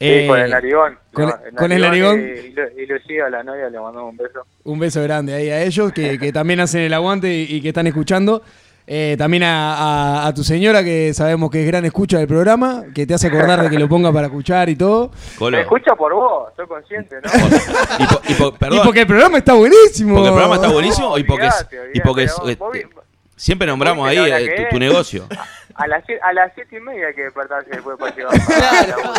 Sí, 0.00 0.04
Eh, 0.06 0.26
con 0.28 0.38
el 0.38 0.50
narigón. 0.50 0.98
con- 1.12 1.26
No, 1.26 1.34
con 1.56 1.72
el 1.72 1.80
narigón. 1.80 2.20
Y, 2.20 2.22
y 2.48 2.52
Lu- 2.52 2.82
y 2.82 2.86
Lucía, 2.86 3.28
la 3.30 3.42
novia, 3.42 3.68
le 3.70 3.80
mandamos 3.80 4.10
un 4.12 4.16
beso. 4.16 4.40
Un 4.64 4.78
beso 4.78 5.02
grande 5.02 5.34
ahí 5.34 5.48
a 5.50 5.62
ellos 5.62 5.92
que, 5.92 6.18
que 6.18 6.32
también 6.32 6.60
hacen 6.60 6.82
el 6.82 6.92
aguante 6.94 7.34
y, 7.34 7.42
y 7.56 7.60
que 7.62 7.68
están 7.68 7.86
escuchando. 7.86 8.42
Eh, 8.90 9.16
también 9.18 9.42
a, 9.42 9.74
a- 9.74 10.26
a 10.28 10.32
tu 10.34 10.42
señora 10.42 10.82
que 10.82 11.12
sabemos 11.12 11.50
que 11.50 11.60
es 11.60 11.66
gran 11.66 11.84
escucha 11.84 12.16
del 12.16 12.26
programa, 12.26 12.84
que 12.94 13.06
te 13.06 13.12
hace 13.12 13.26
acordar 13.26 13.60
de 13.62 13.68
que 13.68 13.78
lo 13.78 13.86
ponga 13.86 14.10
para 14.10 14.28
escuchar 14.28 14.70
y 14.70 14.76
todo. 14.76 15.10
Colo. 15.38 15.58
Me 15.58 15.62
escucha 15.62 15.94
por 15.94 16.14
vos, 16.14 16.48
soy 16.56 16.66
consciente, 16.66 17.16
¿no? 17.22 17.30
Y, 17.98 18.06
po- 18.06 18.20
y 18.28 18.34
po- 18.34 18.52
perdón, 18.58 18.78
Y 18.78 18.84
porque 18.86 19.00
el 19.00 19.06
programa 19.06 19.36
está 19.36 19.52
buenísimo. 19.52 20.14
porque 20.14 20.28
el 20.28 20.34
programa 20.34 20.54
está 20.54 20.68
buenísimo 20.68 21.18
y 21.18 21.24
porque, 21.24 21.46
es- 21.48 21.54
Olvidate, 21.70 21.90
y 21.92 22.00
porque 22.00 22.22
es- 22.24 22.36
vos 22.58 22.72
vi- 22.72 22.82
siempre 23.36 23.66
nombramos 23.66 24.08
ahí 24.08 24.16
eh, 24.18 24.66
tu, 24.70 24.76
tu 24.76 24.78
negocio. 24.80 25.26
A 25.74 25.86
las, 25.86 26.02
a 26.24 26.32
las 26.32 26.50
siete 26.56 26.76
y 26.78 26.80
media 26.80 27.06
hay 27.06 27.14
que 27.14 27.22
despertarse 27.22 27.70
después 27.70 27.96
la 28.00 28.26
abuela. 28.30 29.12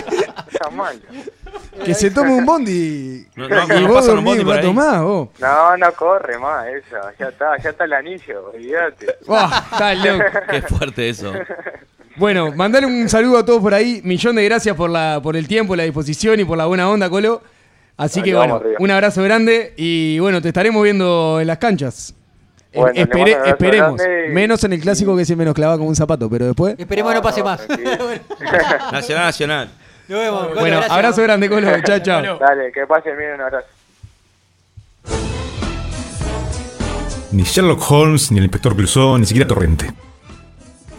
Está 0.51 0.69
mal. 0.71 1.01
Que 1.85 1.93
se 1.93 2.11
tome 2.11 2.31
un 2.33 2.45
bondi. 2.45 3.25
No, 3.35 3.47
no, 3.47 3.55
y 3.63 3.81
no 3.81 3.87
vos 3.87 3.95
pasan 4.01 4.17
un 4.19 4.25
dormís 4.25 4.25
bondi 4.25 4.41
un 4.43 4.55
rato 4.55 4.73
más, 4.73 5.01
vos. 5.01 5.29
No, 5.39 5.77
no 5.77 5.91
corre 5.93 6.37
más 6.37 6.65
esa. 6.67 7.13
Ya 7.17 7.27
está, 7.29 7.57
ya 7.57 7.69
está 7.69 7.83
el 7.85 7.93
anillo, 7.93 8.51
olvídate. 8.53 9.15
Buah, 9.25 9.63
está 9.71 9.93
loco. 9.95 10.23
Qué 10.51 10.61
fuerte 10.63 11.09
eso. 11.09 11.31
Bueno, 12.17 12.51
mandale 12.53 12.85
un 12.85 13.07
saludo 13.07 13.37
a 13.37 13.45
todos 13.45 13.61
por 13.61 13.73
ahí. 13.73 14.01
Millón 14.03 14.35
de 14.35 14.43
gracias 14.43 14.75
por, 14.75 14.89
la, 14.89 15.19
por 15.23 15.37
el 15.37 15.47
tiempo, 15.47 15.75
la 15.75 15.83
disposición 15.83 16.39
y 16.39 16.43
por 16.45 16.57
la 16.57 16.65
buena 16.65 16.89
onda, 16.89 17.09
Colo. 17.09 17.41
Así 17.95 18.21
que 18.21 18.33
bueno, 18.35 18.61
un 18.79 18.91
abrazo 18.91 19.23
grande 19.23 19.73
y 19.77 20.19
bueno, 20.19 20.41
te 20.41 20.49
estaremos 20.49 20.83
viendo 20.83 21.39
en 21.39 21.47
las 21.47 21.57
canchas. 21.59 22.13
Bueno, 22.73 22.91
espere- 22.93 23.37
esperemos. 23.47 23.99
y- 24.01 24.31
Menos 24.31 24.63
en 24.63 24.73
el 24.73 24.79
clásico 24.81 25.15
que 25.17 25.25
se 25.25 25.35
menos 25.35 25.53
clava 25.53 25.77
como 25.77 25.89
un 25.89 25.95
zapato, 25.95 26.29
pero 26.29 26.45
después. 26.45 26.75
Esperemos 26.77 27.11
que 27.11 27.15
no 27.15 27.21
pase 27.21 27.39
No, 27.39 27.45
más. 27.45 27.65
tranquilo. 27.65 27.91
Nacional, 28.91 29.25
nacional. 29.25 29.69
Nos 30.09 30.19
vemos. 30.19 30.47
Colo, 30.47 30.59
Bueno, 30.59 30.75
gracias. 30.77 30.91
abrazo 30.97 31.21
grande, 31.21 31.49
Colo. 31.49 31.67
Chao, 31.83 31.99
chao. 31.99 32.39
Dale, 32.39 32.71
que 32.71 32.87
pasen 32.87 33.15
bien, 33.17 33.33
un 33.35 33.41
abrazo. 33.41 33.67
Ni 37.31 37.43
Sherlock 37.43 37.91
Holmes, 37.91 38.31
ni 38.31 38.39
el 38.39 38.45
inspector 38.45 38.75
Clouseau, 38.75 39.17
ni 39.19 39.25
siquiera 39.27 39.47
Torrente. 39.47 39.93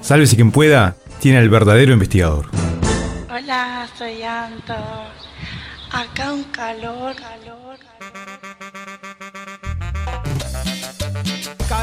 Sálvese 0.01 0.37
quien 0.37 0.53
pueda, 0.53 0.95
tiene 1.19 1.39
al 1.39 1.49
verdadero 1.49 1.93
investigador. 1.93 2.47
Hola, 3.29 3.89
soy 3.99 4.23
Anto. 4.23 4.75
Acá 5.93 6.33
un 6.33 6.45
calor, 6.45 7.17
calor, 7.17 7.77
calor. 7.79 7.91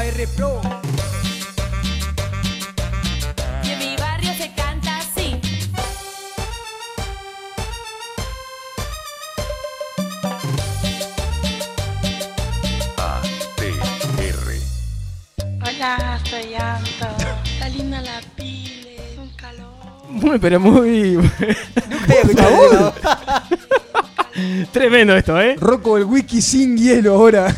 Y 0.06 0.10
Hola, 15.78 16.18
soy 16.28 16.54
Anto. 16.54 17.06
Está 17.44 17.68
linda 17.68 18.00
la 18.00 18.20
pile, 18.34 18.96
es 18.96 19.18
un 19.18 19.28
calor. 19.36 19.68
Muy, 20.10 20.38
pero 20.40 20.58
muy. 20.58 21.12
Nunca. 22.24 22.94
Tremendo 24.72 25.16
esto, 25.16 25.40
¿eh? 25.40 25.56
Rocco 25.58 25.96
el 25.96 26.04
wiki 26.04 26.42
sin 26.42 26.76
hielo 26.76 27.14
ahora. 27.14 27.54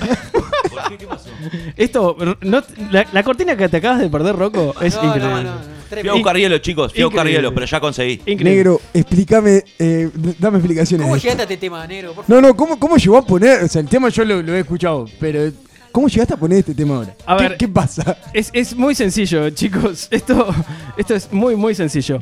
Esto, 1.77 2.17
no, 2.43 2.63
la, 2.91 3.07
la 3.13 3.23
cortina 3.23 3.57
que 3.57 3.69
te 3.71 3.79
acabas 3.79 4.01
de 4.01 4.11
perder, 4.11 4.37
Rocco, 4.37 4.75
es 4.83 4.97
No, 4.97 5.05
increíble. 5.07 5.29
no, 5.31 5.43
no, 5.43 5.55
no. 5.55 5.81
Fui 5.89 6.09
a 6.09 6.13
buscar 6.13 6.37
hielo, 6.37 6.59
chicos. 6.59 6.93
Fui 6.93 7.03
a 7.03 7.07
buscar 7.07 7.27
hielo, 7.27 7.55
pero 7.55 7.67
ya 7.67 7.81
conseguí. 7.81 8.13
Increíble. 8.27 8.45
Negro, 8.55 8.81
explícame, 8.93 9.65
eh, 9.79 10.11
dame 10.39 10.59
explicaciones. 10.59 11.05
¿Cómo 11.05 11.17
esto. 11.17 11.25
llegaste 11.25 11.43
a 11.43 11.45
este 11.45 11.57
tema, 11.57 11.87
negro? 11.87 12.13
Por 12.13 12.25
favor. 12.27 12.43
No, 12.43 12.49
no, 12.49 12.55
¿cómo, 12.57 12.79
¿cómo 12.79 12.97
llegó 12.97 13.17
a 13.17 13.23
poner? 13.27 13.65
O 13.65 13.69
sea, 13.69 13.81
el 13.81 13.89
tema 13.89 14.09
yo 14.11 14.25
lo, 14.25 14.43
lo 14.43 14.55
he 14.55 14.61
escuchado, 14.61 15.07
pero 15.19 15.51
¿cómo 15.93 16.09
llegaste 16.09 16.35
a 16.35 16.37
poner 16.37 16.59
este 16.59 16.75
tema 16.75 16.97
ahora? 16.97 17.15
A 17.27 17.37
¿Qué, 17.37 17.43
ver. 17.49 17.57
¿Qué 17.57 17.69
pasa? 17.69 18.17
Es, 18.33 18.51
es 18.53 18.75
muy 18.75 18.95
sencillo, 18.95 19.51
chicos. 19.51 20.09
Esto, 20.11 20.55
esto 20.97 21.15
es 21.15 21.33
muy, 21.33 21.57
muy 21.57 21.75
sencillo. 21.75 22.19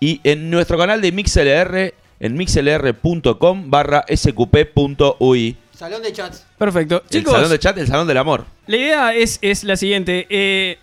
y 0.00 0.20
en 0.24 0.50
nuestro 0.50 0.78
canal 0.78 1.00
de 1.00 1.12
MixLR 1.12 1.94
en 2.22 2.34
mixlr.com 2.36 3.70
barra 3.70 4.04
sqp.uy. 4.08 5.56
Salón 5.76 6.02
de 6.02 6.12
chats. 6.12 6.46
Perfecto. 6.56 7.02
El 7.04 7.08
Chicos, 7.10 7.32
salón 7.34 7.50
de 7.50 7.58
chat, 7.58 7.76
el 7.76 7.86
salón 7.88 8.06
del 8.06 8.16
amor. 8.16 8.46
la 8.66 8.76
idea 8.76 9.14
es, 9.14 9.38
es 9.42 9.64
la 9.64 9.76
siguiente. 9.76 10.26
eh, 10.30 10.78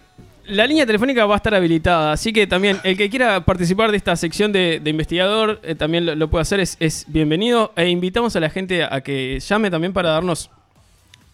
la 0.46 0.66
línea 0.66 0.86
telefónica 0.86 1.26
va 1.28 1.36
a 1.36 1.38
estar 1.38 1.54
habilitada, 1.54 2.12
así 2.12 2.34
que 2.34 2.48
también 2.48 2.80
el 2.84 2.98
que 2.98 3.08
quiera 3.10 3.46
participar 3.46 3.92
de 3.92 3.98
esta 3.98 4.16
sección 4.16 4.52
de, 4.52 4.80
de 4.84 4.90
investigador 4.90 5.60
eh, 5.64 5.76
también 5.76 6.08
lo, 6.08 6.16
lo 6.16 6.28
puede 6.30 6.42
hacer, 6.42 6.60
es, 6.60 6.76
es 6.80 7.06
bienvenido. 7.08 7.72
E 7.76 7.88
invitamos 7.88 8.36
a 8.36 8.40
la 8.40 8.50
gente 8.50 8.84
a 8.84 9.02
que 9.02 9.40
llame 9.40 9.70
también 9.70 9.94
para 9.94 10.10
darnos 10.10 10.50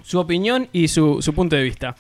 su 0.04 0.20
opinión 0.20 0.68
y 0.74 0.90
su, 0.90 1.22
su 1.22 1.34
punto 1.34 1.56
de 1.56 1.64
vista. 1.64 1.96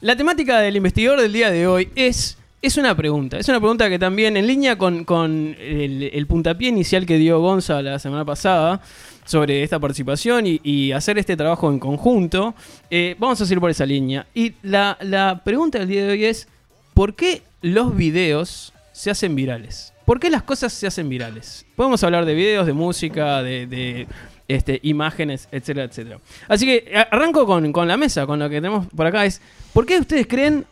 La 0.00 0.16
temática 0.16 0.58
del 0.60 0.76
investigador 0.76 1.20
del 1.22 1.32
día 1.32 1.50
de 1.50 1.66
hoy 1.68 1.88
es, 1.94 2.36
es 2.66 2.76
una 2.76 2.96
pregunta. 2.96 3.38
Es 3.38 3.48
una 3.48 3.60
pregunta 3.60 3.88
que 3.88 3.98
también 3.98 4.36
en 4.36 4.46
línea 4.46 4.76
con, 4.76 5.04
con 5.04 5.56
el, 5.58 6.26
puntapié 6.26 6.68
inicial 6.68 7.06
que 7.06 7.16
dio 7.16 7.40
Gonza 7.40 7.80
la 7.80 7.98
semana 7.98 8.24
pasada 8.24 8.80
sobre 9.24 9.62
esta 9.62 9.78
participación 9.78 10.44
y, 10.46 10.92
hacer 10.92 11.18
este 11.18 11.36
trabajo 11.36 11.70
en 11.70 11.78
conjunto, 11.78 12.54
eh, 12.90 13.16
vamos 13.18 13.40
a 13.40 13.46
seguir 13.46 13.60
por 13.60 13.70
esa 13.70 13.86
línea. 13.86 14.26
Y 14.34 14.54
la, 14.62 14.98
la 15.00 15.42
pregunta 15.44 15.78
del 15.78 15.88
día 15.88 16.06
de 16.06 16.12
hoy 16.12 16.24
es, 16.24 16.48
¿por 16.94 17.14
qué 17.14 17.42
los 17.62 17.96
videos 17.96 18.72
se 18.92 19.10
hacen 19.10 19.34
virales? 19.34 19.92
¿Por 20.04 20.20
qué 20.20 20.30
las 20.30 20.42
cosas 20.42 20.72
se 20.72 20.86
hacen 20.86 21.08
virales? 21.08 21.66
Podemos 21.76 22.02
hablar 22.04 22.24
de 22.24 22.34
videos, 22.34 22.66
de 22.66 22.72
música, 22.72 23.42
de, 23.42 23.66
de, 23.66 24.06
este, 24.48 24.80
imágenes, 24.82 25.48
etcétera, 25.50 25.86
etcétera. 25.86 26.20
Así 26.48 26.66
que 26.66 26.96
arranco 27.10 27.46
con, 27.46 27.72
con 27.72 27.88
la 27.88 27.96
mesa, 27.96 28.26
con 28.26 28.38
lo 28.38 28.48
que 28.48 28.56
tenemos 28.56 28.86
por 28.86 29.06
acá. 29.06 29.24
Es, 29.24 29.40
¿por 29.72 29.86
qué 29.86 29.98
ustedes 29.98 30.26
creen? 30.26 30.64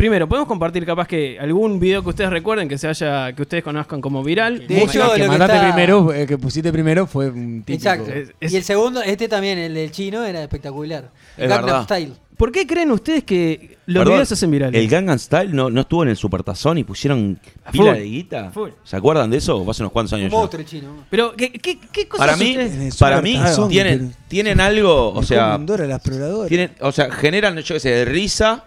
Primero, 0.00 0.26
podemos 0.26 0.48
compartir 0.48 0.86
capaz 0.86 1.06
que 1.06 1.38
algún 1.38 1.78
video 1.78 2.02
que 2.02 2.08
ustedes 2.08 2.30
recuerden 2.30 2.70
que 2.70 2.78
se 2.78 2.88
haya, 2.88 3.34
que 3.34 3.42
ustedes 3.42 3.62
conozcan 3.62 4.00
como 4.00 4.22
viral. 4.24 4.66
De 4.66 4.82
hecho, 4.82 5.02
el 5.02 5.08
lo 5.08 5.14
que 5.14 5.20
que 5.20 5.28
mandaste 5.28 5.56
está- 5.56 5.68
primero, 5.74 6.10
el 6.14 6.26
que 6.26 6.38
pusiste 6.38 6.72
primero 6.72 7.06
fue 7.06 7.28
un 7.28 7.62
típico. 7.62 7.74
Exacto. 7.90 8.10
Es- 8.10 8.32
es- 8.40 8.50
Y 8.54 8.56
el 8.56 8.64
segundo, 8.64 9.02
este 9.02 9.28
también, 9.28 9.58
el 9.58 9.74
del 9.74 9.90
chino, 9.90 10.24
era 10.24 10.42
espectacular. 10.42 11.10
Es 11.36 11.50
Gangnam. 11.50 11.84
Style. 11.84 12.12
¿Por 12.38 12.50
qué 12.50 12.66
creen 12.66 12.90
ustedes 12.92 13.24
que 13.24 13.76
los 13.84 14.00
Perdón, 14.00 14.14
videos 14.14 14.28
se 14.28 14.32
hacen 14.34 14.50
virales? 14.50 14.80
El 14.80 14.88
Gangnam 14.88 15.18
Style 15.18 15.52
no, 15.54 15.68
no 15.68 15.82
estuvo 15.82 16.02
en 16.04 16.08
el 16.08 16.16
Supertazón 16.16 16.78
y 16.78 16.84
pusieron 16.84 17.38
A 17.66 17.70
pila 17.70 17.90
full. 17.90 17.94
de 18.00 18.04
guita. 18.04 18.52
¿Se 18.82 18.96
acuerdan 18.96 19.28
de 19.28 19.36
eso? 19.36 19.58
O 19.58 19.70
hace 19.70 19.82
unos 19.82 19.92
cuantos 19.92 20.14
años 20.14 20.32
el 20.32 20.64
chino. 20.64 21.04
Pero, 21.10 21.34
¿qué, 21.36 21.52
qué, 21.52 21.78
qué 21.92 22.08
cosas 22.08 22.26
Para 22.26 22.38
mí, 22.38 22.52
ustedes- 22.52 22.72
En 22.74 22.82
el 22.84 22.92
para 22.98 23.20
mí 23.20 23.38
tienen, 23.68 24.14
tienen 24.28 24.60
algo, 24.62 25.12
o 25.12 25.22
sea, 25.22 25.60
tienen, 26.48 26.70
o 26.80 26.90
sea, 26.90 27.10
generan, 27.10 27.58
yo 27.58 27.74
qué 27.74 27.80
sé, 27.80 27.90
de 27.90 28.04
risa. 28.06 28.64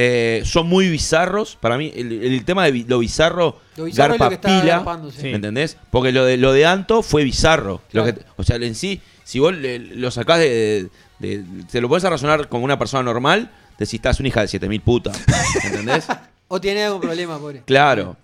Eh, 0.00 0.42
son 0.44 0.68
muy 0.68 0.88
bizarros. 0.88 1.56
Para 1.60 1.76
mí, 1.76 1.92
el, 1.96 2.12
el 2.22 2.44
tema 2.44 2.64
de 2.66 2.84
lo 2.86 3.00
bizarro, 3.00 3.58
Lo 3.76 3.84
bizarro 3.84 4.14
es 4.14 4.20
lo 4.20 4.24
garpa 4.26 4.28
que 4.28 4.34
está 4.48 4.60
pila. 4.62 5.10
sí. 5.16 5.22
¿Me 5.24 5.34
entendés? 5.34 5.76
Porque 5.90 6.12
lo 6.12 6.24
de, 6.24 6.36
lo 6.36 6.52
de 6.52 6.66
Anto 6.66 7.02
fue 7.02 7.24
bizarro. 7.24 7.82
Lo 7.90 8.04
que- 8.04 8.14
o 8.36 8.44
sea, 8.44 8.56
en 8.56 8.76
sí, 8.76 9.00
si 9.24 9.40
vos 9.40 9.52
le- 9.56 9.80
lo 9.80 10.10
sacás 10.12 10.38
de, 10.38 10.88
de- 11.18 11.38
de- 11.38 11.64
Te 11.64 11.80
lo 11.80 11.88
pones 11.88 12.04
a 12.04 12.10
razonar 12.10 12.48
como 12.48 12.64
una 12.64 12.78
persona 12.78 13.02
normal, 13.02 13.50
decís, 13.76 13.94
estás 13.94 14.20
una 14.20 14.28
hija 14.28 14.42
de 14.42 14.46
7000 14.48 14.80
putas. 14.82 15.20
¿Entendés? 15.64 16.06
O 16.50 16.58
tiene 16.60 16.84
algún 16.84 17.00
problema, 17.02 17.38
pobre. 17.38 17.62
Claro. 17.66 18.16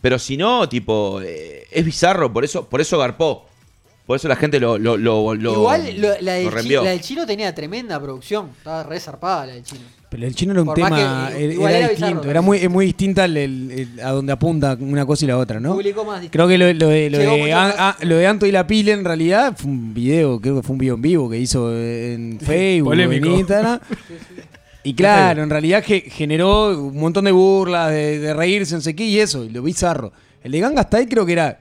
Pero 0.00 0.16
si 0.20 0.36
no, 0.36 0.68
tipo, 0.68 1.20
eh, 1.22 1.66
es 1.72 1.84
bizarro, 1.84 2.32
por 2.32 2.44
eso, 2.44 2.68
por 2.68 2.80
eso 2.80 2.98
garpó. 2.98 3.48
Por 4.06 4.16
eso 4.16 4.28
la 4.28 4.36
gente 4.36 4.60
lo, 4.60 4.76
lo, 4.78 4.96
lo, 4.98 5.34
lo- 5.34 5.52
Igual 5.54 6.00
lo- 6.00 6.20
la, 6.20 6.34
del 6.34 6.44
lo 6.44 6.62
chi- 6.62 6.68
la 6.74 6.90
del 6.90 7.00
chino 7.00 7.26
tenía 7.26 7.52
tremenda 7.54 7.98
producción. 7.98 8.50
Estaba 8.58 8.82
re 8.84 9.00
zarpada 9.00 9.46
la 9.46 9.52
del 9.54 9.64
chino. 9.64 9.80
Pero 10.14 10.26
el 10.28 10.34
chino 10.36 10.52
era 10.52 10.60
un 10.62 10.66
Por 10.66 10.76
tema, 10.76 11.28
que, 11.34 11.44
era, 11.44 11.54
era 11.68 11.78
era 11.78 11.88
distinto, 11.88 12.10
bizarro 12.12 12.30
era 12.30 12.40
muy, 12.40 12.58
es 12.58 12.70
muy 12.70 12.86
distinta 12.86 13.24
el- 13.24 13.36
el- 13.36 13.70
el- 13.72 14.00
a 14.00 14.10
donde 14.10 14.32
apunta 14.32 14.76
una 14.78 15.04
cosa 15.04 15.24
y 15.24 15.28
la 15.28 15.38
otra, 15.38 15.58
¿no? 15.58 15.74
Publicó 15.74 16.04
más 16.04 16.22
Creo 16.30 16.46
que 16.46 16.56
lo, 16.56 16.72
lo 16.72 16.88
de, 16.88 17.10
lo, 17.10 17.18
de 17.18 17.24
lo 18.02 18.28
Anto 18.30 18.46
y 18.46 18.52
la 18.52 18.64
pila 18.66 18.92
en 18.92 19.04
realidad 19.04 19.54
fue 19.56 19.70
un 19.70 19.92
video, 19.92 20.40
creo 20.40 20.56
que 20.56 20.62
fue 20.62 20.74
un 20.74 20.78
video 20.78 20.94
en 20.94 21.02
vivo 21.02 21.28
que 21.28 21.38
hizo 21.38 21.74
en 21.76 22.38
Facebook, 22.40 22.92
en 22.94 23.24
Instagram. 23.40 23.80
Y 24.86 24.92
claro, 24.94 25.42
en 25.42 25.48
realidad 25.48 25.82
ge- 25.82 26.02
generó 26.10 26.78
un 26.78 26.98
montón 26.98 27.24
de 27.24 27.32
burlas, 27.32 27.90
de, 27.90 28.18
de 28.18 28.34
reírse, 28.34 28.74
no 28.74 28.82
sé 28.82 28.94
qué, 28.94 29.04
y 29.06 29.18
eso, 29.18 29.42
y 29.42 29.48
lo 29.48 29.62
bizarro. 29.62 30.12
El 30.42 30.52
de 30.52 30.60
Ganga 30.60 30.82
Style 30.82 31.08
creo 31.08 31.24
que 31.24 31.32
era, 31.32 31.58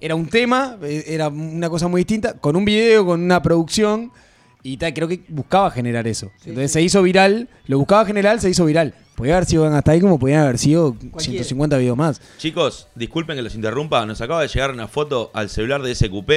era 0.00 0.14
un 0.14 0.26
tema, 0.28 0.78
eh, 0.82 1.04
era 1.08 1.28
una 1.28 1.68
cosa 1.68 1.88
muy 1.88 2.00
distinta, 2.00 2.32
con 2.40 2.56
un 2.56 2.64
video, 2.64 3.04
con 3.04 3.22
una 3.22 3.42
producción, 3.42 4.10
Y 4.66 4.78
creo 4.78 5.06
que 5.06 5.20
buscaba 5.28 5.70
generar 5.70 6.08
eso. 6.08 6.32
Entonces 6.46 6.72
se 6.72 6.80
hizo 6.80 7.02
viral, 7.02 7.48
lo 7.66 7.78
buscaba 7.78 8.06
generar, 8.06 8.40
se 8.40 8.48
hizo 8.48 8.64
viral. 8.64 8.94
Podía 9.14 9.36
haber 9.36 9.46
sido 9.46 9.66
hasta 9.66 9.92
ahí 9.92 10.00
como 10.00 10.18
podían 10.18 10.40
haber 10.40 10.56
sido 10.58 10.96
150 11.18 11.76
videos 11.76 11.96
más. 11.98 12.20
Chicos, 12.38 12.88
disculpen 12.94 13.36
que 13.36 13.42
los 13.42 13.54
interrumpa. 13.54 14.04
Nos 14.06 14.22
acaba 14.22 14.40
de 14.40 14.48
llegar 14.48 14.70
una 14.70 14.88
foto 14.88 15.30
al 15.34 15.50
celular 15.50 15.82
de 15.82 15.94
SQP, 15.94 16.30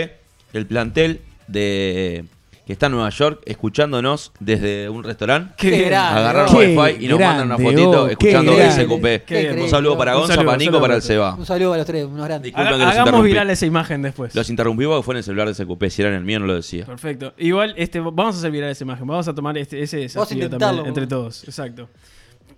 el 0.54 0.68
plantel 0.68 1.22
de 1.48 2.26
que 2.68 2.74
está 2.74 2.88
en 2.88 2.92
Nueva 2.92 3.10
York 3.10 3.42
escuchándonos 3.46 4.34
desde 4.40 4.90
un 4.90 5.04
restaurante. 5.04 5.54
Qué 5.58 5.86
grande, 5.86 6.20
Agarraron 6.20 6.54
vos. 6.54 6.62
Wi-Fi 6.64 7.06
y 7.06 7.08
nos 7.08 7.18
Qué 7.18 7.24
mandan 7.26 7.48
una 7.48 7.56
grande, 7.58 7.64
fotito 7.82 8.02
vos, 8.02 8.12
escuchando 8.12 8.52
qué 8.52 8.58
grande. 8.58 8.84
SQP. 8.84 9.26
Qué 9.26 9.58
un 9.64 9.70
saludo 9.70 9.98
para 9.98 10.14
Un 10.14 10.20
Gonza, 10.20 10.34
saludo, 10.36 10.46
para 10.52 10.58
Nico, 10.58 10.82
para 10.82 10.96
el 10.96 11.02
Seba. 11.02 11.34
Un 11.36 11.46
saludo 11.46 11.74
a 11.74 11.78
los 11.78 11.86
tres, 11.86 12.06
unos 12.06 12.26
grandes. 12.28 12.44
Disculpen 12.44 12.68
Haga- 12.74 12.78
que 12.78 12.86
los 12.86 12.94
hagamos 13.08 13.24
viral 13.24 13.50
esa 13.50 13.66
imagen 13.66 14.02
después. 14.02 14.36
Los 14.36 14.50
interrumpí 14.50 14.86
porque 14.86 15.04
fue 15.04 15.14
en 15.14 15.18
el 15.20 15.24
celular 15.24 15.48
de 15.48 15.54
SQP. 15.56 15.90
Si 15.90 16.02
era 16.02 16.10
en 16.12 16.18
el 16.18 16.24
mío, 16.26 16.40
no 16.42 16.46
lo 16.46 16.56
decía. 16.56 16.86
Perfecto. 16.86 17.34
Igual, 17.38 17.74
este, 17.78 18.00
vamos 18.02 18.36
a 18.36 18.38
hacer 18.40 18.52
viral 18.52 18.70
esa 18.72 18.84
imagen. 18.84 19.08
Vamos 19.08 19.28
a 19.28 19.34
tomar 19.34 19.58
este, 19.58 19.82
ese 19.82 19.98
desafío 19.98 20.50
también 20.50 20.86
entre 20.88 21.08
todos. 21.08 21.46
Exacto. 21.46 21.88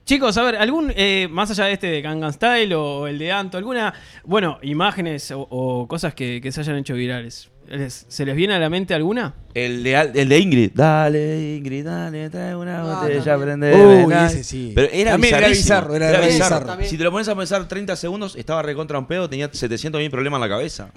Chicos, 0.05 0.36
a 0.39 0.43
ver, 0.43 0.55
algún, 0.55 0.91
eh, 0.95 1.28
más 1.30 1.51
allá 1.51 1.66
de 1.66 1.74
este 1.74 1.86
de 1.86 2.01
Gangnam 2.01 2.34
Style 2.34 2.74
o 2.74 3.05
el 3.05 3.20
de 3.20 3.32
Anto, 3.32 3.60
alguna, 3.60 3.93
bueno, 4.24 4.57
imágenes 4.64 5.30
o, 5.30 5.41
o 5.51 5.88
cosas 5.88 6.16
que, 6.16 6.41
que 6.41 6.51
se 6.51 6.62
hayan 6.62 6.78
hecho 6.78 6.95
virales. 6.95 7.51
¿Les- 7.70 8.05
¿Se 8.07 8.26
les 8.26 8.36
viene 8.36 8.55
a 8.55 8.59
la 8.59 8.70
mente 8.70 8.93
alguna? 8.93 9.34
El 9.53 9.84
de, 9.84 9.93
el 10.15 10.30
de 10.30 10.39
Ingrid. 10.39 10.72
Dale, 10.74 11.55
Ingrid, 11.57 11.86
dale, 11.86 12.30
trae 12.30 12.55
una 12.55 12.82
Ah, 12.82 13.01
botella, 13.01 13.38
prende. 13.38 13.74
Uy, 14.05 14.13
ese 14.26 14.43
sí. 14.43 14.72
Pero 14.76 14.89
era 14.91 15.11
También 15.11 15.36
era 15.36 15.47
bizarro, 15.49 15.95
era 15.95 16.11
re 16.20 16.28
bizarro. 16.28 16.65
También. 16.65 16.89
Si 16.89 16.97
te 16.97 17.03
lo 17.03 17.11
pones 17.11 17.28
a 17.28 17.36
pensar 17.36 17.67
30 17.67 17.95
segundos, 17.95 18.36
estaba 18.36 18.61
recontra 18.61 18.97
un 18.99 19.07
pedo, 19.07 19.30
tenía 19.30 19.49
700 19.51 19.99
mil 19.99 20.09
problemas 20.11 20.38
en 20.38 20.41
la 20.41 20.49
cabeza. 20.49 20.89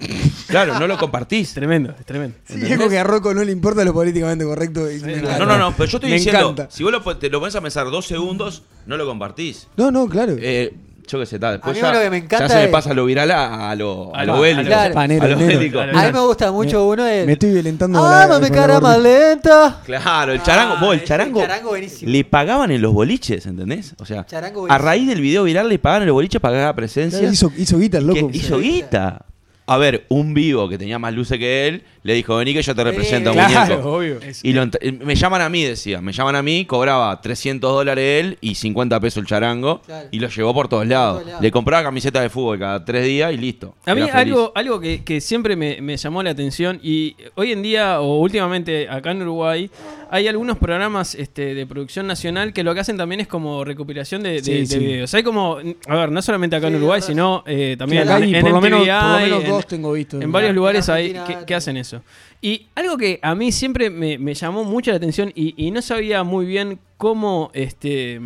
Claro, 0.47 0.79
no 0.79 0.87
lo 0.87 0.97
compartís. 0.97 1.53
Tremendo, 1.53 1.95
es 1.99 2.05
tremendo. 2.05 2.37
Sí, 2.45 2.59
que 2.59 2.97
a 2.99 3.03
Rocco 3.03 3.33
no 3.33 3.43
le 3.43 3.51
importa 3.51 3.83
lo 3.83 3.93
políticamente 3.93 4.43
correcto. 4.45 4.89
y. 4.91 4.99
No, 4.99 5.45
no, 5.45 5.57
no, 5.57 5.71
pero 5.77 5.85
yo 5.89 5.97
estoy 5.97 6.09
Me 6.09 6.17
diciendo, 6.17 6.49
encanta. 6.51 6.67
si 6.71 6.83
vos 6.83 6.91
lo, 6.91 7.01
te 7.17 7.29
lo 7.29 7.39
pones 7.39 7.55
a 7.55 7.61
pensar 7.61 7.85
dos 7.91 8.05
segundos, 8.07 8.63
no 8.85 8.97
lo 8.97 9.05
compartís. 9.05 9.67
No, 9.77 9.91
no, 9.91 10.07
claro. 10.09 10.35
Eh, 10.39 10.73
yo 11.07 11.19
qué 11.19 11.25
sé, 11.25 11.39
tal. 11.39 11.53
Después 11.53 11.71
A 11.71 11.75
mí 11.75 11.81
ya, 11.81 11.93
lo 11.93 11.99
que 12.03 12.09
me 12.09 12.17
encanta 12.17 12.47
ya 12.47 12.53
se 12.53 12.61
le 12.63 12.67
pasa 12.69 12.93
lo 12.93 13.05
viral 13.05 13.29
a, 13.31 13.69
a 13.71 13.75
lo, 13.75 14.15
a 14.15 14.25
lo 14.25 14.39
bélico. 14.39 14.67
Claro. 14.67 14.93
Panero, 14.93 15.25
a 15.25 15.27
lo 15.27 15.37
bélico. 15.37 15.79
A 15.79 15.85
mí 15.85 15.93
me 16.13 16.19
gusta 16.19 16.51
mucho 16.51 16.87
uno 16.87 17.03
de. 17.03 17.25
Me 17.25 17.33
estoy 17.33 17.51
violentando. 17.53 18.03
¡Ah, 18.05 18.27
la- 18.29 18.39
me 18.39 18.49
cara 18.51 18.79
más 18.79 18.99
lenta! 18.99 19.81
Claro, 19.85 20.31
el 20.33 20.41
charango, 20.41 20.75
Ah, 20.77 20.81
vos, 20.81 20.93
el 20.93 20.97
ese 20.99 21.07
charango, 21.07 21.41
charango 21.41 21.69
buenísimo. 21.69 22.11
le 22.11 22.23
pagaban 22.25 22.71
en 22.71 22.81
los 22.81 22.93
boliches, 22.93 23.45
¿entendés? 23.45 23.93
O 23.99 24.05
sea, 24.05 24.25
a 24.69 24.77
raíz 24.77 25.07
del 25.07 25.21
video 25.21 25.43
viral 25.43 25.69
le 25.69 25.79
pagaban 25.79 26.03
en 26.03 26.07
los 26.07 26.13
boliches 26.13 26.39
para 26.41 26.55
que 26.55 26.61
haga 26.61 26.73
presencia. 26.75 27.19
Claro, 27.19 27.33
hizo, 27.33 27.51
hizo 27.57 27.77
guita, 27.79 27.99
loco. 27.99 28.29
hizo 28.33 28.59
guita. 28.59 29.25
A 29.65 29.77
ver, 29.77 30.05
un 30.09 30.33
vivo 30.33 30.67
que 30.67 30.77
tenía 30.77 30.99
más 30.99 31.13
luces 31.13 31.37
que 31.39 31.67
él, 31.69 31.83
le 32.03 32.13
dijo, 32.15 32.35
vení 32.35 32.53
que 32.53 32.61
yo 32.61 32.75
te 32.75 32.83
represento, 32.83 33.31
Claro, 33.31 33.75
muñeco. 33.77 33.91
obvio. 33.95 34.19
Y 34.43 34.51
lo 34.51 34.67
me 35.05 35.15
llaman 35.15 35.41
a 35.41 35.47
mí, 35.47 35.63
decía. 35.63 36.01
Me 36.01 36.11
llaman 36.11 36.35
a 36.35 36.41
mí, 36.43 36.65
cobraba 36.65 37.21
300 37.21 37.71
dólares 37.71 38.25
él 38.25 38.37
y 38.41 38.55
50 38.55 38.99
pesos 38.99 39.19
el 39.21 39.25
charango. 39.27 39.79
Claro. 39.85 40.09
Y 40.11 40.19
lo 40.19 40.27
llevó 40.27 40.53
por 40.53 40.67
todos 40.67 40.85
lados. 40.85 41.15
todos 41.19 41.27
lados. 41.27 41.41
Le 41.41 41.49
compraba 41.51 41.81
camiseta 41.83 42.19
de 42.21 42.29
fútbol 42.29 42.59
cada 42.59 42.83
tres 42.83 43.05
días 43.05 43.31
y 43.33 43.37
listo. 43.37 43.73
A 43.85 43.95
mí 43.95 44.01
Era 44.01 44.11
feliz. 44.11 44.33
algo, 44.33 44.51
algo 44.53 44.79
que, 44.81 45.01
que 45.05 45.21
siempre 45.21 45.55
me, 45.55 45.79
me 45.81 45.95
llamó 45.95 46.21
la 46.23 46.31
atención 46.31 46.81
y 46.83 47.15
hoy 47.35 47.53
en 47.53 47.61
día 47.61 48.01
o 48.01 48.17
últimamente 48.19 48.89
acá 48.89 49.11
en 49.11 49.21
Uruguay 49.21 49.69
hay 50.11 50.27
algunos 50.27 50.57
programas 50.57 51.15
este, 51.15 51.55
de 51.55 51.65
producción 51.65 52.05
nacional 52.05 52.51
que 52.51 52.63
lo 52.63 52.73
que 52.73 52.81
hacen 52.81 52.97
también 52.97 53.21
es 53.21 53.27
como 53.27 53.63
recopilación 53.63 54.21
de, 54.23 54.33
de- 54.33 54.43
Sí, 54.43 54.51
de 54.51 54.65
sí. 54.65 54.79
videos. 54.79 55.13
Hay 55.13 55.23
como, 55.23 55.57
a 55.87 55.95
ver, 55.95 56.11
no 56.11 56.21
solamente 56.21 56.57
acá 56.57 56.67
en 56.67 56.75
Uruguay, 56.75 57.01
sino 57.01 57.43
eh, 57.47 57.75
también 57.79 58.03
acá 58.03 58.17
en, 58.17 58.23
hay 58.23 58.35
en 58.35 58.41
por 58.41 58.51
lo 58.51 58.61
menos- 58.61 58.81
MTV 58.81 58.99
por 58.99 59.07
lo 59.09 59.13
hay, 59.15 59.23
menos 59.23 59.43
en- 59.45 59.52
dos 59.55 59.67
tengo 59.67 59.91
visto. 59.93 60.21
En 60.21 60.31
varios 60.31 60.53
lugares 60.55 60.89
hay 60.89 61.13
que, 61.13 61.45
que 61.45 61.55
hacen 61.55 61.77
eso. 61.77 62.01
Y 62.41 62.67
algo 62.75 62.97
que 62.97 63.19
a 63.21 63.35
mí 63.35 63.51
siempre 63.51 63.89
me, 63.89 64.17
me 64.17 64.33
llamó 64.33 64.63
mucho 64.63 64.91
la 64.91 64.97
atención 64.97 65.31
y, 65.35 65.53
y 65.57 65.71
no 65.71 65.81
sabía 65.81 66.23
muy 66.23 66.45
bien 66.45 66.79
cómo, 66.97 67.51
este, 67.53 68.19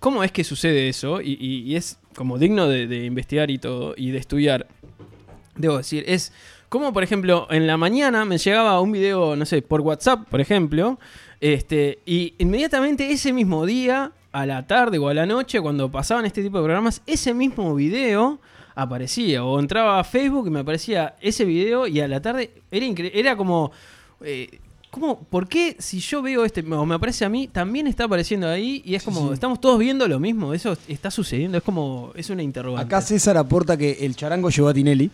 cómo 0.00 0.22
es 0.24 0.30
que 0.32 0.44
sucede 0.44 0.88
eso 0.88 1.20
y, 1.20 1.32
y- 1.40 1.62
y 1.62 1.76
es 1.76 1.98
como 2.16 2.38
digno 2.38 2.68
de, 2.68 2.86
de 2.86 3.04
investigar 3.04 3.50
y 3.50 3.58
todo 3.58 3.94
y 3.96 4.10
de 4.10 4.18
estudiar. 4.18 4.66
Debo 5.56 5.78
decir, 5.78 6.04
es 6.06 6.32
como 6.68 6.92
por 6.92 7.02
ejemplo 7.02 7.46
en 7.50 7.66
la 7.66 7.76
mañana 7.76 8.24
me 8.24 8.38
llegaba 8.38 8.80
un 8.80 8.92
video, 8.92 9.36
no 9.36 9.44
sé, 9.46 9.62
por 9.62 9.80
WhatsApp, 9.80 10.28
por 10.28 10.40
ejemplo, 10.40 10.98
este, 11.40 11.98
y 12.06 12.34
inmediatamente 12.38 13.10
ese 13.12 13.32
mismo 13.32 13.66
día, 13.66 14.12
a 14.32 14.46
la 14.46 14.66
tarde 14.66 14.98
o 14.98 15.08
a 15.08 15.14
la 15.14 15.26
noche, 15.26 15.60
cuando 15.60 15.90
pasaban 15.92 16.24
este 16.26 16.42
tipo 16.42 16.58
de 16.58 16.64
programas, 16.64 17.02
ese 17.06 17.32
mismo 17.34 17.72
video 17.76 18.40
aparecía. 18.74 19.44
O 19.44 19.58
entraba 19.60 20.00
a 20.00 20.04
Facebook 20.04 20.46
y 20.46 20.50
me 20.50 20.60
aparecía 20.60 21.14
ese 21.20 21.44
video 21.44 21.86
y 21.86 22.00
a 22.00 22.08
la 22.08 22.20
tarde 22.20 22.50
era 22.70 22.86
incre- 22.86 23.10
era 23.14 23.36
como. 23.36 23.72
eh, 24.20 24.58
¿Cómo? 24.90 25.24
¿Por 25.24 25.48
qué 25.48 25.74
si 25.80 25.98
yo 25.98 26.22
veo 26.22 26.44
este 26.44 26.60
o 26.60 26.86
me 26.86 26.94
aparece 26.94 27.24
a 27.24 27.28
mí, 27.28 27.48
también 27.48 27.88
está 27.88 28.04
apareciendo 28.04 28.48
ahí? 28.48 28.80
Y 28.84 28.94
es 28.94 29.02
como, 29.02 29.32
estamos 29.32 29.60
todos 29.60 29.76
viendo 29.76 30.06
lo 30.06 30.20
mismo, 30.20 30.54
eso 30.54 30.76
está 30.86 31.10
sucediendo, 31.10 31.58
es 31.58 31.64
como, 31.64 32.12
es 32.14 32.30
una 32.30 32.44
interrogante. 32.44 32.86
Acá 32.94 33.00
César 33.04 33.36
aporta 33.36 33.76
que 33.76 33.90
el 34.06 34.14
charango 34.14 34.50
llegó 34.50 34.68
a 34.68 34.74
Tinelli. 34.74 35.10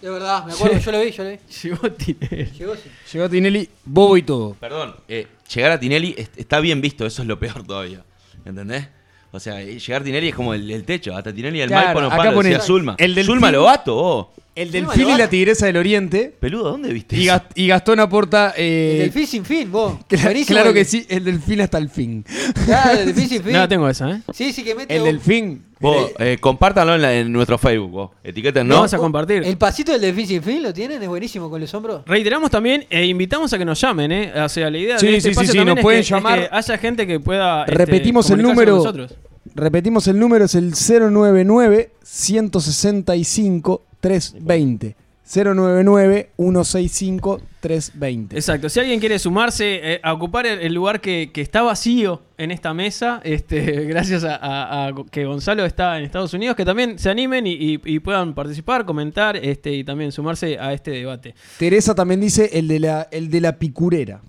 De 0.00 0.08
verdad, 0.08 0.44
me 0.46 0.52
acuerdo, 0.52 0.78
Sí. 0.78 0.84
yo 0.84 0.92
lo 0.92 1.00
vi, 1.00 1.10
yo 1.10 1.24
lo 1.24 1.30
vi. 1.30 1.38
Llegó 1.64 1.90
Tinelli. 1.92 2.44
Llegó, 2.52 2.76
sí. 2.76 2.82
Llegó 3.12 3.24
a 3.24 3.28
Tinelli, 3.28 3.68
bobo 3.86 4.16
y 4.18 4.22
todo. 4.22 4.54
Perdón, 4.60 4.94
eh, 5.08 5.26
llegar 5.52 5.72
a 5.72 5.80
Tinelli 5.80 6.14
es- 6.16 6.30
está 6.36 6.60
bien 6.60 6.80
visto, 6.80 7.04
eso 7.04 7.22
es 7.22 7.26
lo 7.26 7.36
peor 7.36 7.64
todavía. 7.66 8.04
¿Entendés? 8.44 8.86
O 9.34 9.40
sea, 9.40 9.60
llegar 9.60 10.04
Tinelli 10.04 10.28
es 10.28 10.34
como 10.34 10.54
el, 10.54 10.70
el 10.70 10.84
techo. 10.84 11.16
Hasta 11.16 11.32
Tinelli 11.32 11.60
el 11.60 11.68
Claro, 11.68 11.86
mal 11.86 11.94
pone 11.94 12.06
acá 12.06 12.30
decía 12.50 12.60
Zulma. 12.60 12.94
el 12.98 13.14
delfín- 13.16 13.26
Zulma 13.26 13.50
Lobato, 13.50 13.94
vos. 13.94 14.26
El 14.54 14.70
delfín 14.70 15.08
y 15.08 15.16
la 15.18 15.28
tigresa 15.28 15.66
del 15.66 15.76
oriente. 15.76 16.32
Peludo, 16.38 16.70
¿dónde 16.70 16.92
viste 16.92 17.16
Y? 17.16 17.26
Gast- 17.26 17.50
y 17.56 17.66
Gastón 17.66 17.98
aporta. 17.98 18.54
eh, 18.56 18.92
El 18.92 18.98
delfín 19.10 19.26
sin 19.26 19.44
fin, 19.44 19.72
vos. 19.72 19.94
cla- 20.08 20.22
Buenísimo 20.22 20.54
claro 20.54 20.68
el- 20.68 20.74
que 20.74 20.84
sí, 20.84 21.04
el 21.08 21.24
delfín 21.24 21.60
hasta 21.60 21.78
el 21.78 21.88
fin. 21.90 22.24
Claro, 22.64 23.00
el 23.00 23.06
delfín 23.06 23.28
sin 23.28 23.42
fin. 23.42 23.52
No 23.52 23.58
la 23.58 23.68
tengo 23.68 23.88
esa, 23.88 24.10
¿eh? 24.10 24.20
Sí, 24.32 24.52
sí, 24.52 24.62
que 24.62 24.74
mete 24.74 24.94
El 24.94 25.04
delfín. 25.04 25.64
Vos, 25.80 26.12
eh, 26.18 26.38
compártanlo 26.40 26.94
en, 26.94 27.02
la- 27.02 27.12
en 27.14 27.30
nuestro 27.32 27.58
Facebook, 27.58 27.90
vos. 27.90 28.10
Etiqueten, 28.22 28.66
No 28.66 28.74
¿no? 28.74 28.80
vamos 28.82 28.94
a 28.94 28.98
compartir. 28.98 29.42
El 29.44 29.58
pasito 29.58 29.92
del 29.92 30.00
delfín 30.00 30.26
sin 30.26 30.42
fin 30.42 30.62
lo 30.62 30.72
tienen, 30.72 31.02
es 31.02 31.08
buenísimo 31.08 31.50
con 31.50 31.60
los 31.60 31.74
hombros. 31.74 32.02
Reiteramos 32.06 32.50
también 32.50 32.86
e 32.88 33.04
invitamos 33.06 33.52
a 33.52 33.58
que 33.58 33.64
nos 33.64 33.80
llamen, 33.80 34.12
¿eh? 34.12 34.32
O 34.40 34.48
sea, 34.48 34.70
la 34.70 34.78
idea 34.78 34.98
Sí, 34.98 35.06
de 35.08 35.16
este 35.16 35.20
sí, 35.20 35.24
sí, 35.24 35.30
espacio 35.32 35.52
sí, 35.52 35.58
también 35.58 35.74
nos 35.74 35.78
es 35.78 35.82
pueden 35.82 35.98
que- 35.98 36.04
es 36.04 36.10
llamar. 36.10 36.38
que 36.40 36.48
haya 36.56 36.78
gente 36.78 37.06
que 37.06 37.20
pueda 37.20 37.62
este, 37.64 37.74
Repetimos 37.74 38.30
el 38.30 38.36
comunicarse 38.36 38.54
con 38.66 38.74
número. 38.76 38.76
nosotros. 38.76 39.14
Repetimos 39.54 40.06
el 40.08 40.18
número, 40.18 40.44
es 40.46 40.54
el 40.54 40.72
099 40.72 41.92
165 42.02 43.82
320. 44.00 44.96
099 45.26 46.30
165 46.36 47.40
320. 47.60 48.36
Exacto. 48.36 48.68
Si 48.68 48.78
alguien 48.78 49.00
quiere 49.00 49.18
sumarse 49.18 49.80
eh, 49.94 50.00
a 50.02 50.12
ocupar 50.12 50.44
el, 50.46 50.60
el 50.60 50.74
lugar 50.74 51.00
que, 51.00 51.30
que 51.32 51.40
está 51.40 51.62
vacío 51.62 52.20
en 52.36 52.50
esta 52.50 52.74
mesa, 52.74 53.22
este, 53.24 53.60
gracias 53.86 54.22
a, 54.24 54.36
a- 54.36 54.88
a 54.88 54.94
que 55.10 55.24
Gonzalo 55.24 55.64
está 55.64 55.98
en 55.98 56.04
Estados 56.04 56.34
Unidos, 56.34 56.56
que 56.56 56.64
también 56.66 56.98
se 56.98 57.08
animen 57.08 57.46
y, 57.46 57.52
y- 57.54 57.80
y 57.84 58.00
puedan 58.00 58.34
participar, 58.34 58.84
comentar 58.84 59.36
este, 59.36 59.72
y 59.72 59.82
también 59.84 60.12
sumarse 60.12 60.58
a 60.58 60.74
este 60.74 60.90
debate. 60.90 61.34
Teresa 61.58 61.94
también 61.94 62.20
dice 62.20 62.50
el 62.52 62.68
de 62.68 62.80
la, 62.80 63.08
el 63.10 63.30
de 63.30 63.40
la 63.40 63.56
picurera. 63.58 64.20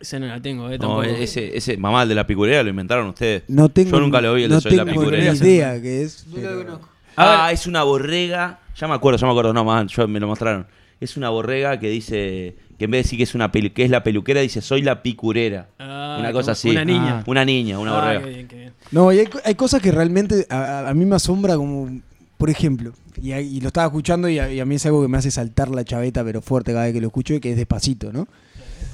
Ese 0.00 0.18
no 0.18 0.26
la 0.26 0.40
tengo, 0.40 0.66
eh, 0.70 0.78
No, 0.78 0.78
tampoco. 0.78 1.02
ese, 1.02 1.56
ese 1.56 1.76
mamá 1.76 2.02
el 2.04 2.08
de 2.08 2.14
la 2.14 2.26
picurera 2.26 2.62
lo 2.62 2.70
inventaron 2.70 3.06
ustedes. 3.08 3.42
No 3.48 3.68
tengo, 3.68 3.90
Yo 3.90 4.00
nunca 4.00 4.20
lo 4.22 4.32
vi, 4.34 4.44
el 4.44 4.48
no 4.50 4.54
de 4.56 4.60
Soy 4.62 4.74
la 4.76 4.84
tengo 4.86 5.00
Picurera. 5.00 5.32
ni 5.32 5.38
idea 5.48 5.80
que 5.82 6.02
es. 6.02 6.26
Pero- 6.34 6.64
conozco. 6.64 6.88
Ah, 7.16 7.50
es 7.52 7.66
una 7.66 7.82
borrega. 7.82 8.60
Ya 8.78 8.88
me 8.88 8.94
acuerdo, 8.94 9.18
ya 9.18 9.26
me 9.26 9.32
acuerdo. 9.32 9.52
No, 9.52 9.62
man, 9.64 9.88
yo 9.88 10.08
me 10.08 10.18
lo 10.20 10.26
mostraron. 10.26 10.66
Es 11.00 11.16
una 11.18 11.28
borrega 11.28 11.78
que 11.78 11.90
dice 11.90 12.56
que 12.78 12.84
en 12.86 12.90
vez 12.92 12.98
de 13.00 13.02
decir 13.02 13.16
que 13.18 13.24
es 13.24 13.34
una 13.34 13.52
pelu- 13.52 13.72
que 13.74 13.84
es 13.84 13.90
la 13.90 14.02
peluquera, 14.02 14.40
dice 14.40 14.62
soy 14.62 14.80
la 14.80 15.02
picurera. 15.02 15.68
Ah, 15.78 16.16
una 16.18 16.32
cosa 16.32 16.52
así. 16.52 16.70
Una 16.70 16.84
niña. 16.84 17.18
Ah. 17.20 17.24
Una 17.26 17.44
niña, 17.44 17.78
una 17.78 17.90
Ah, 17.92 18.00
borrega. 18.00 18.22
qué 18.22 18.28
bien, 18.30 18.48
qué 18.48 18.56
bien. 18.56 18.72
No, 18.90 19.12
y 19.12 19.18
hay, 19.18 19.26
co- 19.26 19.40
hay 19.44 19.54
cosas 19.54 19.82
que 19.82 19.92
realmente 19.92 20.46
a, 20.48 20.56
a- 20.56 20.88
a 20.88 20.94
mí 20.94 21.04
me 21.04 21.16
asombra 21.16 21.56
como, 21.56 22.00
por 22.38 22.48
ejemplo, 22.48 22.92
y 23.20 23.60
lo 23.60 23.66
estaba 23.68 23.86
escuchando 23.86 24.28
y 24.30 24.38
a, 24.38 24.50
y 24.50 24.60
a 24.60 24.64
mí 24.64 24.76
es 24.76 24.86
algo 24.86 25.02
que 25.02 25.08
me 25.08 25.18
hace 25.18 25.30
saltar 25.30 25.68
la 25.68 25.84
chaveta, 25.84 26.24
pero 26.24 26.40
fuerte 26.40 26.72
cada 26.72 26.84
vez 26.84 26.94
que 26.94 27.00
lo 27.02 27.08
escucho, 27.08 27.34
y 27.34 27.40
que 27.40 27.50
es 27.50 27.56
despacito, 27.56 28.12
¿no? 28.14 28.28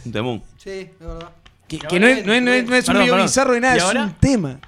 Un 0.07 0.13
temún. 0.13 0.43
Sí, 0.57 0.71
es 0.71 0.99
verdad. 0.99 1.29
Que, 1.69 1.79
que 1.79 1.99
no, 2.01 2.07
es, 2.07 2.25
no 2.25 2.33
es- 2.33 2.43
no 2.43 2.53
es- 2.53 2.65
no 2.69 2.77
es 2.77 2.89
un 2.89 2.95
video 2.95 3.07
perdón. 3.15 3.27
bizarro 3.27 3.53
de 3.55 3.61
nada, 3.61 3.75
¿Y 3.75 3.79
es 3.79 3.85
ahora? 3.85 4.05
un 4.05 4.15
tema. 4.15 4.59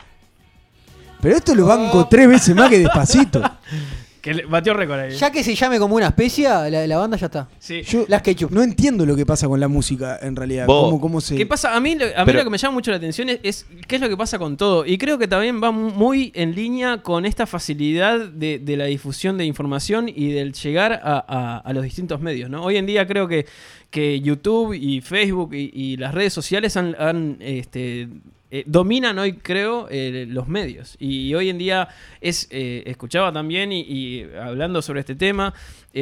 Pero 1.20 1.36
esto 1.36 1.54
lo 1.54 1.66
banco 1.66 2.06
tres 2.08 2.28
veces 2.28 2.54
más 2.54 2.68
que 2.68 2.78
despacito. 2.80 3.42
Que 4.20 4.34
le- 4.34 4.44
batió 4.46 4.74
récord 4.74 4.98
ahí. 4.98 5.10
Ya 5.16 5.30
que 5.30 5.44
se 5.44 5.54
llame 5.54 5.78
como 5.78 5.94
una 5.96 6.08
especie, 6.08 6.48
la, 6.48 6.86
la 6.86 6.96
banda 6.98 7.16
ya 7.16 7.26
está. 7.26 7.48
Sí. 7.58 7.82
Yo 7.82 8.04
Las 8.08 8.22
ketchup. 8.22 8.50
no 8.50 8.62
entiendo 8.62 9.06
lo 9.06 9.14
que 9.14 9.24
pasa 9.24 9.46
con 9.46 9.60
la 9.60 9.68
música 9.68 10.18
en 10.20 10.34
realidad. 10.34 10.66
Vos. 10.66 10.86
Cómo, 10.86 11.00
cómo 11.00 11.20
se... 11.20 11.36
¿Qué 11.36 11.46
pasa? 11.46 11.76
A 11.76 11.80
mí, 11.80 11.94
lo- 11.94 12.04
a 12.06 12.08
mí 12.08 12.14
Pero- 12.26 12.38
lo 12.38 12.44
que 12.44 12.50
me 12.50 12.58
llama 12.58 12.74
mucho 12.74 12.90
la 12.90 12.96
atención 12.96 13.28
es, 13.28 13.38
es 13.42 13.66
qué 13.86 13.96
es 13.96 14.00
lo 14.02 14.08
que 14.08 14.16
pasa 14.16 14.38
con 14.38 14.56
todo. 14.56 14.84
Y 14.84 14.98
creo 14.98 15.18
que 15.18 15.28
también 15.28 15.62
va 15.62 15.70
muy 15.70 16.32
en 16.34 16.54
línea 16.54 17.02
con 17.02 17.26
esta 17.26 17.46
facilidad 17.46 18.18
de, 18.18 18.58
de 18.58 18.76
la 18.76 18.86
difusión 18.86 19.38
de 19.38 19.44
información 19.44 20.08
y 20.08 20.32
del 20.32 20.52
llegar 20.52 20.92
a, 21.02 21.24
a- 21.28 21.58
a 21.58 21.72
los 21.72 21.84
distintos 21.84 22.20
medios. 22.20 22.50
¿no? 22.50 22.64
Hoy 22.64 22.76
en 22.76 22.86
día 22.86 23.06
creo 23.06 23.28
que, 23.28 23.46
que 23.90 24.20
YouTube 24.20 24.74
y 24.74 25.00
Facebook 25.00 25.54
y, 25.54 25.70
y 25.72 25.96
las 25.96 26.12
redes 26.14 26.32
sociales 26.32 26.76
han, 26.76 26.96
han, 26.98 27.36
este, 27.40 28.08
eh, 28.50 28.64
dominan 28.66 29.18
hoy, 29.18 29.34
creo, 29.34 29.88
eh, 29.90 30.26
los 30.28 30.48
medios. 30.48 30.96
Y 30.98 31.34
hoy 31.34 31.50
en 31.50 31.58
día 31.58 31.88
es 32.20 32.48
eh, 32.50 32.82
escuchaba 32.86 33.30
también 33.32 33.72
y, 33.72 33.80
y 33.80 34.22
hablando 34.40 34.80
sobre 34.80 35.00
este 35.00 35.14
tema, 35.14 35.52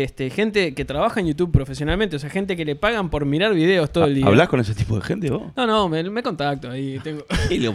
este, 0.02 0.30
gente 0.30 0.74
que 0.74 0.84
trabaja 0.84 1.20
en 1.20 1.26
YouTube 1.28 1.50
profesionalmente, 1.52 2.16
o 2.16 2.18
sea, 2.18 2.30
gente 2.30 2.56
que 2.56 2.64
le 2.64 2.76
pagan 2.76 3.10
por 3.10 3.24
mirar 3.24 3.54
videos 3.54 3.90
todo 3.92 4.04
el 4.04 4.14
día. 4.14 4.26
¿Hablás 4.26 4.48
con 4.48 4.60
ese 4.60 4.74
tipo 4.74 4.96
de 4.96 5.02
gente 5.02 5.30
vos? 5.30 5.52
No, 5.56 5.66
no, 5.66 5.88
me, 5.88 6.02
me 6.10 6.22
contacto 6.22 6.70
ahí, 6.70 6.98
tengo, 7.02 7.24
Y 7.50 7.58
lo 7.58 7.72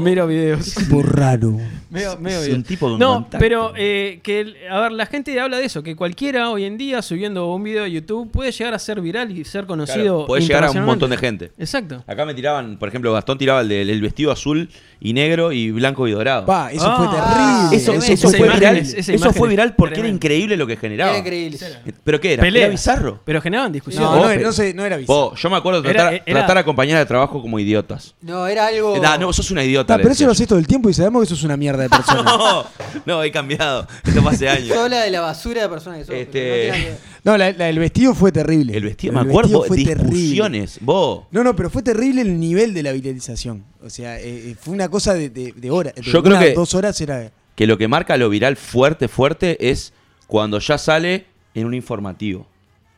miro 0.00 0.26
videos. 0.26 0.74
Tipo 0.74 1.02
raro. 1.02 1.58
Meo- 1.90 2.18
meo 2.18 2.40
Es 2.40 2.48
un 2.54 2.62
tipo 2.64 2.88
con 2.88 2.98
No, 2.98 3.14
contacto. 3.14 3.38
pero 3.38 3.72
eh, 3.76 4.20
que, 4.22 4.54
a 4.70 4.80
ver, 4.80 4.92
la 4.92 5.06
gente 5.06 5.38
habla 5.38 5.58
de 5.58 5.66
eso, 5.66 5.82
que 5.82 5.94
cualquiera 5.96 6.50
hoy 6.50 6.64
en 6.64 6.76
día 6.76 7.02
subiendo 7.02 7.52
un 7.54 7.62
video 7.62 7.84
de 7.84 7.92
YouTube 7.92 8.30
puede 8.30 8.50
llegar 8.52 8.74
a 8.74 8.78
ser 8.78 9.00
viral 9.00 9.36
y 9.36 9.44
ser 9.44 9.66
conocido. 9.66 10.02
Claro, 10.02 10.26
podés 10.26 10.46
llegar 10.46 10.64
a 10.64 10.70
un 10.70 10.84
montón 10.84 11.10
de 11.10 11.16
gente. 11.16 11.50
Exacto. 11.58 12.02
Acá 12.06 12.24
me 12.24 12.34
tiraban, 12.34 12.78
por 12.78 12.88
ejemplo, 12.88 13.12
Gastón 13.12 13.38
tiraba 13.38 13.60
el 13.60 13.68
del 13.68 13.90
el 13.90 14.00
vestido 14.00 14.32
azul 14.32 14.68
y 15.00 15.12
negro 15.12 15.52
y 15.52 15.70
blanco 15.70 16.08
y 16.08 16.12
dorado. 16.12 16.46
Pa, 16.46 16.72
eso 16.72 16.84
Ah, 16.86 16.96
fue 16.96 17.06
terrible. 17.08 18.04
Eso, 18.14 18.30
fue 18.30 18.48
viral, 18.54 18.76
es- 18.78 18.94
eso 19.08 19.32
fue 19.32 19.48
es 19.48 19.50
viral 19.50 19.74
porque 19.76 20.00
era 20.00 20.08
increíble 20.08 20.56
lo 20.56 20.66
que 20.66 20.76
generaba. 20.76 21.12
Era 21.12 21.20
increíble. 21.34 21.58
¿Pero 22.04 22.20
qué 22.20 22.32
era? 22.34 22.42
Peleas. 22.42 22.62
Era 22.64 22.70
bizarro. 22.70 23.20
Pero 23.24 23.40
generaban 23.40 23.72
discusión. 23.72 24.02
No, 24.04 24.16
no, 24.28 24.34
no, 24.40 24.52
sé, 24.52 24.74
no 24.74 24.84
era 24.84 24.96
bizarro. 24.96 25.30
Vos, 25.30 25.40
yo 25.40 25.50
me 25.50 25.56
acuerdo 25.56 25.82
de 25.82 25.92
tratar, 25.92 26.14
era- 26.26 26.40
tratar 26.40 26.58
a 26.58 26.64
compañeras 26.64 27.00
de 27.02 27.06
trabajo 27.06 27.40
como 27.42 27.58
idiotas. 27.58 28.14
No, 28.20 28.46
era 28.46 28.66
algo. 28.66 29.00
Ah, 29.04 29.18
no, 29.18 29.32
sos 29.32 29.50
una 29.50 29.64
idiota. 29.64 29.88
Ta, 29.88 29.96
le 29.98 30.02
pero 30.02 30.12
eso 30.12 30.18
decía 30.18 30.26
lo 30.26 30.32
haces 30.32 30.48
todo 30.48 30.58
el 30.58 30.66
tiempo 30.66 30.88
y 30.90 30.94
sabemos 30.94 31.20
que 31.22 31.24
eso 31.26 31.34
es 31.34 31.42
una 31.44 31.56
mierda 31.56 31.82
de 31.82 31.88
persona. 31.90 32.22
No, 32.36 32.64
no, 33.06 33.22
he 33.22 33.30
cambiado. 33.32 33.86
Esto 34.04 34.22
fue 34.22 34.32
hace 34.32 34.48
años. 34.48 34.76
Habla 34.76 35.02
de 35.02 35.10
la 35.10 35.20
basura 35.20 35.62
de 35.62 35.68
personas 35.68 35.98
que 36.00 36.04
sos. 36.04 36.14
Este- 36.14 36.96
no 37.24 37.36
la, 37.38 37.52
la- 37.52 37.68
el 37.68 37.78
vestido 37.78 38.14
fue 38.14 38.30
terrible. 38.32 38.76
El 38.76 38.84
vestido, 38.84 39.12
me 39.14 39.20
acuerdo, 39.20 39.62
fue 39.64 39.76
discusiones. 39.78 40.78
Vos. 40.80 41.24
No, 41.30 41.42
no, 41.42 41.56
pero 41.56 41.70
fue 41.70 41.82
terrible 41.82 42.20
el 42.22 42.38
nivel 42.38 42.74
de 42.74 42.82
la 42.82 42.92
viralización. 42.92 43.64
O 43.82 43.90
sea, 43.90 44.18
eh, 44.20 44.50
eh, 44.50 44.56
fue 44.60 44.74
una 44.74 44.88
cosa 44.88 45.14
de, 45.14 45.30
de, 45.30 45.52
de 45.56 45.70
horas. 45.70 45.94
de 45.94 46.02
Yo 46.02 46.22
creo 46.22 46.36
una, 46.36 46.44
que- 46.44 46.52
dos 46.54 46.74
horas 46.74 47.00
era. 47.00 47.30
Que 47.56 47.66
lo 47.66 47.78
que 47.78 47.86
marca 47.88 48.16
lo 48.16 48.28
viral 48.28 48.56
fuerte, 48.56 49.08
fuerte 49.08 49.70
es 49.70 49.92
cuando 50.26 50.58
ya 50.58 50.78
sale 50.78 51.26
en 51.54 51.66
un 51.66 51.74
informativo. 51.74 52.46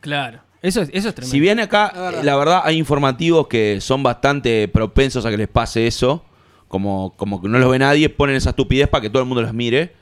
Claro. 0.01 0.39
Eso, 0.61 0.81
es- 0.81 0.89
eso 0.93 1.09
es 1.09 1.15
tremendo. 1.15 1.31
Si 1.31 1.39
bien 1.39 1.59
acá, 1.59 1.91
La 1.93 2.01
verdad. 2.01 2.23
la 2.23 2.35
verdad, 2.35 2.61
hay 2.63 2.77
informativos 2.77 3.47
que 3.47 3.79
son 3.81 4.01
bastante 4.03 4.67
propensos 4.67 5.25
a 5.25 5.29
que 5.29 5.37
les 5.37 5.47
pase 5.47 5.85
eso, 5.87 6.23
como, 6.67 7.13
como 7.15 7.41
que 7.41 7.47
no 7.47 7.59
los 7.59 7.69
ve 7.71 7.79
nadie, 7.79 8.09
ponen 8.09 8.35
esa 8.35 8.49
estupidez 8.49 8.87
para 8.89 9.01
que 9.01 9.09
todo 9.09 9.21
el 9.21 9.27
mundo 9.27 9.41
las 9.41 9.53
mire. 9.53 9.93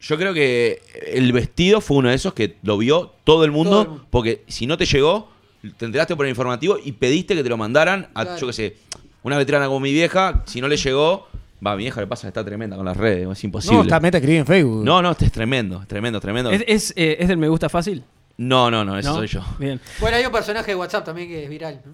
Yo 0.00 0.16
creo 0.16 0.32
que 0.32 0.80
el 1.08 1.30
vestido 1.32 1.80
fue 1.80 1.98
uno 1.98 2.08
de 2.08 2.14
esos 2.14 2.32
que 2.32 2.56
lo 2.62 2.78
vio 2.78 3.12
todo 3.24 3.44
el 3.44 3.50
mundo, 3.50 3.70
Todo 3.70 3.82
el 3.82 3.88
mundo. 3.88 4.06
porque 4.10 4.44
si 4.48 4.66
no 4.66 4.78
te 4.78 4.86
llegó, 4.86 5.28
te 5.76 5.84
enteraste 5.84 6.16
por 6.16 6.24
el 6.24 6.30
informativo 6.30 6.78
y 6.82 6.92
pediste 6.92 7.34
que 7.34 7.42
te 7.42 7.48
lo 7.50 7.58
mandaran 7.58 8.08
a, 8.14 8.22
Claro. 8.24 8.38
yo 8.40 8.46
qué 8.46 8.52
sé, 8.54 8.76
una 9.22 9.36
veterana 9.36 9.66
como 9.66 9.80
mi 9.80 9.92
vieja, 9.92 10.42
si 10.46 10.62
no 10.62 10.68
le 10.68 10.78
llegó, 10.78 11.28
va, 11.64 11.76
mi 11.76 11.82
vieja 11.84 12.00
le 12.00 12.06
pasa, 12.06 12.28
está 12.28 12.44
tremenda 12.44 12.76
con 12.76 12.84
las 12.84 12.96
redes, 12.96 13.28
es 13.30 13.44
imposible. 13.44 13.76
No, 13.76 13.82
está 13.82 14.00
meta 14.00 14.18
escribí 14.18 14.38
en 14.38 14.46
Facebook. 14.46 14.84
No, 14.84 15.00
no, 15.02 15.10
este 15.12 15.26
es 15.26 15.32
tremendo, 15.32 15.82
tremendo, 15.86 16.20
tremendo. 16.20 16.50
¿Es, 16.50 16.64
es, 16.66 16.92
eh, 16.96 17.16
es 17.20 17.28
del 17.28 17.36
me 17.38 17.48
gusta 17.48 17.68
fácil? 17.68 18.02
No, 18.36 18.70
no, 18.70 18.84
no, 18.84 18.96
ese 18.98 19.08
¿No? 19.08 19.16
soy 19.16 19.26
yo. 19.26 19.42
Bien. 19.58 19.80
Bueno, 20.00 20.16
hay 20.16 20.24
un 20.24 20.32
personaje 20.32 20.70
de 20.70 20.74
WhatsApp 20.76 21.04
también 21.04 21.28
que 21.28 21.44
es 21.44 21.50
viral. 21.50 21.80
¿no? 21.84 21.92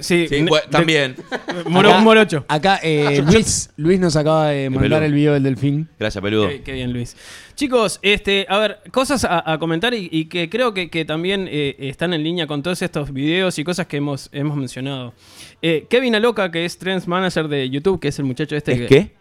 Sí, 0.00 0.26
Sí, 0.28 0.42
ne- 0.42 0.50
de- 0.50 0.62
también. 0.70 1.14
Moro- 1.66 1.90
Acá- 1.90 2.00
morocho. 2.00 2.44
Acá 2.48 2.80
eh, 2.82 3.22
Luis, 3.30 3.70
Luis 3.76 4.00
nos 4.00 4.16
acaba 4.16 4.48
de 4.48 4.68
mandar 4.68 4.88
peludo. 4.90 5.04
el 5.06 5.12
video 5.12 5.32
del 5.34 5.42
delfín. 5.44 5.88
Gracias, 6.00 6.20
peludo. 6.20 6.48
Qué, 6.48 6.62
qué 6.62 6.72
bien, 6.72 6.92
Luis. 6.92 7.16
Chicos, 7.54 8.00
este, 8.02 8.44
a 8.48 8.58
ver, 8.58 8.80
cosas 8.90 9.24
a, 9.24 9.52
a 9.52 9.58
comentar 9.58 9.94
y, 9.94 10.08
y 10.10 10.24
que 10.24 10.50
creo 10.50 10.74
que, 10.74 10.90
que 10.90 11.04
también 11.04 11.46
eh, 11.48 11.76
están 11.78 12.12
en 12.12 12.24
línea 12.24 12.48
con 12.48 12.60
todos 12.60 12.82
estos 12.82 13.12
videos 13.12 13.56
y 13.60 13.62
cosas 13.62 13.86
que 13.86 13.98
hemos, 13.98 14.30
hemos 14.32 14.56
mencionado. 14.56 15.12
Eh, 15.66 15.86
Kevin 15.88 16.14
Aloca, 16.14 16.50
que 16.50 16.66
es 16.66 16.76
Trends 16.76 17.08
Manager 17.08 17.48
de 17.48 17.70
YouTube, 17.70 17.98
que 17.98 18.08
es 18.08 18.18
el 18.18 18.26
muchacho 18.26 18.54
este 18.54 18.72
¿Es 18.72 18.78
que... 18.80 18.86
qué? 18.86 19.14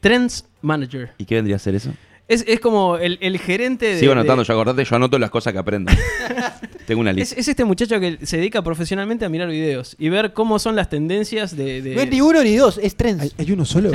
Trends 0.00 0.46
Manager. 0.62 1.10
¿Y 1.18 1.26
qué 1.26 1.34
vendría 1.34 1.56
a 1.56 1.58
ser 1.58 1.74
eso? 1.74 1.92
Es, 2.26 2.42
es 2.46 2.58
como 2.60 2.96
el, 2.96 3.18
el 3.20 3.38
gerente 3.38 3.84
de... 3.86 3.98
Sigo 4.00 4.12
anotando, 4.12 4.42
de- 4.42 4.46
yo 4.48 4.54
acordate, 4.54 4.82
yo 4.84 4.96
anoto 4.96 5.18
las 5.18 5.28
cosas 5.30 5.52
que 5.52 5.58
aprendo. 5.58 5.92
Tengo 6.86 7.02
una 7.02 7.10
es, 7.10 7.16
lista. 7.18 7.34
es 7.40 7.48
este 7.48 7.66
muchacho 7.66 8.00
que 8.00 8.18
se 8.24 8.38
dedica 8.38 8.62
profesionalmente 8.62 9.26
a 9.26 9.28
mirar 9.28 9.48
videos 9.48 9.94
y 9.98 10.08
ver 10.08 10.32
cómo 10.32 10.58
son 10.58 10.74
las 10.74 10.88
tendencias 10.88 11.54
de... 11.54 11.82
de- 11.82 11.94
No 11.96 12.00
es 12.00 12.08
ni 12.10 12.20
uno 12.22 12.42
ni 12.42 12.56
dos, 12.56 12.78
es 12.82 12.96
trends. 12.96 13.22
¿Hay, 13.24 13.32
hay 13.36 13.52
uno 13.52 13.66
solo? 13.66 13.90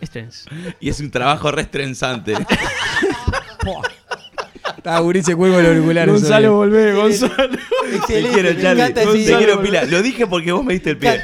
es 0.00 0.10
Trends. 0.10 0.44
Y 0.80 0.88
es 0.88 1.00
un 1.00 1.10
trabajo 1.10 1.50
restrenzante. 1.50 2.34
Está 4.76 5.00
Urice 5.02 5.34
cuelgo 5.36 5.58
el 5.60 5.66
auricular. 5.66 6.08
Gonzalo, 6.08 6.54
volvé, 6.56 6.92
Gonzalo. 6.94 7.48
Excelente, 7.94 8.42
me 8.54 8.62
Charlie. 8.62 8.92
Te 9.24 9.36
quiero 9.36 9.60
pila. 9.62 9.84
Lo 9.84 10.02
dije 10.02 10.26
porque 10.26 10.52
vos 10.52 10.64
me 10.64 10.72
diste 10.74 10.90
el 10.90 10.98
pie. 10.98 11.20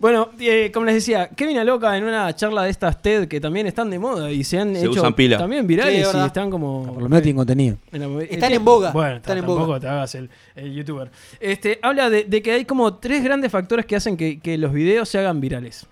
Bueno, 0.00 0.30
eh, 0.38 0.70
como 0.72 0.86
les 0.86 0.94
decía, 0.94 1.28
Kevin 1.30 1.58
Aloca 1.58 1.96
en 1.96 2.04
una 2.04 2.32
charla 2.36 2.62
de 2.62 2.70
estas 2.70 3.02
TED 3.02 3.26
que 3.26 3.40
también 3.40 3.66
están 3.66 3.90
de 3.90 3.98
moda 3.98 4.30
y 4.30 4.44
se 4.44 4.56
han 4.60 4.72
Se 4.76 4.82
hecho 4.82 4.90
usan 4.92 5.12
pila. 5.12 5.38
también 5.38 5.66
virales 5.66 6.06
es 6.06 6.14
y 6.14 6.18
están 6.20 6.50
como... 6.52 6.84
Por 6.94 7.02
lo 7.02 7.08
menos 7.08 7.20
tiene 7.24 7.36
contenido. 7.36 7.78
en 7.90 8.16
la- 8.16 8.22
Están 8.22 8.52
en 8.52 8.64
boga, 8.64 8.92
Bueno, 8.92 9.16
están 9.16 9.38
en 9.38 9.42
tampoco 9.44 9.66
boga. 9.66 9.80
te 9.80 9.88
hagas 9.88 10.14
el, 10.14 10.30
el 10.54 10.72
youtuber. 10.72 11.10
Este, 11.40 11.80
habla 11.82 12.10
de, 12.10 12.22
de 12.22 12.42
que 12.42 12.52
hay 12.52 12.64
como 12.64 12.94
tres 12.94 13.24
grandes 13.24 13.50
factores 13.50 13.86
que 13.86 13.96
hacen 13.96 14.16
que, 14.16 14.38
que 14.38 14.56
los 14.56 14.72
videos 14.72 15.08
se 15.08 15.18
hagan 15.18 15.40
virales. 15.40 15.84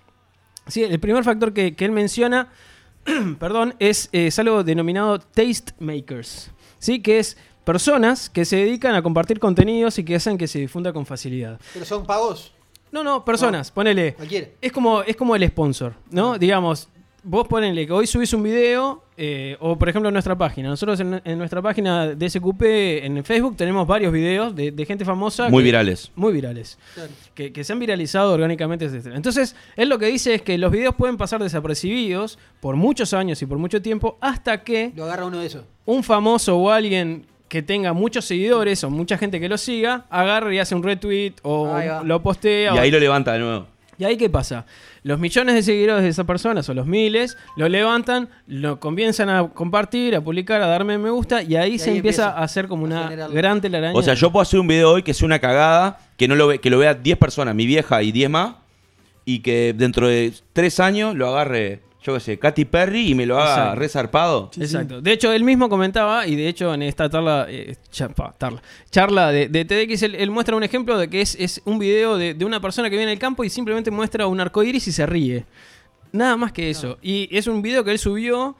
Sí, 0.67 0.83
el 0.85 0.99
primer 1.01 1.25
factor 1.25 1.51
que, 1.51 1.75
que 1.75 1.83
él 1.83 1.91
menciona, 1.91 2.47
perdón, 3.39 3.75
es, 3.79 4.09
es 4.11 4.37
algo 4.39 4.63
denominado 4.63 5.19
taste 5.19 5.73
makers. 5.79 6.51
¿Sí? 6.79 7.01
Que 7.01 7.19
es 7.19 7.37
personas 7.63 8.29
que 8.29 8.45
se 8.45 8.57
dedican 8.57 8.95
a 8.95 9.01
compartir 9.01 9.39
contenidos 9.39 9.97
y 9.99 10.05
que 10.05 10.15
hacen 10.15 10.37
que 10.37 10.47
se 10.47 10.59
difunda 10.59 10.93
con 10.93 11.05
facilidad. 11.05 11.59
Pero 11.73 11.85
son 11.85 12.05
pagos. 12.05 12.53
No, 12.91 13.03
no, 13.03 13.25
personas, 13.25 13.71
ponele. 13.71 14.13
Cualquiera. 14.13 14.47
Es 14.61 14.71
como, 14.71 15.01
es 15.03 15.15
como 15.15 15.35
el 15.35 15.45
sponsor, 15.47 15.93
¿no? 16.09 16.37
Digamos, 16.37 16.87
vos 17.27 17.47
ponele 17.47 17.85
que 17.85 17.91
hoy 17.93 18.07
subís 18.07 18.31
un 18.33 18.41
video, 18.43 19.03
eh, 19.17 19.57
o 19.59 19.77
por 19.77 19.89
ejemplo 19.89 20.09
en 20.09 20.13
nuestra 20.13 20.37
página. 20.37 20.69
Nosotros 20.69 20.99
en, 20.99 21.21
en 21.23 21.37
nuestra 21.37 21.61
página 21.61 22.07
de 22.07 22.29
SQP 22.29 22.61
en 23.03 23.23
Facebook 23.23 23.57
tenemos 23.57 23.85
varios 23.85 24.13
videos 24.13 24.55
de, 24.55 24.71
de 24.71 24.85
gente 24.85 25.03
famosa. 25.05 25.49
Muy 25.49 25.61
que- 25.61 25.65
virales. 25.65 26.11
Muy 26.15 26.31
virales. 26.33 26.77
Claro. 26.93 27.09
Que, 27.35 27.51
que 27.51 27.63
se 27.63 27.73
han 27.73 27.79
viralizado 27.79 28.33
orgánicamente. 28.33 28.85
etcétera. 28.85 29.15
Entonces, 29.15 29.55
él 29.75 29.89
lo 29.89 29.99
que 29.99 30.05
dice 30.07 30.33
es 30.35 30.41
que 30.41 30.57
los 30.57 30.71
videos 30.71 30.95
pueden 30.95 31.17
pasar 31.17 31.41
desapercibidos 31.43 32.39
por 32.61 32.75
muchos 32.75 33.13
años 33.13 33.41
y 33.41 33.45
por 33.45 33.57
mucho 33.57 33.81
tiempo 33.81 34.17
hasta 34.21 34.63
que 34.63 34.91
Lo 34.95 35.03
agarra 35.03 35.25
uno 35.25 35.39
de 35.39 35.47
esos. 35.47 35.63
un 35.85 36.03
famoso 36.03 36.57
o 36.57 36.69
alguien 36.71 37.25
que 37.49 37.61
tenga 37.61 37.93
muchos 37.93 38.25
seguidores 38.25 38.83
o 38.83 38.89
mucha 38.89 39.17
gente 39.17 39.39
que 39.39 39.47
lo 39.47 39.57
siga, 39.57 40.05
agarre 40.09 40.55
y 40.55 40.59
hace 40.59 40.75
un 40.75 40.83
retweet 40.83 41.33
o 41.43 41.73
lo 42.03 42.21
postea. 42.21 42.73
Y 42.73 42.77
o- 42.77 42.81
ahí 42.81 42.91
lo 42.91 42.99
levanta 42.99 43.33
de 43.33 43.39
nuevo. 43.39 43.67
¿Y 43.99 44.03
ahí 44.03 44.15
qué 44.15 44.29
pasa? 44.29 44.65
Los 45.01 45.17
millones 45.19 45.55
de 45.55 45.63
seguidores 45.63 46.03
de 46.03 46.09
esa 46.09 46.23
persona, 46.23 46.61
o 46.67 46.73
los 46.73 46.85
miles, 46.85 47.35
lo 47.55 47.67
levantan, 47.67 48.29
lo 48.45 48.79
comienzan 48.79 49.29
a 49.29 49.47
compartir, 49.49 50.15
a 50.15 50.21
publicar, 50.21 50.61
a 50.61 50.67
darme 50.67 50.97
me 50.99 51.09
gusta, 51.09 51.41
y 51.41 51.55
ahí 51.55 51.73
Y 51.73 51.79
se 51.79 51.89
ahí 51.89 51.97
empieza 51.97 52.25
empieza 52.25 52.39
a 52.39 52.43
hacer 52.43 52.67
como 52.67 52.83
a 52.83 52.87
una 52.87 53.03
generarlo. 53.05 53.35
gran 53.35 53.59
telaraña. 53.59 53.97
O 53.97 54.03
sea, 54.03 54.13
yo 54.13 54.31
puedo 54.31 54.43
hacer 54.43 54.59
un 54.59 54.67
video 54.67 54.91
hoy 54.91 55.01
que 55.01 55.15
sea 55.15 55.25
una 55.25 55.39
cagada, 55.39 55.99
que 56.15 56.27
no 56.27 56.35
lo 56.35 56.47
ve, 56.47 56.59
que 56.59 56.69
lo 56.69 56.77
vea 56.77 56.93
10 56.93 57.17
personas, 57.17 57.55
mi 57.55 57.65
vieja 57.65 58.03
y 58.03 58.11
10 58.11 58.29
más, 58.29 58.55
y 59.25 59.39
que 59.39 59.73
dentro 59.75 60.07
de 60.07 60.31
3 60.53 60.79
años 60.79 61.15
lo 61.15 61.27
agarre, 61.29 61.81
yo 62.07 62.13
qué 62.15 62.19
sé, 62.19 62.39
Katy 62.39 62.65
Perry 62.65 63.11
y 63.11 63.15
me 63.15 63.25
lo 63.25 63.37
haga 63.39 63.53
Exacto. 63.55 63.79
resarpado. 63.79 64.51
Exacto. 64.59 65.01
De 65.01 65.11
hecho, 65.11 65.31
él 65.31 65.43
mismo 65.43 65.69
comentaba, 65.69 66.25
y 66.27 66.35
de 66.35 66.47
hecho 66.47 66.73
en 66.73 66.81
esta 66.81 67.09
charla, 67.09 67.45
eh, 67.49 67.75
charla 68.89 69.31
de, 69.31 69.47
de 69.49 69.65
TEDx, 69.65 70.01
él, 70.03 70.15
él 70.15 70.31
muestra 70.31 70.55
un 70.55 70.63
ejemplo 70.63 70.97
de 70.97 71.09
que 71.09 71.21
es, 71.21 71.35
es 71.39 71.61
un 71.65 71.79
video 71.79 72.17
de, 72.17 72.33
de 72.33 72.45
una 72.45 72.59
persona 72.59 72.89
que 72.89 72.97
viene 72.97 73.11
al 73.11 73.19
campo 73.19 73.43
y 73.43 73.49
simplemente 73.49 73.91
muestra 73.91 74.27
un 74.27 74.39
arco 74.39 74.63
iris 74.63 74.87
y 74.87 74.91
se 74.91 75.05
ríe. 75.05 75.45
Nada 76.11 76.37
más 76.37 76.51
que 76.51 76.69
eso. 76.69 76.97
Y 77.01 77.27
es 77.35 77.47
un 77.47 77.61
video 77.61 77.83
que 77.83 77.91
él 77.91 77.99
subió 77.99 78.55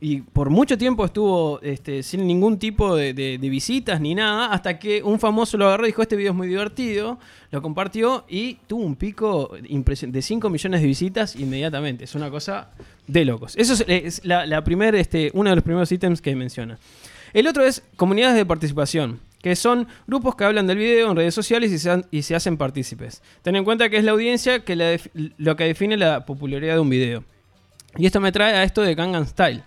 y 0.00 0.20
por 0.20 0.50
mucho 0.50 0.76
tiempo 0.76 1.04
estuvo 1.04 1.60
este, 1.62 2.02
sin 2.02 2.26
ningún 2.26 2.58
tipo 2.58 2.96
de, 2.96 3.14
de- 3.14 3.38
de 3.38 3.48
visitas 3.48 4.00
ni 4.00 4.14
nada, 4.16 4.46
hasta 4.46 4.76
que 4.78 5.00
un 5.02 5.20
famoso 5.20 5.56
lo 5.56 5.66
agarró 5.66 5.84
y 5.84 5.88
dijo, 5.88 6.02
este 6.02 6.16
video 6.16 6.32
es 6.32 6.36
muy 6.36 6.48
divertido, 6.48 7.18
lo 7.52 7.62
compartió 7.62 8.24
y 8.28 8.54
tuvo 8.66 8.82
un 8.82 8.96
pico 8.96 9.50
de 9.60 10.22
5 10.22 10.50
millones 10.50 10.80
de 10.80 10.86
visitas 10.86 11.36
inmediatamente. 11.36 12.02
Es 12.04 12.14
una 12.16 12.30
cosa 12.30 12.70
de 13.06 13.24
locos. 13.24 13.54
Eso 13.56 13.74
es, 13.86 14.24
la, 14.24 14.46
la 14.46 14.64
este, 14.94 15.30
uno 15.34 15.50
de 15.50 15.56
los 15.56 15.64
primeros 15.64 15.90
ítems 15.90 16.20
que 16.20 16.34
menciona. 16.36 16.78
El 17.32 17.46
otro 17.46 17.64
es 17.64 17.82
comunidades 17.96 18.36
de 18.36 18.44
participación, 18.44 19.20
que 19.40 19.56
son 19.56 19.88
grupos 20.06 20.36
que 20.36 20.44
hablan 20.44 20.66
del 20.66 20.78
video 20.78 21.10
en 21.10 21.16
redes 21.16 21.34
sociales 21.34 21.72
y 21.72 21.78
se, 21.78 22.04
y 22.10 22.22
se 22.22 22.34
hacen 22.34 22.56
partícipes. 22.56 23.22
Ten 23.42 23.56
en 23.56 23.64
cuenta 23.64 23.88
que 23.88 23.96
es 23.96 24.04
la 24.04 24.12
audiencia 24.12 24.60
que 24.60 24.76
la 24.76 24.96
lo 25.38 25.56
que 25.56 25.64
define 25.64 25.96
la 25.96 26.26
popularidad 26.26 26.74
de 26.74 26.80
un 26.80 26.90
video. 26.90 27.24
Y 27.96 28.06
esto 28.06 28.20
me 28.20 28.32
trae 28.32 28.54
a 28.54 28.64
esto 28.64 28.82
de 28.82 28.94
Gangnam 28.94 29.26
Style. 29.26 29.62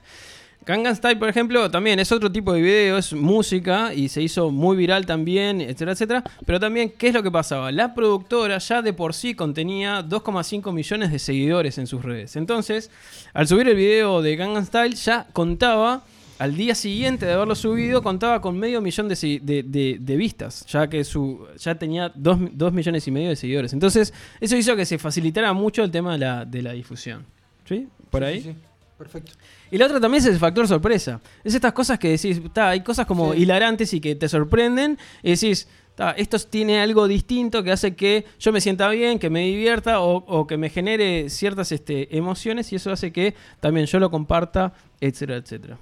Gangnam 0.66 0.96
Style, 0.96 1.18
por 1.18 1.30
ejemplo, 1.30 1.70
también 1.70 2.00
es 2.00 2.12
otro 2.12 2.32
tipo 2.32 2.52
de 2.52 2.62
video, 2.62 2.98
es 2.98 3.14
música 3.14 3.94
y 3.94 4.10
se 4.10 4.22
hizo 4.24 4.50
muy 4.50 4.76
viral 4.76 5.06
también, 5.06 5.62
etcétera, 5.62 5.92
etcétera. 5.92 6.24
Pero 6.46 6.60
también, 6.60 6.92
¿qué 6.98 7.10
es 7.10 7.14
lo 7.14 7.22
que 7.22 7.30
pasaba? 7.30 7.72
La 7.72 7.94
productora 7.94 8.58
ya 8.58 8.82
de 8.82 8.92
por 8.94 9.14
sí 9.14 9.36
contenía 9.36 10.02
2,5 10.02 10.72
millones 10.74 11.12
de 11.12 11.20
seguidores 11.20 11.78
en 11.78 11.86
sus 11.86 12.04
redes. 12.04 12.36
Entonces, 12.36 12.90
al 13.34 13.48
subir 13.48 13.68
el 13.68 13.76
video 13.76 14.24
de 14.24 14.36
Gangnam 14.36 14.66
Style 14.66 14.96
ya 14.96 15.28
contaba 15.34 16.04
al 16.40 16.56
día 16.56 16.74
siguiente 16.76 17.26
de 17.26 17.32
haberlo 17.34 17.56
subido 17.56 18.02
contaba 18.04 18.42
con 18.42 18.58
medio 18.60 18.82
millón 18.82 19.08
de, 19.08 19.16
si- 19.16 19.40
de- 19.40 19.64
de- 19.64 19.98
de 20.02 20.16
vistas, 20.18 20.66
ya 20.68 20.88
que 20.90 21.04
su 21.06 21.46
ya 21.60 21.76
tenía 21.76 22.12
dos, 22.14 22.38
dos 22.52 22.74
millones 22.74 23.08
y 23.08 23.12
medio 23.12 23.30
de 23.30 23.36
seguidores. 23.38 23.72
Entonces, 23.72 24.14
eso 24.42 24.58
hizo 24.58 24.76
que 24.76 24.86
se 24.86 24.98
facilitara 24.98 25.54
mucho 25.54 25.84
el 25.84 25.92
tema 25.92 26.14
de 26.14 26.18
la, 26.18 26.44
de 26.44 26.62
la 26.64 26.74
difusión. 26.74 27.24
¿Sí? 27.70 27.88
¿Por 28.10 28.24
Sí, 28.24 28.26
ahí? 28.28 28.42
sí, 28.42 28.50
sí. 28.52 28.56
Perfecto. 28.98 29.32
Y 29.72 29.78
la 29.78 29.86
otra 29.86 30.00
también 30.00 30.24
es 30.24 30.30
el 30.30 30.38
factor 30.40 30.68
sorpresa. 30.68 31.20
Es 31.44 31.54
estas 31.56 31.74
cosas 31.74 31.98
que 32.00 32.10
decís, 32.10 32.42
"Ta, 32.54 32.70
hay 32.70 32.82
cosas 32.82 33.06
como 33.06 33.34
Sí. 33.34 33.42
hilarantes 33.42 33.94
y 33.94 34.00
que 34.02 34.16
te 34.16 34.30
sorprenden. 34.30 34.98
Y 35.24 35.32
decís, 35.32 35.68
"Ta, 35.96 36.12
esto 36.12 36.38
tiene 36.40 36.80
algo 36.82 37.08
distinto 37.08 37.64
que 37.64 37.72
hace 37.72 37.96
que 37.96 38.26
yo 38.40 38.52
me 38.52 38.62
sienta 38.62 38.90
bien, 38.90 39.18
que 39.18 39.30
me 39.30 39.42
divierta 39.42 40.02
o, 40.02 40.18
o 40.18 40.46
que 40.48 40.58
me 40.58 40.70
genere 40.70 41.30
ciertas 41.30 41.72
este, 41.72 42.16
emociones 42.18 42.72
y 42.72 42.76
eso 42.76 42.92
hace 42.92 43.12
que 43.12 43.34
también 43.60 43.86
yo 43.88 44.00
lo 44.00 44.12
comparta, 44.12 44.74
etcétera, 45.02 45.38
etcétera. 45.40 45.78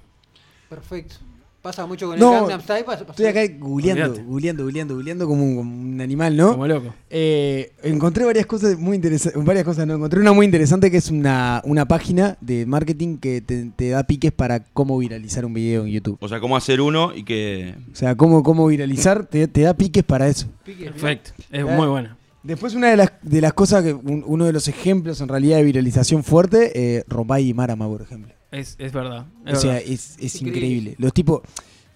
Perfecto. 0.68 1.16
Pasa 1.64 1.86
mucho 1.86 2.04
con 2.08 2.14
el 2.16 2.20
No, 2.20 2.30
Gangnam 2.32 2.60
Style. 2.60 2.84
pasa- 2.84 3.06
pasa- 3.06 3.12
Estoy 3.12 3.24
acá 3.42 3.54
googleando, 3.58 4.22
googleando, 4.22 4.64
googleando, 4.64 4.94
googleando 4.96 5.26
como 5.26 5.42
un, 5.44 5.56
como 5.56 5.80
un 5.80 5.98
animal, 6.02 6.36
¿no? 6.36 6.50
Como 6.50 6.66
loco. 6.66 6.94
Eh, 7.08 7.72
encontré 7.82 8.26
varias 8.26 8.44
cosas 8.44 8.78
muy 8.78 8.96
interesantes. 8.96 9.42
Varias 9.42 9.64
cosas, 9.64 9.86
no. 9.86 9.94
Encontré 9.94 10.20
una 10.20 10.34
muy 10.34 10.44
interesante 10.44 10.90
que 10.90 10.98
es 10.98 11.10
una, 11.10 11.62
una 11.64 11.88
página 11.88 12.36
de 12.42 12.66
marketing 12.66 13.16
que 13.16 13.40
te, 13.40 13.70
te 13.74 13.88
da 13.88 14.04
piques 14.04 14.30
para 14.30 14.60
cómo 14.62 14.98
viralizar 14.98 15.46
un 15.46 15.54
video 15.54 15.86
en 15.86 15.92
YouTube. 15.92 16.18
O 16.20 16.28
sea, 16.28 16.38
cómo 16.38 16.54
hacer 16.54 16.82
uno 16.82 17.14
y 17.14 17.24
que. 17.24 17.74
O 17.90 17.96
sea, 17.96 18.14
cómo, 18.14 18.42
cómo 18.42 18.66
viralizar, 18.66 19.24
te, 19.24 19.48
te 19.48 19.62
da 19.62 19.72
piques 19.72 20.04
para 20.04 20.28
eso. 20.28 20.46
Perfecto. 20.66 21.30
Es 21.50 21.60
Eh, 21.60 21.64
muy 21.64 21.86
buena. 21.86 22.18
Después 22.42 22.74
una 22.74 22.90
de 22.90 22.98
las, 22.98 23.10
de 23.22 23.40
las 23.40 23.54
cosas, 23.54 23.82
que 23.82 23.94
un- 23.94 24.22
uno 24.26 24.44
de 24.44 24.52
los 24.52 24.68
ejemplos 24.68 25.18
en 25.22 25.28
realidad 25.28 25.56
de 25.56 25.64
viralización 25.64 26.24
fuerte, 26.24 26.72
eh, 26.98 27.04
Rombay 27.08 27.48
y 27.48 27.54
Marama, 27.54 27.88
por 27.88 28.02
ejemplo. 28.02 28.34
Es, 28.54 28.76
es 28.78 28.92
verdad. 28.92 29.26
es 29.46 29.58
o 29.58 29.60
sea, 29.60 29.72
verdad. 29.74 29.88
es, 29.90 30.16
es 30.18 30.34
Increíble. 30.36 30.48
increíble. 30.66 30.94
Los 30.98 31.12
tipos, 31.12 31.42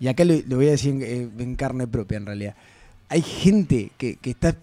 y 0.00 0.08
acá 0.08 0.24
lo, 0.24 0.34
lo 0.46 0.56
voy 0.56 0.68
a 0.68 0.70
decir 0.72 0.90
en, 0.94 1.02
eh, 1.02 1.28
en 1.38 1.56
carne 1.56 1.86
propia 1.86 2.16
en 2.18 2.26
realidad. 2.26 2.54
Hay 3.08 3.22
gente 3.22 3.90
que, 3.96 4.16
que 4.16 4.30
está, 4.30 4.56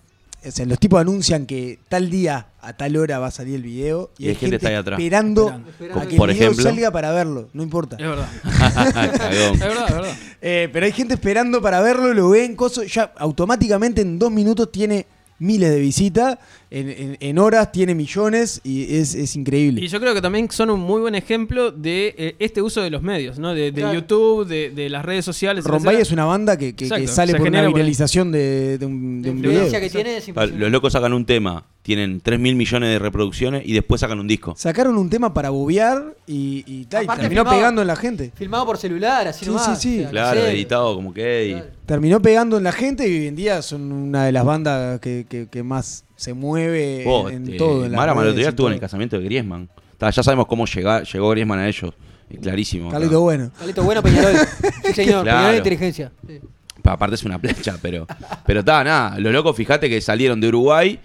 o 0.45 0.51
sea, 0.51 0.65
los 0.65 0.77
tipos 0.79 0.99
anuncian 1.01 1.45
que 1.47 1.79
tal 1.89 2.09
día 2.11 2.47
a 2.61 2.73
tal 2.73 2.95
hora 2.97 3.17
va 3.19 3.27
a 3.27 3.31
salir 3.31 3.55
el 3.55 3.63
video 3.63 4.11
y, 4.19 4.25
Y 4.25 4.29
hay 4.29 4.35
gente 4.35 4.57
está 4.57 4.69
ahí 4.69 4.75
atrás. 4.75 4.99
esperando, 4.99 5.61
Esperando. 5.69 5.99
a 6.01 6.07
que 6.07 6.15
Por 6.17 6.29
el 6.29 6.35
video 6.35 6.51
ejemplo. 6.51 6.63
salga 6.69 6.91
para 6.91 7.11
verlo, 7.11 7.49
no 7.53 7.63
importa. 7.63 7.95
Es 7.95 8.03
verdad. 8.07 8.29
Es 8.43 8.93
verdad, 8.93 9.33
es 9.53 9.59
verdad. 9.95 10.13
Eh, 10.47 10.69
pero 10.71 10.85
hay 10.85 10.91
gente 10.91 11.15
esperando 11.15 11.59
para 11.59 11.81
verlo, 11.81 12.13
lo 12.13 12.29
ven, 12.29 12.55
coso, 12.55 12.83
ya 12.83 13.11
automáticamente 13.17 14.01
en 14.01 14.19
dos 14.19 14.31
minutos 14.31 14.71
tiene 14.71 15.07
miles 15.39 15.71
de 15.71 15.79
visitas, 15.79 16.37
en, 16.79 16.89
en- 16.89 17.17
en 17.19 17.39
horas 17.39 17.71
tiene 17.71 17.95
millones 17.95 18.59
y 18.63 18.95
es, 18.97 19.15
es 19.15 19.35
increíble. 19.35 19.81
Y 19.81 19.87
yo 19.87 19.99
creo 19.99 20.13
que 20.13 20.21
también 20.21 20.49
son 20.51 20.69
un 20.69 20.79
muy 20.79 20.99
buen 21.01 21.15
ejemplo 21.15 21.71
de 21.71 22.13
eh, 22.17 22.35
este 22.39 22.61
uso 22.61 22.81
de 22.81 22.89
los 22.89 23.01
medios, 23.01 23.39
¿no? 23.39 23.53
De, 23.53 23.71
de 23.71 23.81
Claro. 23.81 23.93
YouTube, 23.93 24.45
de, 24.47 24.69
de 24.71 24.89
las 24.89 25.05
redes 25.05 25.23
sociales. 25.25 25.63
Rombay 25.63 25.97
es 25.97 26.11
una 26.11 26.25
banda 26.25 26.57
que, 26.57 26.75
que- 26.75 26.87
que 26.89 26.95
Exacto, 26.95 27.07
sale 27.13 27.35
por 27.35 27.47
una 27.47 27.63
por 27.63 27.73
viralización 27.73 28.31
de, 28.31 28.77
de 28.77 28.85
un, 28.85 29.21
de 29.21 29.29
La 29.29 29.33
un 29.35 29.41
video. 29.41 29.71
que 29.71 29.89
tiene 29.89 30.17
es. 30.17 30.27
Los 30.27 30.71
locos 30.71 30.93
sacan 30.93 31.13
un 31.13 31.25
tema, 31.25 31.65
tienen 31.81 32.19
3 32.21 32.39
mil 32.39 32.55
millones 32.55 32.89
de 32.89 32.99
reproducciones 32.99 33.63
y 33.65 33.73
después 33.73 34.01
sacan 34.01 34.19
un 34.19 34.27
disco. 34.27 34.53
Sacaron 34.57 34.97
un 34.97 35.09
tema 35.09 35.33
para 35.33 35.49
bobear 35.51 36.15
y, 36.27 36.85
terminó 36.85 37.43
filmado- 37.43 37.49
pegando 37.55 37.81
en 37.81 37.87
la 37.87 37.95
gente. 37.95 38.31
Filmado 38.35 38.65
por 38.65 38.77
celular, 38.77 39.27
así 39.27 39.45
Sí, 39.45 39.51
nomás. 39.51 39.81
sí, 39.81 39.89
sí. 39.89 39.97
o 39.99 40.01
sea, 40.01 40.09
Claro, 40.11 40.39
no 40.41 40.45
sé. 40.47 40.51
editado 40.53 40.95
como 40.95 41.13
que. 41.13 41.63
Terminó 41.85 42.19
pegando 42.21 42.57
en 42.57 42.63
la 42.63 42.71
gente 42.71 43.07
y 43.07 43.19
hoy 43.19 43.27
en 43.27 43.35
día 43.35 43.61
son 43.61 43.91
una 43.91 44.25
de 44.25 44.31
las 44.31 44.43
bandas 44.43 44.99
que, 44.99 45.25
que- 45.29 45.47
que 45.47 45.61
más 45.63 46.03
se 46.15 46.33
mueve 46.33 47.03
Vos, 47.05 47.31
en, 47.31 47.53
eh, 47.53 47.57
todo. 47.57 47.85
en 47.85 47.91
día 48.35 48.45
y 48.45 48.49
estuvo 48.49 48.67
en 48.67 48.73
el 48.75 48.79
casamiento 48.79 49.17
de 49.17 49.23
Griezmann. 49.25 49.69
Ta, 49.97 50.09
ya 50.09 50.23
sabemos 50.23 50.45
cómo 50.47 50.65
llega- 50.65 51.03
llegó 51.03 51.29
Griezmann 51.29 51.59
a 51.59 51.67
ellos. 51.67 51.93
Es 52.29 52.39
clarísimo. 52.39 52.89
ta. 52.89 52.93
Carlito 52.97 53.21
bueno. 53.21 53.51
Calito 53.57 53.83
bueno, 53.83 54.01
Peñarol. 54.01 54.35
Sí, 54.85 54.93
señor. 54.93 55.23
Claro. 55.23 55.37
Peñarol 55.37 55.51
de 55.51 55.57
inteligencia. 55.57 56.11
Sí. 56.27 56.39
Pa- 56.81 56.93
Aparte 56.93 57.15
es 57.15 57.23
una 57.23 57.39
plancha, 57.39 57.77
pero. 57.81 58.05
Pero 58.45 58.59
está, 58.59 58.83
nada. 58.83 59.19
Los 59.19 59.31
locos, 59.33 59.55
fíjate 59.55 59.89
que 59.89 60.01
salieron 60.01 60.39
de 60.41 60.47
Uruguay 60.49 60.99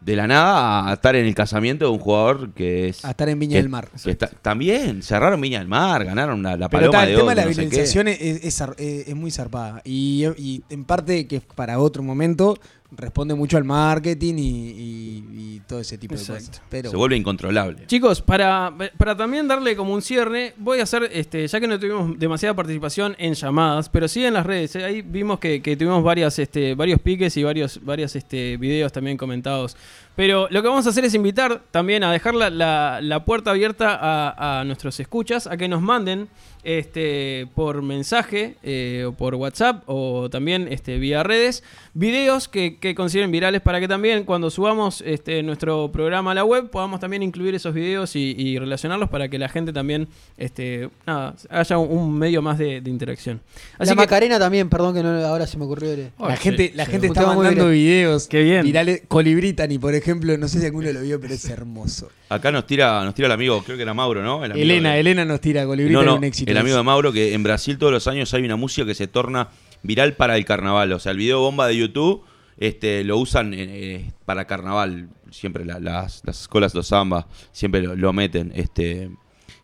de 0.00 0.16
la 0.16 0.26
nada 0.26 0.90
a 0.90 0.94
estar 0.94 1.14
en 1.16 1.24
el 1.24 1.34
casamiento 1.34 1.86
de 1.86 1.90
un 1.92 1.98
jugador 1.98 2.52
que 2.52 2.88
es. 2.88 3.04
A 3.04 3.10
estar 3.10 3.28
en 3.28 3.38
Viña 3.38 3.52
que- 3.54 3.62
del 3.62 3.68
Mar. 3.70 3.88
que 4.02 4.10
está- 4.10 4.28
también 4.28 5.02
cerraron 5.02 5.40
Viña 5.40 5.60
del 5.60 5.68
Mar, 5.68 6.04
ganaron 6.04 6.42
la, 6.42 6.56
la 6.56 6.68
Pero 6.68 6.90
paloma 6.90 7.06
de 7.06 7.12
el 7.12 7.18
tema 7.18 7.30
de 7.30 7.36
la 7.36 7.42
no 8.04 8.10
es, 8.10 8.20
es- 8.20 9.08
es 9.08 9.14
muy 9.14 9.30
zarpada. 9.30 9.80
Y, 9.84 10.24
y 10.36 10.62
en 10.68 10.84
parte 10.84 11.26
que 11.26 11.36
es 11.36 11.42
para 11.54 11.78
otro 11.78 12.02
momento 12.02 12.58
responde 12.96 13.34
mucho 13.34 13.56
al 13.56 13.64
marketing 13.64 14.34
y, 14.38 14.40
y- 14.70 15.24
y 15.56 15.60
todo 15.66 15.80
ese 15.80 15.96
tipo 15.98 16.14
de 16.14 16.20
cosas. 16.20 16.62
Pero 16.68 16.90
Se 16.90 16.96
vuelve 16.96 17.16
incontrolable. 17.16 17.86
Chicos, 17.86 18.20
para, 18.20 18.72
para 18.98 19.16
también 19.16 19.46
darle 19.48 19.76
como 19.76 19.94
un 19.94 20.02
cierre, 20.02 20.54
voy 20.58 20.80
a 20.80 20.82
hacer, 20.82 21.08
este, 21.12 21.46
ya 21.46 21.60
que 21.60 21.66
no 21.66 21.78
tuvimos 21.78 22.18
demasiada 22.18 22.54
participación 22.54 23.14
en 23.18 23.34
llamadas, 23.34 23.88
pero 23.88 24.08
sí 24.08 24.24
en 24.24 24.34
las 24.34 24.44
redes. 24.46 24.76
eh, 24.76 24.84
Ahí 24.84 25.02
vimos 25.02 25.38
que, 25.38 25.62
que 25.62 25.76
tuvimos 25.76 26.02
varias, 26.02 26.38
este, 26.38 26.74
varios 26.74 27.00
piques 27.00 27.36
y 27.36 27.42
varios, 27.44 27.84
varios 27.84 28.14
este, 28.16 28.56
videos 28.56 28.92
también 28.92 29.16
comentados. 29.16 29.76
Pero 30.16 30.46
lo 30.50 30.62
que 30.62 30.68
vamos 30.68 30.86
a 30.86 30.90
hacer 30.90 31.04
es 31.04 31.14
invitar 31.14 31.62
también 31.70 32.04
a 32.04 32.12
dejar 32.12 32.34
la, 32.34 32.50
la- 32.50 33.00
la 33.02 33.24
puerta 33.24 33.50
abierta 33.50 33.98
a, 34.00 34.60
a 34.60 34.64
nuestros 34.64 34.98
escuchas, 35.00 35.46
a 35.46 35.56
que 35.56 35.66
nos 35.68 35.80
manden 35.82 36.28
este, 36.64 37.46
por 37.54 37.82
mensaje 37.82 38.56
eh, 38.62 39.04
o 39.06 39.12
por 39.12 39.34
WhatsApp 39.34 39.82
o 39.86 40.28
también 40.30 40.66
este, 40.70 40.98
vía 40.98 41.22
redes 41.22 41.62
videos 41.94 42.48
que, 42.48 42.78
que 42.78 42.94
consideren 42.94 43.30
virales 43.30 43.60
para 43.60 43.80
que 43.80 43.86
también 43.86 44.24
cuando 44.24 44.50
subamos 44.50 45.02
este, 45.06 45.42
nuestro 45.42 45.92
programa 45.92 46.32
a 46.32 46.34
la 46.34 46.44
web 46.44 46.70
podamos 46.70 47.00
también 47.00 47.22
incluir 47.22 47.54
esos 47.54 47.72
videos 47.74 48.16
y, 48.16 48.34
y 48.36 48.58
relacionarlos 48.58 49.08
para 49.10 49.28
que 49.28 49.38
la 49.38 49.48
gente 49.48 49.72
también 49.72 50.08
este, 50.36 50.90
nada, 51.06 51.36
haya 51.50 51.78
un, 51.78 51.96
un 51.98 52.18
medio 52.18 52.42
más 52.42 52.58
de, 52.58 52.80
de 52.80 52.90
interacción. 52.90 53.40
Así 53.78 53.90
la 53.90 53.92
que, 53.92 53.96
Macarena 53.96 54.38
también, 54.38 54.68
perdón 54.68 54.94
que 54.94 55.02
no, 55.02 55.10
ahora 55.24 55.46
se 55.46 55.56
me 55.56 55.64
ocurrió. 55.64 55.84
Oh, 56.18 56.28
la 56.28 56.36
sí, 56.36 56.42
gente, 56.42 56.72
la 56.74 56.84
sí. 56.86 56.92
gente 56.92 57.08
está 57.08 57.26
mandando 57.26 57.68
videos 57.68 58.26
Qué 58.26 58.42
bien. 58.42 58.64
virales. 58.64 59.02
Colibritani, 59.08 59.78
por 59.78 59.94
ejemplo, 59.94 60.36
no 60.38 60.48
sé 60.48 60.60
si 60.60 60.66
alguno 60.66 60.90
lo 60.92 61.02
vio, 61.02 61.20
pero 61.20 61.34
es 61.34 61.44
hermoso. 61.44 62.10
Acá 62.34 62.52
nos 62.52 62.66
tira, 62.66 63.04
nos 63.04 63.14
tira 63.14 63.26
el 63.26 63.32
amigo, 63.32 63.62
creo 63.64 63.76
que 63.76 63.82
era 63.82 63.94
Mauro, 63.94 64.22
¿no? 64.22 64.44
El 64.44 64.52
amigo 64.52 64.64
Elena, 64.64 64.92
de- 64.94 65.00
Elena 65.00 65.24
nos 65.24 65.40
tira 65.40 65.64
No, 65.64 66.02
no, 66.02 66.16
un 66.16 66.24
éxito. 66.24 66.50
el 66.50 66.56
amigo 66.56 66.76
de 66.76 66.82
Mauro 66.82 67.12
que 67.12 67.32
en 67.34 67.42
Brasil 67.42 67.78
todos 67.78 67.92
los 67.92 68.06
años 68.08 68.32
hay 68.34 68.44
una 68.44 68.56
música 68.56 68.86
que 68.86 68.94
se 68.94 69.06
torna 69.06 69.48
viral 69.82 70.14
para 70.14 70.36
el 70.36 70.44
carnaval. 70.44 70.92
O 70.92 70.98
sea, 70.98 71.12
el 71.12 71.18
video 71.18 71.40
bomba 71.40 71.66
de 71.68 71.76
YouTube 71.76 72.22
este, 72.58 73.02
lo 73.04 73.18
usan 73.18 73.52
eh, 73.54 74.12
para 74.24 74.46
carnaval. 74.46 75.08
Siempre 75.30 75.64
la- 75.64 75.80
las, 75.80 76.22
las 76.24 76.40
escuelas, 76.42 76.74
los 76.74 76.86
samba, 76.88 77.26
siempre 77.52 77.82
lo, 77.82 77.96
lo 77.96 78.12
meten. 78.12 78.52
Este, 78.54 79.10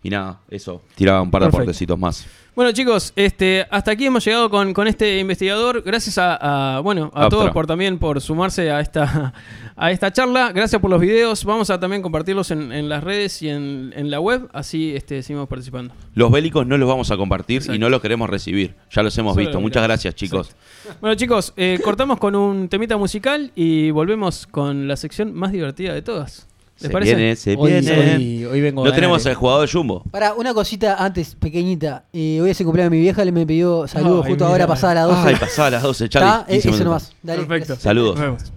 y 0.03 0.11
nada, 0.11 0.41
eso. 0.51 0.83
Tiraba 0.95 1.23
un 1.23 1.31
par 1.31 1.43
de 1.43 1.49
aportecitos 1.49 1.99
más. 1.99 2.27
Bueno 2.55 2.73
chicos, 2.73 3.13
este, 3.17 3.65
hasta 3.71 3.93
aquí 3.93 4.07
hemos 4.07 4.25
llegado 4.25 4.51
con, 4.51 4.75
con 4.75 4.87
este 4.89 5.19
investigador. 5.19 5.83
Gracias 5.83 6.19
a, 6.19 6.77
a, 6.77 6.81
bueno 6.81 7.05
a 7.15 7.25
Aptra. 7.25 7.29
todos 7.31 7.51
por 7.53 7.67
también 7.67 7.99
por 7.99 8.21
sumarse 8.21 8.71
a 8.71 8.81
esta 8.81 9.33
a 9.77 9.91
esta 9.93 10.13
charla. 10.13 10.53
Gracias 10.53 10.81
por 10.81 10.91
los 10.91 11.01
videos. 11.01 11.45
Vamos 11.45 11.71
a 11.71 11.79
también 11.79 12.03
compartirlos 12.03 12.51
en, 12.51 12.73
en 12.73 12.89
las 12.89 13.05
redes 13.05 13.41
y 13.43 13.49
en, 13.49 13.95
en 13.97 14.11
la 14.11 14.21
web. 14.21 14.49
Así 14.53 14.95
este, 14.95 15.23
seguimos 15.23 15.49
participando. 15.49 15.95
Los 16.15 16.31
bélicos 16.31 16.67
no 16.67 16.77
los 16.77 16.89
vamos 16.89 17.11
a 17.11 17.17
compartir 17.17 17.63
y 17.73 17.79
no 17.79 17.89
los 17.89 18.03
queremos 18.03 18.29
recibir. 18.29 18.75
Ya 18.91 19.03
los 19.03 19.17
hemos 19.17 19.35
Solo 19.35 19.41
visto. 19.41 19.55
los 19.55 19.63
Muchas 19.63 19.83
gracias, 19.85 20.15
chicos. 20.17 20.55
Bueno 21.01 21.15
chicos, 21.15 21.55
eh, 21.57 21.79
cortamos 21.83 22.19
con 22.19 22.35
un 22.35 22.69
temita 22.69 22.97
musical 22.97 23.53
y 23.55 23.91
volvemos 23.93 24.47
con 24.49 24.89
la 24.89 24.97
sección 24.97 25.33
más 25.35 25.53
divertida 25.53 25.95
de 25.95 26.03
todas. 26.03 26.49
¿Les 26.81 26.89
Se 26.89 26.91
parece? 26.91 27.15
viene, 27.15 27.37
se 27.37 27.57
Hoy, 27.57 27.73
viene. 27.73 28.17
hoy, 28.17 28.45
hoy 28.47 28.61
vengo 28.63 28.81
a 28.81 28.85
No 28.85 28.91
ganar, 28.91 28.95
tenemos 29.01 29.27
eh. 29.27 29.29
al 29.29 29.35
jugador 29.35 29.67
de 29.67 29.73
Jumbo. 29.73 30.03
Para 30.11 30.35
una 30.35 30.55
cosita 30.55 30.97
antes, 30.97 31.35
pequeñita. 31.35 32.05
Eh, 32.13 32.41
hoy 32.43 32.51
es 32.51 32.61
el 32.61 32.65
cumpleaños 32.67 32.91
de 32.91 32.97
mi 32.97 33.03
vieja, 33.03 33.25
le 33.25 33.33
me 33.33 33.47
pidió 33.47 33.87
saludos 33.87 34.25
Ay, 34.25 34.31
justo 34.33 34.45
mira. 34.45 34.53
ahora 34.53 34.67
pasada 34.67 34.95
las 34.95 35.09
12. 35.09 35.29
Ay, 35.29 35.37
pasaba 35.37 35.69
a 35.69 35.71
las 35.73 35.83
12, 35.83 36.05
Está, 36.07 36.19
Charlie. 36.21 36.57
eh, 36.57 36.61
15 36.63 36.69
eso 36.71 36.85
nomás. 36.85 37.13
Dale, 37.23 37.39
Perfecto. 37.43 37.67
gracias. 37.69 37.83
Saludos. 37.83 38.15
Nos 38.17 38.25
vemos. 38.25 38.53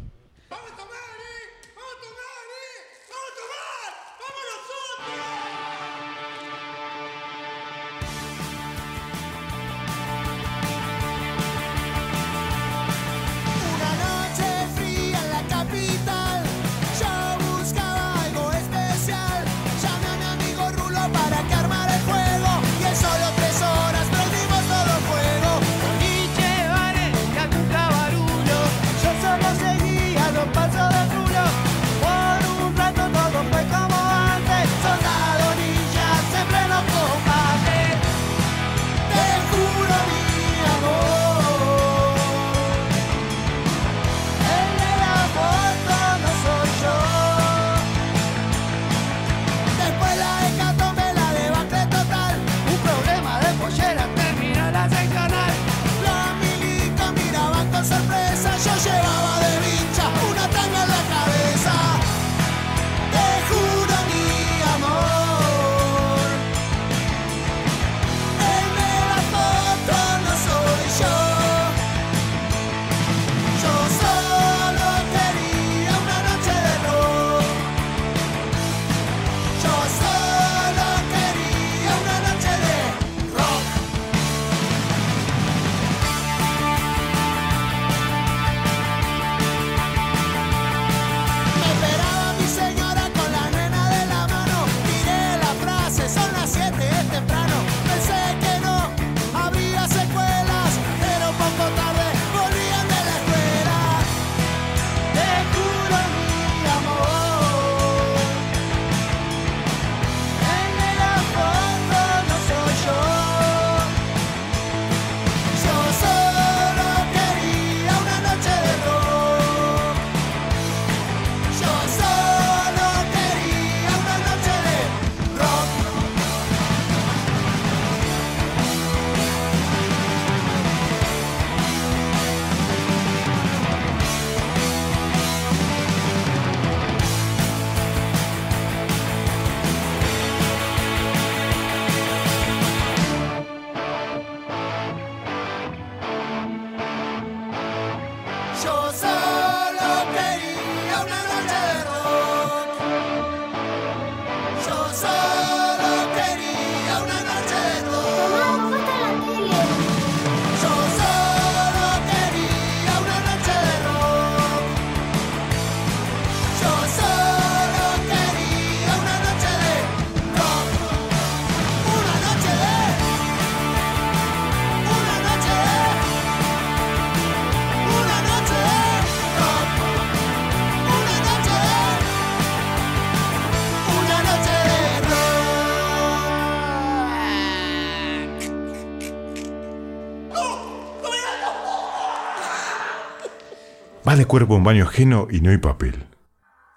Cuerpo 194.33 194.57
en 194.57 194.63
baño 194.63 194.85
ajeno 194.85 195.27
y 195.29 195.41
no 195.41 195.51
hay 195.51 195.59
papel. 195.59 196.07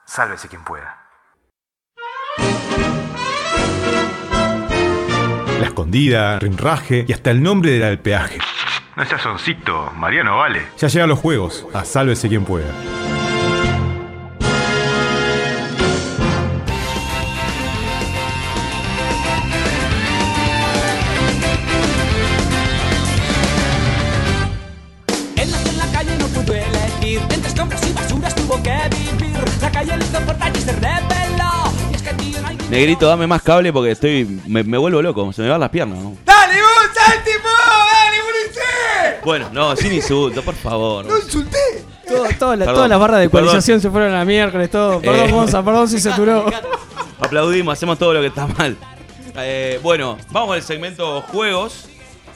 Sálvese 0.04 0.46
quien 0.46 0.62
pueda. 0.62 0.98
La 5.58 5.64
escondida, 5.64 6.38
rinraje 6.38 7.06
y 7.08 7.14
hasta 7.14 7.30
el 7.30 7.42
nombre 7.42 7.70
del 7.70 7.84
alpeaje. 7.84 8.40
No 8.94 9.06
seas 9.06 9.22
soncito, 9.22 9.90
Mariano 9.96 10.36
vale. 10.36 10.66
Ya 10.76 10.88
llegan 10.88 11.08
los 11.08 11.18
juegos, 11.18 11.66
a 11.72 11.86
sálvese 11.86 12.28
quien 12.28 12.44
pueda. 12.44 12.68
Negrito, 32.76 33.06
dame 33.06 33.26
más 33.26 33.42
cable 33.42 33.72
porque 33.72 33.90
estoy. 33.92 34.40
Me, 34.46 34.62
me 34.62 34.78
vuelvo 34.78 35.00
loco, 35.02 35.32
se 35.32 35.42
me 35.42 35.48
van 35.48 35.60
las 35.60 35.70
piernas. 35.70 35.98
¿no? 35.98 36.16
¡Dale, 36.24 36.54
vos, 36.60 36.70
Saltimo! 36.94 37.48
¡Dale, 37.92 38.16
Ulises! 38.22 39.24
Bueno, 39.24 39.48
no, 39.52 39.74
sin 39.76 39.92
insulto, 39.92 40.42
por 40.42 40.54
favor. 40.54 41.04
¡No 41.06 41.16
insulté! 41.16 41.58
Todo- 42.38 42.54
la- 42.56 42.66
todas 42.66 42.88
las 42.88 42.98
barras 43.00 43.18
de 43.20 43.26
ecualización 43.26 43.80
se 43.80 43.90
fueron 43.90 44.12
a 44.14 44.18
la 44.18 44.24
miércoles, 44.24 44.70
todo. 44.70 45.00
Perdón, 45.00 45.28
Eh. 45.28 45.32
Gonza, 45.32 45.64
perdón 45.64 45.88
si 45.88 45.98
se 45.98 46.10
aturó. 46.10 46.46
Aplaudimos, 47.20 47.72
hacemos 47.72 47.98
todo 47.98 48.14
lo 48.14 48.20
que 48.20 48.28
está 48.28 48.46
mal. 48.46 48.76
Eh, 49.38 49.80
bueno, 49.82 50.16
vamos 50.30 50.54
al 50.54 50.62
segmento 50.62 51.22
juegos. 51.22 51.88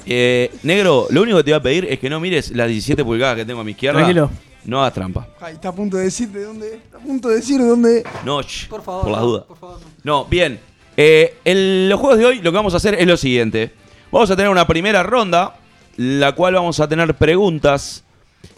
Eh, 0.07 0.51
negro, 0.63 1.07
lo 1.11 1.23
único 1.23 1.37
que 1.39 1.45
te 1.45 1.51
voy 1.53 1.59
a 1.59 1.63
pedir 1.63 1.85
es 1.85 1.99
que 1.99 2.11
no 2.11 2.19
mires 2.19 2.51
las 2.51 2.67
17 2.69 3.05
pulgadas 3.05 3.37
que 3.37 3.45
tengo 3.45 3.61
a 3.61 3.65
mi 3.65 3.73
izquierda. 3.73 3.99
Tranquilo. 4.01 4.31
No 4.65 4.81
hagas 4.81 4.95
trampa. 4.95 5.27
Ay, 5.41 5.55
está 5.55 5.69
a 5.71 5.73
punto 5.75 5.97
de 5.97 6.05
decir 6.05 6.29
de 6.29 6.45
dónde. 6.45 6.75
Está 6.75 6.99
a 6.99 7.01
punto 7.01 7.29
de 7.29 7.37
decir 7.37 7.61
de 7.61 7.67
dónde. 7.69 8.05
No, 8.25 8.41
Por 8.69 8.83
favor. 8.83 9.03
por 9.03 9.11
las 9.11 9.21
no, 9.21 9.27
dudas. 9.27 9.45
Por 9.45 9.57
favor. 9.59 9.79
No, 10.05 10.25
bien. 10.27 10.61
Eh, 10.97 11.39
en 11.45 11.89
los 11.89 11.99
juegos 11.99 12.19
de 12.19 12.27
hoy 12.27 12.37
lo 12.43 12.51
que 12.51 12.57
vamos 12.57 12.75
a 12.75 12.77
hacer 12.77 12.95
es 12.95 13.07
lo 13.07 13.17
siguiente. 13.17 13.73
Vamos 14.13 14.31
a 14.31 14.37
tener 14.37 14.51
una 14.51 14.67
primera 14.67 15.03
ronda, 15.03 15.57
la 15.97 16.33
cual 16.35 16.55
vamos 16.55 16.79
a 16.81 16.89
tener 16.89 17.15
preguntas 17.15 18.05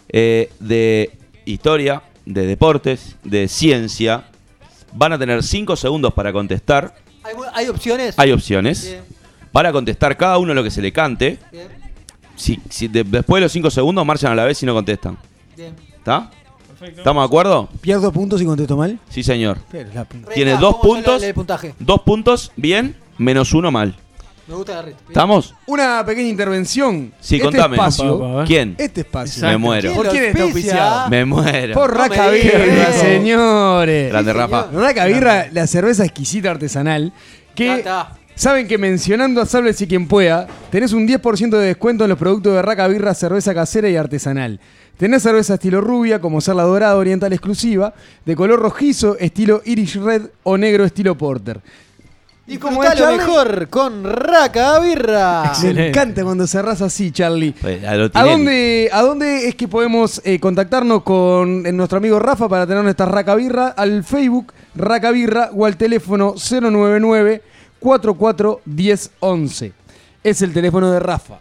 eh, 0.09 0.51
de 0.59 1.17
historia, 1.45 2.03
de 2.27 2.47
deportes, 2.47 3.17
de 3.23 3.47
ciencia. 3.49 4.25
Van 4.95 5.13
a 5.13 5.19
tener 5.19 5.43
5 5.43 5.77
segundos 5.77 6.13
para 6.15 6.33
contestar. 6.33 6.95
¿Hay, 7.55 7.69
opciones? 7.69 8.19
Hay 8.19 8.33
opciones. 8.33 8.85
Bien, 8.85 9.05
Para 9.53 9.71
contestar 9.73 10.17
cada 10.17 10.39
uno 10.39 10.53
lo 10.53 10.65
que 10.65 10.71
se 10.71 10.83
le 10.83 10.93
cante. 10.93 11.39
bien, 11.53 11.69
Si, 12.37 12.61
si 12.69 12.89
de- 12.89 13.05
después 13.05 13.41
de 13.41 13.45
los 13.47 13.53
5 13.53 13.71
segundos 13.71 14.05
marchan 14.05 14.33
a 14.33 14.35
la 14.35 14.45
vez 14.45 14.61
y 14.63 14.67
no 14.67 14.75
contestan. 14.75 15.17
bien. 15.57 15.75
¿Está? 16.03 16.31
¿Estamos 16.85 17.23
de 17.23 17.27
acuerdo? 17.27 17.69
¿Pierdo 17.81 18.11
puntos 18.13 18.41
si 18.41 18.45
contesto 18.47 18.77
mal? 18.77 18.99
Sí, 19.09 19.23
señor. 19.23 19.59
Pero 19.71 19.89
la. 19.95 20.03
Reta, 20.03 20.33
Tiene 20.35 20.57
dos 20.57 20.79
¿cómo 20.79 20.95
es 20.97 20.99
el- 20.99 21.05
puntos. 21.05 21.23
El, 21.23 21.35
puntaje. 21.35 21.75
Dos 21.79 22.01
puntos, 22.03 22.53
bien, 22.57 22.97
menos 23.19 23.53
uno 23.55 23.71
mal. 23.71 23.95
Me 24.49 24.57
gusta 24.57 24.83
la. 24.83 24.89
¿Estamos? 24.89 25.55
Una 25.67 26.05
pequeña 26.05 26.29
intervención. 26.29 27.13
Sí, 27.21 27.37
este 27.37 27.47
contame. 27.47 27.77
Espacio, 27.77 28.19
Pa, 28.19 28.27
pa, 28.27 28.35
pa. 28.41 28.45
¿Quién? 28.45 28.75
Este 28.79 29.03
espacio. 29.03 29.35
Exacto. 29.35 29.53
Me 29.53 29.59
muero. 29.59 29.95
¿Por 29.95 30.09
quién 30.09 30.25
está 30.25 30.43
auspicia? 30.43 30.73
auspiciado? 30.73 31.11
Me 31.11 31.25
muero. 31.25 31.75
Por 31.75 31.93
No 31.97 32.03
me 32.03 32.09
Raca 32.09 32.31
digas. 32.33 32.53
Birra, 32.65 32.93
señores. 32.95 34.11
Grande 34.11 34.33
Rafa. 34.33 34.69
Raca 34.73 35.05
Birra, 35.07 35.47
la 35.53 35.67
cerveza 35.69 36.05
exquisita 36.05 36.51
artesanal. 36.51 37.13
Ya 37.13 37.55
Que 37.55 37.75
está. 37.77 38.17
saben 38.35 38.67
que 38.67 38.77
mencionando 38.77 39.41
a 39.41 39.47
Sálvese 39.47 39.87
quien 39.87 40.09
pueda, 40.09 40.49
tenés 40.71 40.93
un 40.93 41.07
10% 41.07 41.51
de 41.51 41.67
descuento 41.67 42.03
en 42.05 42.11
los 42.11 42.19
productos 42.19 42.55
de 42.55 42.63
Raca 42.63 42.89
Birra, 42.89 43.15
cerveza 43.15 43.55
casera 43.55 43.89
y 43.89 43.95
artesanal. 43.95 44.59
Tenés 44.97 45.23
cerveza 45.23 45.55
estilo 45.55 45.81
rubia, 45.81 46.21
como 46.21 46.41
ser 46.41 46.55
la 46.55 46.63
dorada 46.63 46.97
oriental 46.97 47.33
exclusiva, 47.33 47.93
de 48.25 48.37
color 48.37 48.61
rojizo, 48.61 49.17
estilo 49.19 49.63
Irish 49.65 49.97
Red 50.01 50.23
o 50.45 50.57
negro 50.57 50.85
estilo 50.85 51.17
Porter. 51.17 51.61
Y 52.47 52.59
como 52.59 52.83
es 52.83 52.99
lo 52.99 53.07
mejor 53.17 53.69
con 53.69 54.05
Raca 54.05 54.79
Birra. 54.81 55.53
me 55.63 55.89
encanta 55.89 56.25
cuando 56.25 56.47
cerrás 56.47 56.83
así, 56.83 57.13
Charlie. 57.13 57.53
Pues, 57.53 57.85
a 57.85 57.95
lo 57.95 58.05
¿A 58.07 58.09
Tinelli. 58.11 58.31
dónde, 58.31 58.91
¿A 58.93 59.03
dónde 59.03 59.49
es 59.49 59.55
que 59.55 59.69
podemos 59.69 60.21
eh, 60.25 60.41
contactarnos 60.41 61.03
con 61.05 61.65
eh, 61.65 61.73
nuestro 61.73 61.99
amigo 61.99 62.19
Rafa 62.19 62.49
para 62.49 62.67
tener 62.67 62.83
nuestra 62.83 63.07
Raca 63.07 63.37
Birra? 63.37 63.69
Al 63.69 64.03
Facebook 64.03 64.53
Raca 64.75 65.11
Birra 65.13 65.51
o 65.55 65.67
al 65.67 65.77
teléfono 65.77 66.35
099 66.35 67.43
44 67.79 68.61
1011. 68.65 69.73
Es 70.25 70.43
el 70.43 70.53
teléfono 70.53 70.91
de 70.91 71.01
Rafa. 71.01 71.39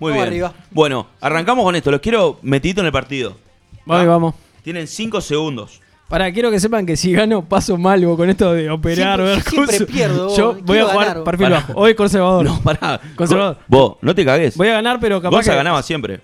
Muy 0.00 0.10
Vamos 0.12 0.14
bien. 0.14 0.26
arriba. 0.28 0.54
Bueno, 0.70 1.06
arrancamos 1.20 1.64
con 1.64 1.76
esto. 1.76 1.90
Los 1.90 2.00
quiero 2.00 2.38
metidito 2.42 2.80
en 2.80 2.86
el 2.86 2.92
partido. 2.92 3.36
Vamos, 3.86 4.06
vamos. 4.06 4.34
Tienen 4.62 4.86
5 4.88 5.20
segundos. 5.20 5.80
Para, 6.08 6.32
quiero 6.32 6.50
que 6.50 6.58
sepan 6.58 6.84
que 6.86 6.96
si 6.96 7.12
gano 7.12 7.44
paso 7.44 7.76
mal 7.76 8.04
vos, 8.04 8.16
con 8.16 8.28
esto 8.28 8.52
de 8.52 8.68
operar, 8.68 9.20
Siempre- 9.20 9.34
ver 9.36 9.42
siempre 9.76 9.86
pierdo, 9.86 10.24
vos. 10.26 10.36
Yo 10.36 10.56
voy 10.62 10.78
a 10.78 10.82
jugar 10.86 10.98
ganar, 10.98 11.16
vos. 11.18 11.24
perfil 11.24 11.46
Pará. 11.46 11.56
bajo. 11.60 11.72
Hoy 11.76 11.94
conservador. 11.94 12.44
No, 12.44 12.60
pará. 12.62 13.00
Conservador. 13.14 13.58
Vos, 13.68 13.96
no 14.02 14.12
te 14.14 14.24
cagues. 14.24 14.56
Voy 14.56 14.66
a 14.68 14.72
ganar, 14.72 14.98
pero 14.98 15.20
capaz 15.22 15.36
Gonza 15.36 15.52
que... 15.52 15.56
ganaba 15.58 15.82
siempre. 15.84 16.18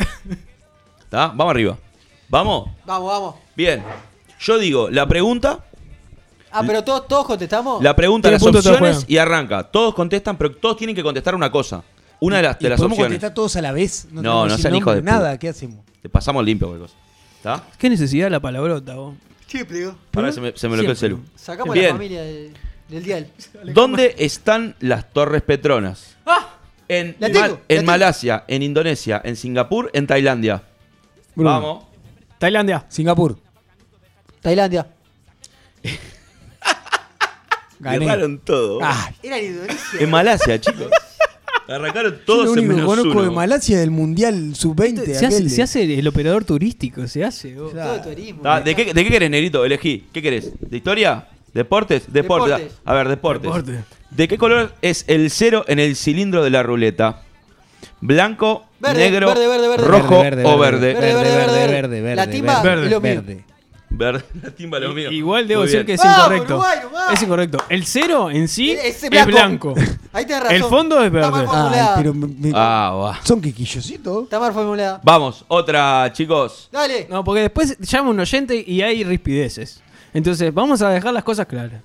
¿Está? 0.98 1.28
Vamos 1.28 1.50
arriba. 1.52 1.78
¿Vamos? 2.28 2.70
Vamos, 2.84 3.08
vamos. 3.12 3.34
Bien. 3.56 3.82
Yo 4.40 4.58
digo 4.58 4.90
la 4.90 5.06
pregunta, 5.06 5.60
Ah, 6.50 6.62
pero 6.66 6.82
todos, 6.82 7.06
todos 7.06 7.26
contestamos. 7.26 7.82
la 7.82 7.94
pregunta, 7.94 8.30
las 8.30 8.42
opciones 8.42 9.04
y 9.06 9.18
arranca. 9.18 9.62
Todos 9.64 9.94
contestan, 9.94 10.36
pero 10.36 10.50
todos 10.56 10.76
tienen 10.78 10.96
que 10.96 11.02
contestar 11.02 11.34
una 11.34 11.50
cosa. 11.50 11.82
Una 12.20 12.36
de 12.38 12.42
las, 12.44 12.58
de 12.58 12.66
¿Y 12.66 12.70
las 12.70 12.78
¿Podemos 12.78 12.96
opciones. 12.96 13.14
contestar 13.16 13.34
todos 13.34 13.56
a 13.56 13.62
la 13.62 13.72
vez? 13.72 14.06
No, 14.10 14.22
no 14.46 14.50
sin 14.54 14.62
sean 14.62 14.74
hijos 14.74 14.94
de 14.94 15.00
puta. 15.02 15.12
Nada, 15.12 15.38
¿qué 15.38 15.48
hacemos? 15.50 15.84
Te 16.02 16.08
pasamos 16.08 16.44
limpio 16.44 16.68
cualquier 16.68 16.88
cosa. 16.90 16.98
¿Está? 17.36 17.64
¿Qué 17.78 17.90
necesidad 17.90 18.26
de 18.26 18.30
la 18.30 18.40
palabrota, 18.40 18.94
vos? 18.94 19.14
Siempre, 19.46 19.78
digo. 19.78 19.94
Ahora 20.14 20.32
se 20.32 20.40
me, 20.40 20.52
se 20.56 20.68
me 20.68 20.74
bloqueó 20.74 20.90
el 20.92 20.96
celu. 20.96 21.20
Sacamos 21.36 21.74
Bien. 21.74 21.86
la 21.86 21.92
familia 21.92 22.22
del, 22.22 22.52
del 22.88 23.02
dial. 23.04 23.30
¿Dónde 23.74 24.14
están 24.18 24.74
las 24.80 25.12
Torres 25.12 25.42
Petronas? 25.42 26.16
En, 26.88 27.16
La 27.18 27.28
Mal- 27.28 27.32
tengo, 27.32 27.46
la 27.46 27.52
en 27.52 27.62
tengo. 27.68 27.82
Malasia, 27.84 28.44
en 28.48 28.62
Indonesia, 28.62 29.20
en 29.24 29.36
Singapur, 29.36 29.90
en 29.92 30.06
Tailandia. 30.06 30.62
Bruno. 31.34 31.50
Vamos. 31.50 31.84
Tailandia. 32.38 32.86
Singapur. 32.88 33.36
Tailandia. 34.40 34.86
Gané. 37.78 38.04
Erraron 38.06 38.38
todo. 38.38 38.78
Ah, 38.82 39.10
Era 39.22 39.38
en 39.38 39.46
Indonesia. 39.46 40.00
En 40.00 40.10
Malasia, 40.10 40.60
chicos. 40.60 40.90
Arrancaron 41.68 42.12
yo 42.12 42.18
todos 42.24 42.46
lo 42.46 42.54
en 42.54 42.60
que 42.60 42.74
menos 42.74 42.86
conozco 42.86 43.20
de 43.22 43.28
uno. 43.28 43.32
Malasia 43.32 43.74
es 43.74 43.80
del 43.80 43.90
Mundial 43.90 44.54
Sub-20. 44.54 45.04
Se 45.04 45.12
hace, 45.16 45.26
aquel 45.26 45.50
se 45.50 45.56
de- 45.56 45.62
hace 45.62 45.98
el 45.98 46.06
operador 46.08 46.44
turístico, 46.44 47.06
se 47.08 47.24
hace. 47.24 47.54
vos. 47.54 47.72
Todo 47.72 48.00
turismo. 48.02 48.42
Ah, 48.44 48.60
¿De 48.60 48.74
qué, 48.74 48.92
¿De 48.94 49.04
qué 49.04 49.10
querés, 49.10 49.30
Negrito? 49.30 49.64
Elegí. 49.64 50.04
¿Qué 50.12 50.22
querés? 50.22 50.52
¿De 50.60 50.76
historia? 50.76 51.26
¿Deportes? 51.52 52.12
Deportes. 52.12 52.56
Deportes. 52.58 52.78
A 52.84 52.94
ver, 52.94 53.08
deportes. 53.08 53.42
Deporte. 53.42 53.84
¿De 54.10 54.28
qué 54.28 54.38
color 54.38 54.72
es 54.82 55.04
el 55.08 55.30
cero 55.30 55.64
en 55.68 55.78
el 55.78 55.96
cilindro 55.96 56.44
de 56.44 56.50
la 56.50 56.62
ruleta? 56.62 57.22
¿Blanco, 58.00 58.66
Verde, 58.78 58.98
negro, 59.10 59.26
verde, 59.28 59.48
verde, 59.48 59.68
verde. 59.68 59.84
rojo 59.86 60.22
Verde, 60.22 60.44
o 60.44 60.58
verde, 60.58 60.92
verde? 60.94 61.00
Verde, 61.00 61.14
verde, 61.14 61.36
verde, 61.36 61.56
verde. 61.56 61.72
verde, 61.72 62.00
verde, 62.02 62.16
La 62.16 62.30
timba 62.30 62.62
lo 62.76 63.00
mío. 63.00 63.00
Verde. 63.00 63.44
Verde. 63.96 64.24
La 64.42 64.50
timba 64.50 64.78
lo 64.78 64.92
mío. 64.92 65.10
Igual 65.10 65.48
debo 65.48 65.60
Muy 65.62 65.66
decir 65.68 65.84
bien. 65.84 65.86
que 65.86 65.92
es 65.94 66.00
Vamos, 66.00 66.18
incorrecto. 66.18 66.54
Uruguay, 66.54 66.78
nomás. 66.82 67.12
Es 67.12 67.22
incorrecto. 67.22 67.58
El 67.68 67.84
cero 67.86 68.30
en 68.30 68.48
sí 68.48 68.70
Es 68.72 69.02
es 69.02 69.10
blanco. 69.10 69.30
blanco. 69.74 69.74
Ahí 70.12 70.24
tenés 70.26 70.42
razón. 70.42 70.56
El 70.56 70.62
fondo 70.64 71.00
es 71.02 71.06
Está 71.14 71.30
mal 71.30 71.32
verde. 71.32 71.40
Ay, 71.40 71.46
formulada. 71.62 71.96
pero 71.96 72.14
me- 72.14 72.26
me- 72.26 72.52
Ah, 72.54 72.92
va. 72.94 73.20
son 73.24 73.40
quisquillositos. 73.40 74.24
Está 74.24 74.38
mal 74.40 74.52
formulada. 74.52 75.00
Vamos, 75.02 75.44
otra, 75.48 76.10
chicos. 76.12 76.68
Dale. 76.72 77.06
No, 77.10 77.24
porque 77.24 77.42
después 77.42 77.78
llama 77.78 78.10
un 78.10 78.20
oyente 78.20 78.62
y 78.66 78.82
hay 78.82 79.02
rispideces. 79.04 79.82
Entonces, 80.14 80.52
vamos 80.54 80.80
a 80.82 80.90
dejar 80.90 81.12
las 81.12 81.24
cosas 81.24 81.46
claras. 81.46 81.82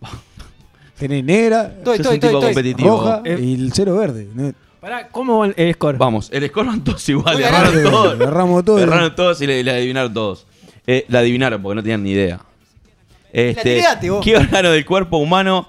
Tenés 0.98 1.22
negra, 1.24 1.74
Estoy, 1.78 1.98
Sos 1.98 2.06
estoy, 2.06 2.14
un 2.14 2.20
tipo 2.20 2.38
estoy, 2.38 2.50
estoy. 2.50 2.54
competitivo. 2.72 2.90
roja 3.00 3.22
Eh. 3.24 3.38
y 3.40 3.54
el 3.54 3.72
cero 3.72 3.96
verde. 3.96 4.28
¿no? 4.34 4.52
Pará, 4.80 5.08
¿cómo 5.08 5.40
va 5.40 5.46
el 5.48 5.74
score? 5.74 5.98
Vamos, 5.98 6.28
el 6.32 6.46
score 6.48 6.66
van 6.66 6.84
todos 6.84 7.06
igual. 7.08 7.34
Muy 7.34 7.44
Erraron 7.44 7.82
todos. 7.82 8.20
Erramos 8.20 8.64
todos. 8.64 8.80
Erraron 8.80 9.14
todos 9.14 9.40
y 9.42 9.46
le, 9.46 9.62
le 9.62 9.70
adivinaron 9.72 10.14
todos. 10.14 10.46
Eh, 10.86 11.04
la 11.08 11.20
adivinaron 11.20 11.62
porque 11.62 11.74
no 11.76 11.82
tenían 11.82 12.02
ni 12.02 12.12
idea. 12.12 12.40
Este, 13.32 13.82
vos. 14.10 14.24
¿Qué 14.24 14.36
órgano 14.36 14.70
del 14.70 14.84
cuerpo 14.86 15.18
humano 15.18 15.68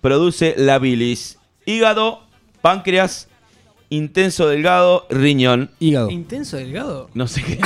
produce 0.00 0.54
la 0.56 0.78
bilis? 0.78 1.38
Hígado, 1.66 2.22
páncreas, 2.60 3.28
intenso 3.88 4.46
delgado, 4.48 5.06
riñón. 5.10 5.70
Hígado. 5.80 6.10
¿Intenso 6.10 6.56
delgado? 6.58 7.10
No 7.14 7.26
sé 7.26 7.42
qué 7.42 7.58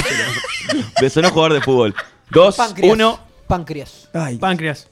Me 1.01 1.11
sonó 1.11 1.31
jugador 1.31 1.55
de 1.55 1.61
fútbol. 1.61 1.95
Dos, 2.31 2.57
Páncreas. 2.57 2.93
uno, 2.95 3.21
Páncreas. 3.47 4.09
Ay. 4.15 4.39
Páncreas. 4.39 4.89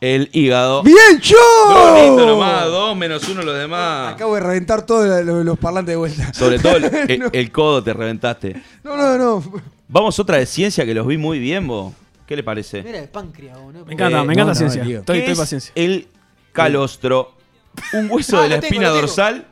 el 0.00 0.28
hígado. 0.32 0.82
¡Bien, 0.84 1.18
yo! 1.20 1.36
Brunito 1.68 2.24
nomás, 2.26 2.66
dos 2.66 2.96
menos 2.96 3.26
uno 3.28 3.42
los 3.42 3.56
demás. 3.56 4.14
Acabo 4.14 4.34
de 4.36 4.40
reventar 4.40 4.82
todos 4.86 5.24
los, 5.24 5.44
los 5.44 5.58
parlantes 5.58 5.92
de 5.94 5.96
vuelta. 5.96 6.32
Sobre 6.32 6.58
todo 6.60 6.76
el, 6.76 6.84
el- 7.10 7.18
No. 7.18 7.30
el 7.32 7.50
codo 7.50 7.82
te 7.82 7.92
reventaste. 7.92 8.62
No, 8.84 8.96
no, 8.96 9.18
no. 9.18 9.62
Vamos 9.88 10.18
otra 10.18 10.36
de 10.36 10.46
ciencia 10.46 10.84
que 10.84 10.94
los 10.94 11.06
vi 11.06 11.16
muy 11.16 11.38
bien, 11.38 11.66
vos. 11.66 11.94
¿Qué 12.26 12.36
le 12.36 12.42
parece? 12.42 12.82
Mira 12.82 12.98
el 12.98 13.08
páncreas, 13.08 13.58
vos, 13.58 13.72
¿no? 13.72 13.84
Me 13.86 13.94
encanta, 13.94 14.20
Eh, 14.20 14.24
me 14.24 14.32
encanta 14.34 14.42
no, 14.54 14.60
no, 14.60 14.70
ciencia. 14.70 14.82
Estoy, 14.82 14.94
¿Qué 15.16 15.18
estoy 15.20 15.32
es 15.32 15.38
paciencia. 15.38 15.72
el 15.74 16.08
calostro? 16.52 17.32
Un 17.94 18.10
hueso 18.10 18.36
Ah, 18.38 18.42
de 18.42 18.48
la 18.50 18.56
lo 18.56 18.60
tengo, 18.60 18.66
espina 18.74 18.88
lo 18.88 18.94
tengo. 18.94 19.06
dorsal. 19.06 19.46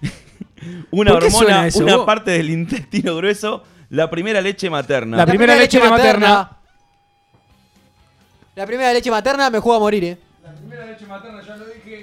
Una 0.90 1.12
¿Por 1.12 1.22
qué 1.24 1.30
suena 1.30 1.46
hormona, 1.46 1.66
eso, 1.66 1.78
una 1.84 1.96
vos? 1.96 2.06
parte 2.06 2.30
del 2.30 2.50
intestino 2.50 3.16
grueso. 3.16 3.62
La 3.90 4.08
primera 4.08 4.40
leche 4.40 4.70
materna. 4.70 5.18
La 5.18 5.26
primera 5.26 5.54
leche 5.54 5.78
materna. 5.80 6.56
La 8.54 8.66
primera 8.66 8.92
leche 8.92 9.10
materna 9.10 9.50
me 9.50 9.58
juega 9.58 9.76
a 9.76 9.80
morir, 9.80 10.04
eh. 10.04 10.18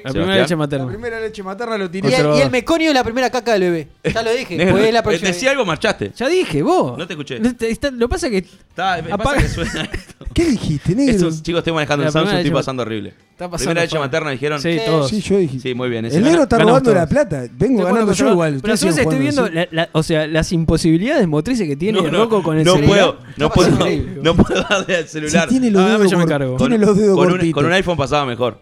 La 0.03 0.11
primera 0.11 0.35
leche 0.37 0.49
La 0.51 0.57
materna. 0.57 0.87
primera 0.87 1.19
leche 1.19 1.43
materna 1.43 1.77
lo 1.77 1.85
Y 1.85 1.89
tiré. 1.89 2.07
el, 2.07 2.13
Conservador. 2.13 2.39
y 2.39 2.41
el 2.43 2.51
meconio 2.51 2.87
es 2.89 2.93
la 2.93 3.03
primera 3.03 3.29
caca 3.29 3.53
del 3.53 3.61
bebé. 3.61 3.87
Ya 4.13 4.21
lo 4.23 4.31
dije. 4.31 4.57
Negro, 4.57 4.73
pues 4.73 4.85
es 4.85 4.93
la 4.93 5.03
próxima. 5.03 5.27
Decía 5.27 5.51
algo, 5.51 5.65
marchaste. 5.65 6.11
Ya 6.15 6.27
dije, 6.27 6.61
vos. 6.63 6.97
No 6.97 7.05
te 7.07 7.13
escuché. 7.13 7.39
No 7.39 7.55
te- 7.55 7.69
está- 7.69 7.91
lo 7.91 8.07
que 8.07 8.11
pasa 8.11 8.27
es 8.27 8.31
que 8.31 8.37
Está, 8.39 8.95
me 8.97 9.09
pasa 9.09 9.15
Apaga. 9.15 9.41
que 9.41 9.47
suena 9.49 9.81
esto. 9.93 10.25
¿Qué 10.33 10.45
dijiste, 10.45 10.95
negro? 10.95 11.15
Esos 11.15 11.43
chicos, 11.43 11.59
estoy 11.59 11.73
manejando 11.73 12.03
La 12.03 12.09
un 12.09 12.13
Samsung, 12.13 12.27
primera 12.29 12.39
estoy 12.39 12.49
leche 12.51 12.59
pasando 12.59 12.81
horrible. 12.83 13.09
Está 13.31 13.49
pasando 13.49 13.57
primera 13.69 13.81
leche 13.81 13.99
materna 13.99 14.31
dijeron. 14.31 14.61
Sí, 14.61 14.79
todos. 14.85 15.09
Sí, 15.09 15.21
yo 15.21 15.37
dije. 15.37 15.59
Sí, 15.59 15.73
muy 15.73 15.89
bien. 15.89 16.05
El 16.05 16.23
negro 16.23 16.43
está 16.43 16.57
robando 16.59 16.93
la 16.93 17.07
plata. 17.07 17.43
Vengo 17.51 17.83
ganando 17.83 18.13
yo 18.13 18.29
igual. 18.31 18.59
Pero 18.61 18.73
entonces 18.73 18.97
estoy 18.97 19.19
viendo, 19.19 19.49
la- 19.49 19.67
la- 19.71 19.89
o 19.91 20.03
sea, 20.03 20.27
las 20.27 20.51
imposibilidades 20.51 21.27
motrices 21.27 21.67
que 21.67 21.75
tiene 21.75 21.99
el 21.99 22.11
Rocco 22.11 22.41
con 22.43 22.57
el 22.57 22.65
celular. 22.65 23.15
no 23.37 23.49
puedo, 23.51 23.73
no 24.21 24.65
darle 24.69 24.95
al 24.97 25.07
celular. 25.07 25.47
Tiene 25.49 25.69
los 25.71 25.81
Ah, 25.83 25.97
dedos 25.97 27.17
con 27.53 27.65
un 27.65 27.73
iPhone 27.73 27.97
pasaba 27.97 28.25
mejor. 28.25 28.60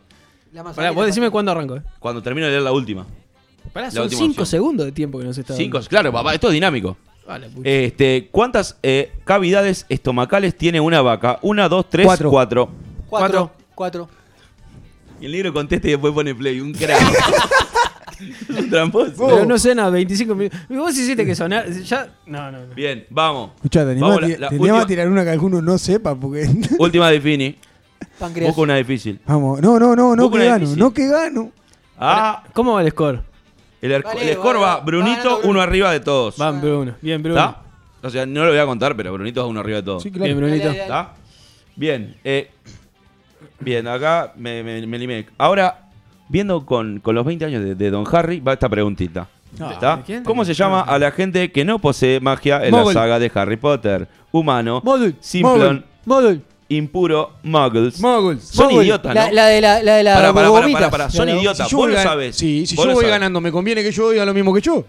La 0.51 0.63
Pará, 0.63 0.63
manzanita 0.63 0.91
vos 0.91 1.05
decime 1.05 1.29
cuándo 1.29 1.51
arranco, 1.51 1.75
eh. 1.77 1.81
Cuando 1.99 2.21
termino 2.23 2.45
de 2.47 2.51
leer 2.51 2.63
la 2.63 2.71
última. 2.71 3.05
Pará, 3.73 3.87
La 3.87 3.91
son 3.91 4.03
última 4.03 4.19
5 4.21 4.31
opción. 4.31 4.45
segundos 4.47 4.85
de 4.87 4.91
tiempo 4.91 5.19
que 5.19 5.25
nos 5.25 5.37
está 5.37 5.55
Cinco, 5.55 5.77
dando. 5.77 5.89
claro, 5.89 6.11
papá, 6.11 6.33
esto 6.33 6.47
es 6.47 6.53
dinámico. 6.53 6.97
Pucha. 7.53 7.69
Este, 7.69 8.27
¿Cuántas 8.31 8.77
eh, 8.81 9.11
cavidades 9.23 9.85
estomacales 9.89 10.55
tiene 10.57 10.79
una 10.79 11.01
vaca? 11.03 11.37
Una, 11.43 11.69
dos, 11.69 11.87
tres, 11.87 12.07
Cuatro. 12.07 12.31
cuatro. 12.31 12.69
Cuatro. 13.07 13.51
Cuatro. 13.75 14.09
Y 15.21 15.25
el 15.27 15.33
negro 15.33 15.53
contesta 15.53 15.87
y 15.87 15.91
después 15.91 16.11
pone 16.13 16.33
play. 16.33 16.59
Un 16.59 16.73
crack. 16.73 16.99
un 18.49 18.69
tramposo. 18.71 19.13
Pero 19.27 19.45
no 19.45 19.59
sé 19.59 19.75
nada, 19.75 19.91
25 19.91 20.33
minutos. 20.33 20.59
Vos 20.69 20.97
hiciste 20.97 21.23
que 21.25 21.35
sonar. 21.35 21.69
Ya. 21.71 22.09
No, 22.25 22.51
no. 22.51 22.65
no. 22.65 22.73
Bien, 22.73 23.05
vamos. 23.11 23.51
Escuchá, 23.57 23.85
te 23.85 23.91
animás 23.91 24.09
Vamos, 24.09 24.17
a 24.17 24.21
la- 24.21 24.27
ti- 24.35 24.41
la 24.41 24.49
te 24.49 24.55
animás 24.55 24.69
a 24.69 24.73
última- 24.73 24.87
tirar 24.87 25.09
una 25.09 25.23
que 25.23 25.29
alguno 25.29 25.61
no 25.61 25.77
sepa 25.77 26.15
porque. 26.15 26.49
Última 26.79 27.11
de 27.11 27.21
Fini. 27.21 27.55
Páncreas. 28.19 28.47
Busca 28.49 28.61
una 28.61 28.75
difícil. 28.75 29.19
Vamos, 29.25 29.61
no, 29.61 29.79
no, 29.79 29.95
no, 29.95 30.15
no 30.15 30.23
Busca 30.23 30.37
que 30.37 30.43
una 30.43 30.51
gano, 30.53 30.59
difícil. 30.59 30.79
no 30.79 30.93
que 30.93 31.07
gano. 31.07 31.51
Ah, 31.97 32.43
¿Cómo 32.53 32.73
va 32.73 32.81
el 32.83 32.89
score? 32.91 33.21
el, 33.81 33.91
arco- 33.93 34.09
Vale, 34.13 34.29
el 34.31 34.37
score 34.37 34.61
va- 34.61 34.79
Brunito, 34.81 35.37
Bruno. 35.37 35.49
uno 35.49 35.61
arriba 35.61 35.91
de 35.91 35.99
todos. 36.01 36.37
Van, 36.37 36.59
Bruno. 36.61 36.93
Bien, 37.01 37.21
Bruno. 37.23 37.39
¿Está? 37.39 37.61
O 38.01 38.09
sea, 38.09 38.25
no 38.25 38.43
lo 38.45 38.49
voy 38.51 38.59
a 38.59 38.65
contar, 38.65 38.95
pero 38.95 39.11
Brunito 39.13 39.41
es 39.41 39.47
uno 39.49 39.59
arriba 39.59 39.77
de 39.77 39.83
todos. 39.83 40.03
Sí, 40.03 40.09
Bien, 40.09 40.23
claro. 40.23 40.35
Brunito. 40.37 40.65
Dale, 40.67 40.77
dale, 40.79 40.81
¿Está? 40.83 41.13
Bien. 41.75 42.15
eh, 42.23 42.51
bien, 43.59 43.87
acá 43.87 44.33
me, 44.37 44.63
me, 44.63 44.85
me 44.85 44.97
limé. 44.97 45.27
Ahora, 45.37 45.87
viendo 46.27 46.65
con, 46.65 46.99
con 46.99 47.15
los 47.15 47.25
20 47.25 47.45
años 47.45 47.63
de, 47.63 47.75
de 47.75 47.89
Don 47.91 48.05
Harry, 48.11 48.39
va 48.39 48.53
esta 48.53 48.69
preguntita. 48.69 49.27
Ah, 49.59 49.71
¿Está? 49.73 50.03
¿Cómo 50.23 50.45
se 50.45 50.53
llama 50.53 50.81
a 50.81 50.99
la 50.99 51.11
gente 51.11 51.51
que 51.51 51.65
no 51.65 51.79
posee 51.79 52.19
magia 52.19 52.63
en 52.65 52.73
la 52.75 52.85
saga 52.93 53.17
de 53.19 53.31
Harry 53.33 53.57
Potter? 53.57 54.07
Humano, 54.31 54.79
Modul. 54.85 55.15
simplón, 55.19 55.83
Modul. 56.05 56.43
Impuro, 56.69 57.31
muggles. 57.43 57.99
Muggles. 57.99 58.43
Son 58.43 58.67
Mogul. 58.67 58.83
idiotas, 58.83 59.13
La, 59.15 59.27
¿no? 59.27 59.33
la 59.33 59.45
de 59.47 59.61
la, 59.61 59.83
la 59.83 59.95
de 59.95 60.03
la 60.03 60.13
Pará, 60.15 60.33
pará, 60.33 60.33
pará, 60.33 60.61
gomitas. 60.61 60.81
pará, 60.83 60.91
pará. 60.91 61.09
Son 61.09 61.25
La 61.25 61.33
de- 61.33 61.39
idiotas. 61.39 61.67
Si 61.67 61.71
yo 61.71 61.77
Vos 61.77 61.85
voy 61.87 61.93
lo 61.93 61.99
gan- 61.99 62.03
sabés. 62.03 62.35
Sí, 62.35 62.65
si 62.65 62.75
Vos 62.75 62.85
yo 62.85 62.89
lo 62.89 62.95
voy 62.95 63.01
sabés. 63.03 63.15
ganando, 63.19 63.41
¿me 63.41 63.51
conviene 63.51 63.83
que 63.83 63.91
yo 63.91 64.11
diga 64.11 64.25
lo 64.25 64.33
mismo 64.33 64.53
que 64.53 64.61
yo? 64.61 64.85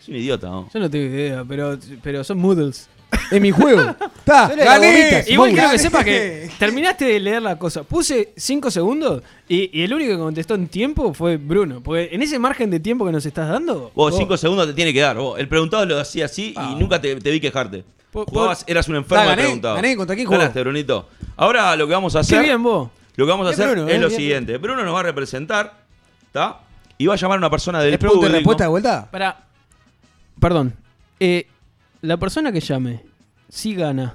Es 0.00 0.08
un 0.08 0.16
idiota, 0.16 0.48
¿no? 0.48 0.68
Yo 0.72 0.80
no 0.80 0.88
tengo 0.90 1.04
idea, 1.06 1.44
pero, 1.48 1.78
pero 2.02 2.22
son 2.24 2.38
moodles. 2.38 2.88
Es 3.32 3.40
mi 3.40 3.50
juego. 3.50 3.80
Está, 4.18 4.48
Solo 4.50 4.64
gané. 4.64 5.24
Igual 5.26 5.50
quiero 5.52 5.70
que 5.70 5.78
sepas 5.80 6.04
que 6.04 6.48
terminaste 6.60 7.04
de 7.06 7.18
leer 7.20 7.42
la 7.42 7.58
cosa. 7.58 7.82
Puse 7.82 8.32
5 8.36 8.70
segundos 8.70 9.22
y, 9.48 9.76
y 9.78 9.82
el 9.82 9.92
único 9.92 10.12
que 10.12 10.18
contestó 10.18 10.54
en 10.54 10.68
tiempo 10.68 11.12
fue 11.12 11.36
Bruno. 11.36 11.80
Porque 11.82 12.08
en 12.12 12.22
ese 12.22 12.38
margen 12.38 12.70
de 12.70 12.78
tiempo 12.78 13.04
que 13.04 13.10
nos 13.12 13.26
estás 13.26 13.48
dando. 13.48 13.90
Vos, 13.96 14.16
cinco 14.16 14.36
segundos 14.36 14.66
te 14.68 14.74
tiene 14.74 14.92
que 14.92 15.00
dar. 15.00 15.16
Vos. 15.16 15.40
El 15.40 15.48
preguntado 15.48 15.84
lo 15.86 15.98
hacía 15.98 16.26
así 16.26 16.54
y 16.56 16.74
nunca 16.76 17.00
te, 17.00 17.16
te 17.16 17.30
vi 17.32 17.40
quejarte. 17.40 17.84
Jugabas, 18.12 18.64
eras 18.66 18.88
un 18.88 18.96
enfermo 18.96 19.16
Da, 19.16 19.22
de 19.22 19.28
gané, 19.30 19.42
preguntado. 19.42 19.74
gané. 19.76 19.96
¿Contra 19.96 20.14
quién 20.16 20.26
jugó? 20.26 20.38
Ganaste, 20.38 20.60
Brunito. 20.60 21.08
Ahora 21.36 21.76
lo 21.76 21.86
que 21.86 21.92
vamos 21.94 22.14
a 22.16 22.18
Qué 22.18 22.20
hacer. 22.20 22.42
bien 22.42 22.62
vos. 22.62 22.90
Lo 23.16 23.24
que 23.26 23.30
vamos 23.30 23.46
a 23.46 23.50
hacer 23.50 23.66
Bruno, 23.68 23.82
es 23.82 23.86
bien, 23.88 24.00
lo 24.00 24.08
bien. 24.08 24.20
siguiente. 24.20 24.58
Bruno 24.58 24.84
nos 24.84 24.94
va 24.94 25.00
a 25.00 25.02
representar, 25.04 25.84
¿está? 26.26 26.58
Y 26.98 27.06
va 27.06 27.14
a 27.14 27.16
llamar 27.16 27.36
a 27.36 27.38
una 27.38 27.50
persona 27.50 27.80
del 27.80 27.94
¿Es 27.94 28.00
público. 28.00 28.28
respuesta 28.28 28.64
de 28.64 28.68
vuelta? 28.70 29.08
Para. 29.10 29.44
Perdón. 30.40 30.74
Eh, 31.18 31.46
la 32.02 32.16
persona 32.16 32.50
que 32.52 32.60
llame, 32.60 33.02
si 33.48 33.74
gana. 33.74 34.14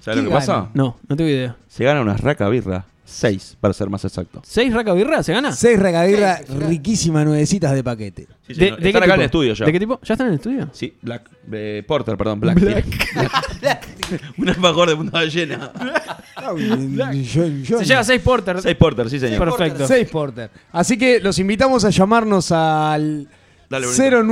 ¿Sabes 0.00 0.18
lo 0.18 0.22
que 0.24 0.28
¿Qué 0.30 0.34
pasa? 0.34 0.68
No, 0.74 0.98
no 1.06 1.16
tengo 1.16 1.28
idea. 1.30 1.56
Se 1.68 1.84
gana 1.84 2.00
una 2.00 2.16
raca 2.16 2.48
birra. 2.48 2.84
Seis, 3.10 3.56
para 3.60 3.74
ser 3.74 3.90
más 3.90 4.04
exacto. 4.04 4.40
¿Seis 4.44 4.72
raca 4.72 4.92
birra? 4.92 5.22
¿Se 5.22 5.32
gana? 5.32 5.52
Seis 5.52 5.78
regavirras 5.78 6.48
riquísimas, 6.48 7.24
nuevecitas 7.26 7.74
de 7.74 7.82
paquete. 7.82 8.26
Sí, 8.46 8.54
¿De, 8.54 8.54
señor. 8.54 8.76
de 8.76 8.82
qué 8.82 8.88
Están 8.88 9.02
acá 9.02 9.04
tipo? 9.06 9.14
en 9.14 9.20
el 9.20 9.24
estudio 9.26 9.54
ya. 9.54 9.64
¿De 9.66 9.72
qué 9.72 9.80
tipo? 9.80 10.00
¿Ya 10.02 10.14
están 10.14 10.26
en 10.28 10.32
el 10.32 10.38
estudio? 10.38 10.68
Sí, 10.72 10.94
Black. 11.02 11.28
eh, 11.52 11.82
Porter, 11.86 12.16
perdón, 12.16 12.40
Black. 12.40 12.58
un 14.38 14.48
alfajor 14.48 14.88
de 14.90 14.96
punta 14.96 15.24
llena. 15.24 15.72
Ah, 16.36 16.54
yo- 16.56 17.46
yo- 17.62 17.78
Se 17.80 17.84
lleva 17.84 18.02
6 18.04 18.20
porter. 18.22 18.62
Seis 18.62 18.76
Porter, 18.76 19.10
sí, 19.10 19.18
señor. 19.20 19.38
Perfecto. 19.38 19.86
Seis 19.86 20.08
porter. 20.08 20.50
Así 20.72 20.96
que 20.96 21.20
los 21.20 21.38
invitamos 21.38 21.84
a 21.84 21.90
llamarnos 21.90 22.50
al 22.52 23.28
Dale, 23.68 23.86
Brunito. 23.86 24.22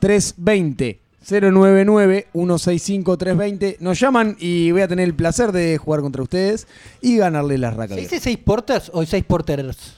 099-165-320. 0.00 0.98
099-165-320. 1.26 3.76
Nos 3.80 3.98
llaman 4.00 4.36
y 4.38 4.70
voy 4.72 4.82
a 4.82 4.88
tener 4.88 5.06
el 5.06 5.14
placer 5.14 5.52
de 5.52 5.78
jugar 5.78 6.00
contra 6.00 6.22
ustedes 6.22 6.66
y 7.00 7.16
ganarle 7.16 7.58
las 7.58 7.72
¿Se 7.74 7.78
racas. 7.78 7.96
dice 7.96 8.20
seis 8.20 8.38
porters 8.38 8.90
o 8.92 9.04
seis 9.04 9.24
porterers? 9.24 9.94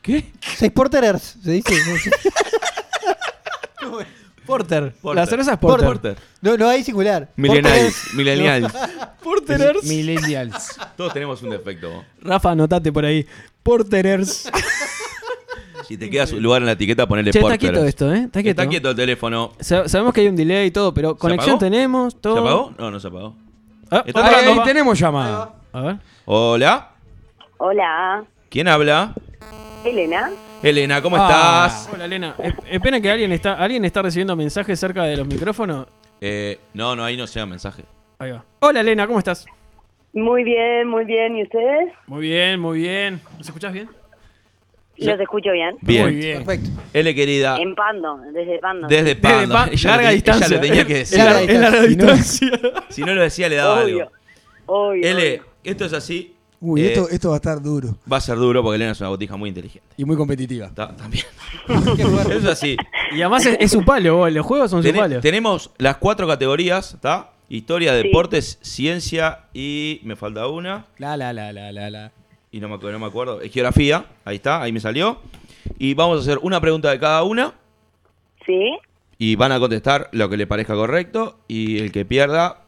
¿Qué? 0.00 0.32
Seis 0.56 0.72
porterers. 0.72 1.36
Se 1.42 1.50
dice. 1.52 1.74
Porter. 4.46 4.92
Porter. 5.00 5.16
La 5.16 5.26
cerveza 5.26 5.52
es 5.52 5.58
porter. 5.58 5.86
Porter. 5.86 6.16
No, 6.40 6.56
no 6.56 6.68
hay 6.68 6.82
singular. 6.82 7.30
Millennials. 7.36 8.14
Millennials. 8.14 8.72
Porterers. 9.22 9.84
Millennials. 9.84 10.76
Todos 10.96 11.12
tenemos 11.12 11.40
un 11.42 11.50
defecto. 11.50 12.04
Rafa, 12.20 12.50
anotate 12.50 12.92
por 12.92 13.04
ahí. 13.04 13.24
Porterers. 13.62 14.50
Si 15.82 15.96
te 15.96 16.08
queda 16.10 16.26
su 16.26 16.40
lugar 16.40 16.62
en 16.62 16.66
la 16.66 16.72
etiqueta, 16.72 17.06
ponele 17.06 17.30
Che, 17.30 17.38
está 17.40 17.58
quieto 17.58 17.84
esto, 17.84 18.12
¿eh? 18.12 18.24
Está 18.24 18.42
quieto. 18.42 18.60
Está 18.62 18.70
quieto 18.70 18.90
el 18.90 18.96
teléfono. 18.96 19.52
Sa- 19.60 19.88
sabemos 19.88 20.12
que 20.14 20.20
hay 20.22 20.28
un 20.28 20.36
delay 20.36 20.66
y 20.68 20.70
todo, 20.70 20.92
pero 20.94 21.16
conexión 21.16 21.56
apagó? 21.56 21.70
tenemos, 21.70 22.20
todo. 22.20 22.34
¿Se 22.34 22.40
apagó? 22.40 22.72
No, 22.78 22.90
no 22.90 23.00
se 23.00 23.08
apagó. 23.08 23.34
Ah, 23.90 24.02
Está 24.06 24.20
ah, 24.26 24.38
Ahí, 24.38 24.58
tenemos 24.64 24.98
llamada. 24.98 25.54
A 25.72 25.80
ver. 25.82 25.96
Hola. 26.24 26.90
Hola, 27.58 28.24
¿Quién 28.48 28.68
habla? 28.68 29.14
Elena. 29.84 30.30
Elena, 30.62 31.02
¿cómo 31.02 31.16
Ah. 31.18 31.66
estás? 31.68 31.90
Hola, 31.92 32.04
Elena. 32.06 32.34
Es- 32.38 32.54
Espera 32.70 33.00
que 33.00 33.10
alguien 33.10 33.32
está, 33.32 33.54
alguien 33.54 33.84
está 33.84 34.02
recibiendo 34.02 34.34
mensajes 34.36 34.78
cerca 34.78 35.04
de 35.04 35.16
los 35.16 35.26
micrófonos. 35.26 35.86
Eh, 36.20 36.58
no, 36.74 36.94
no, 36.96 37.04
ahí 37.04 37.16
no 37.16 37.26
se 37.26 37.40
da 37.40 37.46
mensaje. 37.46 37.84
Ahí 38.18 38.30
va. 38.30 38.44
Hola, 38.60 38.80
Elena, 38.80 39.06
¿cómo 39.06 39.18
estás? 39.18 39.44
Muy 40.14 40.44
bien, 40.44 40.86
muy 40.88 41.04
bien. 41.04 41.36
¿Y 41.36 41.42
ustedes? 41.42 41.92
Muy 42.06 42.20
bien, 42.20 42.60
muy 42.60 42.78
bien. 42.78 43.20
¿Nos 43.38 43.46
escuchás 43.48 43.72
bien? 43.72 43.88
Los 45.10 45.20
escucho 45.20 45.52
bien. 45.52 45.76
Bien. 45.80 46.02
Muy 46.04 46.14
bien. 46.16 46.44
Perfecto. 46.44 46.70
L 46.92 47.14
querida, 47.14 47.56
En 47.58 47.74
Pando, 47.74 48.18
desde 48.32 48.58
Pando. 48.58 48.88
desde 48.88 49.16
Pando. 49.16 49.54
Pa- 49.54 49.68
Ella 49.72 49.90
larga 49.90 50.08
lo 50.08 50.14
distancia. 50.14 50.46
Ella 50.46 50.56
lo 50.56 50.62
tenía 50.62 50.86
que 50.86 50.94
decir. 50.98 51.18
Larga, 51.18 51.40
es 51.82 51.88
distancia. 51.88 52.50
Si 52.88 53.00
no 53.02 53.14
lo 53.14 53.22
decía, 53.22 53.48
le 53.48 53.56
daba 53.56 53.82
Obvio. 53.84 54.00
algo. 54.02 54.12
Obvio. 54.66 55.08
L, 55.08 55.42
esto 55.64 55.84
es 55.86 55.92
así. 55.92 56.34
Uy, 56.64 56.80
Eh, 56.82 56.92
esto, 56.92 57.08
esto 57.10 57.28
va 57.30 57.34
a 57.34 57.38
estar 57.38 57.60
duro 57.60 57.96
Va 58.10 58.18
a 58.18 58.20
ser 58.20 58.36
duro 58.36 58.62
porque 58.62 58.76
Elena 58.76 58.92
es 58.92 59.00
una 59.00 59.08
botija 59.08 59.36
muy 59.36 59.48
inteligente. 59.48 59.88
y 59.96 60.04
muy 60.04 60.16
competitiva. 60.16 60.70
Ta- 60.72 60.94
También. 60.96 61.24
Eso 61.68 62.32
es 62.38 62.44
así. 62.46 62.76
Y 63.12 63.20
además 63.20 63.44
es, 63.46 63.56
es 63.58 63.70
su 63.72 63.84
palo, 63.84 64.16
vos, 64.18 64.32
los 64.32 64.46
juegos 64.46 64.70
son 64.70 64.82
su 64.82 64.92
palo. 64.94 65.20
tenemos 65.20 65.70
las 65.78 65.96
cuatro 65.96 66.26
categorías, 66.28 66.94
¿está? 66.94 67.30
Historia, 67.48 67.96
Sí. 67.96 68.04
deportes, 68.06 68.58
ciencia 68.62 69.40
y 69.52 70.00
me 70.04 70.14
falta 70.16 70.46
una. 70.46 70.86
La, 70.98 71.16
la, 71.16 71.32
la, 71.32 71.52
la, 71.52 71.72
la, 71.72 71.90
la. 71.90 72.12
Y 72.52 72.60
no 72.60 72.68
me, 72.68 72.76
no 72.76 72.98
me 72.98 73.06
acuerdo. 73.06 73.40
Geografía, 73.40 74.04
ahí 74.26 74.36
está, 74.36 74.62
ahí 74.62 74.72
me 74.72 74.78
salió. 74.78 75.18
Y 75.78 75.94
vamos 75.94 76.18
a 76.18 76.20
hacer 76.20 76.38
una 76.42 76.60
pregunta 76.60 76.90
de 76.90 77.00
cada 77.00 77.22
una. 77.24 77.54
¿Sí? 78.46 78.78
Y 79.16 79.36
van 79.36 79.52
a 79.52 79.58
contestar 79.58 80.10
lo 80.12 80.28
que 80.28 80.36
le 80.36 80.46
parezca 80.46 80.74
correcto. 80.74 81.38
Y 81.48 81.78
el 81.78 81.90
que 81.90 82.04
pierda, 82.04 82.64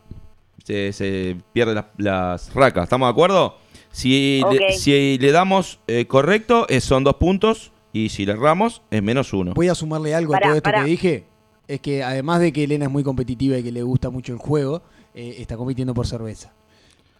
se, 0.65 0.93
se 0.95 1.37
pierde 1.53 1.75
las, 1.75 1.85
las 1.99 2.55
racas. 2.55 2.85
¿Estamos 2.85 3.07
de 3.09 3.11
acuerdo? 3.11 3.59
Si, 3.93 4.43
le, 4.51 4.73
si 4.73 5.19
le 5.19 5.33
damos 5.33 5.79
eh, 5.87 6.07
correcto, 6.07 6.67
eh, 6.69 6.81
son 6.81 7.05
dos 7.05 7.17
puntos. 7.17 7.71
Y 7.93 8.09
si 8.09 8.25
le 8.25 8.33
erramos, 8.33 8.83
es 8.91 9.03
menos 9.03 9.33
uno. 9.35 9.53
Voy 9.55 9.69
a 9.69 9.75
sumarle 9.75 10.15
algo 10.15 10.35
a 10.35 10.41
todo 10.41 10.55
esto 10.55 10.63
pará. 10.63 10.83
que 10.83 10.91
dije. 10.91 11.25
Es 11.69 11.81
que 11.81 12.03
además 12.03 12.41
de 12.41 12.53
que 12.53 12.65
Elena 12.65 12.87
es 12.87 12.91
muy 12.91 13.05
competitiva 13.05 13.57
y 13.59 13.63
que 13.63 13.71
le 13.71 13.83
gusta 13.83 14.11
mucho 14.11 14.33
el 14.33 14.39
juego, 14.39 14.83
eh, 15.15 15.37
está 15.39 15.57
compitiendo 15.57 15.95
por 15.95 16.07
cerveza. 16.07 16.53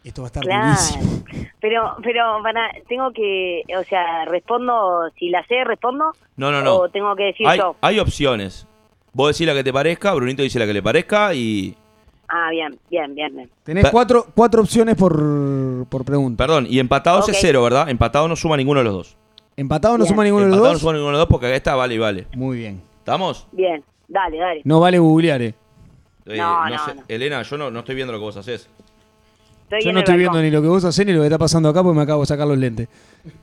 Esto 0.05 0.23
va 0.23 0.27
a 0.27 0.29
estar 0.29 0.43
Claro. 0.43 0.67
durísimo. 0.67 1.25
Pero, 1.61 1.97
pero, 2.03 2.43
para, 2.43 2.69
tengo 2.89 3.11
que, 3.13 3.63
o 3.79 3.83
sea, 3.85 4.27
respondo, 4.27 5.09
si 5.19 5.31
la 5.31 5.45
sé, 5.47 5.65
respondo. 5.65 6.13
No, 6.37 6.53
no, 6.53 6.61
no. 6.63 6.77
O 6.77 6.89
tengo 6.91 7.17
que 7.17 7.25
decir 7.25 7.47
Hay, 7.49 7.59
yo. 7.59 7.75
hay 7.81 7.99
opciones. 7.99 8.67
Vos 9.15 9.33
decís 9.33 9.47
la 9.47 9.55
que 9.55 9.65
te 9.65 9.73
parezca, 9.73 10.13
Brunito 10.13 10.43
dice 10.43 10.59
la 10.59 10.67
que 10.67 10.75
le 10.75 10.83
parezca 10.83 11.33
y... 11.35 11.75
Ah, 12.29 12.51
bien, 12.51 12.79
bien, 12.91 13.15
bien, 13.15 13.35
bien. 13.37 13.51
Tenés 13.63 13.85
Pa- 13.85 13.91
cuatro, 13.93 14.27
cuatro 14.35 14.61
opciones 14.63 14.97
por, 14.97 15.87
por 15.89 16.05
pregunta. 16.05 16.43
Perdón, 16.45 16.67
y 16.69 16.79
empatados 16.81 17.29
es 17.29 17.39
cero, 17.41 17.63
¿verdad? 17.63 17.89
Empatado 17.89 18.27
no 18.29 18.35
suma 18.37 18.57
ninguno 18.57 18.81
de 18.81 18.85
los 18.85 18.95
dos. 18.95 19.17
Empatado 19.57 19.97
no 19.97 20.05
Bien. 20.05 20.09
suma 20.15 20.25
ninguno 20.25 20.45
de 20.45 20.49
los 20.51 20.57
Empatado 20.57 20.69
no 20.69 20.73
dos. 20.75 20.81
suma 20.81 20.93
ninguno 20.95 21.09
de 21.09 21.13
los 21.13 21.21
dos 21.21 21.29
porque 21.29 21.47
acá 21.47 21.57
está 21.57 21.75
vale 21.77 21.95
y 21.95 21.99
vale. 21.99 22.27
Muy 22.35 22.59
bien. 22.59 22.83
¿Estamos? 22.99 23.47
Bien, 23.53 23.85
dale, 24.09 24.37
dale. 24.39 24.61
No 24.65 24.81
vale 24.81 24.99
googlear, 24.99 25.41
eh. 25.43 25.55
Eh, 26.27 26.37
No, 26.39 26.69
no, 26.69 26.79
sé. 26.85 26.95
no. 26.95 27.03
Elena, 27.07 27.43
yo 27.43 27.57
no, 27.57 27.71
no 27.71 27.79
estoy 27.81 27.95
viendo 27.95 28.13
lo 28.13 28.19
que 28.19 28.25
vos 28.25 28.37
haces. 28.37 28.69
Estoy 29.79 29.91
Yo 29.91 29.93
no 29.93 29.99
estoy 30.01 30.15
balcón. 30.17 30.33
viendo 30.35 30.43
ni 30.43 30.51
lo 30.51 30.63
que 30.63 30.69
vos 30.69 30.85
hacés 30.85 31.07
ni 31.07 31.13
lo 31.13 31.21
que 31.21 31.27
está 31.27 31.39
pasando 31.39 31.69
acá 31.69 31.83
porque 31.83 31.97
me 31.97 32.03
acabo 32.03 32.21
de 32.23 32.27
sacar 32.27 32.47
los 32.47 32.59
lentes. 32.59 32.89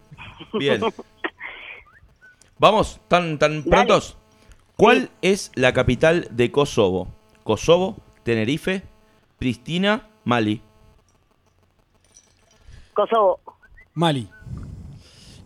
Bien. 0.53 0.81
Vamos, 2.59 2.99
¿tan, 3.07 3.39
tan 3.39 3.63
prontos? 3.63 4.17
¿Cuál 4.77 5.09
es 5.21 5.51
la 5.55 5.73
capital 5.73 6.27
de 6.31 6.51
Kosovo? 6.51 7.07
Kosovo, 7.43 7.97
Tenerife, 8.23 8.83
Pristina, 9.39 10.07
Mali. 10.25 10.61
Kosovo. 12.93 13.39
Mali. 13.93 14.27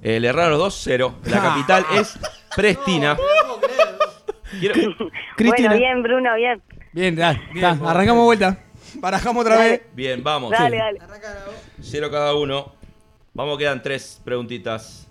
Eh, 0.01 0.19
le 0.19 0.27
erraron 0.27 0.51
los 0.51 0.59
dos, 0.59 0.81
cero. 0.83 1.15
La 1.25 1.41
capital 1.41 1.85
es 1.95 2.17
Pristina. 2.55 3.17
Quiero- 4.59 4.75
Cristina. 5.35 5.69
Bueno, 5.69 5.75
bien, 5.85 6.03
Bruno, 6.03 6.35
bien. 6.35 6.61
Bien, 6.93 7.15
dale, 7.15 7.41
está, 7.53 7.71
arrancamos 7.89 8.23
vuelta. 8.25 8.57
Barajamos 8.99 9.41
otra 9.41 9.55
Dale. 9.57 9.69
vez. 9.69 9.81
Bien, 9.93 10.23
vamos. 10.23 10.51
Dale, 10.51 10.77
dale. 10.77 10.99
Cero 11.81 12.09
cada 12.11 12.33
uno. 12.35 12.73
Vamos, 13.33 13.57
quedan 13.57 13.81
tres 13.81 14.21
preguntitas. 14.23 15.07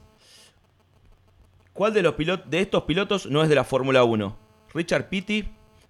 ¿Cuál 1.73 1.93
de, 1.93 2.02
los 2.02 2.15
pilot 2.15 2.44
de 2.47 2.61
estos 2.61 2.85
pilotos 2.85 3.27
no 3.27 3.43
es 3.43 3.48
de 3.48 3.55
la 3.55 3.65
Fórmula 3.65 4.05
1? 4.05 4.36
Richard 4.74 5.09
Pitti, 5.09 5.44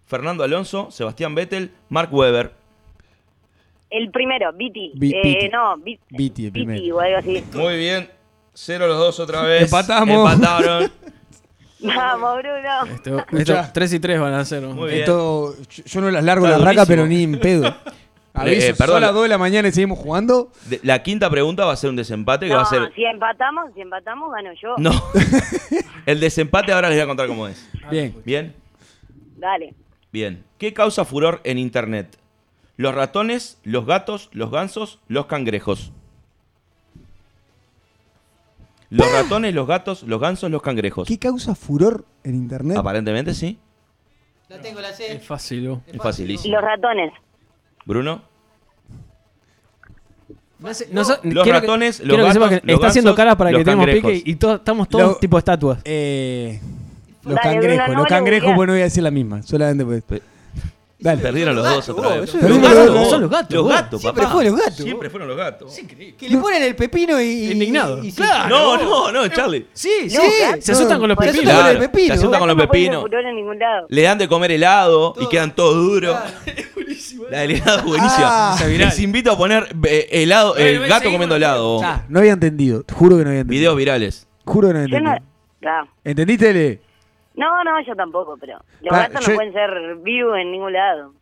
Fernando 0.06 0.42
Alonso, 0.42 0.90
Sebastián 0.90 1.34
Vettel, 1.34 1.70
Mark 1.90 2.12
Webber. 2.12 2.52
El 3.90 4.10
primero, 4.10 4.52
Viti. 4.52 4.92
Vi- 4.94 5.12
eh, 5.14 5.50
no, 5.52 5.76
Vi- 5.76 6.00
Viti, 6.10 6.46
el 6.46 6.52
primero. 6.52 6.96
o 6.96 7.00
algo 7.00 7.18
así. 7.18 7.44
Muy 7.52 7.76
bien. 7.78 8.10
Cero 8.52 8.86
los 8.88 8.98
dos 8.98 9.20
otra 9.20 9.42
vez. 9.42 9.62
Empatamos. 9.62 10.32
Empataron. 10.32 10.90
Vamos, 11.84 12.38
Bruno. 12.38 12.84
Esto, 12.94 13.18
Escuchá. 13.18 13.60
esto, 13.60 13.70
3 13.74 13.92
y 13.94 14.00
3 14.00 14.20
van 14.20 14.34
a 14.34 14.44
bien. 14.86 15.00
Esto, 15.00 15.54
yo, 15.84 16.00
no 16.00 16.10
las 16.10 16.24
largo 16.24 16.46
Está 16.46 16.58
las 16.58 16.66
racas, 16.66 16.88
durísimo. 16.88 17.06
pero 17.06 17.06
ni 17.06 17.22
en 17.24 17.40
pedo. 17.40 17.74
Aviso, 18.36 18.66
Eh, 18.66 18.74
perdón. 18.76 18.94
son 18.96 19.02
las 19.02 19.14
2 19.14 19.22
de 19.22 19.28
la 19.28 19.38
mañana 19.38 19.68
y 19.68 19.72
seguimos 19.72 19.98
jugando. 19.98 20.50
De- 20.66 20.80
la 20.82 21.02
quinta 21.04 21.30
pregunta 21.30 21.64
va 21.64 21.72
a 21.72 21.76
ser 21.76 21.90
un 21.90 21.96
desempate 21.96 22.46
que 22.46 22.50
No, 22.52 22.56
va 22.56 22.62
a 22.62 22.66
ser. 22.66 22.92
si 22.94 23.04
empatamos, 23.04 23.72
si 23.74 23.80
empatamos, 23.80 24.32
gano 24.32 24.50
yo. 24.60 24.74
No. 24.78 24.90
El 26.06 26.18
desempate 26.20 26.72
ahora 26.72 26.88
les 26.88 26.98
voy 26.98 27.04
a 27.04 27.06
contar 27.06 27.28
cómo 27.28 27.46
es. 27.46 27.68
Bien. 27.90 28.14
Bien. 28.24 28.54
Dale. 29.36 29.74
Bien. 30.12 30.44
¿Qué 30.58 30.72
causa 30.72 31.04
furor 31.04 31.40
en 31.44 31.58
internet? 31.58 32.18
Los 32.76 32.92
ratones, 32.94 33.60
los 33.62 33.86
gatos, 33.86 34.30
los 34.32 34.50
gansos, 34.50 34.98
los 35.06 35.26
cangrejos. 35.26 35.92
Los 38.96 39.12
ratones, 39.12 39.54
los 39.54 39.66
gatos, 39.66 40.02
los 40.04 40.20
gansos, 40.20 40.50
los 40.50 40.62
cangrejos. 40.62 41.08
¿Qué 41.08 41.18
causa 41.18 41.54
furor 41.54 42.04
en 42.22 42.34
internet? 42.36 42.76
Aparentemente 42.76 43.34
sí. 43.34 43.58
La 44.48 44.60
tengo, 44.60 44.80
la 44.80 44.92
sé. 44.92 45.16
Es 45.16 45.26
fácil. 45.26 45.80
Es 45.86 45.96
facilísimo. 45.98 46.54
Los 46.54 46.62
ratones. 46.64 47.12
Bruno. 47.86 48.22
No 50.58 50.72
sé- 50.72 50.88
no 50.92 51.04
sé- 51.04 51.18
Los 51.24 51.42
quiero 51.44 51.44
que- 51.44 51.52
ratones, 51.52 52.00
los 52.00 52.08
quiero 52.08 52.24
que 52.26 52.32
sepa 52.32 52.44
gatos, 52.46 52.60
que 52.60 52.66
los 52.68 52.74
está 52.76 52.86
haciendo 52.86 53.10
gansos, 53.10 53.16
caras 53.16 53.36
para 53.36 53.50
los 53.50 53.58
que 53.58 53.64
tengamos 53.64 53.84
cangrejos. 53.86 54.12
pique 54.12 54.30
y 54.30 54.34
to- 54.36 54.54
estamos 54.54 54.88
todos 54.88 55.04
Lo- 55.12 55.14
tipo 55.16 55.38
estatuas. 55.38 55.80
Eh, 55.84 56.60
los 57.24 57.34
Dale, 57.34 57.40
cangrejos, 57.40 57.76
Bruno, 57.84 57.86
no 57.86 57.92
los 57.94 58.02
vale 58.04 58.08
cangrejos, 58.08 58.42
googlear. 58.44 58.56
pues 58.56 58.66
no 58.68 58.72
voy 58.72 58.80
a 58.80 58.84
decir 58.84 59.02
la 59.02 59.10
misma, 59.10 59.42
solamente 59.42 59.84
pues. 59.84 60.02
Pe- 60.04 60.22
Dale. 60.98 61.20
Perdieron 61.20 61.56
los 61.56 61.64
dos 61.68 61.88
otra 61.88 62.16
vez. 62.16 62.32
Los 62.34 63.08
Son 63.10 63.20
los 63.22 63.30
gatos, 63.30 63.54
Los 63.56 63.68
gatos, 63.68 64.00
Siempre 64.00 64.22
papá. 64.22 64.32
fueron 64.34 64.52
los 64.52 64.60
gatos, 64.64 64.76
Siempre 64.76 65.10
fueron 65.10 65.28
los 65.28 65.36
gatos. 65.36 65.76
Que 66.18 66.28
le 66.28 66.36
ponen 66.38 66.62
el 66.62 66.76
pepino 66.76 67.20
y. 67.20 67.50
Indignado. 67.52 68.02
y- 68.02 68.08
y- 68.08 68.12
Claro. 68.12 68.48
No, 68.48 68.78
no, 68.78 69.12
no, 69.12 69.28
Charlie. 69.28 69.66
Sí, 69.72 70.08
sí. 70.08 70.16
No, 70.16 70.22
se 70.60 70.72
asustan 70.72 70.98
con 71.00 71.08
los 71.08 71.18
pepinos. 71.18 71.52
se 72.06 72.12
asustan 72.12 72.38
con 72.40 72.48
los 72.48 72.56
pepinos. 72.56 73.02
furor 73.02 73.24
en 73.26 73.36
ningún 73.36 73.58
lado. 73.58 73.86
Le 73.90 74.02
dan 74.02 74.18
de 74.18 74.28
comer 74.28 74.52
helado 74.52 75.14
y 75.20 75.28
quedan 75.28 75.54
todos 75.54 75.74
duros. 75.74 76.16
La 77.30 77.40
del 77.40 77.52
helado 77.52 77.78
es 77.78 77.84
buenísima. 77.84 78.54
Ah. 78.54 78.66
Les 78.66 78.98
invito 79.00 79.32
a 79.32 79.36
poner 79.36 79.74
eh, 79.86 80.08
helado, 80.10 80.56
el 80.56 80.86
gato 80.86 81.10
comiendo 81.10 81.36
helado. 81.36 81.80
Ah, 81.82 82.04
no 82.08 82.20
había 82.20 82.32
entendido, 82.32 82.82
te 82.82 82.94
juro 82.94 83.16
que 83.18 83.24
no 83.24 83.30
había 83.30 83.40
entendido. 83.40 83.60
Videos 83.60 83.76
virales. 83.76 84.26
Juro 84.44 84.68
que 84.68 84.74
no 84.74 84.80
había 84.80 85.00
no. 85.00 85.10
entendido. 85.10 85.90
¿Entendiste, 86.04 86.52
Le? 86.52 86.80
No, 87.34 87.64
no, 87.64 87.80
yo 87.84 87.94
tampoco, 87.96 88.36
pero 88.40 88.58
los 88.80 88.92
Ah, 88.92 89.08
gatos 89.08 89.26
yo- 89.26 89.32
no 89.32 89.36
pueden 89.36 89.52
ser 89.52 89.96
vivos 90.02 90.38
en 90.38 90.52
ningún 90.52 90.72
lado. 90.72 91.12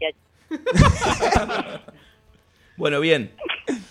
Bueno, 2.76 3.00
bien. 3.00 3.30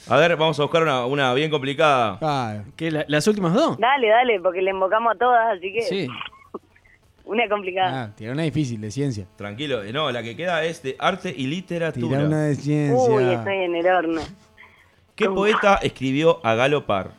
A 0.09 0.17
ver, 0.17 0.35
vamos 0.35 0.59
a 0.59 0.63
buscar 0.63 0.81
una, 0.81 1.05
una 1.05 1.33
bien 1.33 1.51
complicada. 1.51 2.17
Ah, 2.21 2.63
¿Qué, 2.75 2.91
la- 2.91 3.05
¿Las 3.07 3.27
últimas 3.27 3.53
dos? 3.53 3.77
Dale, 3.77 4.09
dale, 4.09 4.39
porque 4.41 4.61
le 4.61 4.71
invocamos 4.71 5.13
a 5.15 5.17
todas, 5.17 5.55
así 5.57 5.71
que 5.71 5.81
Sí. 5.83 6.07
una 7.25 7.47
complicada. 7.47 8.03
ah, 8.03 8.11
tirá 8.15 8.31
una 8.33 8.41
difícil 8.43 8.81
de 8.81 8.91
ciencia. 8.91 9.27
Tranquilo. 9.37 9.83
eh, 9.83 9.93
No, 9.93 10.11
la 10.11 10.23
que 10.23 10.35
queda 10.35 10.63
es 10.63 10.81
de 10.83 10.95
arte 10.99 11.33
y 11.35 11.45
literatura. 11.47 12.17
Tirá 12.17 12.27
una 12.27 12.41
de 12.45 12.49
Uy, 12.51 12.55
ciencia. 12.55 13.33
estoy 13.33 13.57
en 13.57 13.75
el 13.75 13.85
horno. 13.85 14.21
¿Qué 15.15 15.29
poeta 15.29 15.75
escribió 15.83 16.39
a 16.43 16.55
galopar? 16.55 17.11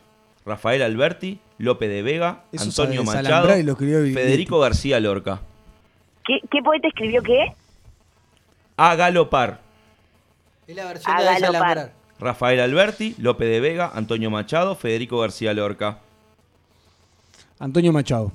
Rafael 0.45 0.81
Alberti, 0.81 1.39
Lope 1.57 1.87
de 1.87 2.01
Vega, 2.01 2.43
Eso 2.51 2.65
Antonio 2.65 3.03
sabe 3.03 3.05
Machado, 3.05 3.23
desalambrar 3.23 3.59
y 3.59 3.63
lo 3.63 3.71
escribió 3.73 4.01
Viglietti. 4.01 4.23
Federico 4.23 4.59
García 4.59 4.99
Lorca. 4.99 5.41
¿Qué, 6.25 6.39
qué 6.49 6.61
poeta 6.63 6.87
escribió 6.87 7.21
qué? 7.21 7.53
A 8.77 8.95
galopar. 8.95 9.59
Es 10.67 10.75
la 10.75 10.85
versión 10.85 11.15
A 11.15 11.21
de 11.21 11.39
galopar. 11.39 11.91
Rafael 12.19 12.59
Alberti, 12.59 13.15
Lope 13.17 13.45
de 13.45 13.59
Vega, 13.59 13.91
Antonio 13.93 14.31
Machado, 14.31 14.75
Federico 14.75 15.19
García 15.19 15.53
Lorca. 15.53 15.99
Antonio 17.59 17.91
Machado. 17.91 18.31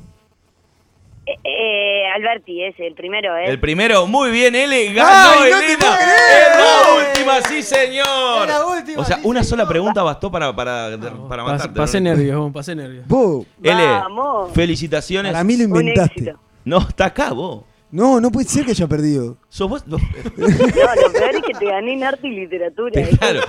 Eh, 1.29 1.39
eh, 1.45 2.07
Alberti, 2.15 2.65
ese, 2.65 2.87
el 2.87 2.95
primero, 2.95 3.37
¿eh? 3.37 3.45
El 3.51 3.61
primero, 3.61 4.07
muy 4.07 4.31
bien, 4.31 4.55
L, 4.55 4.93
ganó 4.95 5.11
¡Ay, 5.43 5.51
no 5.51 5.59
Elena. 5.59 5.99
¡Es 6.01 6.57
la 6.57 6.95
última, 6.95 7.41
sí 7.43 7.63
señor! 7.63 8.43
Es 8.43 8.49
la 8.49 8.65
última, 8.65 9.03
o 9.03 9.05
sea, 9.05 9.17
sí, 9.17 9.23
una 9.25 9.43
señor. 9.43 9.59
sola 9.59 9.69
pregunta 9.69 10.03
bastó 10.03 10.31
para, 10.31 10.57
para, 10.57 10.97
para 11.29 11.45
matarte. 11.45 11.77
pasé 11.79 12.01
¿no? 12.01 12.11
nervios, 12.11 12.51
pasé 12.53 12.75
nervios. 12.75 13.07
Vos, 13.07 13.45
L, 13.63 13.85
Vamos. 13.85 14.53
felicitaciones. 14.55 15.33
para 15.33 15.45
mí 15.45 15.57
lo 15.59 15.65
inventaste. 15.65 16.35
No, 16.65 16.79
está 16.79 17.07
acá 17.07 17.33
vos. 17.33 17.65
No, 17.91 18.21
no 18.21 18.31
puede 18.31 18.47
ser 18.47 18.65
que 18.67 18.73
haya 18.73 18.87
perdido. 18.87 19.37
Sos 19.49 19.69
vos. 19.69 19.83
no. 19.87 19.97
No, 19.97 20.47
lo 20.47 21.13
peor 21.13 21.35
es 21.37 21.43
que 21.47 21.55
te 21.59 21.65
gané 21.65 21.95
en 21.95 22.05
arte 22.05 22.29
y 22.29 22.33
literatura. 22.33 23.01
Eso 23.01 23.17
claro. 23.17 23.41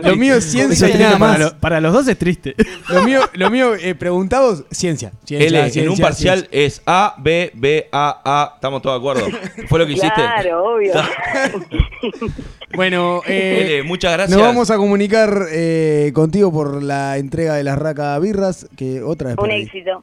es 0.00 0.06
lo- 0.06 0.16
mío 0.16 0.36
es 0.36 0.44
ciencia 0.44 0.88
y 0.88 0.92
nada 0.94 1.10
triste 1.10 1.18
para, 1.18 1.32
más. 1.32 1.38
lo- 1.52 1.60
para 1.60 1.80
los 1.82 1.92
dos 1.92 2.08
es 2.08 2.16
triste. 2.16 2.54
Lo 2.88 3.02
mío, 3.02 3.20
lo 3.34 3.50
mío 3.50 3.74
eh, 3.74 3.94
preguntados, 3.94 4.64
ciencia. 4.70 5.12
ciencia 5.24 5.46
L, 5.66 5.70
en 5.82 5.88
un 5.90 5.98
parcial 5.98 6.38
ciencia. 6.50 6.60
es 6.60 6.82
A, 6.86 7.14
B, 7.18 7.50
B, 7.54 7.88
A, 7.92 8.22
A. 8.24 8.52
¿Estamos 8.54 8.80
todos 8.80 8.94
de 8.94 8.98
acuerdo? 9.00 9.38
¿Fue 9.68 9.78
lo 9.78 9.86
que 9.86 9.92
hiciste? 9.92 10.14
Claro, 10.14 10.74
obvio. 10.74 10.92
Bueno, 12.74 13.20
eh, 13.26 13.80
L, 13.80 13.82
muchas 13.82 14.14
gracias. 14.14 14.38
nos 14.38 14.46
vamos 14.46 14.70
a 14.70 14.76
comunicar 14.78 15.46
eh, 15.50 16.10
contigo 16.14 16.50
por 16.50 16.82
la 16.82 17.18
entrega 17.18 17.54
de 17.54 17.64
las 17.64 17.78
Raca 17.78 18.18
Birras, 18.18 18.66
que 18.78 19.02
otra 19.02 19.28
vez 19.28 19.38
un 19.38 19.50
éxito. 19.50 20.02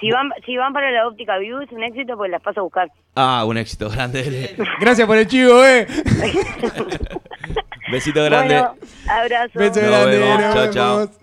Si 0.00 0.10
van, 0.10 0.30
si 0.46 0.56
van 0.56 0.72
para 0.72 0.90
la 0.90 1.06
óptica 1.06 1.36
View 1.38 1.60
es 1.60 1.70
un 1.72 1.82
éxito, 1.82 2.16
pues 2.16 2.30
las 2.30 2.40
paso 2.42 2.60
a 2.60 2.62
buscar. 2.62 2.90
Ah, 3.14 3.44
un 3.46 3.58
éxito 3.58 3.90
grande. 3.90 4.56
Gracias 4.80 5.06
por 5.06 5.16
el 5.18 5.26
chivo, 5.26 5.62
eh. 5.64 5.86
Besito 7.92 8.22
grande. 8.24 8.54
Bueno, 8.54 8.74
abrazo. 9.08 9.58
Beso 9.58 9.80
Nos 9.80 9.90
grande, 9.90 10.18
vemos. 10.18 10.40
nos 10.40 10.54
Chao, 10.54 10.70
chao. 10.72 10.96
vemos. 10.98 11.16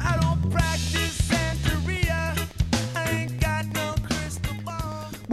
I 0.00 0.18
don't 0.20 0.50
practice 0.50 0.93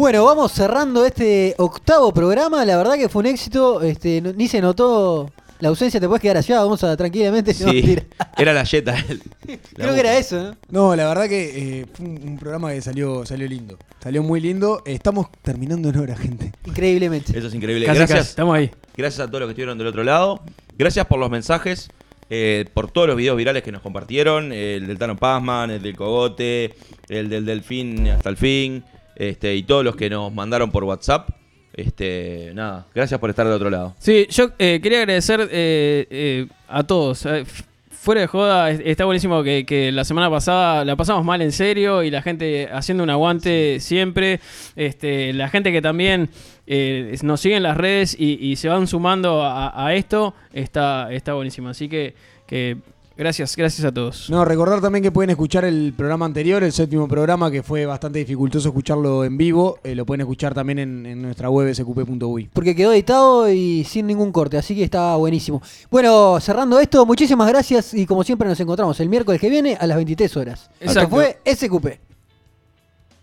Bueno, 0.02 0.26
vamos 0.26 0.52
cerrando 0.52 1.06
este 1.06 1.54
octavo 1.60 2.12
programa. 2.12 2.66
La 2.66 2.76
verdad 2.76 2.96
que 2.96 3.08
fue 3.08 3.20
un 3.20 3.28
éxito. 3.28 3.84
Este, 3.84 4.20
no- 4.20 4.34
ni 4.34 4.48
se 4.48 4.60
notó 4.60 5.30
la 5.60 5.70
ausencia. 5.70 6.00
Te 6.00 6.08
puedes 6.08 6.24
quedar 6.24 6.38
allá. 6.38 6.60
Vamos 6.60 6.84
a 6.84 6.98
tranquilamente. 6.98 7.52
no, 7.54 7.58
Sí, 7.60 7.66
mentira. 7.84 8.04
era 8.36 8.52
la 8.52 8.66
Jetta. 8.66 8.96
Creo 9.76 9.94
que 9.94 10.00
era 10.00 10.18
eso, 10.18 10.42
¿no? 10.42 10.56
No, 10.72 10.96
la 10.96 11.08
verdad 11.08 11.30
que 11.30 11.82
eh, 11.82 11.86
fue 11.94 12.08
un, 12.08 12.20
un 12.30 12.40
programa 12.40 12.72
que 12.74 12.82
salió, 12.82 13.28
salió 13.28 13.48
lindo. 13.48 13.78
Salió 14.02 14.24
muy 14.24 14.42
lindo. 14.42 14.82
Estamos 14.88 15.28
terminando 15.44 15.90
en 15.90 15.98
hora, 16.00 16.16
gente. 16.18 16.52
Increíblemente. 16.66 17.38
Eso 17.38 17.48
es 17.50 17.54
increíble. 17.54 17.86
Casi, 17.86 18.00
Gracias. 18.00 18.18
casi, 18.22 18.30
estamos 18.32 18.56
ahí. 18.56 18.72
Gracias 18.98 19.20
a 19.20 19.28
todos 19.28 19.42
los 19.42 19.50
que 19.50 19.52
estuvieron 19.52 19.78
del 19.78 19.86
otro 19.86 20.04
lado. 20.04 20.42
Gracias 20.80 21.06
por 21.06 21.20
los 21.20 21.30
mensajes, 21.30 21.90
eh, 22.32 22.66
por 22.74 22.90
todos 22.90 23.06
los 23.06 23.18
videos 23.18 23.38
virales 23.38 23.62
que 23.62 23.72
nos 23.72 23.84
compartieron. 23.84 24.52
El 24.52 24.88
del 24.88 24.98
Tano 24.98 25.16
Pazman, 25.16 25.70
el 25.70 25.84
del 25.84 25.96
Cogote, 25.96 26.74
el 27.08 27.30
del 27.30 27.46
Delfín 27.46 28.08
hasta 28.08 28.30
el 28.30 28.38
fin. 28.38 28.84
Este, 29.22 29.56
y 29.56 29.62
todos 29.62 29.86
los 29.86 29.96
que 29.96 30.10
nos 30.10 30.34
mandaron 30.34 30.72
por 30.72 30.84
WhatsApp. 30.84 31.30
Este, 31.74 32.52
nada, 32.56 32.88
gracias 32.96 33.20
por 33.20 33.30
estar 33.30 33.46
del 33.46 33.54
otro 33.56 33.70
lado. 33.70 33.94
Sí, 34.00 34.26
yo 34.32 34.50
eh, 34.58 34.80
quería 34.82 34.98
agradecer 35.00 35.42
eh, 35.52 36.08
eh, 36.10 36.48
a 36.68 36.82
todos. 36.84 37.28
Fuera 37.92 38.22
de 38.22 38.26
joda, 38.28 38.72
es- 38.72 38.82
está 38.84 39.06
buenísimo 39.06 39.44
que, 39.44 39.64
que 39.64 39.92
la 39.92 40.04
semana 40.06 40.28
pasada 40.30 40.84
la 40.84 40.96
pasamos 40.96 41.24
mal 41.24 41.40
en 41.44 41.52
serio 41.52 42.02
y 42.02 42.10
la 42.10 42.24
gente 42.24 42.68
haciendo 42.74 43.04
un 43.04 43.12
aguante 43.12 43.80
siempre. 43.80 44.40
Este, 44.76 45.34
la 45.34 45.50
gente 45.50 45.72
que 45.72 45.84
también 45.84 46.30
nos 47.22 47.40
sigue 47.42 47.58
en 47.58 47.64
las 47.64 47.78
redes 47.78 48.16
y, 48.20 48.40
y 48.44 48.56
se 48.56 48.70
van 48.70 48.88
sumando 48.88 49.44
a, 49.44 49.86
a 49.86 49.94
esto, 49.94 50.34
está, 50.52 51.14
está 51.14 51.36
buenísimo. 51.36 51.70
Así 51.70 51.88
que, 51.88 52.16
que 52.48 52.78
gracias, 53.22 53.56
gracias 53.56 53.86
a 53.86 53.92
todos. 53.94 54.30
No, 54.30 54.44
recordar 54.44 54.82
también 54.82 55.04
que 55.04 55.12
pueden 55.12 55.30
escuchar 55.30 55.64
el 55.64 55.94
programa 55.96 56.26
anterior, 56.26 56.64
el 56.64 56.72
séptimo 56.72 57.08
programa, 57.08 57.52
que 57.52 57.62
fue 57.62 57.86
bastante 57.86 58.20
dificultoso 58.20 58.70
escucharlo 58.70 59.24
en 59.24 59.38
vivo. 59.38 59.78
eh, 59.84 59.94
lo 59.94 60.06
pueden 60.06 60.22
escuchar 60.22 60.54
también 60.54 60.80
en, 60.80 61.06
en 61.06 61.22
nuestra 61.22 61.50
web 61.50 61.74
sqp.uy. 61.74 62.50
Porque 62.52 62.76
quedó 62.76 62.92
editado 62.94 63.50
y 63.52 63.84
sin 63.84 64.08
ningún 64.08 64.32
corte, 64.32 64.58
así 64.58 64.76
que 64.76 64.84
está 64.84 65.16
buenísimo. 65.16 65.62
Bueno, 65.90 66.40
cerrando 66.40 66.80
esto, 66.80 67.06
muchísimas 67.06 67.48
gracias 67.48 67.94
y 67.94 68.06
como 68.06 68.24
siempre 68.24 68.48
nos 68.48 68.60
encontramos 68.60 69.00
el 69.00 69.10
miércoles 69.10 69.40
que 69.40 69.50
viene 69.50 69.78
a 69.80 69.86
las 69.86 69.98
23 69.98 70.38
horas. 70.38 70.70
Esto 70.80 71.00
Exacto. 71.00 71.10
fue 71.10 71.40
SQP. 71.46 71.88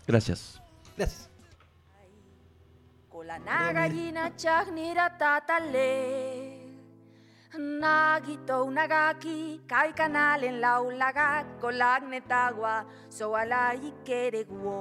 Gracias. 0.07 0.61
Gracias. 0.97 1.29
Nagito 7.59 8.63
kanal 9.91 10.43
en 10.45 10.61
la 10.61 10.79
ulaga 10.79 11.43
kolag 11.59 12.03
netagua, 12.11 12.85
so 13.09 13.35
alay 13.35 13.81
kereguo. 14.07 14.79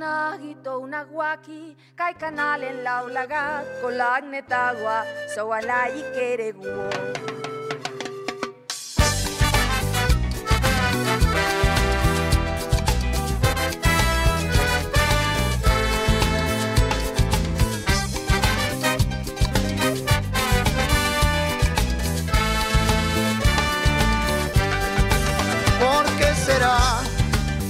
Nagito 0.00 0.80
kanal 2.22 2.62
en 2.62 2.82
la 2.84 3.04
ulaga 3.04 3.44
kolag 3.82 4.24
netagua, 4.32 5.04
so 5.34 5.52
alay 5.52 6.00
kereguo. 6.14 7.47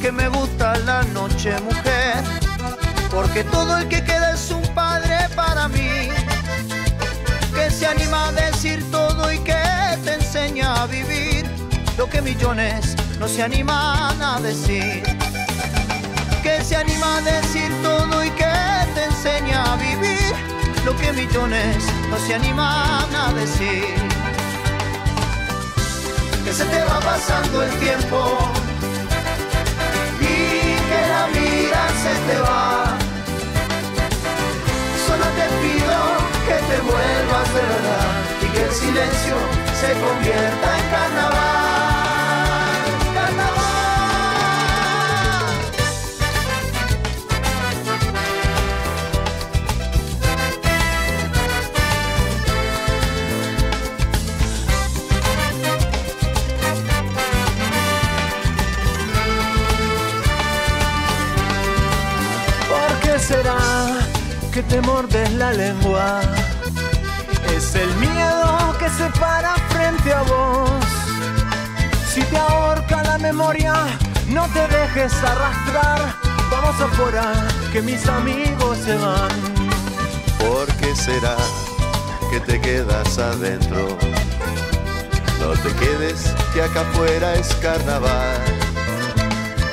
Que 0.09 0.12
me 0.12 0.28
gusta 0.28 0.74
la 0.86 1.02
noche, 1.12 1.52
mujer? 1.60 2.14
Porque 3.10 3.44
todo 3.44 3.76
el 3.76 3.89
que 3.89 4.02
queda 4.02 4.32
es 4.32 4.51
un 4.51 4.62
padre 4.74 5.28
para 5.36 5.68
mí. 5.68 6.09
Que 7.55 7.70
se 7.70 7.86
anima 7.86 8.28
a 8.28 8.32
decir 8.32 8.82
todo 8.90 9.30
y 9.30 9.39
que 9.40 9.64
te 10.05 10.14
enseña 10.14 10.82
a 10.82 10.86
vivir 10.86 11.44
lo 11.98 12.09
que 12.09 12.22
millones 12.22 12.97
no 13.20 13.28
se 13.28 13.43
animan 13.43 14.22
a 14.22 14.40
decir. 14.40 15.02
Que 16.43 16.64
se 16.64 16.76
anima 16.76 17.18
a 17.18 17.20
decir 17.20 17.70
todo 17.82 18.24
y 18.24 18.30
que 18.30 18.55
te 18.94 19.05
enseña 19.05 19.74
a 19.74 19.76
vivir 19.76 20.32
lo 20.86 20.97
que 20.97 21.12
millones 21.12 21.85
no 22.09 22.18
se 22.26 22.35
animan 22.35 23.14
a 23.14 23.35
decir 23.35 23.94
que 26.44 26.55
se 26.55 26.64
te 26.64 26.82
va 26.85 26.98
pasando 27.01 27.62
el 27.62 27.70
tiempo 27.78 28.39
la 31.19 31.27
vida 31.39 31.81
se 32.03 32.12
te 32.27 32.36
va. 32.40 32.97
Solo 35.07 35.27
te 35.39 35.47
pido 35.62 35.99
que 36.47 36.57
te 36.69 36.78
vuelvas 36.90 37.49
de 37.57 37.62
verdad 37.73 38.09
y 38.45 38.47
que 38.53 38.62
el 38.66 38.73
silencio 38.82 39.36
se 39.81 39.90
convierta 40.05 40.69
en 40.78 40.85
carnaval. 40.95 41.77
Que 64.59 64.74
te 64.74 64.80
mordes 64.80 65.32
la 65.35 65.52
lengua? 65.52 66.20
Es 67.55 67.76
el 67.76 67.94
miedo 67.97 68.76
que 68.80 68.89
se 68.90 69.09
para 69.20 69.55
frente 69.68 70.12
a 70.12 70.22
vos. 70.22 70.70
Si 72.12 72.22
te 72.22 72.36
ahorca 72.36 73.05
la 73.05 73.18
memoria, 73.18 73.74
no 74.26 74.48
te 74.48 74.66
dejes 74.66 75.12
arrastrar. 75.22 76.12
Vamos 76.51 76.80
afuera, 76.80 77.35
que 77.72 77.82
mis 77.82 78.05
amigos 78.09 78.78
se 78.78 78.97
van. 78.97 79.30
¿Por 80.40 80.66
qué 80.78 80.97
será 80.97 81.36
que 82.28 82.40
te 82.40 82.60
quedas 82.60 83.16
adentro? 83.16 83.97
No 85.40 85.51
te 85.62 85.72
quedes, 85.74 86.35
que 86.52 86.62
acá 86.62 86.80
afuera 86.80 87.35
es 87.35 87.55
carnaval. 87.62 88.43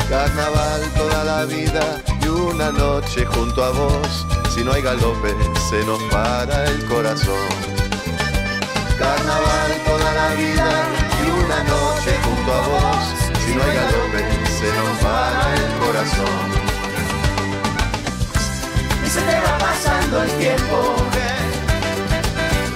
Carnaval 0.10 0.82
toda 0.96 1.24
la 1.24 1.46
vida 1.46 1.86
y 2.22 2.28
una 2.28 2.72
noche 2.72 3.26
junto 3.26 3.64
a 3.64 3.72
vos. 3.72 4.35
Si 4.56 4.64
no 4.64 4.72
hay 4.72 4.82
galope, 4.82 5.36
se 5.70 5.84
nos 5.84 6.02
para 6.04 6.64
el 6.64 6.86
corazón. 6.86 7.50
Carnaval 8.98 9.72
toda 9.86 10.14
la 10.14 10.34
vida 10.36 10.70
y 11.20 11.30
una 11.30 11.62
noche 11.66 12.12
junto 12.24 12.54
a 12.54 12.62
vos. 12.62 13.04
Si 13.46 13.54
no 13.54 13.62
hay 13.62 13.76
galope, 13.76 14.24
se 14.58 14.70
nos 14.78 14.98
para 15.04 15.56
el 15.56 15.68
corazón. 15.86 16.66
y 19.06 19.10
se 19.10 19.22
te 19.24 19.40
va 19.42 19.58
pasando 19.58 20.24
el 20.24 20.32
tiempo 20.40 20.96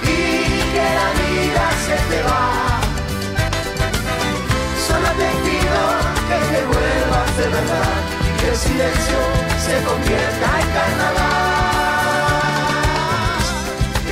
y 0.02 0.72
que 0.72 0.86
la 1.00 1.08
vida 1.22 1.64
se 1.86 1.96
te 2.10 2.22
va. 2.24 2.80
Solo 4.86 5.08
te 5.20 5.30
pido 5.46 5.80
que 6.28 6.38
te 6.52 6.60
vuelvas 6.66 7.36
de 7.38 7.48
verdad 7.48 7.94
y 8.26 8.38
que 8.38 8.48
el 8.50 8.56
silencio 8.56 9.18
se 9.64 9.82
convierta 9.82 10.60
en 10.60 10.68
carnaval. 10.74 11.19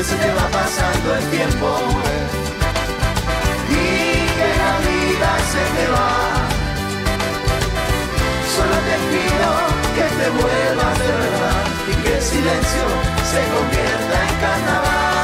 Se 0.09 0.17
te 0.17 0.33
va 0.33 0.49
pasando 0.49 1.17
el 1.17 1.25
tiempo 1.37 1.69
y 3.69 3.85
que 4.39 4.51
la 4.63 4.73
vida 4.89 5.31
se 5.53 5.63
te 5.77 5.85
va. 5.95 6.11
Solo 8.55 8.77
te 8.89 8.97
pido 9.11 9.49
que 9.97 10.07
te 10.19 10.27
vuelvas 10.31 10.99
de 11.05 11.13
verdad 11.25 11.65
y 11.91 11.95
que 12.03 12.17
el 12.17 12.23
silencio 12.23 12.85
se 13.33 13.41
convierta 13.53 14.17
en 14.29 14.35
carnaval. 14.41 15.18